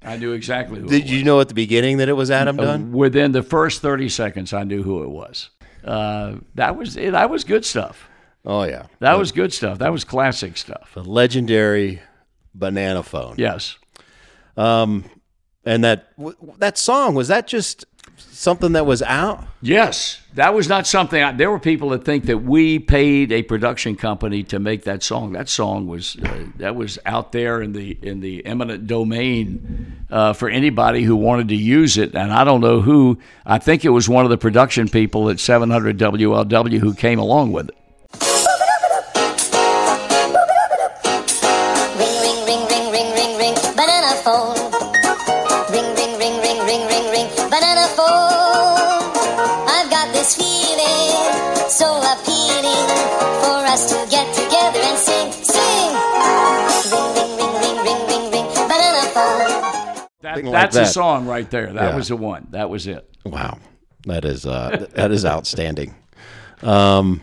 I 0.01 0.15
knew 0.17 0.31
exactly 0.31 0.79
who. 0.79 0.87
Did 0.87 0.95
it 1.01 1.03
was. 1.03 1.11
you 1.11 1.23
know 1.25 1.41
at 1.41 1.49
the 1.49 1.53
beginning 1.53 1.97
that 1.97 2.07
it 2.07 2.13
was 2.13 2.31
Adam 2.31 2.57
Uh, 2.59 2.63
Dunn? 2.63 2.91
Within 2.93 3.33
the 3.33 3.43
first 3.43 3.81
thirty 3.81 4.07
seconds, 4.07 4.53
I 4.53 4.63
knew 4.63 4.81
who 4.83 5.03
it 5.03 5.09
was. 5.09 5.49
Uh, 5.83 6.35
that 6.55 6.75
was 6.77 6.95
that 6.95 7.29
was 7.29 7.43
good 7.43 7.65
stuff. 7.65 8.07
Oh 8.49 8.63
yeah, 8.63 8.85
That 8.99 9.19
was 9.19 9.33
good 9.33 9.51
stuff. 9.51 9.79
That 9.79 9.91
was 9.91 10.05
classic 10.05 10.55
stuff. 10.55 10.91
the 10.93 11.03
legendary 11.03 12.01
banana 12.55 13.03
phone. 13.03 13.35
Yes. 13.37 13.77
Um, 14.55 15.03
and 15.65 15.83
that 15.83 16.13
that 16.57 16.77
song 16.77 17.13
was 17.13 17.27
that 17.27 17.45
just 17.45 17.85
something 18.15 18.71
that 18.71 18.85
was 18.85 19.01
out? 19.01 19.43
Yes, 19.61 20.21
that 20.35 20.53
was 20.53 20.69
not 20.69 20.87
something. 20.87 21.21
I, 21.21 21.33
there 21.33 21.51
were 21.51 21.59
people 21.59 21.89
that 21.89 22.05
think 22.05 22.25
that 22.25 22.37
we 22.37 22.79
paid 22.79 23.33
a 23.33 23.43
production 23.43 23.97
company 23.97 24.43
to 24.43 24.59
make 24.59 24.85
that 24.85 25.03
song. 25.03 25.33
That 25.33 25.49
song 25.49 25.85
was 25.85 26.15
uh, 26.23 26.45
that 26.55 26.77
was 26.77 26.97
out 27.05 27.33
there 27.33 27.61
in 27.61 27.73
the 27.73 27.97
in 28.01 28.21
the 28.21 28.45
eminent 28.45 28.87
domain 28.87 30.05
uh, 30.09 30.31
for 30.31 30.49
anybody 30.49 31.03
who 31.03 31.17
wanted 31.17 31.49
to 31.49 31.55
use 31.55 31.97
it. 31.97 32.15
And 32.15 32.31
I 32.31 32.45
don't 32.45 32.61
know 32.61 32.79
who. 32.79 33.19
I 33.45 33.57
think 33.57 33.83
it 33.83 33.89
was 33.89 34.07
one 34.07 34.23
of 34.23 34.31
the 34.31 34.37
production 34.37 34.87
people 34.87 35.29
at 35.29 35.41
700 35.41 35.97
WLW 35.97 36.79
who 36.79 36.93
came 36.93 37.19
along 37.19 37.51
with 37.51 37.67
it. 37.69 37.75
Phone. 60.43 60.51
That, 60.53 60.57
like 60.57 60.63
that's 60.63 60.75
that. 60.75 60.83
a 60.87 60.89
song 60.89 61.25
right 61.27 61.49
there. 61.49 61.73
That 61.73 61.89
Yeah. 61.91 61.95
was 61.95 62.07
the 62.09 62.15
one. 62.17 62.47
That 62.51 62.69
was 62.69 62.87
it. 62.87 63.09
Wow, 63.25 63.59
that 64.05 64.25
is 64.25 64.45
uh, 64.45 64.87
that 64.95 65.11
is 65.11 65.25
outstanding. 65.25 65.95
Um, 66.61 67.21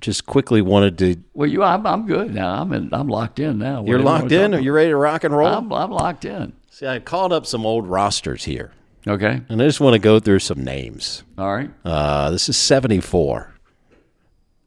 just 0.00 0.26
quickly 0.26 0.60
wanted 0.60 0.98
to. 0.98 1.16
Well, 1.34 1.48
you, 1.48 1.62
I'm, 1.62 1.86
I'm 1.86 2.06
good 2.06 2.34
now. 2.34 2.60
I'm 2.60 2.72
in, 2.72 2.90
I'm 2.92 3.08
locked 3.08 3.38
in 3.38 3.58
now. 3.58 3.84
You're 3.86 3.98
locked 4.00 4.32
in. 4.32 4.54
Are 4.54 4.60
you 4.60 4.72
ready 4.72 4.90
to 4.90 4.96
rock 4.96 5.24
and 5.24 5.34
roll? 5.34 5.48
I'm, 5.48 5.72
I'm 5.72 5.90
locked 5.90 6.24
in. 6.26 6.52
See, 6.70 6.86
I 6.86 6.98
called 6.98 7.32
up 7.32 7.46
some 7.46 7.64
old 7.64 7.86
rosters 7.86 8.44
here, 8.44 8.72
Okay. 9.06 9.40
and 9.48 9.62
I 9.62 9.64
just 9.64 9.80
want 9.80 9.94
to 9.94 9.98
go 9.98 10.20
through 10.20 10.40
some 10.40 10.62
names. 10.62 11.22
All 11.38 11.54
right. 11.54 11.70
Uh, 11.86 12.30
this 12.30 12.50
is 12.50 12.56
74. 12.58 13.54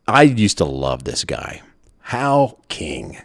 I 0.08 0.24
used 0.24 0.58
to 0.58 0.66
love 0.66 1.04
this 1.04 1.24
guy, 1.24 1.62
Hal 2.00 2.60
King, 2.68 3.20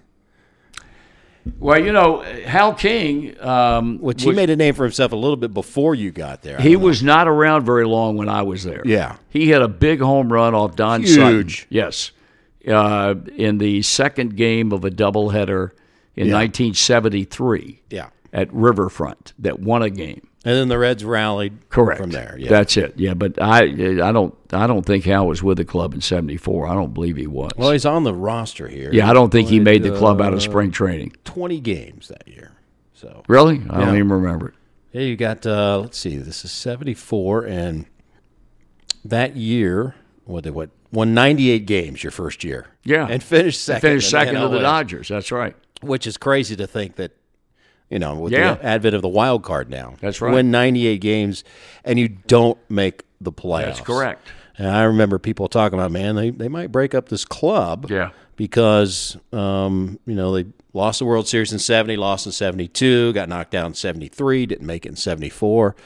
Well, 1.59 1.79
you 1.79 1.93
know, 1.93 2.21
Hal 2.21 2.75
King, 2.75 3.39
um, 3.41 3.99
which 3.99 4.23
he 4.23 4.29
was- 4.29 4.37
made 4.37 4.51
a 4.51 4.57
name 4.57 4.75
for 4.75 4.85
himself 4.85 5.13
a 5.13 5.17
little 5.17 5.37
bit 5.37 5.53
before 5.53 5.95
you 5.95 6.11
got 6.11 6.43
there. 6.43 6.59
I 6.59 6.63
he 6.63 6.77
was 6.77 7.03
not 7.03 7.29
around 7.29 7.65
very 7.65 7.85
long 7.87 8.17
when 8.17 8.29
I 8.29 8.43
was 8.43 8.65
there. 8.65 8.83
Yeah. 8.85 9.17
He 9.29 9.51
had 9.51 9.61
a 9.63 9.69
big 9.69 10.01
home 10.01 10.33
run 10.33 10.55
off 10.55 10.75
Don 10.77 11.07
Sutton. 11.07 11.35
Huge. 11.35 11.57
Sutton. 11.61 11.69
Yes. 11.71 12.11
Uh, 12.67 13.15
in 13.37 13.59
the 13.59 13.83
second 13.83 14.37
game 14.37 14.73
of 14.73 14.85
a 14.87 14.91
doubleheader 14.91 15.73
in 16.17 16.31
1973 16.31 17.83
yeah. 17.91 18.09
at 18.33 18.53
Riverfront 18.53 19.35
that 19.39 19.61
won 19.61 19.83
a 19.83 19.91
game. 19.91 20.27
And 20.47 20.55
then 20.57 20.69
the 20.69 20.79
Reds 20.79 21.05
rallied 21.05 21.71
Correct. 21.71 21.99
from 22.01 22.11
there. 22.11 22.37
Yeah. 22.39 22.51
That's 22.51 22.77
it. 22.77 22.95
Yeah, 22.99 23.15
but 23.15 23.41
I 23.41 23.63
I 23.63 24.13
don't 24.13 24.35
I 24.53 24.67
don't 24.67 24.85
think 24.85 25.05
Hal 25.05 25.27
was 25.27 25.43
with 25.43 25.57
the 25.57 25.65
club 25.65 25.95
in 25.95 26.03
74. 26.03 26.67
I 26.67 26.75
don't 26.75 26.93
believe 26.93 27.17
he 27.17 27.27
was. 27.27 27.53
well, 27.57 27.71
he's 27.71 27.87
on 27.87 28.05
the 28.05 28.13
roster 28.13 28.69
here. 28.69 28.91
yeah, 28.93 29.09
I 29.09 29.15
don't 29.15 29.31
think 29.31 29.49
he 29.49 29.59
made 29.61 29.83
the 29.83 29.97
club 29.97 30.21
out 30.21 30.33
uh, 30.35 30.37
of 30.37 30.43
spring 30.43 30.71
training. 30.71 31.15
20 31.25 31.61
games 31.61 32.09
that 32.09 32.29
year. 32.29 32.53
So 32.93 33.23
Really? 33.27 33.63
I 33.71 33.81
don't 33.85 33.95
even 33.97 34.13
remember 34.13 34.49
it. 34.49 34.55
yeah, 34.93 35.01
you 35.03 35.17
got. 35.17 35.47
Uh, 35.47 35.79
let's 35.81 35.99
see. 35.99 36.17
This 36.17 36.45
is 36.45 36.53
74, 36.53 37.45
and 37.47 37.87
that 39.05 39.37
year, 39.37 39.95
what 40.25 40.45
they 40.45 40.51
what 40.51 40.71
won 40.93 41.15
98 41.15 41.67
games 41.67 42.03
your 42.05 42.11
first 42.11 42.45
year. 42.45 42.67
Yeah. 42.85 43.07
and 43.09 43.23
finished 43.23 43.63
second. 43.63 43.81
Finished 43.81 44.11
second 44.11 44.35
to 44.35 44.49
the 44.49 44.61
Dodgers. 44.61 45.09
That's 45.09 45.33
right. 45.33 45.57
which 45.81 46.07
is 46.07 46.17
crazy 46.19 46.55
to 46.57 46.67
think 46.67 46.97
that. 46.97 47.13
You 47.91 47.99
know, 47.99 48.15
with 48.17 48.33
Yeah. 48.33 48.55
the 48.55 48.65
advent 48.65 48.95
of 48.95 49.03
the 49.03 49.09
wild 49.09 49.43
card 49.43 49.71
now, 49.71 49.95
That's 50.01 50.21
right. 50.21 50.33
Win 50.33 50.51
98 50.51 51.01
games, 51.01 51.45
and 51.85 51.99
you 51.99 52.09
don't 52.09 52.59
make 52.69 53.05
the 53.21 53.31
playoffs. 53.33 53.65
That's 53.77 53.81
correct. 53.83 54.27
And 54.57 54.69
I 54.69 54.85
remember 54.85 55.19
people 55.19 55.49
talking 55.49 55.79
about, 55.79 55.91
man, 55.93 56.15
they, 56.17 56.31
they 56.31 56.49
might 56.49 56.73
break 56.73 56.95
up 56.95 57.09
this 57.09 57.25
club. 57.25 57.87
Yeah. 57.91 58.11
Because, 58.37 59.17
um, 59.33 59.99
you 60.07 60.15
know, 60.15 60.35
they 60.35 60.47
lost 60.73 60.99
the 60.99 61.05
World 61.05 61.29
Series 61.29 61.53
in 61.53 61.59
70, 61.61 61.97
lost 61.97 62.27
in 62.27 62.33
72, 62.33 63.13
got 63.13 63.29
knocked 63.29 63.53
down 63.53 63.67
in 63.67 63.75
73, 63.75 64.47
didn't 64.47 64.67
make 64.67 64.87
it 64.87 64.89
in 64.91 64.97
74. 64.97 65.77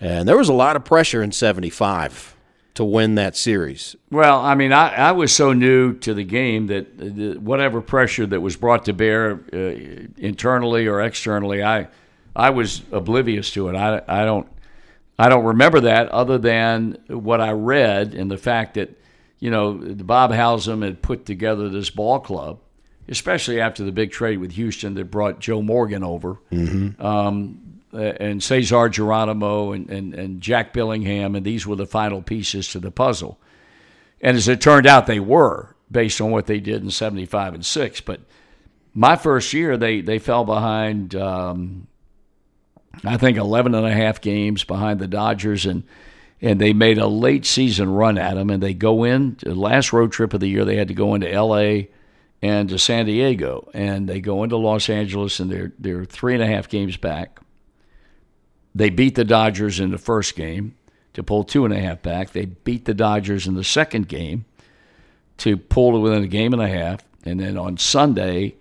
And 0.00 0.26
there 0.28 0.36
was 0.38 0.48
a 0.48 0.54
lot 0.54 0.76
of 0.76 0.84
pressure 0.84 1.22
in 1.22 1.30
75 1.32 2.34
to 2.80 2.84
win 2.86 3.16
that 3.16 3.36
series. 3.36 3.94
Well, 4.10 4.40
I 4.40 4.54
mean, 4.54 4.72
I, 4.72 4.88
I 4.94 5.12
was 5.12 5.36
so 5.36 5.52
new 5.52 5.92
to 5.98 6.14
the 6.14 6.24
game 6.24 6.68
that 6.68 6.96
the, 6.96 7.34
whatever 7.34 7.82
pressure 7.82 8.24
that 8.24 8.40
was 8.40 8.56
brought 8.56 8.86
to 8.86 8.94
bear 8.94 9.38
uh, 9.52 10.06
internally 10.16 10.86
or 10.86 11.02
externally, 11.02 11.62
I 11.62 11.88
I 12.34 12.48
was 12.48 12.80
oblivious 12.90 13.50
to 13.52 13.68
it. 13.68 13.76
I, 13.76 14.00
I 14.08 14.24
don't 14.24 14.48
I 15.18 15.28
don't 15.28 15.44
remember 15.44 15.80
that 15.80 16.08
other 16.08 16.38
than 16.38 16.96
what 17.08 17.42
I 17.42 17.50
read 17.50 18.14
and 18.14 18.30
the 18.30 18.38
fact 18.38 18.74
that 18.74 18.98
you 19.40 19.50
know 19.50 19.74
Bob 19.74 20.30
Howsam 20.30 20.82
had 20.82 21.02
put 21.02 21.26
together 21.26 21.68
this 21.68 21.90
ball 21.90 22.18
club, 22.18 22.60
especially 23.10 23.60
after 23.60 23.84
the 23.84 23.92
big 23.92 24.10
trade 24.10 24.38
with 24.38 24.52
Houston 24.52 24.94
that 24.94 25.10
brought 25.10 25.38
Joe 25.38 25.60
Morgan 25.60 26.02
over. 26.02 26.38
Um, 26.50 26.96
uh, 26.98 27.69
and 27.92 28.42
Cesar 28.42 28.88
Geronimo 28.88 29.72
and, 29.72 29.90
and, 29.90 30.14
and 30.14 30.40
Jack 30.40 30.72
Billingham, 30.72 31.36
and 31.36 31.44
these 31.44 31.66
were 31.66 31.76
the 31.76 31.86
final 31.86 32.22
pieces 32.22 32.68
to 32.68 32.78
the 32.78 32.90
puzzle. 32.90 33.38
And 34.20 34.36
as 34.36 34.48
it 34.48 34.60
turned 34.60 34.86
out, 34.86 35.06
they 35.06 35.20
were 35.20 35.74
based 35.90 36.20
on 36.20 36.30
what 36.30 36.46
they 36.46 36.60
did 36.60 36.82
in 36.82 36.90
75 36.90 37.54
and 37.54 37.66
6. 37.66 38.00
But 38.02 38.20
my 38.94 39.16
first 39.16 39.52
year, 39.52 39.76
they, 39.76 40.00
they 40.00 40.18
fell 40.18 40.44
behind, 40.44 41.14
um, 41.14 41.86
I 43.04 43.16
think, 43.16 43.38
11 43.38 43.74
and 43.74 43.86
a 43.86 43.92
half 43.92 44.20
games 44.20 44.64
behind 44.64 45.00
the 45.00 45.08
Dodgers, 45.08 45.66
and, 45.66 45.84
and 46.40 46.60
they 46.60 46.72
made 46.72 46.98
a 46.98 47.06
late 47.06 47.46
season 47.46 47.90
run 47.90 48.18
at 48.18 48.34
them. 48.34 48.50
And 48.50 48.62
they 48.62 48.74
go 48.74 49.04
in, 49.04 49.36
the 49.42 49.54
last 49.54 49.92
road 49.92 50.12
trip 50.12 50.34
of 50.34 50.40
the 50.40 50.48
year, 50.48 50.64
they 50.64 50.76
had 50.76 50.88
to 50.88 50.94
go 50.94 51.14
into 51.14 51.30
L.A. 51.30 51.90
and 52.42 52.68
to 52.68 52.78
San 52.78 53.06
Diego. 53.06 53.70
And 53.74 54.08
they 54.08 54.20
go 54.20 54.44
into 54.44 54.56
Los 54.56 54.88
Angeles, 54.88 55.40
and 55.40 55.50
they're, 55.50 55.72
they're 55.78 56.04
three 56.04 56.34
and 56.34 56.42
a 56.42 56.46
half 56.46 56.68
games 56.68 56.96
back. 56.96 57.39
They 58.74 58.90
beat 58.90 59.14
the 59.14 59.24
Dodgers 59.24 59.80
in 59.80 59.90
the 59.90 59.98
first 59.98 60.36
game 60.36 60.76
to 61.14 61.22
pull 61.22 61.44
two 61.44 61.64
and 61.64 61.74
a 61.74 61.80
half 61.80 62.02
back. 62.02 62.30
They 62.30 62.46
beat 62.46 62.84
the 62.84 62.94
Dodgers 62.94 63.46
in 63.46 63.54
the 63.54 63.64
second 63.64 64.08
game 64.08 64.44
to 65.38 65.56
pull 65.56 66.00
within 66.00 66.22
a 66.22 66.28
game 66.28 66.52
and 66.52 66.62
a 66.62 66.68
half. 66.68 67.02
And 67.24 67.40
then 67.40 67.58
on 67.58 67.76
Sunday, 67.76 68.54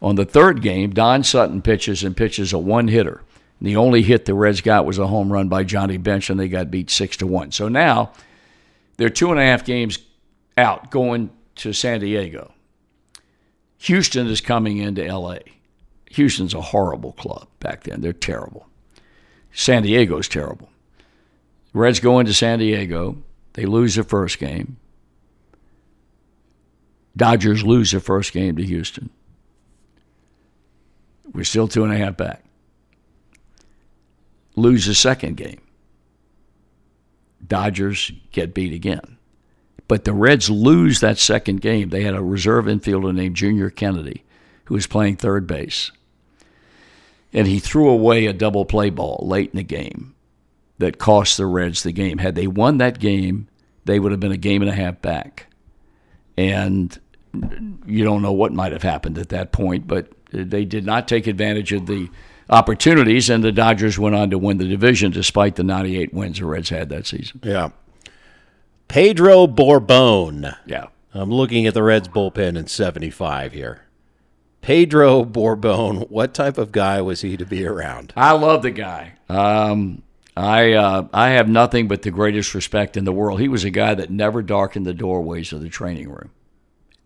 on 0.00 0.16
the 0.16 0.24
third 0.24 0.62
game, 0.62 0.90
Don 0.90 1.22
Sutton 1.22 1.62
pitches 1.62 2.02
and 2.02 2.16
pitches 2.16 2.52
a 2.52 2.58
one 2.58 2.88
hitter. 2.88 3.22
The 3.60 3.76
only 3.76 4.02
hit 4.02 4.24
the 4.24 4.34
Reds 4.34 4.60
got 4.60 4.84
was 4.84 4.98
a 4.98 5.06
home 5.06 5.32
run 5.32 5.48
by 5.48 5.62
Johnny 5.62 5.96
Bench, 5.96 6.28
and 6.28 6.38
they 6.38 6.48
got 6.48 6.70
beat 6.70 6.90
six 6.90 7.16
to 7.18 7.26
one. 7.28 7.52
So 7.52 7.68
now 7.68 8.12
they're 8.96 9.08
two 9.08 9.30
and 9.30 9.38
a 9.38 9.44
half 9.44 9.64
games 9.64 10.00
out 10.58 10.90
going 10.90 11.30
to 11.56 11.72
San 11.72 12.00
Diego. 12.00 12.52
Houston 13.78 14.26
is 14.26 14.40
coming 14.40 14.78
into 14.78 15.04
LA. 15.04 15.38
Houston's 16.10 16.54
a 16.54 16.60
horrible 16.60 17.12
club 17.12 17.46
back 17.60 17.84
then. 17.84 18.00
They're 18.00 18.12
terrible. 18.12 18.66
San 19.52 19.82
Diego's 19.82 20.28
terrible. 20.28 20.70
Reds 21.74 22.00
go 22.00 22.18
into 22.18 22.32
San 22.32 22.58
Diego. 22.58 23.16
They 23.54 23.66
lose 23.66 23.94
the 23.94 24.04
first 24.04 24.38
game. 24.38 24.78
Dodgers 27.16 27.62
lose 27.62 27.90
their 27.90 28.00
first 28.00 28.32
game 28.32 28.56
to 28.56 28.62
Houston. 28.62 29.10
We're 31.32 31.44
still 31.44 31.68
two 31.68 31.84
and 31.84 31.92
a 31.92 31.98
half 31.98 32.16
back. 32.16 32.44
Lose 34.56 34.86
the 34.86 34.94
second 34.94 35.36
game. 35.36 35.60
Dodgers 37.46 38.12
get 38.32 38.54
beat 38.54 38.72
again. 38.72 39.18
But 39.88 40.04
the 40.04 40.12
Reds 40.12 40.48
lose 40.48 41.00
that 41.00 41.18
second 41.18 41.60
game. 41.60 41.90
They 41.90 42.02
had 42.02 42.14
a 42.14 42.22
reserve 42.22 42.66
infielder 42.66 43.14
named 43.14 43.36
Junior 43.36 43.70
Kennedy 43.70 44.24
who 44.64 44.74
was 44.74 44.86
playing 44.86 45.16
third 45.16 45.46
base. 45.46 45.90
And 47.32 47.46
he 47.46 47.58
threw 47.58 47.88
away 47.88 48.26
a 48.26 48.32
double 48.32 48.64
play 48.64 48.90
ball 48.90 49.24
late 49.26 49.50
in 49.50 49.56
the 49.56 49.62
game 49.62 50.14
that 50.78 50.98
cost 50.98 51.36
the 51.36 51.46
Reds 51.46 51.82
the 51.82 51.92
game. 51.92 52.18
Had 52.18 52.34
they 52.34 52.46
won 52.46 52.78
that 52.78 52.98
game, 52.98 53.48
they 53.84 53.98
would 53.98 54.12
have 54.12 54.20
been 54.20 54.32
a 54.32 54.36
game 54.36 54.62
and 54.62 54.70
a 54.70 54.74
half 54.74 55.00
back. 55.00 55.46
And 56.36 56.98
you 57.86 58.04
don't 58.04 58.22
know 58.22 58.32
what 58.32 58.52
might 58.52 58.72
have 58.72 58.82
happened 58.82 59.18
at 59.18 59.30
that 59.30 59.52
point, 59.52 59.86
but 59.86 60.12
they 60.30 60.64
did 60.64 60.84
not 60.84 61.08
take 61.08 61.26
advantage 61.26 61.72
of 61.72 61.86
the 61.86 62.08
opportunities, 62.50 63.30
and 63.30 63.42
the 63.42 63.52
Dodgers 63.52 63.98
went 63.98 64.14
on 64.14 64.30
to 64.30 64.38
win 64.38 64.58
the 64.58 64.68
division 64.68 65.10
despite 65.12 65.56
the 65.56 65.64
98 65.64 66.12
wins 66.12 66.38
the 66.38 66.46
Reds 66.46 66.68
had 66.68 66.88
that 66.90 67.06
season. 67.06 67.40
Yeah. 67.42 67.70
Pedro 68.88 69.46
Borbon. 69.46 70.54
Yeah. 70.66 70.86
I'm 71.14 71.30
looking 71.30 71.66
at 71.66 71.74
the 71.74 71.82
Reds 71.82 72.08
bullpen 72.08 72.56
in 72.56 72.66
75 72.66 73.52
here. 73.52 73.81
Pedro 74.62 75.24
Borbon, 75.24 76.08
what 76.08 76.32
type 76.32 76.56
of 76.56 76.72
guy 76.72 77.02
was 77.02 77.20
he 77.20 77.36
to 77.36 77.44
be 77.44 77.66
around? 77.66 78.12
I 78.16 78.32
love 78.32 78.62
the 78.62 78.70
guy. 78.70 79.14
Um, 79.28 80.02
I 80.36 80.72
uh, 80.72 81.08
I 81.12 81.30
have 81.30 81.48
nothing 81.48 81.88
but 81.88 82.02
the 82.02 82.10
greatest 82.10 82.54
respect 82.54 82.96
in 82.96 83.04
the 83.04 83.12
world. 83.12 83.40
He 83.40 83.48
was 83.48 83.64
a 83.64 83.70
guy 83.70 83.94
that 83.94 84.08
never 84.08 84.40
darkened 84.40 84.86
the 84.86 84.94
doorways 84.94 85.52
of 85.52 85.60
the 85.60 85.68
training 85.68 86.08
room. 86.08 86.30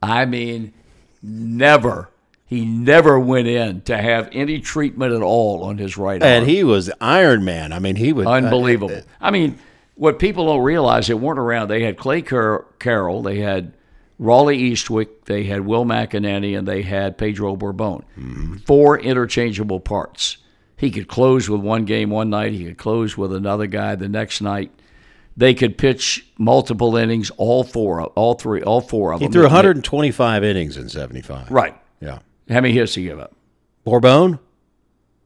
I 0.02 0.26
mean, 0.26 0.74
never. 1.22 2.10
He 2.44 2.64
never 2.64 3.18
went 3.18 3.48
in 3.48 3.80
to 3.82 3.96
have 3.96 4.28
any 4.30 4.60
treatment 4.60 5.12
at 5.12 5.22
all 5.22 5.64
on 5.64 5.78
his 5.78 5.96
right 5.96 6.22
arm. 6.22 6.30
And 6.30 6.48
he 6.48 6.62
was 6.62 6.92
Iron 7.00 7.44
Man. 7.44 7.72
I 7.72 7.80
mean, 7.80 7.96
he 7.96 8.12
was 8.12 8.26
unbelievable. 8.26 9.00
I 9.20 9.32
mean, 9.32 9.58
what 9.96 10.20
people 10.20 10.46
don't 10.46 10.62
realize, 10.62 11.08
they 11.08 11.14
weren't 11.14 11.40
around. 11.40 11.68
They 11.68 11.82
had 11.82 11.96
Clay 11.96 12.22
Car- 12.22 12.66
Carroll, 12.78 13.22
they 13.22 13.38
had 13.38 13.72
Rawly 14.18 14.58
Eastwick, 14.58 15.26
they 15.26 15.44
had 15.44 15.66
Will 15.66 15.84
McEnaney, 15.84 16.56
and 16.58 16.66
they 16.66 16.82
had 16.82 17.18
Pedro 17.18 17.54
Borbon. 17.56 18.02
Four 18.66 18.98
interchangeable 18.98 19.80
parts. 19.80 20.38
He 20.76 20.90
could 20.90 21.08
close 21.08 21.48
with 21.48 21.60
one 21.60 21.84
game 21.84 22.10
one 22.10 22.30
night. 22.30 22.52
He 22.52 22.64
could 22.64 22.78
close 22.78 23.16
with 23.16 23.32
another 23.32 23.66
guy 23.66 23.94
the 23.94 24.08
next 24.08 24.40
night. 24.40 24.70
They 25.36 25.52
could 25.52 25.76
pitch 25.76 26.26
multiple 26.38 26.96
innings, 26.96 27.30
all 27.36 27.62
four, 27.62 28.02
all 28.02 28.34
three, 28.34 28.62
all 28.62 28.80
four 28.80 29.12
of 29.12 29.20
He 29.20 29.26
them. 29.26 29.32
He 29.32 29.34
threw 29.34 29.42
125 29.42 30.44
innings 30.44 30.76
in 30.78 30.88
75. 30.88 31.50
Right. 31.50 31.76
Yeah. 32.00 32.20
How 32.48 32.60
many 32.60 32.72
hits 32.72 32.94
did 32.94 33.00
he 33.02 33.06
give 33.06 33.18
up? 33.20 33.34
Borbon? 33.86 34.38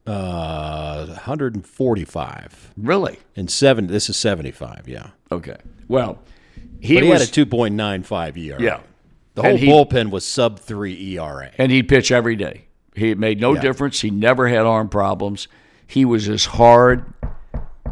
Uh, 0.05 1.05
145. 1.07 2.73
Really? 2.77 3.19
In 3.35 3.47
seven, 3.47 3.87
this 3.87 4.09
is 4.09 4.17
75, 4.17 4.87
yeah. 4.87 5.11
Okay. 5.31 5.57
Well, 5.87 6.19
he, 6.81 6.99
he 6.99 7.03
was, 7.09 7.29
had 7.29 7.37
a 7.37 7.45
2.95 7.45 8.37
ERA. 8.37 8.61
Yeah. 8.61 8.79
The 9.35 9.43
whole 9.43 9.57
he- 9.57 9.67
bullpen 9.67 10.09
was 10.11 10.25
sub 10.25 10.59
3 10.59 11.15
ERA. 11.17 11.51
and 11.57 11.71
he'd 11.71 11.87
pitch 11.87 12.11
every 12.11 12.35
day. 12.35 12.65
He 12.95 13.11
it 13.11 13.17
made 13.17 13.39
no 13.39 13.53
Yeah. 13.55 13.61
difference. 13.61 14.01
He 14.01 14.09
never 14.09 14.47
had 14.49 14.65
arm 14.65 14.89
problems. 14.89 15.47
He 15.87 16.03
was 16.05 16.27
as 16.27 16.45
hard 16.45 17.05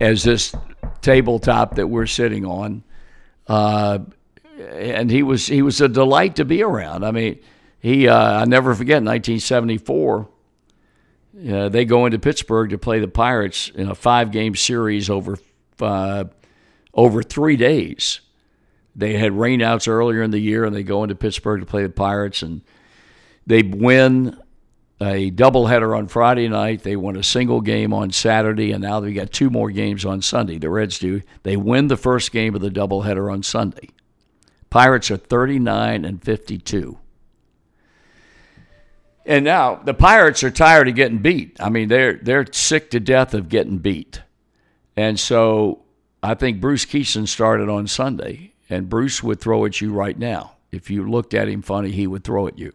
as 0.01 0.23
this 0.23 0.53
tabletop 1.01 1.75
that 1.75 1.87
we're 1.87 2.05
sitting 2.05 2.45
on, 2.45 2.83
uh, 3.47 3.99
and 4.73 5.09
he 5.09 5.23
was 5.23 5.47
he 5.47 5.61
was 5.61 5.79
a 5.79 5.87
delight 5.87 6.35
to 6.37 6.45
be 6.45 6.61
around. 6.61 7.05
I 7.05 7.11
mean, 7.11 7.39
he 7.79 8.07
uh, 8.09 8.41
I 8.41 8.45
never 8.45 8.75
forget 8.75 8.95
1974. 9.03 10.27
Uh, 11.49 11.69
they 11.69 11.85
go 11.85 12.05
into 12.05 12.19
Pittsburgh 12.19 12.69
to 12.71 12.77
play 12.77 12.99
the 12.99 13.07
Pirates 13.07 13.69
in 13.73 13.87
a 13.89 13.95
five 13.95 14.31
game 14.31 14.55
series 14.55 15.09
over 15.09 15.37
uh, 15.79 16.25
over 16.93 17.23
three 17.23 17.55
days. 17.55 18.19
They 18.99 19.13
had 19.13 19.31
rainouts 19.31 19.87
earlier 19.87 20.21
in 20.21 20.31
the 20.31 20.39
year, 20.39 20.65
and 20.65 20.75
they 20.75 20.83
go 20.83 21.03
into 21.03 21.15
Pittsburgh 21.15 21.61
to 21.61 21.65
play 21.65 21.83
the 21.83 21.89
Pirates, 21.89 22.41
and 22.41 22.61
they 23.47 23.63
win 23.63 24.37
a 25.01 25.31
doubleheader 25.31 25.97
on 25.97 26.07
Friday 26.07 26.47
night. 26.49 26.83
They 26.83 26.95
won 26.95 27.15
a 27.15 27.23
single 27.23 27.61
game 27.61 27.93
on 27.93 28.11
Saturday, 28.11 28.71
and 28.71 28.83
now 28.83 28.99
they've 28.99 29.15
got 29.15 29.31
two 29.31 29.49
more 29.49 29.71
games 29.71 30.05
on 30.05 30.21
Sunday. 30.21 30.57
The 30.57 30.69
Reds 30.69 30.99
do. 30.99 31.21
They 31.43 31.55
win 31.55 31.87
the 31.87 31.97
first 31.97 32.31
game 32.31 32.55
of 32.55 32.61
the 32.61 32.69
doubleheader 32.69 33.31
on 33.31 33.41
Sunday. 33.43 33.89
Pirates 34.69 35.09
are 35.09 35.17
39 35.17 36.05
and 36.05 36.21
52. 36.21 36.97
And 39.25 39.45
now 39.45 39.75
the 39.75 39.93
Pirates 39.93 40.43
are 40.43 40.51
tired 40.51 40.87
of 40.87 40.95
getting 40.95 41.19
beat. 41.19 41.55
I 41.59 41.69
mean, 41.69 41.87
they're 41.87 42.15
they're 42.15 42.45
sick 42.51 42.89
to 42.91 42.99
death 42.99 43.33
of 43.33 43.47
getting 43.47 43.77
beat. 43.77 44.21
And 44.97 45.19
so 45.19 45.83
I 46.21 46.33
think 46.33 46.59
Bruce 46.59 46.85
Kison 46.85 47.27
started 47.27 47.69
on 47.69 47.87
Sunday, 47.87 48.53
and 48.69 48.89
Bruce 48.89 49.23
would 49.23 49.39
throw 49.39 49.65
at 49.65 49.81
you 49.81 49.91
right 49.91 50.17
now. 50.17 50.53
If 50.71 50.89
you 50.89 51.09
looked 51.09 51.33
at 51.33 51.47
him 51.47 51.61
funny, 51.61 51.91
he 51.91 52.07
would 52.07 52.23
throw 52.23 52.47
at 52.47 52.59
you. 52.59 52.73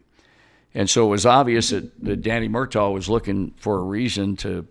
And 0.74 0.90
so 0.90 1.06
it 1.06 1.10
was 1.10 1.24
obvious 1.24 1.70
that, 1.70 2.04
that 2.04 2.22
Danny 2.22 2.48
Murtaugh 2.48 2.92
was 2.92 3.08
looking 3.08 3.54
for 3.56 3.78
a 3.78 3.82
reason 3.82 4.36
to 4.38 4.66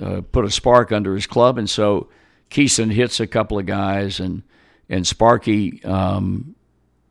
uh, 0.00 0.22
put 0.32 0.44
a 0.44 0.50
spark 0.50 0.90
under 0.90 1.14
his 1.14 1.26
club. 1.26 1.56
And 1.56 1.70
so 1.70 2.08
Kison 2.50 2.92
hits 2.92 3.20
a 3.20 3.26
couple 3.26 3.58
of 3.58 3.66
guys, 3.66 4.20
and 4.20 4.42
and 4.88 5.06
Sparky, 5.06 5.82
um, 5.84 6.54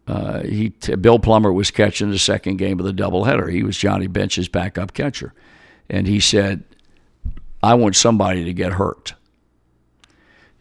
uh, 0.08 0.42
he 0.42 0.70
Bill 0.70 1.20
Plummer 1.20 1.52
was 1.52 1.72
catching 1.72 2.12
the 2.12 2.20
second 2.20 2.58
game 2.58 2.80
of 2.80 2.86
the 2.86 2.94
doubleheader. 2.94 3.52
He 3.52 3.64
was 3.64 3.78
Johnny 3.78 4.08
Bench's 4.08 4.48
backup 4.48 4.94
catcher, 4.94 5.34
and 5.90 6.08
he 6.08 6.20
said, 6.20 6.64
"I 7.62 7.74
want 7.76 7.96
somebody 7.96 8.44
to 8.46 8.54
get 8.54 8.74
hurt." 8.74 9.14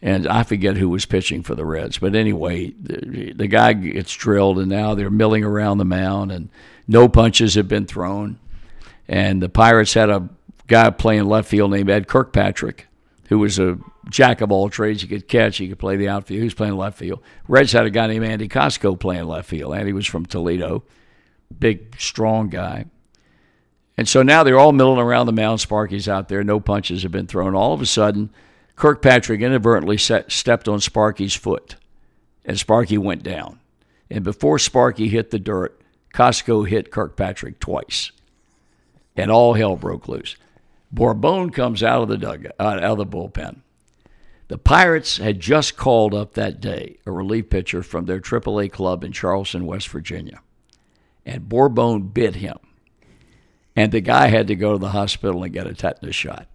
And 0.05 0.27
I 0.27 0.43
forget 0.43 0.77
who 0.77 0.89
was 0.89 1.07
pitching 1.07 1.45
for 1.45 1.55
the 1.55 1.65
Reds, 1.65 1.99
but 1.99 2.17
anyway, 2.17 2.73
the, 2.73 3.33
the 3.35 3.47
guy 3.47 3.73
gets 3.73 4.13
drilled, 4.13 4.59
and 4.59 4.69
now 4.69 4.97
they're 4.97 5.11
milling 5.11 5.45
around 5.45 5.79
the 5.79 5.85
mound, 5.85 6.33
and 6.33 6.49
no 6.89 7.09
punches 7.09 7.55
have 7.55 7.69
been 7.69 7.87
thrown. 7.87 8.41
And 9.07 9.41
the 9.41 9.49
Pirates 9.49 9.95
had 9.95 10.11
a 10.11 10.29
guy 10.67 10.91
playing 10.91 11.27
left 11.27 11.49
field 11.49 11.71
named 11.71 11.89
Ed 11.89 12.09
Kirkpatrick, 12.09 12.89
who 13.29 13.39
was 13.39 13.61
a 13.61 13.79
jack 14.11 14.41
of 14.41 14.51
all 14.51 14.69
trades. 14.69 15.03
He 15.03 15.09
could 15.09 15.29
catch, 15.29 15.59
he 15.59 15.69
could 15.69 15.79
play 15.79 15.97
the 15.97 16.09
outfield. 16.09 16.39
He 16.39 16.45
was 16.45 16.55
playing 16.55 16.77
left 16.77 16.99
field. 16.99 17.23
Reds 17.47 17.71
had 17.71 17.87
a 17.87 17.91
guy 17.91 18.09
named 18.09 18.25
Andy 18.25 18.49
Kosco 18.49 18.99
playing 18.99 19.27
left 19.27 19.49
field. 19.49 19.73
Andy 19.73 19.93
was 19.93 20.07
from 20.07 20.27
Toledo, 20.27 20.83
big, 21.57 21.95
strong 22.01 22.49
guy. 22.49 22.87
And 23.97 24.09
so 24.09 24.23
now 24.23 24.43
they're 24.43 24.59
all 24.59 24.73
milling 24.73 24.99
around 24.99 25.27
the 25.27 25.33
mound. 25.33 25.61
Sparky's 25.61 26.09
out 26.09 26.29
there. 26.29 26.43
No 26.43 26.59
punches 26.59 27.05
have 27.05 27.13
been 27.13 27.29
thrown. 27.29 27.55
All 27.55 27.73
of 27.73 27.81
a 27.81 27.87
sudden, 27.87 28.31
Kirkpatrick 28.77 29.41
inadvertently 29.41 29.99
set, 29.99 30.33
stepped 30.33 30.69
on 30.69 30.81
Sparky's 30.81 31.35
foot, 31.35 31.77
and 32.45 32.59
Sparky 32.59 32.99
went 32.99 33.23
down. 33.23 33.61
And 34.11 34.25
before 34.25 34.59
Sparky 34.59 35.09
hit 35.09 35.31
the 35.31 35.39
dirt, 35.39 35.81
Kosco 36.13 36.69
hit 36.69 36.91
Kirkpatrick 36.91 37.59
twice, 37.59 38.13
and 39.17 39.31
all 39.31 39.55
hell 39.55 39.77
broke 39.77 40.09
loose. 40.09 40.37
Borbon 40.93 41.51
comes 41.51 41.83
out 41.83 42.03
of 42.03 42.21
the 42.21 42.53
uh, 42.59 42.63
out 42.63 42.83
of 42.83 42.99
the 42.99 43.07
bullpen. 43.07 43.61
The 44.49 44.59
Pirates 44.59 45.17
had 45.17 45.41
just 45.41 45.79
called 45.79 46.13
up 46.13 46.35
that 46.35 46.61
day 46.61 46.99
a 47.07 47.11
relief 47.11 47.49
pitcher 47.49 47.83
from 47.83 48.05
their 48.05 48.21
AAA 48.21 48.71
club 48.71 49.03
in 49.03 49.13
Charleston, 49.13 49.65
West 49.65 49.89
Virginia, 49.89 50.43
and 51.25 51.49
Borbon 51.49 52.13
bit 52.13 52.35
him, 52.35 52.59
and 53.75 53.91
the 53.93 54.03
guy 54.03 54.27
had 54.27 54.49
to 54.49 54.55
go 54.55 54.73
to 54.73 54.79
the 54.79 54.91
hospital 54.91 55.43
and 55.43 55.55
get 55.55 55.67
a 55.67 55.73
tetanus 55.73 56.15
shot. 56.15 56.47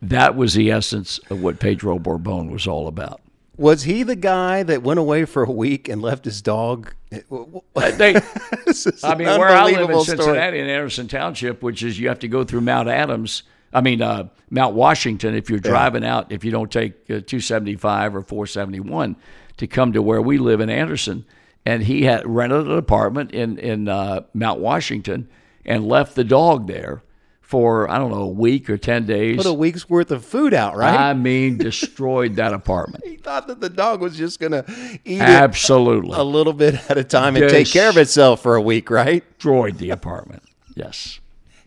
That 0.00 0.36
was 0.36 0.54
the 0.54 0.70
essence 0.70 1.18
of 1.30 1.42
what 1.42 1.58
Pedro 1.58 1.98
Borbon 1.98 2.50
was 2.50 2.66
all 2.66 2.86
about. 2.86 3.20
Was 3.56 3.82
he 3.82 4.04
the 4.04 4.14
guy 4.14 4.62
that 4.62 4.84
went 4.84 5.00
away 5.00 5.24
for 5.24 5.42
a 5.42 5.50
week 5.50 5.88
and 5.88 6.00
left 6.00 6.24
his 6.24 6.40
dog? 6.40 6.94
They, 7.10 7.24
I 9.02 9.14
mean, 9.16 9.26
where 9.26 9.48
I 9.48 9.64
live 9.64 9.90
in 9.90 10.00
story. 10.00 10.16
Cincinnati, 10.18 10.60
in 10.60 10.68
Anderson 10.68 11.08
Township, 11.08 11.60
which 11.62 11.82
is 11.82 11.98
you 11.98 12.08
have 12.08 12.20
to 12.20 12.28
go 12.28 12.44
through 12.44 12.60
Mount 12.60 12.88
Adams. 12.88 13.42
I 13.72 13.80
mean, 13.80 14.00
uh, 14.00 14.28
Mount 14.48 14.76
Washington. 14.76 15.34
If 15.34 15.50
you're 15.50 15.58
driving 15.58 16.04
out, 16.04 16.30
if 16.30 16.44
you 16.44 16.52
don't 16.52 16.70
take 16.70 16.92
uh, 17.10 17.18
275 17.26 18.14
or 18.14 18.22
471 18.22 19.16
to 19.56 19.66
come 19.66 19.92
to 19.92 20.02
where 20.02 20.22
we 20.22 20.38
live 20.38 20.60
in 20.60 20.70
Anderson, 20.70 21.26
and 21.66 21.82
he 21.82 22.04
had 22.04 22.24
rented 22.26 22.66
an 22.66 22.78
apartment 22.78 23.32
in 23.32 23.58
in 23.58 23.88
uh, 23.88 24.20
Mount 24.34 24.60
Washington 24.60 25.28
and 25.64 25.88
left 25.88 26.14
the 26.14 26.24
dog 26.24 26.68
there 26.68 27.02
for 27.48 27.90
I 27.90 27.96
don't 27.96 28.10
know 28.10 28.24
a 28.24 28.28
week 28.28 28.68
or 28.68 28.76
ten 28.76 29.06
days. 29.06 29.38
Put 29.38 29.46
a 29.46 29.54
week's 29.54 29.88
worth 29.88 30.10
of 30.10 30.22
food 30.22 30.52
out, 30.52 30.76
right? 30.76 30.94
I 30.94 31.14
mean, 31.14 31.56
destroyed 31.56 32.36
that 32.36 32.52
apartment. 32.52 33.04
he 33.06 33.16
thought 33.16 33.46
that 33.46 33.58
the 33.58 33.70
dog 33.70 34.02
was 34.02 34.18
just 34.18 34.38
going 34.38 34.52
to 34.52 34.66
eat 35.02 35.22
Absolutely 35.22 36.14
a 36.14 36.22
little 36.22 36.52
bit 36.52 36.74
at 36.90 36.98
a 36.98 37.04
time 37.04 37.36
and 37.36 37.48
take 37.48 37.66
care 37.66 37.88
of 37.88 37.96
itself 37.96 38.42
for 38.42 38.54
a 38.54 38.60
week, 38.60 38.90
right? 38.90 39.24
destroyed 39.32 39.78
the 39.78 39.88
apartment. 39.88 40.42
Yes, 40.74 41.20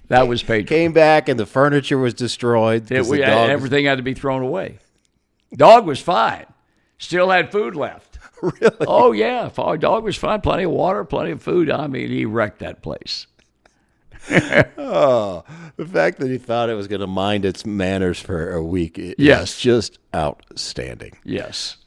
that 0.09 0.27
was 0.27 0.43
Pedro. 0.43 0.67
Came 0.67 0.93
back 0.93 1.27
and 1.27 1.39
the 1.39 1.47
furniture 1.47 1.97
was 1.97 2.13
destroyed. 2.13 2.91
It, 2.91 3.07
we, 3.07 3.17
the 3.17 3.25
dog 3.25 3.41
was- 3.41 3.49
everything 3.49 3.85
had 3.85 3.97
to 3.97 4.03
be 4.03 4.13
thrown 4.13 4.43
away. 4.43 4.77
Dog 5.55 5.87
was 5.87 5.99
fine. 5.99 6.45
Still 6.99 7.31
had 7.31 7.51
food 7.51 7.75
left. 7.75 8.07
Really? 8.41 8.75
Oh 8.87 9.11
yeah, 9.11 9.49
dog 9.55 10.03
was 10.03 10.17
fine. 10.17 10.41
Plenty 10.41 10.63
of 10.63 10.71
water, 10.71 11.05
plenty 11.05 11.29
of 11.29 11.43
food. 11.43 11.69
I 11.69 11.85
mean, 11.85 12.09
he 12.09 12.25
wrecked 12.25 12.57
that 12.59 12.81
place. 12.81 13.27
Oh, 14.77 15.43
the 15.77 15.85
fact 15.85 16.19
that 16.19 16.29
he 16.29 16.37
thought 16.37 16.69
it 16.69 16.73
was 16.75 16.87
going 16.87 17.01
to 17.01 17.07
mind 17.07 17.45
its 17.45 17.65
manners 17.65 18.19
for 18.19 18.51
a 18.53 18.63
week 18.63 18.97
is 18.99 19.15
Yes. 19.17 19.59
just 19.59 19.99
outstanding. 20.15 21.17
Yes. 21.23 21.77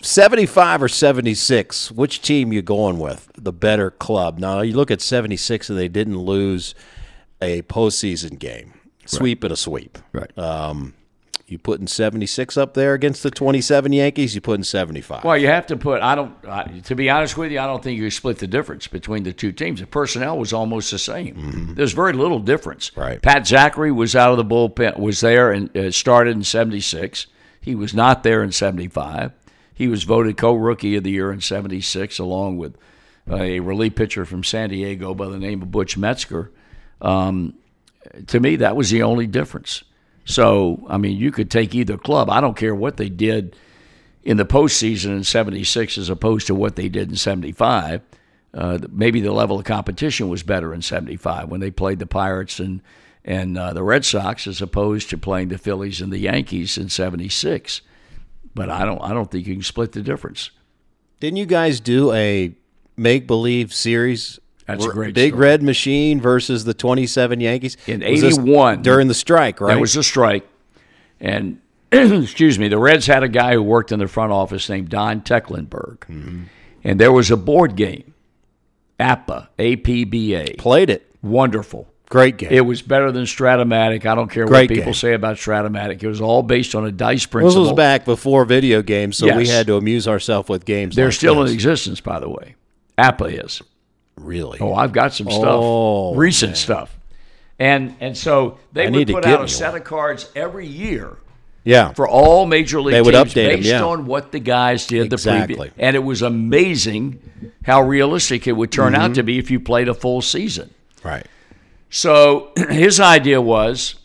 75 0.00 0.82
or 0.82 0.88
76, 0.88 1.90
which 1.90 2.22
team 2.22 2.52
you 2.52 2.62
going 2.62 2.98
with? 2.98 3.30
The 3.36 3.52
better 3.52 3.90
club. 3.90 4.38
Now, 4.38 4.60
you 4.60 4.74
look 4.76 4.90
at 4.90 5.00
76 5.00 5.68
and 5.70 5.78
they 5.78 5.88
didn't 5.88 6.18
lose 6.18 6.74
a 7.42 7.62
postseason 7.62 8.38
game. 8.38 8.74
Sweep 9.06 9.42
and 9.42 9.52
a 9.52 9.56
sweep. 9.56 9.98
Right. 10.12 10.36
Um, 10.38 10.94
You 11.48 11.58
putting 11.58 11.86
76 11.86 12.58
up 12.58 12.74
there 12.74 12.92
against 12.92 13.22
the 13.22 13.30
27 13.30 13.90
Yankees? 13.94 14.34
You 14.34 14.42
putting 14.42 14.64
75? 14.64 15.24
Well, 15.24 15.38
you 15.38 15.46
have 15.46 15.66
to 15.68 15.78
put. 15.78 16.02
I 16.02 16.14
don't. 16.14 16.34
I, 16.46 16.64
to 16.84 16.94
be 16.94 17.08
honest 17.08 17.38
with 17.38 17.50
you, 17.50 17.58
I 17.58 17.64
don't 17.64 17.82
think 17.82 17.98
you 17.98 18.10
split 18.10 18.38
the 18.38 18.46
difference 18.46 18.86
between 18.86 19.22
the 19.22 19.32
two 19.32 19.52
teams. 19.52 19.80
The 19.80 19.86
personnel 19.86 20.38
was 20.38 20.52
almost 20.52 20.90
the 20.90 20.98
same. 20.98 21.72
There's 21.74 21.92
very 21.92 22.12
little 22.12 22.38
difference. 22.38 22.94
Right. 22.94 23.22
Pat 23.22 23.44
Zachry 23.44 23.94
was 23.94 24.14
out 24.14 24.30
of 24.30 24.36
the 24.36 24.44
bullpen. 24.44 24.98
Was 24.98 25.20
there 25.20 25.50
and 25.50 25.74
uh, 25.74 25.90
started 25.90 26.36
in 26.36 26.44
'76. 26.44 27.26
He 27.62 27.74
was 27.74 27.94
not 27.94 28.24
there 28.24 28.42
in 28.42 28.52
'75. 28.52 29.32
He 29.72 29.88
was 29.88 30.04
voted 30.04 30.36
co-rookie 30.36 30.96
of 30.96 31.04
the 31.04 31.12
year 31.12 31.32
in 31.32 31.40
'76, 31.40 32.18
along 32.18 32.58
with 32.58 32.76
a 33.30 33.60
relief 33.60 33.94
pitcher 33.94 34.26
from 34.26 34.44
San 34.44 34.68
Diego 34.68 35.14
by 35.14 35.28
the 35.28 35.38
name 35.38 35.62
of 35.62 35.70
Butch 35.70 35.96
Metzger. 35.96 36.52
Um, 37.00 37.54
to 38.26 38.38
me, 38.38 38.56
that 38.56 38.76
was 38.76 38.90
the 38.90 39.02
only 39.02 39.26
difference. 39.26 39.82
So, 40.28 40.86
I 40.90 40.98
mean, 40.98 41.16
you 41.16 41.32
could 41.32 41.50
take 41.50 41.74
either 41.74 41.96
club. 41.96 42.28
I 42.28 42.42
don't 42.42 42.56
care 42.56 42.74
what 42.74 42.98
they 42.98 43.08
did 43.08 43.56
in 44.22 44.36
the 44.36 44.44
postseason 44.44 45.16
in 45.16 45.24
76 45.24 45.96
as 45.96 46.10
opposed 46.10 46.46
to 46.48 46.54
what 46.54 46.76
they 46.76 46.90
did 46.90 47.08
in 47.08 47.16
75. 47.16 48.02
Uh, 48.52 48.78
maybe 48.90 49.22
the 49.22 49.32
level 49.32 49.58
of 49.58 49.64
competition 49.64 50.28
was 50.28 50.42
better 50.42 50.74
in 50.74 50.82
75 50.82 51.48
when 51.48 51.60
they 51.60 51.70
played 51.70 51.98
the 51.98 52.06
Pirates 52.06 52.60
and, 52.60 52.82
and 53.24 53.56
uh, 53.56 53.72
the 53.72 53.82
Red 53.82 54.04
Sox 54.04 54.46
as 54.46 54.60
opposed 54.60 55.08
to 55.08 55.16
playing 55.16 55.48
the 55.48 55.56
Phillies 55.56 56.02
and 56.02 56.12
the 56.12 56.18
Yankees 56.18 56.76
in 56.76 56.90
76. 56.90 57.80
But 58.54 58.68
I 58.68 58.84
don't, 58.84 59.00
I 59.00 59.14
don't 59.14 59.30
think 59.30 59.46
you 59.46 59.54
can 59.54 59.62
split 59.62 59.92
the 59.92 60.02
difference. 60.02 60.50
Didn't 61.20 61.38
you 61.38 61.46
guys 61.46 61.80
do 61.80 62.12
a 62.12 62.52
make 62.98 63.26
believe 63.26 63.72
series? 63.72 64.38
That's 64.68 64.84
a 64.84 64.90
great 64.90 65.14
Big 65.14 65.32
story. 65.32 65.48
Red 65.48 65.62
Machine 65.62 66.20
versus 66.20 66.64
the 66.64 66.74
27 66.74 67.40
Yankees 67.40 67.76
In 67.86 68.00
Was 68.00 68.38
81. 68.38 68.82
during 68.82 69.08
the 69.08 69.14
strike, 69.14 69.60
right? 69.60 69.74
That 69.74 69.80
was 69.80 69.96
a 69.96 70.02
strike. 70.02 70.46
And, 71.20 71.60
excuse 71.92 72.58
me, 72.58 72.68
the 72.68 72.78
Reds 72.78 73.06
had 73.06 73.22
a 73.22 73.28
guy 73.28 73.54
who 73.54 73.62
worked 73.62 73.92
in 73.92 73.98
the 73.98 74.06
front 74.08 74.30
office 74.30 74.68
named 74.68 74.90
Don 74.90 75.22
Tecklenburg. 75.22 76.00
Mm-hmm. 76.08 76.42
And 76.84 77.00
there 77.00 77.10
was 77.12 77.30
a 77.30 77.36
board 77.36 77.76
game, 77.76 78.12
APBA, 79.00 79.48
A-P-B-A. 79.58 80.54
played 80.58 80.90
it. 80.90 81.10
Wonderful. 81.22 81.88
Great 82.10 82.38
game. 82.38 82.50
It 82.50 82.62
was 82.62 82.80
better 82.80 83.12
than 83.12 83.24
Stratomatic. 83.24 84.06
I 84.06 84.14
don't 84.14 84.30
care 84.30 84.46
Great 84.46 84.70
what 84.70 84.74
people 84.76 84.84
game. 84.84 84.94
say 84.94 85.12
about 85.12 85.36
Stratomatic. 85.36 86.02
It 86.02 86.08
was 86.08 86.20
all 86.20 86.42
based 86.42 86.74
on 86.74 86.86
a 86.86 86.92
dice 86.92 87.26
principle. 87.26 87.64
this 87.64 87.70
was 87.70 87.76
back 87.76 88.04
before 88.06 88.44
video 88.46 88.80
games, 88.80 89.18
so 89.18 89.34
we 89.36 89.46
had 89.46 89.66
to 89.66 89.76
amuse 89.76 90.08
ourselves 90.08 90.48
with 90.48 90.64
games. 90.64 90.96
They're 90.96 91.06
like 91.06 91.14
still 91.14 91.42
in 91.42 91.52
existence, 91.52 92.00
by 92.00 92.20
the 92.20 92.28
way. 92.30 92.54
APBA 92.96 93.44
is. 93.44 93.62
Really. 94.20 94.58
Oh, 94.60 94.74
I've 94.74 94.92
got 94.92 95.12
some 95.14 95.30
stuff, 95.30 95.44
Oh, 95.46 96.14
recent 96.14 96.56
stuff. 96.56 96.96
And 97.58 97.96
and 98.00 98.16
so 98.16 98.58
they 98.72 98.86
I 98.86 98.90
would 98.90 99.08
put 99.08 99.24
out 99.26 99.44
a 99.44 99.48
set 99.48 99.72
one. 99.72 99.80
of 99.80 99.86
cards 99.86 100.30
every 100.36 100.66
year 100.66 101.16
yeah. 101.64 101.92
for 101.92 102.06
all 102.08 102.46
major 102.46 102.80
league 102.80 102.92
They 102.94 103.02
would 103.02 103.14
teams 103.14 103.32
update 103.34 103.56
based 103.56 103.68
yeah. 103.68 103.82
on 103.84 104.06
what 104.06 104.30
the 104.32 104.38
guys 104.38 104.86
did 104.86 105.10
the 105.10 105.14
Exactly. 105.14 105.56
previous. 105.56 105.74
And 105.78 105.96
it 105.96 106.04
was 106.04 106.22
amazing 106.22 107.20
how 107.64 107.82
realistic 107.82 108.46
it 108.46 108.52
would 108.52 108.70
turn 108.70 108.92
Mm-hmm. 108.92 109.02
out 109.02 109.14
to 109.16 109.22
be 109.24 109.38
if 109.38 109.50
you 109.50 109.58
played 109.58 109.88
a 109.88 109.94
full 109.94 110.22
season. 110.22 110.72
Right. 111.02 111.26
So 111.90 112.52
his 112.70 113.00
idea 113.00 113.40
was 113.40 113.96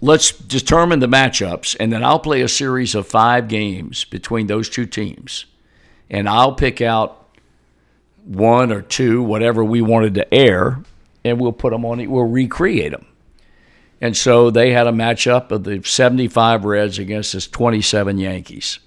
let's 0.00 0.32
determine 0.32 0.98
the 0.98 1.06
matchups, 1.08 1.76
and 1.78 1.92
then 1.92 2.04
I'll 2.04 2.18
play 2.18 2.42
a 2.42 2.48
series 2.48 2.94
of 2.94 3.06
five 3.06 3.48
games 3.48 4.04
between 4.04 4.48
those 4.48 4.68
two 4.68 4.84
teams. 4.86 5.46
And 6.10 6.28
I'll 6.28 6.54
pick 6.54 6.80
out 6.82 7.21
one 8.24 8.72
or 8.72 8.82
two, 8.82 9.22
whatever 9.22 9.64
we 9.64 9.82
wanted 9.82 10.14
to 10.14 10.34
air, 10.34 10.82
and 11.24 11.40
we'll 11.40 11.52
put 11.52 11.72
them 11.72 11.84
on, 11.84 12.08
we'll 12.10 12.24
recreate 12.24 12.92
them. 12.92 13.06
And 14.00 14.16
so 14.16 14.50
they 14.50 14.72
had 14.72 14.88
a 14.88 14.92
matchup 14.92 15.52
of 15.52 15.62
the 15.64 15.82
75 15.82 16.64
Reds 16.64 16.98
against 16.98 17.32
the 17.32 17.40
27 17.40 18.18
Yankees. 18.18 18.80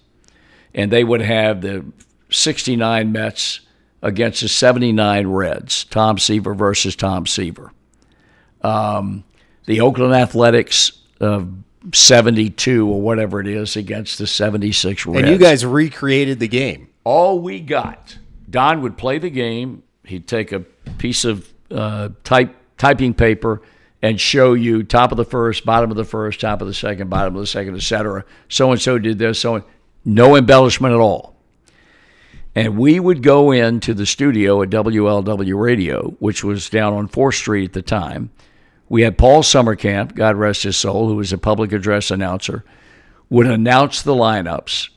And 0.73 0.91
they 0.91 1.05
would 1.05 1.21
have 1.21 1.61
the 1.61 1.85
69 2.29 3.11
Mets 3.13 3.61
against 4.01 4.41
the 4.41 4.49
79 4.49 5.27
Reds, 5.27 5.85
Tom 5.85 6.17
Seaver 6.17 6.53
versus 6.53 6.97
Tom 6.97 7.25
Seaver. 7.25 7.71
Um, 8.61 9.23
the 9.65 9.79
Oakland 9.79 10.13
Athletics 10.13 10.91
of 11.21 11.49
72 11.93 12.87
or 12.87 13.01
whatever 13.01 13.39
it 13.39 13.47
is 13.47 13.77
against 13.77 14.17
the 14.17 14.27
76 14.27 15.05
Reds. 15.05 15.19
And 15.19 15.29
you 15.29 15.37
guys 15.37 15.65
recreated 15.65 16.39
the 16.39 16.47
game. 16.47 16.89
all 17.05 17.39
we 17.39 17.61
got, 17.61 18.17
Don 18.55 18.81
would 18.83 18.97
play 18.97 19.17
the 19.17 19.29
game. 19.29 19.83
He'd 20.05 20.29
take 20.29 20.53
a 20.53 20.61
piece 20.61 21.25
of 21.25 21.53
uh, 21.69 22.09
type 22.23 22.55
typing 22.77 23.13
paper 23.13 23.61
and 24.01 24.17
show 24.19 24.53
you 24.53 24.81
top 24.81 25.11
of 25.11 25.17
the 25.17 25.25
first, 25.25 25.65
bottom 25.65 25.91
of 25.91 25.97
the 25.97 26.05
first, 26.05 26.39
top 26.39 26.61
of 26.61 26.67
the 26.67 26.73
second, 26.73 27.09
bottom 27.09 27.35
of 27.35 27.41
the 27.41 27.47
second, 27.47 27.75
etc. 27.75 28.23
So 28.47 28.71
and 28.71 28.81
so 28.81 28.97
did 28.97 29.19
this. 29.19 29.41
So 29.41 29.65
no 30.05 30.37
embellishment 30.37 30.93
at 30.93 31.01
all. 31.01 31.35
And 32.55 32.77
we 32.77 32.97
would 32.97 33.21
go 33.21 33.51
into 33.51 33.93
the 33.93 34.05
studio 34.05 34.61
at 34.61 34.69
WLW 34.69 35.59
Radio, 35.59 36.15
which 36.19 36.41
was 36.41 36.69
down 36.69 36.93
on 36.93 37.09
4th 37.09 37.33
Street 37.33 37.65
at 37.65 37.73
the 37.73 37.81
time. 37.81 38.29
We 38.87 39.01
had 39.01 39.17
Paul 39.17 39.43
Sommerkamp, 39.43 40.15
God 40.15 40.37
rest 40.37 40.63
his 40.63 40.77
soul, 40.77 41.09
who 41.09 41.17
was 41.17 41.33
a 41.33 41.37
public 41.37 41.73
address 41.73 42.09
announcer, 42.09 42.63
would 43.29 43.47
announce 43.47 44.01
the 44.01 44.13
lineups, 44.13 44.91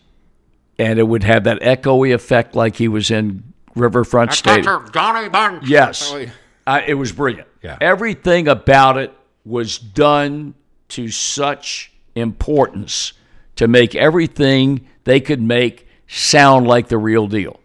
and 0.79 1.01
it 1.01 1.09
would 1.09 1.25
have 1.25 1.43
that 1.43 1.61
echoey 1.61 2.15
effect 2.15 2.55
like 2.55 2.77
he 2.77 2.87
was 2.87 3.11
in 3.11 3.48
Riverfront 3.79 4.33
Stadium. 4.33 4.91
Johnny 4.93 5.29
Bench. 5.29 5.69
Yes. 5.69 6.11
Oh, 6.13 6.27
I, 6.67 6.83
it 6.83 6.95
was 6.95 7.13
brilliant. 7.13 7.49
Yeah. 7.63 7.79
Everything 7.81 8.49
about 8.49 8.99
it 8.99 9.15
was 9.45 9.79
done 9.79 10.55
to 10.89 11.09
such 11.09 11.93
importance 12.15 13.13
to 13.57 13.69
make 13.69 13.95
everything 13.95 14.87
they 15.05 15.21
could 15.21 15.41
make 15.41 15.87
sound 16.07 16.67
like 16.67 16.89
the 16.89 16.99
real 16.99 17.27
deal. 17.27 17.61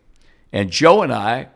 And 0.51 0.69
Joe 0.69 1.01
and 1.01 1.13
I 1.13 1.47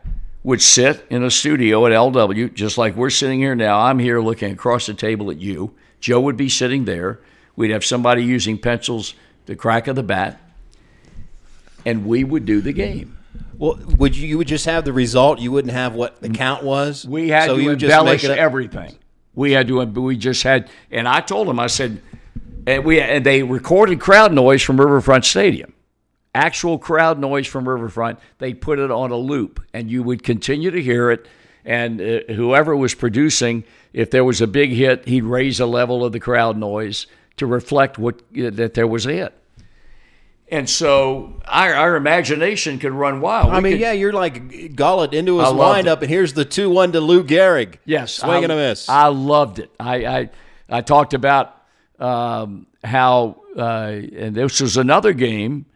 would 0.42 0.62
sit 0.62 1.06
in 1.10 1.22
a 1.22 1.30
studio 1.30 1.84
at 1.86 1.92
LW, 1.92 2.52
just 2.54 2.78
like 2.78 2.96
we're 2.96 3.10
sitting 3.10 3.40
here 3.40 3.54
now. 3.54 3.80
I'm 3.80 3.98
here 3.98 4.20
looking 4.20 4.52
across 4.52 4.86
the 4.86 4.94
table 4.94 5.30
at 5.30 5.38
you. 5.38 5.74
Joe 6.00 6.20
would 6.20 6.36
be 6.36 6.48
sitting 6.48 6.84
there. 6.84 7.20
We'd 7.56 7.70
have 7.70 7.84
somebody 7.84 8.24
using 8.24 8.58
pencils, 8.58 9.14
the 9.46 9.56
crack 9.56 9.88
of 9.88 9.96
the 9.96 10.02
bat, 10.02 10.40
and 11.84 12.06
we 12.06 12.24
would 12.24 12.44
do 12.44 12.60
the 12.60 12.72
game. 12.72 13.17
Well, 13.58 13.78
would 13.98 14.16
you, 14.16 14.28
you 14.28 14.38
would 14.38 14.46
just 14.48 14.64
have 14.66 14.84
the 14.84 14.92
result? 14.92 15.40
You 15.40 15.50
wouldn't 15.50 15.74
have 15.74 15.94
what 15.94 16.20
the 16.20 16.28
count 16.30 16.62
was. 16.62 17.06
We 17.06 17.28
had 17.28 17.46
so 17.46 17.56
to 17.56 17.62
you 17.62 17.70
would 17.70 17.80
just 17.80 17.92
embellish 17.92 18.22
make 18.22 18.30
it 18.30 18.34
up- 18.34 18.38
everything. 18.38 18.96
We 19.34 19.52
had 19.52 19.68
to. 19.68 19.84
We 19.84 20.16
just 20.16 20.42
had, 20.42 20.68
and 20.90 21.06
I 21.06 21.20
told 21.20 21.46
them, 21.46 21.60
I 21.60 21.68
said, 21.68 22.00
and 22.66 22.84
we 22.84 23.00
and 23.00 23.24
they 23.24 23.42
recorded 23.42 24.00
crowd 24.00 24.32
noise 24.32 24.62
from 24.62 24.80
Riverfront 24.80 25.24
Stadium, 25.24 25.72
actual 26.34 26.78
crowd 26.78 27.20
noise 27.20 27.46
from 27.46 27.68
Riverfront. 27.68 28.18
They 28.38 28.52
put 28.52 28.78
it 28.80 28.90
on 28.90 29.10
a 29.12 29.16
loop, 29.16 29.60
and 29.72 29.90
you 29.90 30.02
would 30.02 30.24
continue 30.24 30.70
to 30.72 30.82
hear 30.82 31.10
it. 31.10 31.26
And 31.64 32.00
uh, 32.00 32.20
whoever 32.32 32.74
was 32.76 32.94
producing, 32.94 33.62
if 33.92 34.10
there 34.10 34.24
was 34.24 34.40
a 34.40 34.46
big 34.46 34.70
hit, 34.70 35.06
he'd 35.06 35.24
raise 35.24 35.58
the 35.58 35.66
level 35.66 36.04
of 36.04 36.12
the 36.12 36.20
crowd 36.20 36.56
noise 36.56 37.06
to 37.36 37.46
reflect 37.46 37.96
what 37.98 38.16
uh, 38.36 38.50
that 38.50 38.74
there 38.74 38.86
was 38.86 39.06
a 39.06 39.12
hit. 39.12 39.34
And 40.50 40.68
so 40.68 41.34
our, 41.46 41.74
our 41.74 41.96
imagination 41.96 42.78
could 42.78 42.92
run 42.92 43.20
wild. 43.20 43.50
I 43.52 43.56
We 43.58 43.62
mean, 43.64 43.72
could- 43.74 43.80
yeah, 43.80 43.92
you're 43.92 44.12
like 44.14 44.74
Gullett 44.74 45.12
into 45.12 45.40
his 45.40 45.52
windup, 45.52 46.00
and 46.02 46.10
here's 46.10 46.32
the 46.32 46.44
two-one 46.46 46.92
to 46.92 47.00
Lou 47.00 47.22
Gehrig. 47.22 47.76
Yes, 47.84 48.14
swing 48.14 48.30
I, 48.30 48.42
and 48.44 48.52
a 48.52 48.56
miss. 48.56 48.88
I 48.88 49.08
loved 49.08 49.58
it. 49.58 49.70
I 49.78 50.06
I, 50.06 50.30
I 50.70 50.80
talked 50.80 51.12
about 51.12 51.54
um, 51.98 52.66
how, 52.82 53.42
uh, 53.56 53.60
and 54.16 54.34
this 54.34 54.60
was 54.60 54.76
another 54.78 55.12
game. 55.12 55.66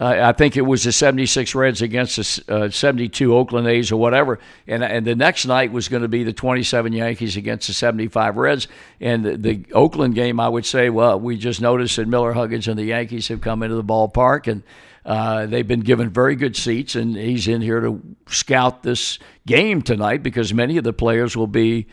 I 0.00 0.32
think 0.32 0.56
it 0.56 0.62
was 0.62 0.84
the 0.84 0.92
76 0.92 1.54
Reds 1.56 1.82
against 1.82 2.46
the 2.46 2.54
uh, 2.66 2.70
72 2.70 3.34
Oakland 3.34 3.66
A's 3.66 3.90
or 3.90 3.96
whatever. 3.96 4.38
And, 4.68 4.84
and 4.84 5.04
the 5.04 5.16
next 5.16 5.44
night 5.44 5.72
was 5.72 5.88
going 5.88 6.02
to 6.02 6.08
be 6.08 6.22
the 6.22 6.32
27 6.32 6.92
Yankees 6.92 7.36
against 7.36 7.66
the 7.66 7.72
75 7.72 8.36
Reds. 8.36 8.68
And 9.00 9.24
the, 9.24 9.36
the 9.36 9.64
Oakland 9.72 10.14
game, 10.14 10.38
I 10.38 10.48
would 10.48 10.64
say, 10.64 10.88
well, 10.88 11.18
we 11.18 11.36
just 11.36 11.60
noticed 11.60 11.96
that 11.96 12.06
Miller 12.06 12.32
Huggins 12.32 12.68
and 12.68 12.78
the 12.78 12.84
Yankees 12.84 13.26
have 13.28 13.40
come 13.40 13.62
into 13.64 13.74
the 13.74 13.84
ballpark 13.84 14.46
and 14.46 14.62
uh, 15.04 15.46
they've 15.46 15.66
been 15.66 15.80
given 15.80 16.10
very 16.10 16.36
good 16.36 16.54
seats. 16.54 16.94
And 16.94 17.16
he's 17.16 17.48
in 17.48 17.60
here 17.60 17.80
to 17.80 18.00
scout 18.28 18.84
this 18.84 19.18
game 19.46 19.82
tonight 19.82 20.22
because 20.22 20.54
many 20.54 20.76
of 20.76 20.84
the 20.84 20.92
players 20.92 21.36
will 21.36 21.48
be 21.48 21.88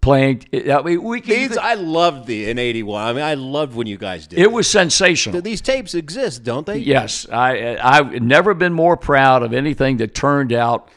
playing. 0.00 0.44
I 0.52 0.82
mean, 0.82 1.02
we 1.02 1.20
These 1.20 1.56
I 1.56 1.74
loved 1.74 2.26
the 2.26 2.48
in 2.50 2.58
'81. 2.58 3.02
I 3.02 3.12
mean, 3.12 3.22
I 3.22 3.34
loved 3.34 3.74
when 3.74 3.86
you 3.86 3.96
guys 3.96 4.26
did. 4.26 4.38
it 4.38 4.42
It 4.42 4.52
was 4.52 4.68
sensational. 4.68 5.40
These 5.40 5.60
tapes 5.60 5.94
exist, 5.94 6.44
don't 6.44 6.66
they? 6.66 6.78
Yes, 6.78 7.26
I 7.30 7.78
I've 7.82 8.22
never 8.22 8.54
been 8.54 8.72
more 8.72 8.96
proud 8.96 9.42
of 9.42 9.52
anything 9.52 9.98
that 9.98 10.14
turned 10.14 10.52
out, 10.52 10.90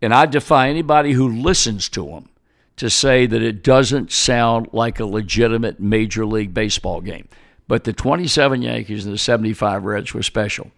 and 0.00 0.14
I 0.14 0.26
defy 0.26 0.68
anybody 0.68 1.12
who 1.12 1.28
listens 1.28 1.88
to 1.90 2.06
them 2.06 2.28
to 2.76 2.90
say 2.90 3.26
that 3.26 3.42
it 3.42 3.62
doesn't 3.62 4.10
sound 4.10 4.68
like 4.72 4.98
a 4.98 5.04
legitimate 5.04 5.78
major 5.78 6.26
league 6.26 6.52
baseball 6.52 7.00
game. 7.00 7.28
But 7.68 7.84
the 7.84 7.92
27 7.92 8.62
Yankees 8.62 9.04
and 9.06 9.14
the 9.14 9.18
75 9.18 9.84
Reds 9.84 10.12
were 10.12 10.22
special. 10.22 10.70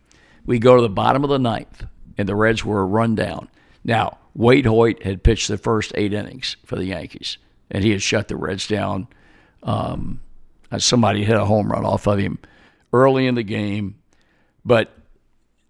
We 0.44 0.58
go 0.58 0.76
to 0.76 0.82
the 0.82 0.88
bottom 0.88 1.24
of 1.24 1.30
the 1.30 1.38
ninth, 1.38 1.86
and 2.18 2.28
the 2.28 2.36
Reds 2.36 2.64
were 2.64 2.82
a 2.82 2.86
rundown. 2.86 3.48
Now 3.82 4.18
Waite 4.34 4.66
Hoyt 4.66 5.02
had 5.02 5.22
pitched 5.22 5.48
the 5.48 5.56
first 5.56 5.92
eight 5.94 6.12
innings 6.12 6.56
for 6.64 6.76
the 6.76 6.84
Yankees, 6.84 7.38
and 7.70 7.82
he 7.84 7.90
had 7.90 8.02
shut 8.02 8.28
the 8.28 8.36
Reds 8.36 8.66
down 8.66 9.08
um, 9.62 10.20
Uh, 10.70 10.78
Somebody 10.78 11.24
hit 11.24 11.36
a 11.36 11.44
home 11.44 11.70
run 11.70 11.84
off 11.84 12.06
of 12.06 12.18
him 12.18 12.38
early 12.92 13.26
in 13.26 13.34
the 13.34 13.42
game, 13.42 13.96
but 14.64 14.92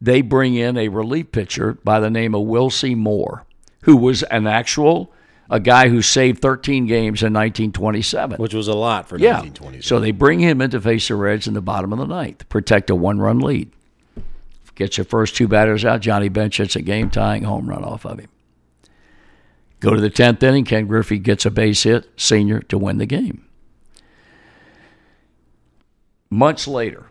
they 0.01 0.21
bring 0.23 0.55
in 0.55 0.77
a 0.77 0.89
relief 0.89 1.33
pitcher 1.33 1.79
by 1.85 2.01
the 2.01 2.11
name 2.11 2.35
of 2.35 2.43
Wilcy 2.43 2.95
Moore, 2.97 3.45
who 3.83 3.97
was 3.97 4.23
an 4.25 4.47
actual 4.47 5.13
a 5.49 5.61
guy 5.61 5.89
who 5.89 6.03
saved 6.03 6.43
13 6.43 6.87
games 6.87 7.23
in 7.23 7.33
1927. 7.33 8.37
which 8.39 8.53
was 8.53 8.67
a 8.67 8.75
lot 8.75 9.09
for 9.09 9.17
Yeah. 9.17 9.41
1920s. 9.43 9.85
So 9.85 10.01
they 10.01 10.11
bring 10.11 10.41
him 10.41 10.61
in 10.61 10.71
to 10.71 10.81
face 10.81 11.07
the 11.09 11.15
Reds 11.15 11.47
in 11.47 11.55
the 11.55 11.61
bottom 11.63 11.93
of 11.93 12.01
the 12.01 12.07
ninth, 12.07 12.49
protect 12.49 12.91
a 12.91 12.97
one 12.97 13.19
run 13.21 13.39
lead. 13.39 13.71
Get 14.75 14.99
your 14.99 15.05
first 15.05 15.37
two 15.37 15.47
batters 15.49 15.85
out. 15.85 16.01
Johnny 16.01 16.29
Bench 16.29 16.57
hits 16.59 16.75
a 16.77 16.83
game 16.83 17.11
tying 17.11 17.45
home 17.45 17.69
run 17.71 17.85
off 17.85 18.05
of 18.05 18.19
him. 18.19 18.29
Go 19.81 19.95
to 19.95 20.01
the 20.01 20.11
10th 20.11 20.43
inning. 20.43 20.65
Ken 20.65 20.87
Griffey 20.87 21.19
gets 21.19 21.45
a 21.45 21.51
base 21.51 21.83
hit, 21.83 22.09
senior, 22.17 22.61
to 22.63 22.79
win 22.79 22.99
the 22.99 23.07
game. 23.07 23.45
Months 26.31 26.67
later, 26.67 27.11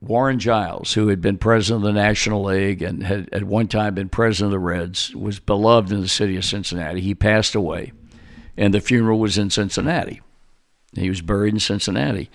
Warren 0.00 0.38
Giles, 0.38 0.92
who 0.92 1.08
had 1.08 1.20
been 1.20 1.38
president 1.38 1.86
of 1.86 1.94
the 1.94 2.00
National 2.00 2.44
League 2.44 2.82
and 2.82 3.02
had 3.02 3.28
at 3.32 3.44
one 3.44 3.68
time 3.68 3.94
been 3.94 4.08
president 4.08 4.48
of 4.48 4.52
the 4.52 4.58
Reds, 4.58 5.14
was 5.14 5.38
beloved 5.38 5.90
in 5.90 6.00
the 6.00 6.08
city 6.08 6.36
of 6.36 6.44
Cincinnati. 6.44 7.00
He 7.00 7.14
passed 7.14 7.54
away, 7.54 7.92
and 8.56 8.74
the 8.74 8.80
funeral 8.80 9.18
was 9.18 9.38
in 9.38 9.50
Cincinnati. 9.50 10.20
He 10.94 11.08
was 11.08 11.22
buried 11.22 11.54
in 11.54 11.60
Cincinnati. 11.60 12.30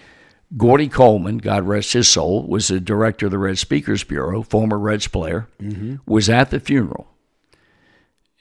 Gordy 0.57 0.89
Coleman, 0.89 1.37
God 1.37 1.65
rest 1.67 1.93
his 1.93 2.09
soul, 2.09 2.45
was 2.45 2.67
the 2.67 2.79
director 2.79 3.27
of 3.27 3.31
the 3.31 3.37
Red 3.37 3.57
Speakers 3.57 4.03
Bureau, 4.03 4.43
former 4.43 4.77
Reds 4.77 5.07
player, 5.07 5.47
mm-hmm. 5.61 5.95
was 6.05 6.29
at 6.29 6.49
the 6.49 6.59
funeral. 6.59 7.07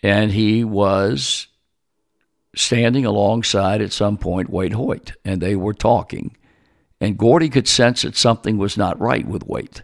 And 0.02 0.32
he 0.32 0.64
was 0.64 1.48
standing 2.54 3.04
alongside 3.04 3.80
at 3.80 3.92
some 3.92 4.16
point 4.16 4.50
Waite 4.50 4.72
Hoyt, 4.72 5.12
and 5.24 5.40
they 5.40 5.54
were 5.56 5.74
talking. 5.74 6.36
And 7.00 7.18
Gordy 7.18 7.48
could 7.48 7.68
sense 7.68 8.02
that 8.02 8.16
something 8.16 8.58
was 8.58 8.76
not 8.76 9.00
right 9.00 9.26
with 9.26 9.46
Waite. 9.46 9.82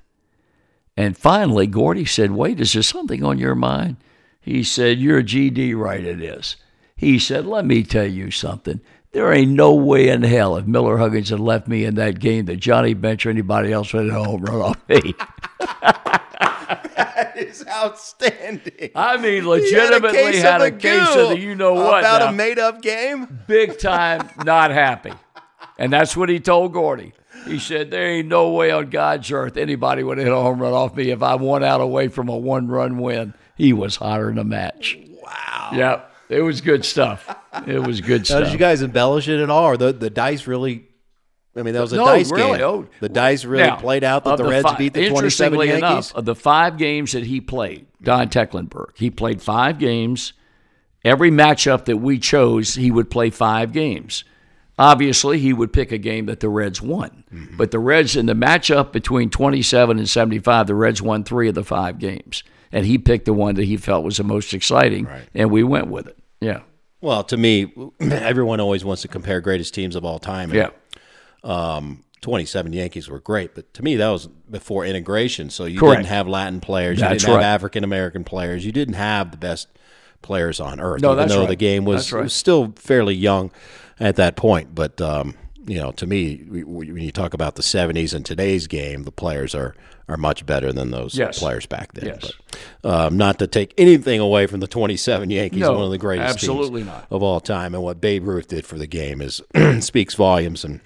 And 0.96 1.16
finally, 1.16 1.66
Gordy 1.66 2.04
said, 2.04 2.30
Waite, 2.30 2.60
is 2.60 2.72
there 2.72 2.82
something 2.82 3.22
on 3.22 3.38
your 3.38 3.54
mind? 3.54 3.96
He 4.40 4.62
said, 4.62 4.98
You're 4.98 5.18
a 5.18 5.24
GD, 5.24 5.76
right? 5.76 6.04
It 6.04 6.22
is. 6.22 6.56
He 6.96 7.18
said, 7.18 7.46
Let 7.46 7.64
me 7.66 7.82
tell 7.82 8.06
you 8.06 8.30
something. 8.30 8.80
There 9.12 9.32
ain't 9.32 9.52
no 9.52 9.74
way 9.74 10.08
in 10.08 10.22
hell 10.22 10.56
if 10.56 10.66
Miller 10.66 10.98
Huggins 10.98 11.30
had 11.30 11.40
left 11.40 11.68
me 11.68 11.84
in 11.84 11.94
that 11.94 12.20
game 12.20 12.46
that 12.46 12.56
Johnny 12.56 12.92
Bench 12.92 13.24
or 13.24 13.30
anybody 13.30 13.72
else 13.72 13.92
would 13.92 14.10
have 14.10 14.42
run 14.42 14.60
off 14.60 14.88
me. 14.88 15.14
It's 17.36 17.66
outstanding. 17.66 18.90
I 18.94 19.16
mean, 19.16 19.34
He 19.34 19.40
legitimately 19.42 20.36
had 20.38 20.60
a 20.62 20.70
case 20.70 21.08
of 21.16 21.30
the 21.30 21.38
you 21.38 21.54
know 21.54 21.74
what 21.74 22.00
about 22.00 22.20
now. 22.20 22.28
a 22.28 22.32
made-up 22.32 22.82
game. 22.82 23.40
big 23.46 23.78
time 23.78 24.28
not 24.44 24.70
happy. 24.70 25.12
And 25.78 25.92
that's 25.92 26.16
what 26.16 26.28
he 26.28 26.40
told 26.40 26.72
Gordy. 26.72 27.12
He 27.46 27.58
said, 27.58 27.90
There 27.90 28.06
ain't 28.06 28.28
no 28.28 28.50
way 28.52 28.70
on 28.70 28.90
God's 28.90 29.30
earth 29.30 29.56
anybody 29.56 30.02
would 30.02 30.18
hit 30.18 30.28
a 30.28 30.34
home 30.34 30.60
run 30.60 30.72
off 30.72 30.94
me 30.96 31.10
if 31.10 31.22
I 31.22 31.34
won 31.36 31.62
out 31.62 31.80
away 31.80 32.08
from 32.08 32.28
a 32.28 32.36
one 32.36 32.66
run 32.68 32.98
win. 32.98 33.34
He 33.56 33.72
was 33.72 33.96
hotter 33.96 34.26
than 34.26 34.38
a 34.38 34.44
match. 34.44 34.98
Wow. 35.22 35.70
Yep. 35.74 36.12
It 36.28 36.42
was 36.42 36.60
good 36.60 36.84
stuff. 36.84 37.34
It 37.66 37.78
was 37.86 38.00
good 38.00 38.22
Now, 38.22 38.24
stuff. 38.24 38.44
did 38.44 38.52
you 38.52 38.58
guys 38.58 38.82
embellish 38.82 39.28
it 39.28 39.40
at 39.40 39.48
all, 39.48 39.64
or 39.64 39.76
the 39.76 39.92
the 39.92 40.10
dice 40.10 40.46
really? 40.46 40.85
I 41.56 41.62
mean, 41.62 41.74
that 41.74 41.80
was 41.80 41.92
a 41.92 41.96
No, 41.96 42.04
dice 42.06 42.30
really, 42.30 42.58
game. 42.58 42.66
oh. 42.66 42.86
the 43.00 43.08
dice 43.08 43.44
really 43.44 43.64
Now, 43.66 43.76
played 43.76 44.04
out 44.04 44.24
that 44.24 44.32
of 44.32 44.38
the 44.38 44.44
Reds 44.44 44.62
fi- 44.68 44.76
beat 44.76 44.94
the 44.94 45.08
twenty-seven 45.08 45.58
Yankees. 45.58 45.78
enough, 45.78 46.14
of 46.14 46.24
the 46.26 46.34
five 46.34 46.76
games 46.76 47.12
that 47.12 47.24
he 47.24 47.40
played, 47.40 47.86
Don 48.02 48.28
Tecklenburg, 48.28 48.90
he 48.96 49.10
played 49.10 49.40
five 49.40 49.78
games. 49.78 50.32
Every 51.04 51.30
matchup 51.30 51.84
that 51.86 51.98
we 51.98 52.18
chose, 52.18 52.74
he 52.74 52.90
would 52.90 53.10
play 53.10 53.30
five 53.30 53.72
games. 53.72 54.24
Obviously, 54.78 55.38
he 55.38 55.52
would 55.52 55.72
pick 55.72 55.90
a 55.92 55.98
game 55.98 56.26
that 56.26 56.40
the 56.40 56.48
Reds 56.50 56.82
won. 56.82 57.24
Mm-hmm. 57.32 57.56
But 57.56 57.70
the 57.70 57.78
Reds, 57.78 58.14
in 58.16 58.26
the 58.26 58.34
matchup 58.34 58.92
between 58.92 59.30
27 59.30 59.98
and 59.98 60.08
75, 60.08 60.66
the 60.66 60.74
Reds 60.74 61.00
won 61.00 61.24
three 61.24 61.48
of 61.48 61.54
the 61.54 61.64
five 61.64 61.98
games. 61.98 62.42
And 62.72 62.84
he 62.84 62.98
picked 62.98 63.24
the 63.24 63.32
one 63.32 63.54
that 63.54 63.64
he 63.64 63.76
felt 63.78 64.04
was 64.04 64.18
the 64.18 64.24
most 64.24 64.52
exciting, 64.52 65.08
and 65.32 65.50
we 65.50 65.62
went 65.62 65.86
with 65.86 66.08
it. 66.08 66.18
Yeah. 66.40 66.60
Well, 67.00 67.22
to 67.24 67.36
me, 67.38 67.72
everyone 68.00 68.60
always 68.60 68.84
wants 68.84 69.02
to 69.02 69.08
compare 69.08 69.40
greatest 69.40 69.72
teams 69.72 69.96
of 69.96 70.04
all 70.04 70.18
time. 70.18 70.50
and, 70.50 70.58
Yeah. 70.58 70.68
Um, 71.46 72.02
27 72.22 72.72
Yankees 72.72 73.08
were 73.08 73.20
great, 73.20 73.54
but 73.54 73.72
to 73.74 73.82
me, 73.84 73.94
that 73.96 74.08
was 74.08 74.26
before 74.50 74.84
integration. 74.84 75.48
So 75.50 75.64
you 75.64 75.78
Correct. 75.78 75.98
didn't 75.98 76.08
have 76.08 76.26
Latin 76.26 76.60
players, 76.60 76.98
you 76.98 77.02
That's 77.06 77.22
didn't 77.24 77.36
have. 77.36 77.44
African 77.44 77.84
American 77.84 78.24
players, 78.24 78.66
you 78.66 78.72
didn't 78.72 78.94
have 78.94 79.30
the 79.30 79.36
best 79.36 79.68
players 80.22 80.58
on 80.58 80.80
earth. 80.80 81.02
No, 81.02 81.10
even 81.12 81.18
that's 81.18 81.32
though 81.32 81.40
right. 81.40 81.48
the 81.48 81.56
game 81.56 81.84
was, 81.84 82.12
right. 82.12 82.24
was 82.24 82.32
still 82.32 82.72
fairly 82.76 83.14
young 83.14 83.52
at 84.00 84.16
that 84.16 84.34
point. 84.34 84.74
But 84.74 85.00
um, 85.00 85.34
you 85.68 85.78
know, 85.78 85.92
to 85.92 86.06
me, 86.06 86.42
we- 86.48 86.64
we- 86.64 86.90
when 86.92 87.02
you 87.02 87.12
talk 87.12 87.32
about 87.34 87.54
the 87.54 87.62
70s 87.62 88.12
and 88.14 88.24
today's 88.26 88.66
game, 88.66 89.04
the 89.04 89.12
players 89.12 89.54
are 89.54 89.76
are 90.08 90.16
much 90.16 90.46
better 90.46 90.72
than 90.72 90.92
those 90.92 91.16
Yes. 91.18 91.38
players 91.40 91.66
back 91.66 91.92
then. 91.92 92.06
Yes. 92.06 92.32
But 92.82 92.90
um, 93.06 93.16
not 93.16 93.38
to 93.40 93.46
take 93.48 93.74
anything 93.76 94.20
away 94.20 94.46
from 94.46 94.60
the 94.60 94.68
27 94.68 95.30
Yankees, 95.30 95.60
No, 95.60 95.72
one 95.72 95.82
of 95.82 95.90
the 95.90 95.98
greatest 95.98 96.28
absolutely 96.28 96.82
teams 96.82 96.92
not. 96.92 97.06
of 97.10 97.22
all 97.24 97.40
time, 97.40 97.74
and 97.74 97.82
what 97.82 98.00
Babe 98.00 98.26
Ruth 98.26 98.46
did 98.48 98.64
for 98.66 98.78
the 98.78 98.86
game 98.86 99.20
is 99.20 99.42
speaks 99.80 100.14
volumes 100.14 100.64
and. 100.64 100.80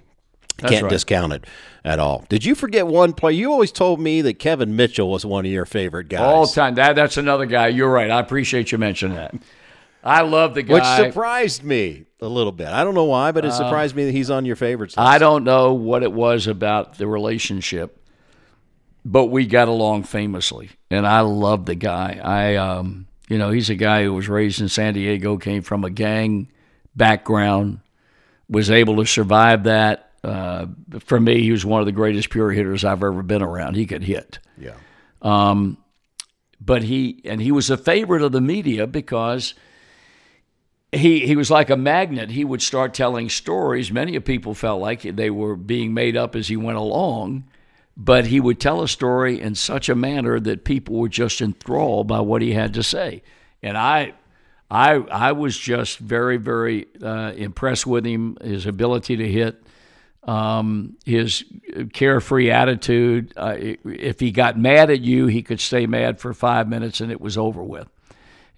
Can't 0.69 0.83
right. 0.85 0.91
discount 0.91 1.33
it 1.33 1.45
at 1.85 1.99
all. 1.99 2.25
Did 2.29 2.45
you 2.45 2.55
forget 2.55 2.87
one 2.87 3.13
player? 3.13 3.35
You 3.35 3.53
always 3.53 3.73
told 3.73 4.01
me 4.01 4.23
that 4.23 4.39
Kevin 4.39 4.77
Mitchell 4.77 5.11
was 5.11 5.25
one 5.25 5.47
of 5.47 5.51
your 5.51 5.65
favorite 5.65 6.09
guys. 6.09 6.21
All 6.21 6.47
time. 6.47 6.75
That, 6.75 6.97
that's 6.97 7.17
another 7.17 7.47
guy. 7.47 7.69
You're 7.69 7.91
right. 7.91 8.11
I 8.11 8.21
appreciate 8.21 8.73
you 8.73 8.79
mentioning 8.79 9.17
that. 9.17 9.35
I 10.03 10.23
love 10.23 10.55
the 10.55 10.63
guy. 10.63 10.75
which 10.75 11.07
surprised 11.09 11.63
me 11.63 12.07
a 12.21 12.27
little 12.27 12.53
bit. 12.53 12.69
I 12.69 12.85
don't 12.85 12.95
know 12.95 13.05
why, 13.05 13.33
but 13.33 13.45
it 13.45 13.53
surprised 13.53 13.95
me 13.95 14.07
that 14.07 14.13
he's 14.13 14.31
on 14.31 14.45
your 14.45 14.57
favorites. 14.57 14.97
list. 14.97 15.07
Uh, 15.07 15.11
I 15.11 15.19
don't 15.19 15.45
know 15.45 15.75
what 15.75 16.03
it 16.03 16.13
was 16.13 16.47
about 16.47 16.97
the 16.97 17.07
relationship, 17.07 18.03
but 19.05 19.27
we 19.27 19.47
got 19.47 19.69
along 19.69 20.05
famously, 20.05 20.71
and 20.91 21.07
I 21.07 21.21
love 21.21 21.67
the 21.67 21.75
guy. 21.75 22.19
I, 22.23 22.57
um, 22.57 23.09
you 23.29 23.37
know, 23.37 23.51
he's 23.51 23.69
a 23.69 23.75
guy 23.75 24.05
who 24.05 24.15
was 24.15 24.29
raised 24.29 24.61
in 24.61 24.69
San 24.69 24.95
Diego, 24.95 25.37
came 25.37 25.63
from 25.63 25.85
a 25.85 25.91
gang 25.91 26.49
background, 26.97 27.81
was 28.49 28.71
able 28.71 28.97
to 28.97 29.07
survive 29.07 29.65
that. 29.65 30.10
Uh, 30.23 30.67
for 31.01 31.19
me, 31.19 31.43
he 31.43 31.53
was 31.53 31.65
one 31.65 31.81
of 31.81 31.87
the 31.87 31.93
greatest 31.93 32.31
pure 32.31 32.51
hitters 32.51 32.85
I've 32.85 33.03
ever 33.03 33.23
been 33.23 33.43
around. 33.43 33.75
He 33.75 33.87
could 33.87 34.03
hit. 34.05 34.39
Yeah. 34.59 34.75
Um, 35.23 35.79
but 36.61 36.83
he 36.83 37.23
and 37.25 37.41
he 37.41 37.53
was 37.53 37.71
a 37.71 37.77
favorite 37.77 38.23
of 38.23 38.33
the 38.33 38.41
media 38.41 38.87
because 38.87 39.55
he 40.93 41.27
he 41.27 41.37
was 41.37 41.51
like 41.51 41.71
a 41.71 41.77
magnet. 41.77 42.31
He 42.31 42.45
would 42.45 42.63
start 42.63 42.95
telling 42.95 43.29
stories. 43.31 43.91
Many 43.91 44.17
of 44.17 44.25
people 44.25 44.55
felt 44.55 44.81
like 44.81 45.03
they 45.03 45.31
were 45.31 45.57
being 45.57 45.95
made 45.95 46.17
up 46.17 46.37
as 46.37 46.49
he 46.49 46.57
went 46.57 46.79
along, 46.79 47.45
but 47.97 48.27
he 48.27 48.41
would 48.41 48.61
tell 48.61 48.83
a 48.83 48.89
story 48.89 49.41
in 49.41 49.55
such 49.55 49.89
a 49.89 49.95
manner 49.95 50.39
that 50.41 50.65
people 50.65 50.97
were 50.97 51.09
just 51.09 51.41
enthralled 51.41 52.09
by 52.09 52.21
what 52.21 52.43
he 52.43 52.53
had 52.53 52.75
to 52.75 52.83
say. 52.83 53.23
And 53.63 53.79
I 53.79 54.15
I 54.71 54.95
I 54.95 55.33
was 55.33 55.57
just 55.57 55.99
very 55.99 56.37
very 56.37 56.89
uh, 57.03 57.33
impressed 57.37 57.87
with 57.87 58.05
him, 58.05 58.37
his 58.43 58.67
ability 58.67 59.17
to 59.17 59.29
hit, 59.29 59.63
um, 60.25 60.97
his 61.05 61.45
carefree 61.93 62.51
attitude. 62.51 63.33
Uh, 63.37 63.57
if 63.59 64.21
he 64.21 64.31
got 64.31 64.59
mad 64.59 64.91
at 64.91 65.01
you, 65.01 65.27
he 65.27 65.43
could 65.43 65.61
stay 65.61 65.87
mad 65.87 66.21
for 66.21 66.35
five 66.35 66.69
minutes 66.69 67.01
and 67.01 67.11
it 67.11 67.21
was 67.21 67.39
over 67.39 67.63
with. 67.63 67.89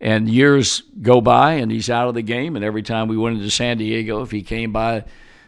And 0.01 0.28
years 0.28 0.82
go 1.01 1.20
by, 1.20 1.52
and 1.52 1.70
he's 1.70 1.89
out 1.89 2.09
of 2.09 2.14
the 2.14 2.22
game. 2.22 2.56
And 2.56 2.64
every 2.64 2.82
time 2.82 3.06
we 3.06 3.16
went 3.16 3.36
into 3.36 3.51
San 3.51 3.78
Diego, 3.78 4.22
if 4.22 4.32
he 4.32 4.43
came 4.43 4.72
by 4.72 5.05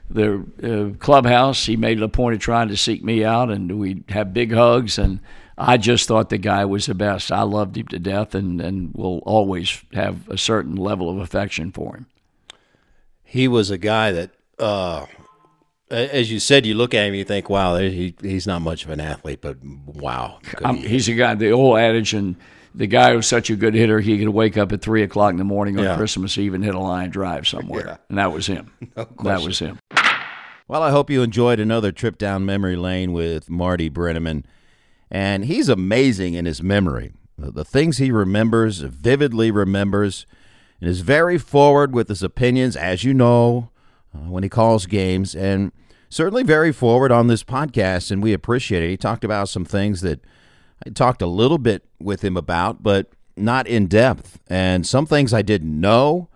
the 0.09 0.45
uh, 0.63 0.97
clubhouse, 1.03 1.67
he 1.67 1.77
made 1.77 1.99
it 1.99 2.05
a 2.05 2.09
point 2.09 2.35
of 2.35 2.41
trying 2.41 2.69
to 2.69 2.77
seek 2.77 3.03
me 3.03 3.25
out, 3.25 3.51
and 3.51 3.81
we'd 3.81 4.05
have 4.11 4.33
big 4.33 4.53
hugs. 4.53 4.97
And 4.97 5.19
I 5.59 5.77
just 5.77 6.07
thought 6.07 6.29
the 6.29 6.39
guy 6.39 6.65
was 6.67 6.87
the 6.87 6.95
best. 6.95 7.33
I 7.33 7.43
loved 7.43 7.77
him 7.77 7.89
to 7.89 7.99
death, 7.99 8.33
and 8.37 8.61
and 8.61 8.95
will 8.95 9.19
always 9.27 9.83
have 9.93 10.29
a 10.29 10.39
certain 10.39 10.77
level 10.77 11.11
of 11.11 11.19
affection 11.19 11.73
for 11.73 11.97
him. 11.97 12.07
he 13.25 13.49
was 13.49 13.71
a 13.73 13.79
guy 13.79 14.13
that, 14.13 14.31
uh, 14.61 15.07
as 15.91 16.31
you 16.31 16.39
said, 16.41 16.67
you 16.67 16.75
look 16.75 16.95
at 16.95 17.07
him, 17.07 17.15
you 17.15 17.25
think, 17.25 17.49
"Wow, 17.51 17.77
he, 17.77 18.15
he's 18.21 18.47
not 18.47 18.63
much 18.63 18.85
of 18.85 18.91
an 18.91 19.01
athlete," 19.01 19.41
but 19.41 19.59
wow, 19.63 20.39
Um, 20.65 20.77
he's 20.79 21.09
a 21.09 21.15
guy. 21.15 21.35
The 21.35 21.51
old 21.51 21.79
adage, 21.79 22.15
and 22.15 22.37
the 22.75 22.87
guy 22.87 23.15
was 23.15 23.27
such 23.27 23.51
a 23.51 23.57
good 23.57 23.75
hitter, 23.75 24.01
he 24.01 24.19
could 24.19 24.31
wake 24.31 24.57
up 24.57 24.73
at 24.73 24.83
three 24.83 25.03
o'clock 25.03 25.31
in 25.33 25.37
the 25.37 25.45
morning 25.45 25.79
on 25.79 25.85
Yeah. 25.85 25.97
Christmas 25.97 26.37
Eve 26.39 26.55
and 26.55 26.65
hit 26.65 26.75
a 26.75 26.81
line 26.81 27.11
drive 27.11 27.47
somewhere, 27.47 27.99
and 28.09 28.19
that 28.19 28.33
was 28.33 28.47
him. 28.47 28.73
that 29.23 29.43
was 29.43 29.59
him. 29.61 29.79
Well, 30.67 30.83
I 30.83 30.91
hope 30.91 31.11
you 31.11 31.23
enjoyed 31.23 31.61
another 31.61 31.93
trip 31.93 32.17
down 32.19 32.47
memory 32.47 32.77
lane 32.77 33.13
with 33.13 33.51
Marty 33.51 33.91
Brennaman. 33.91 34.45
And 35.11 35.45
he's 35.45 35.69
amazing 35.69 36.35
in 36.35 36.47
his 36.47 36.63
memory. 36.63 37.13
The 37.39 37.65
things 37.65 37.99
he 37.99 38.11
remembers, 38.11 38.81
vividly 38.81 39.51
remembers, 39.51 40.25
and 40.81 40.89
is 40.89 41.01
very 41.03 41.37
forward 41.37 41.93
with 41.93 42.09
his 42.09 42.23
opinions, 42.23 42.75
as 42.77 43.05
you 43.05 43.13
know, 43.13 43.71
uh, 44.15 44.31
when 44.31 44.43
he 44.43 44.49
calls 44.49 44.87
games, 44.87 45.35
and 45.35 45.73
certainly 46.09 46.43
very 46.43 46.73
forward 46.73 47.11
on 47.11 47.27
this 47.27 47.43
podcast, 47.43 48.11
and 48.11 48.23
we 48.23 48.33
appreciate 48.33 48.83
it. 48.83 48.91
He 48.91 48.97
talked 48.97 49.25
about 49.25 49.49
some 49.49 49.65
things 49.65 50.01
that 50.03 50.21
I 50.87 50.91
talked 50.91 51.23
a 51.23 51.27
little 51.27 51.59
bit 51.59 51.85
with 52.01 52.23
him 52.23 52.37
about, 52.37 52.83
but 52.83 53.11
not 53.37 53.67
in 53.67 53.87
depth, 53.87 54.39
and 54.49 54.87
some 54.87 55.07
things 55.07 55.33
I 55.33 55.43
didn't 55.43 55.81
know, 55.81 56.29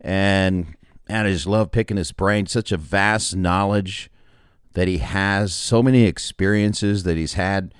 and 0.00 0.74
and 1.08 1.26
I 1.26 1.32
just 1.32 1.46
love 1.46 1.70
picking 1.70 1.96
his 1.96 2.12
brain. 2.12 2.46
Such 2.46 2.72
a 2.72 2.76
vast 2.76 3.36
knowledge 3.36 4.10
that 4.74 4.88
he 4.88 4.98
has, 4.98 5.52
so 5.52 5.82
many 5.82 6.04
experiences 6.04 7.04
that 7.04 7.16
he's 7.16 7.34
had, 7.34 7.74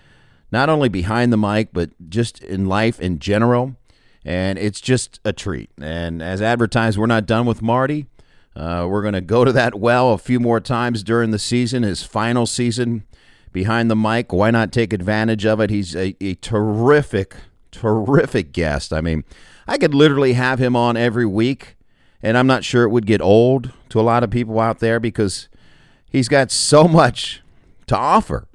not 0.50 0.68
only 0.68 0.88
behind 0.88 1.32
the 1.32 1.38
mic, 1.38 1.72
but 1.72 1.90
just 2.08 2.42
in 2.42 2.66
life 2.66 3.00
in 3.00 3.18
general. 3.18 3.76
And 4.24 4.58
it's 4.58 4.80
just 4.80 5.18
a 5.24 5.32
treat. 5.32 5.70
And 5.80 6.22
as 6.22 6.40
advertised, 6.40 6.98
we're 6.98 7.06
not 7.06 7.26
done 7.26 7.46
with 7.46 7.62
Marty. 7.62 8.06
Uh, 8.54 8.86
we're 8.88 9.02
going 9.02 9.14
to 9.14 9.20
go 9.20 9.44
to 9.44 9.52
that 9.52 9.74
well 9.74 10.12
a 10.12 10.18
few 10.18 10.38
more 10.38 10.60
times 10.60 11.02
during 11.02 11.30
the 11.30 11.38
season, 11.38 11.82
his 11.82 12.02
final 12.02 12.46
season 12.46 13.04
behind 13.52 13.90
the 13.90 13.96
mic. 13.96 14.32
Why 14.32 14.50
not 14.50 14.72
take 14.72 14.92
advantage 14.92 15.46
of 15.46 15.60
it? 15.60 15.70
He's 15.70 15.96
a, 15.96 16.14
a 16.20 16.34
terrific, 16.34 17.34
terrific 17.70 18.52
guest. 18.52 18.92
I 18.92 19.00
mean, 19.00 19.24
I 19.66 19.78
could 19.78 19.94
literally 19.94 20.34
have 20.34 20.58
him 20.58 20.76
on 20.76 20.96
every 20.96 21.26
week, 21.26 21.76
and 22.22 22.36
I'm 22.36 22.46
not 22.46 22.64
sure 22.64 22.84
it 22.84 22.90
would 22.90 23.06
get 23.06 23.22
old 23.22 23.72
to 23.88 24.00
a 24.00 24.02
lot 24.02 24.22
of 24.22 24.30
people 24.30 24.60
out 24.60 24.80
there 24.80 25.00
because 25.00 25.48
he's 26.10 26.28
got 26.28 26.50
so 26.50 26.84
much 26.88 27.42
to 27.86 27.96
offer. 27.96 28.48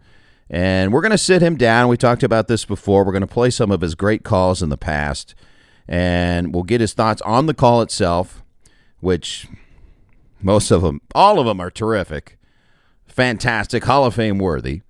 And 0.49 0.93
we're 0.93 1.01
going 1.01 1.11
to 1.11 1.17
sit 1.17 1.41
him 1.41 1.57
down. 1.57 1.89
We 1.89 1.97
talked 1.97 2.23
about 2.23 2.47
this 2.47 2.63
before. 2.63 3.03
We're 3.03 3.11
going 3.11 3.21
to 3.21 3.27
play 3.27 3.49
some 3.49 3.71
of 3.71 3.81
his 3.81 3.95
great 3.95 4.23
calls 4.23 4.61
in 4.61 4.69
the 4.69 4.77
past, 4.77 5.35
and 5.87 6.53
we'll 6.53 6.63
get 6.63 6.81
his 6.81 6.93
thoughts 6.93 7.21
on 7.23 7.47
the 7.47 7.53
call 7.53 7.81
itself, 7.81 8.43
which 9.01 9.47
most 10.41 10.71
of 10.71 10.81
them, 10.81 11.01
all 11.15 11.39
of 11.39 11.45
them 11.45 11.59
are 11.59 11.71
terrific, 11.71 12.37
fantastic, 13.07 13.83
Hall 13.85 14.05
of 14.05 14.15
Fame 14.15 14.37
worthy. 14.37 14.81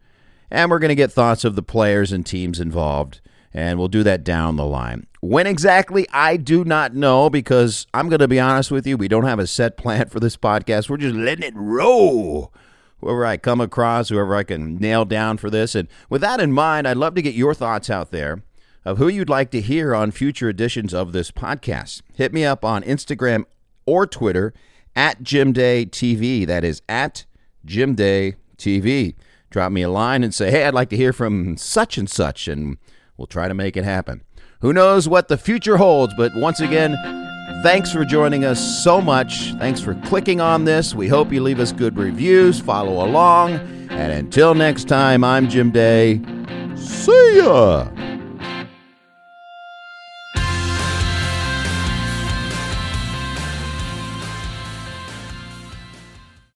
And 0.50 0.72
we're 0.72 0.80
going 0.80 0.90
to 0.90 0.96
get 0.96 1.12
thoughts 1.12 1.44
of 1.44 1.56
the 1.56 1.64
players 1.64 2.12
and 2.12 2.26
teams 2.26 2.60
involved, 2.60 3.20
and 3.54 3.78
we'll 3.78 3.90
do 3.90 4.04
that 4.04 4.24
down 4.24 4.56
the 4.56 4.66
line. 4.66 5.08
When 5.20 5.48
exactly, 5.48 6.08
I 6.14 6.38
do 6.38 6.64
not 6.64 6.94
know 6.94 7.30
because 7.30 7.86
I'm 7.94 8.08
going 8.08 8.20
to 8.20 8.28
be 8.28 8.40
honest 8.40 8.72
with 8.72 8.88
you, 8.88 8.96
we 8.98 9.08
don't 9.08 9.26
have 9.26 9.40
a 9.40 9.48
set 9.48 9.76
plan 9.76 10.08
for 10.08 10.20
this 10.20 10.38
podcast. 10.38 10.90
We're 10.90 10.98
just 10.98 11.16
letting 11.16 11.44
it 11.44 11.56
roll. 11.56 12.54
Whoever 13.00 13.26
I 13.26 13.38
come 13.38 13.62
across, 13.62 14.10
whoever 14.10 14.36
I 14.36 14.44
can 14.44 14.78
nail 14.78 15.06
down 15.06 15.38
for 15.38 15.50
this. 15.50 15.76
And 15.76 15.88
with 16.10 16.22
that 16.22 16.40
in 16.40 16.52
mind, 16.52 16.88
I'd 16.88 16.98
love 16.98 17.14
to 17.16 17.22
get 17.22 17.36
your 17.36 17.54
thoughts 17.54 17.90
out 17.90 18.12
there 18.12 18.42
of 18.86 18.98
who 18.98 19.08
you'd 19.08 19.30
like 19.30 19.52
to 19.52 19.62
hear 19.62 19.94
on 19.94 20.12
future 20.12 20.50
editions 20.50 20.94
of 20.94 21.12
this 21.12 21.30
podcast. 21.30 22.02
Hit 22.16 22.32
me 22.34 22.46
up 22.46 22.64
on 22.64 22.84
Instagram 22.84 23.44
or 23.86 24.08
Twitter 24.08 24.54
at 24.98 25.22
Jim 25.24 25.54
Day 25.54 25.86
TV. 25.86 26.46
That 26.46 26.66
is 26.66 26.82
at 26.90 27.26
Jim 27.64 27.96
Day 27.96 28.36
TV. 28.58 29.16
Drop 29.50 29.72
me 29.72 29.84
a 29.84 29.90
line 29.90 30.24
and 30.24 30.34
say, 30.34 30.52
hey, 30.52 30.66
I'd 30.66 30.74
like 30.74 30.90
to 30.90 30.98
hear 30.98 31.14
from 31.14 31.56
such 31.56 31.98
and 31.98 32.10
such, 32.10 32.50
and 32.50 32.78
we'll 33.16 33.28
try 33.28 33.48
to 33.48 33.54
make 33.54 33.78
it 33.78 33.86
happen. 33.86 34.24
Who 34.62 34.74
knows 34.74 35.08
what 35.08 35.30
the 35.30 35.38
future 35.38 35.78
holds, 35.78 36.14
but 36.18 36.32
once 36.36 36.60
again, 36.60 36.98
thanks 37.64 37.94
for 37.94 38.04
joining 38.04 38.44
us 38.44 38.84
so 38.84 39.00
much. 39.00 39.54
Thanks 39.54 39.80
for 39.80 39.94
clicking 40.06 40.42
on 40.42 40.66
this. 40.66 40.96
We 40.96 41.08
hope 41.08 41.32
you 41.32 41.42
leave 41.42 41.60
us 41.60 41.72
good 41.72 41.96
reviews, 41.96 42.60
follow 42.60 43.06
along, 43.06 43.54
and 43.92 44.12
until 44.12 44.56
next 44.56 44.86
time, 44.86 45.24
I'm 45.24 45.48
Jim 45.48 45.72
Day. 45.72 46.20
See 46.76 47.38
ya! 47.38 48.17